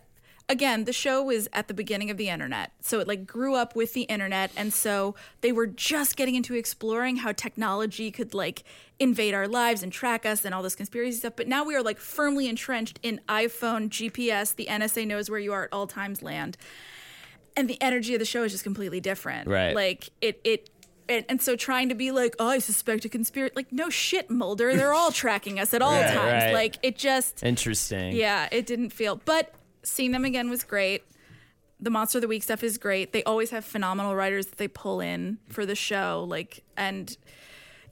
again 0.49 0.85
the 0.85 0.93
show 0.93 1.23
was 1.23 1.49
at 1.53 1.69
the 1.69 1.75
beginning 1.75 2.11
of 2.11 2.17
the 2.17 2.31
internet, 2.31 2.73
so 2.81 2.99
it 2.99 3.07
like 3.07 3.27
grew 3.27 3.55
up 3.55 3.77
with 3.77 3.93
the 3.93 4.03
internet, 4.03 4.51
and 4.57 4.73
so 4.73 5.15
they 5.43 5.53
were 5.53 5.67
just 5.67 6.17
getting 6.17 6.35
into 6.35 6.55
exploring 6.55 7.19
how 7.19 7.33
technology 7.33 8.11
could 8.11 8.33
like 8.35 8.65
invade 8.99 9.35
our 9.35 9.47
lives 9.47 9.83
and 9.83 9.93
track 9.93 10.25
us 10.25 10.45
and 10.45 10.55
all 10.55 10.63
this 10.63 10.75
conspiracy 10.75 11.19
stuff. 11.19 11.35
But 11.37 11.47
now 11.47 11.63
we 11.63 11.77
are 11.77 11.83
like 11.83 11.99
firmly 11.99 12.49
entrenched 12.49 12.99
in 13.03 13.21
iPhone 13.29 13.91
GPS. 13.91 14.55
The 14.55 14.67
NSA 14.67 15.07
knows 15.07 15.29
where 15.29 15.39
you 15.39 15.53
are 15.53 15.65
at 15.65 15.73
all 15.73 15.87
times. 15.87 16.23
Land 16.23 16.57
and 17.57 17.69
the 17.69 17.81
energy 17.83 18.15
of 18.15 18.19
the 18.19 18.25
show 18.27 18.43
is 18.45 18.53
just 18.53 18.65
completely 18.65 19.01
different. 19.01 19.49
Right. 19.49 19.75
Like 19.75 20.11
it 20.21 20.41
it 20.45 20.71
and, 21.09 21.25
and 21.29 21.41
so 21.41 21.55
trying 21.55 21.89
to 21.91 21.95
be 21.95 22.11
like, 22.11 22.35
oh, 22.41 22.49
I 22.49 22.59
suspect 22.59 23.05
a 23.05 23.09
conspiracy. 23.09 23.53
Like, 23.55 23.71
no 23.73 23.89
shit, 23.91 24.29
Mulder. 24.29 24.75
They're 24.75 24.93
all 24.93 25.13
tracking 25.23 25.61
us 25.61 25.73
at 25.73 25.81
all 25.81 25.93
Right, 25.93 26.13
times. 26.13 26.45
right. 26.47 26.53
Like, 26.53 26.79
it 26.83 26.97
just, 26.99 27.45
Interesting. 27.45 28.17
yeah, 28.17 28.49
it 28.51 28.67
didn't 28.67 28.91
feel. 28.91 29.21
But 29.25 29.55
seeing 29.85 30.11
them 30.11 30.25
again 30.25 30.51
was 30.51 30.65
great. 30.65 31.05
The 31.79 31.91
Monster 31.91 32.19
of 32.19 32.23
the 32.23 32.27
Week 32.29 32.43
stuff 32.43 32.65
is 32.65 32.77
great. 32.77 33.13
They 33.13 33.23
always 33.23 33.51
have 33.51 33.65
phenomenal 33.65 34.17
writers 34.17 34.47
that 34.47 34.59
they 34.59 34.67
pull 34.67 34.99
in 35.01 35.39
for 35.49 35.65
the 35.65 35.77
show. 35.77 36.27
Like, 36.29 36.65
and 36.77 37.17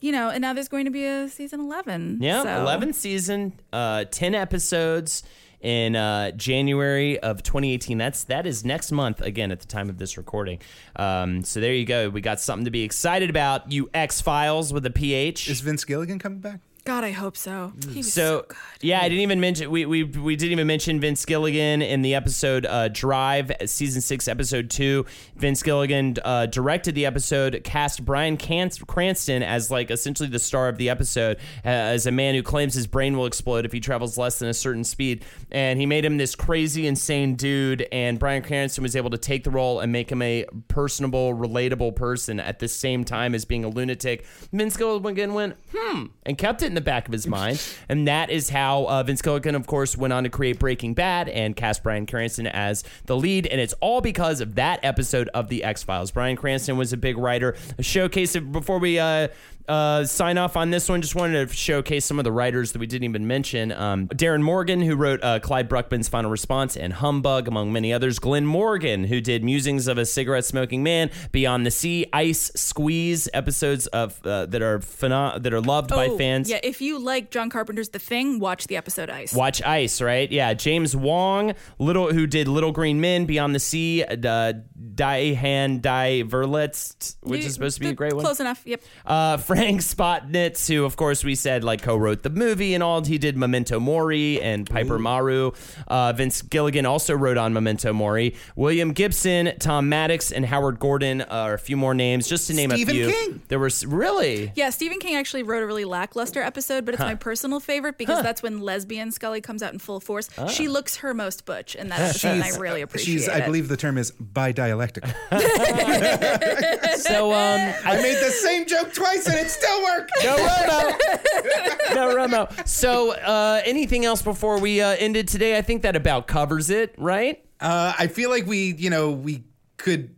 you 0.01 0.11
know, 0.11 0.27
and 0.29 0.41
now 0.41 0.51
there's 0.51 0.67
going 0.67 0.83
to 0.83 0.91
be 0.91 1.05
a 1.05 1.29
season 1.29 1.61
eleven. 1.61 2.17
Yeah, 2.21 2.43
so- 2.43 2.49
11th 2.49 2.95
season, 2.95 3.53
uh, 3.71 4.03
10 4.11 4.35
episodes 4.35 5.23
in 5.65 5.95
uh, 5.95 6.29
January 6.31 7.19
of 7.19 7.41
2018. 7.41 7.97
That's 7.97 8.23
that 8.25 8.45
is 8.45 8.63
next 8.63 8.91
month 8.91 9.19
again 9.21 9.51
at 9.51 9.59
the 9.59 9.65
time 9.65 9.89
of 9.89 9.97
this 9.97 10.15
recording. 10.15 10.59
Um, 10.95 11.43
so 11.43 11.59
there 11.59 11.73
you 11.73 11.85
go. 11.85 12.07
We 12.07 12.21
got 12.21 12.39
something 12.39 12.65
to 12.65 12.71
be 12.71 12.83
excited 12.83 13.31
about. 13.31 13.71
You 13.71 13.89
X 13.91 14.21
Files 14.21 14.71
with 14.71 14.85
a 14.85 14.91
PH. 14.91 15.49
Is 15.49 15.61
Vince 15.61 15.83
Gilligan 15.83 16.19
coming 16.19 16.39
back? 16.39 16.59
God, 16.85 17.03
I 17.03 17.11
hope 17.11 17.35
so. 17.35 17.73
He 17.89 17.97
was 17.97 18.13
so, 18.13 18.21
so 18.21 18.45
good. 18.47 18.57
yeah, 18.81 18.99
I 19.01 19.09
didn't 19.09 19.21
even 19.21 19.39
mention 19.39 19.71
we, 19.71 19.87
we 19.87 20.03
we 20.03 20.35
didn't 20.35 20.51
even 20.51 20.67
mention 20.67 20.99
Vince 20.99 21.25
Gilligan 21.25 21.81
in 21.81 22.03
the 22.03 22.13
episode 22.13 22.63
uh, 22.67 22.89
Drive, 22.89 23.51
season 23.65 24.01
six, 24.01 24.27
episode 24.27 24.69
two. 24.69 25.03
Vince 25.35 25.63
Gilligan 25.63 26.15
uh, 26.23 26.45
directed 26.45 26.93
the 26.93 27.07
episode, 27.07 27.59
cast 27.63 28.05
Bryan 28.05 28.37
Can- 28.37 28.69
Cranston 28.85 29.41
as 29.41 29.71
like 29.71 29.89
essentially 29.89 30.29
the 30.29 30.37
star 30.37 30.69
of 30.69 30.77
the 30.77 30.91
episode, 30.91 31.37
uh, 31.65 31.69
as 31.69 32.05
a 32.05 32.11
man 32.11 32.35
who 32.35 32.43
claims 32.43 32.75
his 32.75 32.85
brain 32.85 33.17
will 33.17 33.25
explode 33.25 33.65
if 33.65 33.71
he 33.71 33.79
travels 33.79 34.15
less 34.15 34.37
than 34.37 34.47
a 34.47 34.53
certain 34.53 34.83
speed, 34.83 35.25
and 35.51 35.79
he 35.79 35.87
made 35.87 36.05
him 36.05 36.17
this 36.17 36.35
crazy, 36.35 36.85
insane 36.85 37.33
dude. 37.33 37.87
And 37.91 38.19
Bryan 38.19 38.43
Cranston 38.43 38.83
was 38.83 38.95
able 38.95 39.09
to 39.09 39.17
take 39.17 39.43
the 39.43 39.49
role 39.49 39.79
and 39.79 39.91
make 39.91 40.11
him 40.11 40.21
a 40.21 40.45
personable, 40.67 41.33
relatable 41.33 41.95
person 41.95 42.39
at 42.39 42.59
the 42.59 42.67
same 42.67 43.03
time 43.03 43.33
as 43.33 43.43
being 43.43 43.65
a 43.65 43.69
lunatic. 43.69 44.23
Vince 44.53 44.77
Gilligan 44.77 45.33
went 45.33 45.57
hmm 45.75 46.05
and 46.27 46.37
kept 46.37 46.61
it 46.61 46.74
in 46.75 46.83
the 46.83 46.85
back 46.85 47.07
of 47.07 47.13
his 47.13 47.25
mind, 47.25 47.61
and 47.87 48.07
that 48.07 48.29
is 48.29 48.49
how 48.49 48.85
uh, 48.85 49.01
Vince 49.03 49.21
Gilligan, 49.21 49.55
of 49.55 49.65
course, 49.65 49.97
went 49.97 50.11
on 50.11 50.23
to 50.23 50.29
create 50.29 50.59
Breaking 50.59 50.93
Bad 50.93 51.29
and 51.29 51.55
cast 51.55 51.83
Bryan 51.83 52.05
Cranston 52.05 52.47
as 52.47 52.83
the 53.05 53.15
lead, 53.15 53.47
and 53.47 53.61
it's 53.61 53.73
all 53.79 54.01
because 54.01 54.41
of 54.41 54.55
that 54.55 54.81
episode 54.83 55.29
of 55.29 55.47
The 55.47 55.63
X 55.63 55.83
Files. 55.83 56.11
Bryan 56.11 56.35
Cranston 56.35 56.77
was 56.77 56.91
a 56.91 56.97
big 56.97 57.17
writer. 57.17 57.55
A 57.77 57.83
showcase 57.83 58.35
of 58.35 58.51
before 58.51 58.79
we. 58.79 58.99
Uh, 58.99 59.29
uh, 59.67 60.05
sign 60.05 60.37
off 60.37 60.55
on 60.57 60.69
this 60.69 60.87
one. 60.89 61.01
Just 61.01 61.15
wanted 61.15 61.47
to 61.49 61.55
showcase 61.55 62.05
some 62.05 62.19
of 62.19 62.23
the 62.25 62.31
writers 62.31 62.71
that 62.73 62.79
we 62.79 62.87
didn't 62.87 63.05
even 63.05 63.27
mention. 63.27 63.71
Um, 63.71 64.07
Darren 64.09 64.41
Morgan, 64.43 64.81
who 64.81 64.95
wrote 64.95 65.23
uh, 65.23 65.39
Clyde 65.39 65.69
Bruckman's 65.69 66.07
Final 66.07 66.29
Response 66.31 66.75
and 66.77 66.93
Humbug, 66.93 67.47
among 67.47 67.71
many 67.73 67.91
others. 67.93 68.19
Glenn 68.19 68.45
Morgan, 68.45 69.05
who 69.05 69.21
did 69.21 69.43
Musings 69.43 69.87
of 69.87 69.97
a 69.97 70.05
Cigarette 70.05 70.45
Smoking 70.45 70.83
Man, 70.83 71.09
Beyond 71.31 71.65
the 71.65 71.71
Sea, 71.71 72.05
Ice, 72.13 72.51
Squeeze, 72.55 73.27
episodes 73.33 73.87
of 73.87 74.19
uh, 74.25 74.45
that 74.47 74.61
are 74.61 74.79
pheno- 74.79 75.41
that 75.41 75.53
are 75.53 75.61
loved 75.61 75.89
by 75.89 76.07
Oh, 76.07 76.17
fans. 76.17 76.49
Yeah, 76.49 76.59
if 76.63 76.81
you 76.81 76.99
like 76.99 77.31
John 77.31 77.49
Carpenter's 77.49 77.89
The 77.89 77.99
Thing, 77.99 78.39
watch 78.39 78.67
the 78.67 78.77
episode 78.77 79.09
Ice. 79.09 79.33
Watch 79.33 79.61
Ice, 79.63 80.01
right? 80.01 80.31
Yeah, 80.31 80.53
James 80.53 80.95
Wong, 80.95 81.53
little 81.79 82.11
who 82.13 82.27
did 82.27 82.47
Little 82.47 82.71
Green 82.71 83.01
Men, 83.01 83.25
Beyond 83.25 83.55
the 83.55 83.59
Sea, 83.59 84.03
uh, 84.03 84.53
Die 84.95 85.33
Hand 85.33 85.81
Die 85.81 86.23
Verletzt, 86.23 87.17
which 87.21 87.41
You- 87.41 87.47
is 87.47 87.53
supposed 87.53 87.75
to 87.77 87.81
be 87.81 87.89
a 87.89 87.93
great 87.93 88.13
one. 88.13 88.23
Close 88.23 88.39
enough. 88.39 88.61
Yep. 88.65 88.81
Uh, 89.05 89.37
Frank 89.55 89.79
Spotnitz, 89.79 90.67
who 90.67 90.83
of 90.83 90.97
course 90.97 91.23
we 91.23 91.33
said 91.33 91.63
like 91.63 91.81
co-wrote 91.81 92.23
the 92.23 92.29
movie 92.29 92.73
and 92.73 92.83
all. 92.83 93.01
He 93.05 93.17
did 93.17 93.37
Memento 93.37 93.79
Mori 93.79 94.41
and 94.41 94.69
Piper 94.69 94.99
Maru. 94.99 95.51
Uh, 95.87 96.11
Vince 96.11 96.41
Gilligan 96.41 96.85
also 96.85 97.13
wrote 97.13 97.37
on 97.37 97.53
Memento 97.53 97.93
Mori. 97.93 98.35
William 98.57 98.91
Gibson, 98.91 99.53
Tom 99.59 99.87
Maddox, 99.87 100.33
and 100.33 100.45
Howard 100.45 100.79
Gordon 100.79 101.21
are 101.21 101.53
a 101.53 101.59
few 101.59 101.77
more 101.77 101.93
names, 101.93 102.27
just 102.27 102.47
to 102.47 102.53
name 102.53 102.71
Stephen 102.71 102.95
a 102.95 102.97
few. 102.97 103.11
King. 103.11 103.41
There 103.47 103.59
was 103.59 103.85
really. 103.85 104.51
Yeah, 104.55 104.71
Stephen 104.71 104.99
King 104.99 105.15
actually 105.15 105.43
wrote 105.43 105.63
a 105.63 105.67
really 105.67 105.85
lackluster 105.85 106.41
episode, 106.41 106.83
but 106.83 106.93
it's 106.93 107.03
my 107.03 107.15
personal 107.15 107.61
favorite 107.61 107.97
because 107.97 108.21
that's 108.23 108.43
when 108.43 108.59
lesbian 108.59 109.11
Scully 109.11 109.39
comes 109.39 109.63
out 109.63 109.71
in 109.71 109.79
full 109.79 110.01
force. 110.01 110.29
She 110.49 110.67
looks 110.67 110.97
her 110.97 111.13
most 111.13 111.45
butch 111.45 111.75
in 111.75 111.87
that 111.89 112.01
episode, 112.01 112.27
and 112.29 112.43
I 112.43 112.57
really 112.57 112.81
appreciate 112.81 113.13
She's, 113.13 113.27
it. 113.27 113.33
I 113.33 113.41
believe 113.45 113.69
the 113.69 113.77
term 113.77 113.97
is 113.97 114.11
bi-dialectical. 114.11 115.11
So 117.05 117.31
um, 117.31 117.73
I 117.85 118.01
made 118.01 118.17
the 118.23 118.31
same 118.31 118.65
joke 118.65 118.93
twice 118.93 119.27
and 119.27 119.35
it 119.45 119.49
still 119.51 119.83
worked. 119.83 120.11
No 120.23 120.35
Romo. 120.37 121.95
no 121.95 122.15
Romo. 122.15 122.67
So, 122.67 123.11
uh, 123.11 123.61
anything 123.65 124.05
else 124.05 124.21
before 124.21 124.59
we 124.59 124.81
uh, 124.81 124.95
ended 124.97 125.27
today? 125.27 125.57
I 125.57 125.61
think 125.61 125.83
that 125.83 125.95
about 125.95 126.27
covers 126.27 126.69
it, 126.69 126.95
right? 126.97 127.43
Uh, 127.59 127.93
I 127.97 128.07
feel 128.07 128.29
like 128.29 128.45
we, 128.45 128.73
you 128.75 128.89
know, 128.89 129.11
we 129.11 129.43
could, 129.77 130.13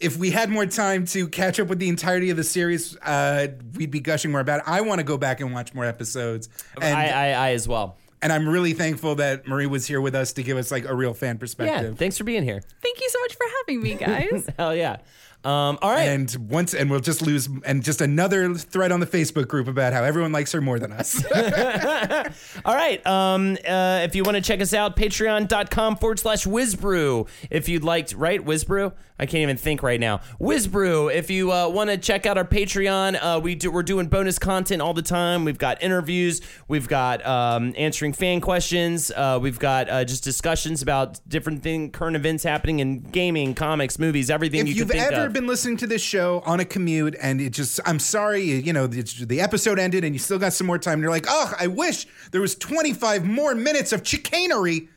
if 0.00 0.16
we 0.18 0.30
had 0.30 0.50
more 0.50 0.66
time 0.66 1.06
to 1.06 1.28
catch 1.28 1.58
up 1.58 1.68
with 1.68 1.78
the 1.78 1.88
entirety 1.88 2.30
of 2.30 2.36
the 2.36 2.44
series, 2.44 2.96
uh, 2.98 3.48
we'd 3.74 3.90
be 3.90 4.00
gushing 4.00 4.30
more 4.30 4.40
about 4.40 4.58
it. 4.60 4.64
I 4.66 4.82
want 4.82 4.98
to 4.98 5.04
go 5.04 5.16
back 5.16 5.40
and 5.40 5.52
watch 5.52 5.72
more 5.72 5.84
episodes. 5.84 6.48
And, 6.80 6.96
I, 6.96 7.06
I, 7.06 7.28
I 7.48 7.52
as 7.52 7.66
well. 7.66 7.96
and 8.20 8.30
I'm 8.32 8.46
really 8.48 8.74
thankful 8.74 9.14
that 9.16 9.46
Marie 9.46 9.66
was 9.66 9.86
here 9.86 10.00
with 10.00 10.14
us 10.14 10.34
to 10.34 10.42
give 10.42 10.58
us 10.58 10.70
like 10.70 10.84
a 10.84 10.94
real 10.94 11.14
fan 11.14 11.38
perspective. 11.38 11.66
Yeah. 11.72 11.78
perspective. 11.78 11.98
Thanks 11.98 12.18
for 12.18 12.24
being 12.24 12.42
here. 12.42 12.62
Thank 12.82 13.00
you 13.00 13.08
so 13.10 13.20
much 13.20 13.34
for 13.36 13.46
having 13.60 13.82
me, 13.82 13.94
guys. 13.94 14.46
Hell 14.58 14.74
yeah. 14.74 14.98
Um, 15.46 15.78
all 15.80 15.92
right. 15.92 16.08
And 16.08 16.34
once, 16.50 16.74
and 16.74 16.90
we'll 16.90 16.98
just 16.98 17.22
lose, 17.22 17.48
and 17.64 17.84
just 17.84 18.00
another 18.00 18.52
thread 18.54 18.90
on 18.90 18.98
the 18.98 19.06
Facebook 19.06 19.46
group 19.46 19.68
about 19.68 19.92
how 19.92 20.02
everyone 20.02 20.32
likes 20.32 20.50
her 20.50 20.60
more 20.60 20.80
than 20.80 20.92
us. 20.92 21.24
All 22.64 22.74
right. 22.74 23.06
Um, 23.06 23.56
uh, 23.66 24.00
if 24.02 24.16
you 24.16 24.24
want 24.24 24.34
to 24.34 24.40
check 24.40 24.60
us 24.60 24.74
out, 24.74 24.96
patreon.com 24.96 25.98
forward 25.98 26.18
slash 26.18 26.46
whizbrew. 26.46 27.26
If 27.48 27.68
you'd 27.68 27.84
like, 27.84 28.08
to, 28.08 28.16
right? 28.16 28.44
Whizbrew? 28.44 28.90
I 29.18 29.26
can't 29.26 29.42
even 29.42 29.56
think 29.56 29.82
right 29.82 29.98
now. 30.00 30.18
Whizbrew. 30.38 31.08
If 31.08 31.30
you 31.30 31.52
uh, 31.52 31.68
want 31.68 31.90
to 31.90 31.96
check 31.96 32.26
out 32.26 32.36
our 32.36 32.44
Patreon, 32.44 33.18
uh, 33.20 33.40
we 33.40 33.54
do, 33.54 33.70
we're 33.70 33.82
doing 33.82 34.08
bonus 34.08 34.38
content 34.38 34.82
all 34.82 34.92
the 34.92 35.02
time. 35.02 35.44
We've 35.44 35.56
got 35.56 35.82
interviews. 35.82 36.42
We've 36.68 36.86
got 36.86 37.24
um, 37.24 37.72
answering 37.78 38.12
fan 38.12 38.40
questions. 38.40 39.10
Uh, 39.10 39.38
we've 39.40 39.58
got 39.58 39.88
uh, 39.88 40.04
just 40.04 40.22
discussions 40.22 40.82
about 40.82 41.20
different 41.28 41.62
thing, 41.62 41.92
current 41.92 42.16
events 42.16 42.44
happening 42.44 42.80
in 42.80 43.00
gaming, 43.00 43.54
comics, 43.54 43.98
movies, 43.98 44.28
everything 44.28 44.60
if 44.60 44.68
you 44.68 44.74
can 44.84 44.88
think 44.88 45.12
ever 45.12 45.26
of. 45.26 45.35
Been 45.36 45.46
listening 45.46 45.76
to 45.76 45.86
this 45.86 46.00
show 46.00 46.42
on 46.46 46.60
a 46.60 46.64
commute 46.64 47.14
and 47.20 47.42
it 47.42 47.50
just 47.50 47.78
i'm 47.84 47.98
sorry 47.98 48.40
you, 48.40 48.72
know 48.72 48.88
it's, 48.90 49.18
the 49.26 49.38
episode 49.38 49.78
ended 49.78 50.02
and 50.02 50.14
you 50.14 50.18
still 50.18 50.38
got 50.38 50.50
some 50.50 50.66
more 50.66 50.78
time 50.78 50.94
and 50.94 51.02
you're 51.02 51.10
like 51.10 51.26
oh 51.28 51.52
i 51.60 51.66
wish 51.66 52.06
there 52.30 52.40
was 52.40 52.54
25 52.54 53.26
more 53.26 53.54
minutes 53.54 53.92
of 53.92 54.02
chicanery 54.02 54.88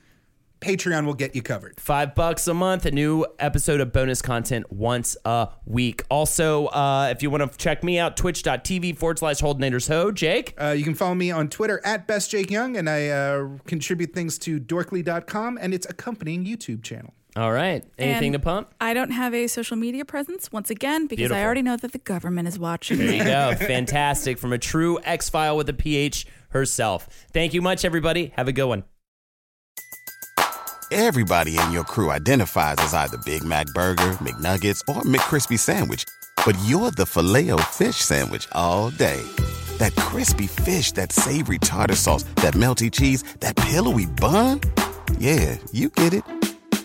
patreon 0.61 1.05
will 1.05 1.13
get 1.13 1.35
you 1.35 1.41
covered 1.41 1.77
Five 1.77 2.15
bucks 2.15 2.47
a 2.47 2.53
month, 2.53 2.85
a 2.85 2.91
new 2.91 3.25
episode 3.37 3.81
of 3.81 3.91
bonus 3.91 4.21
content 4.21 4.71
once 4.71 5.17
a 5.25 5.49
week. 5.65 6.03
Also, 6.09 6.67
uh, 6.67 7.07
if 7.11 7.23
you 7.23 7.29
want 7.29 7.49
to 7.49 7.57
check 7.57 7.81
me 7.81 7.97
out, 7.97 8.17
twitch.tv 8.17 8.97
forward 8.97 9.19
slash 9.19 9.39
Holdenators 9.39 9.87
Ho. 9.87 10.11
Jake? 10.11 10.53
uh, 10.61 10.69
you 10.69 10.83
can 10.83 10.95
follow 10.95 11.15
me 11.15 11.31
on 11.31 11.49
twitter 11.49 11.81
at 11.83 12.07
best 12.07 12.31
jake 12.31 12.49
young 12.49 12.77
and 12.77 12.89
i 12.89 13.09
uh, 13.09 13.49
contribute 13.65 14.13
things 14.13 14.37
to 14.37 14.57
dorkly.com 14.57 15.57
and 15.61 15.73
its 15.73 15.85
accompanying 15.89 16.45
youtube 16.45 16.81
channel 16.81 17.13
All 17.39 17.53
right. 17.53 17.85
Anything 17.97 18.33
And 18.35 18.41
to 18.43 18.45
pump? 18.45 18.73
I 18.81 18.93
don't 18.93 19.11
have 19.11 19.33
a 19.33 19.47
social 19.47 19.77
media 19.77 20.03
presence 20.03 20.51
once 20.51 20.69
again 20.69 21.07
because 21.07 21.21
Beautiful. 21.21 21.37
I 21.37 21.45
already 21.45 21.61
know 21.61 21.77
that 21.77 21.93
the 21.93 21.99
government 21.99 22.49
is 22.49 22.59
watching. 22.59 22.97
There 22.97 23.13
you 23.13 23.23
go. 23.23 23.55
Fantastic. 23.59 24.37
From 24.37 24.51
a 24.51 24.57
true 24.57 24.99
X 25.05 25.29
file 25.29 25.55
with 25.55 25.69
a 25.69 25.73
PH 25.73 26.27
herself. 26.49 27.07
Thank 27.31 27.53
you 27.53 27.61
much, 27.61 27.85
everybody. 27.85 28.33
Have 28.35 28.49
a 28.49 28.51
good 28.51 28.65
one. 28.65 28.83
Everybody 30.91 31.57
in 31.57 31.71
your 31.71 31.85
crew 31.85 32.11
identifies 32.11 32.75
as 32.79 32.93
either 32.93 33.17
Big 33.19 33.45
Mac 33.45 33.67
Burger, 33.67 34.17
McNuggets, 34.19 34.81
or 34.93 35.03
McCrispy 35.03 35.57
Sandwich. 35.57 36.03
But 36.45 36.57
you're 36.65 36.91
the 36.91 37.05
filet 37.05 37.51
fish 37.71 37.97
Sandwich 37.97 38.49
all 38.51 38.89
day. 38.89 39.21
That 39.77 39.95
crispy 39.95 40.47
fish, 40.47 40.91
that 40.93 41.13
savory 41.13 41.59
tartar 41.59 41.95
sauce, 41.95 42.23
that 42.43 42.53
melty 42.53 42.91
cheese, 42.91 43.23
that 43.39 43.55
pillowy 43.55 44.07
bun. 44.07 44.59
Yeah, 45.19 45.57
you 45.71 45.89
get 45.89 46.13
it. 46.13 46.23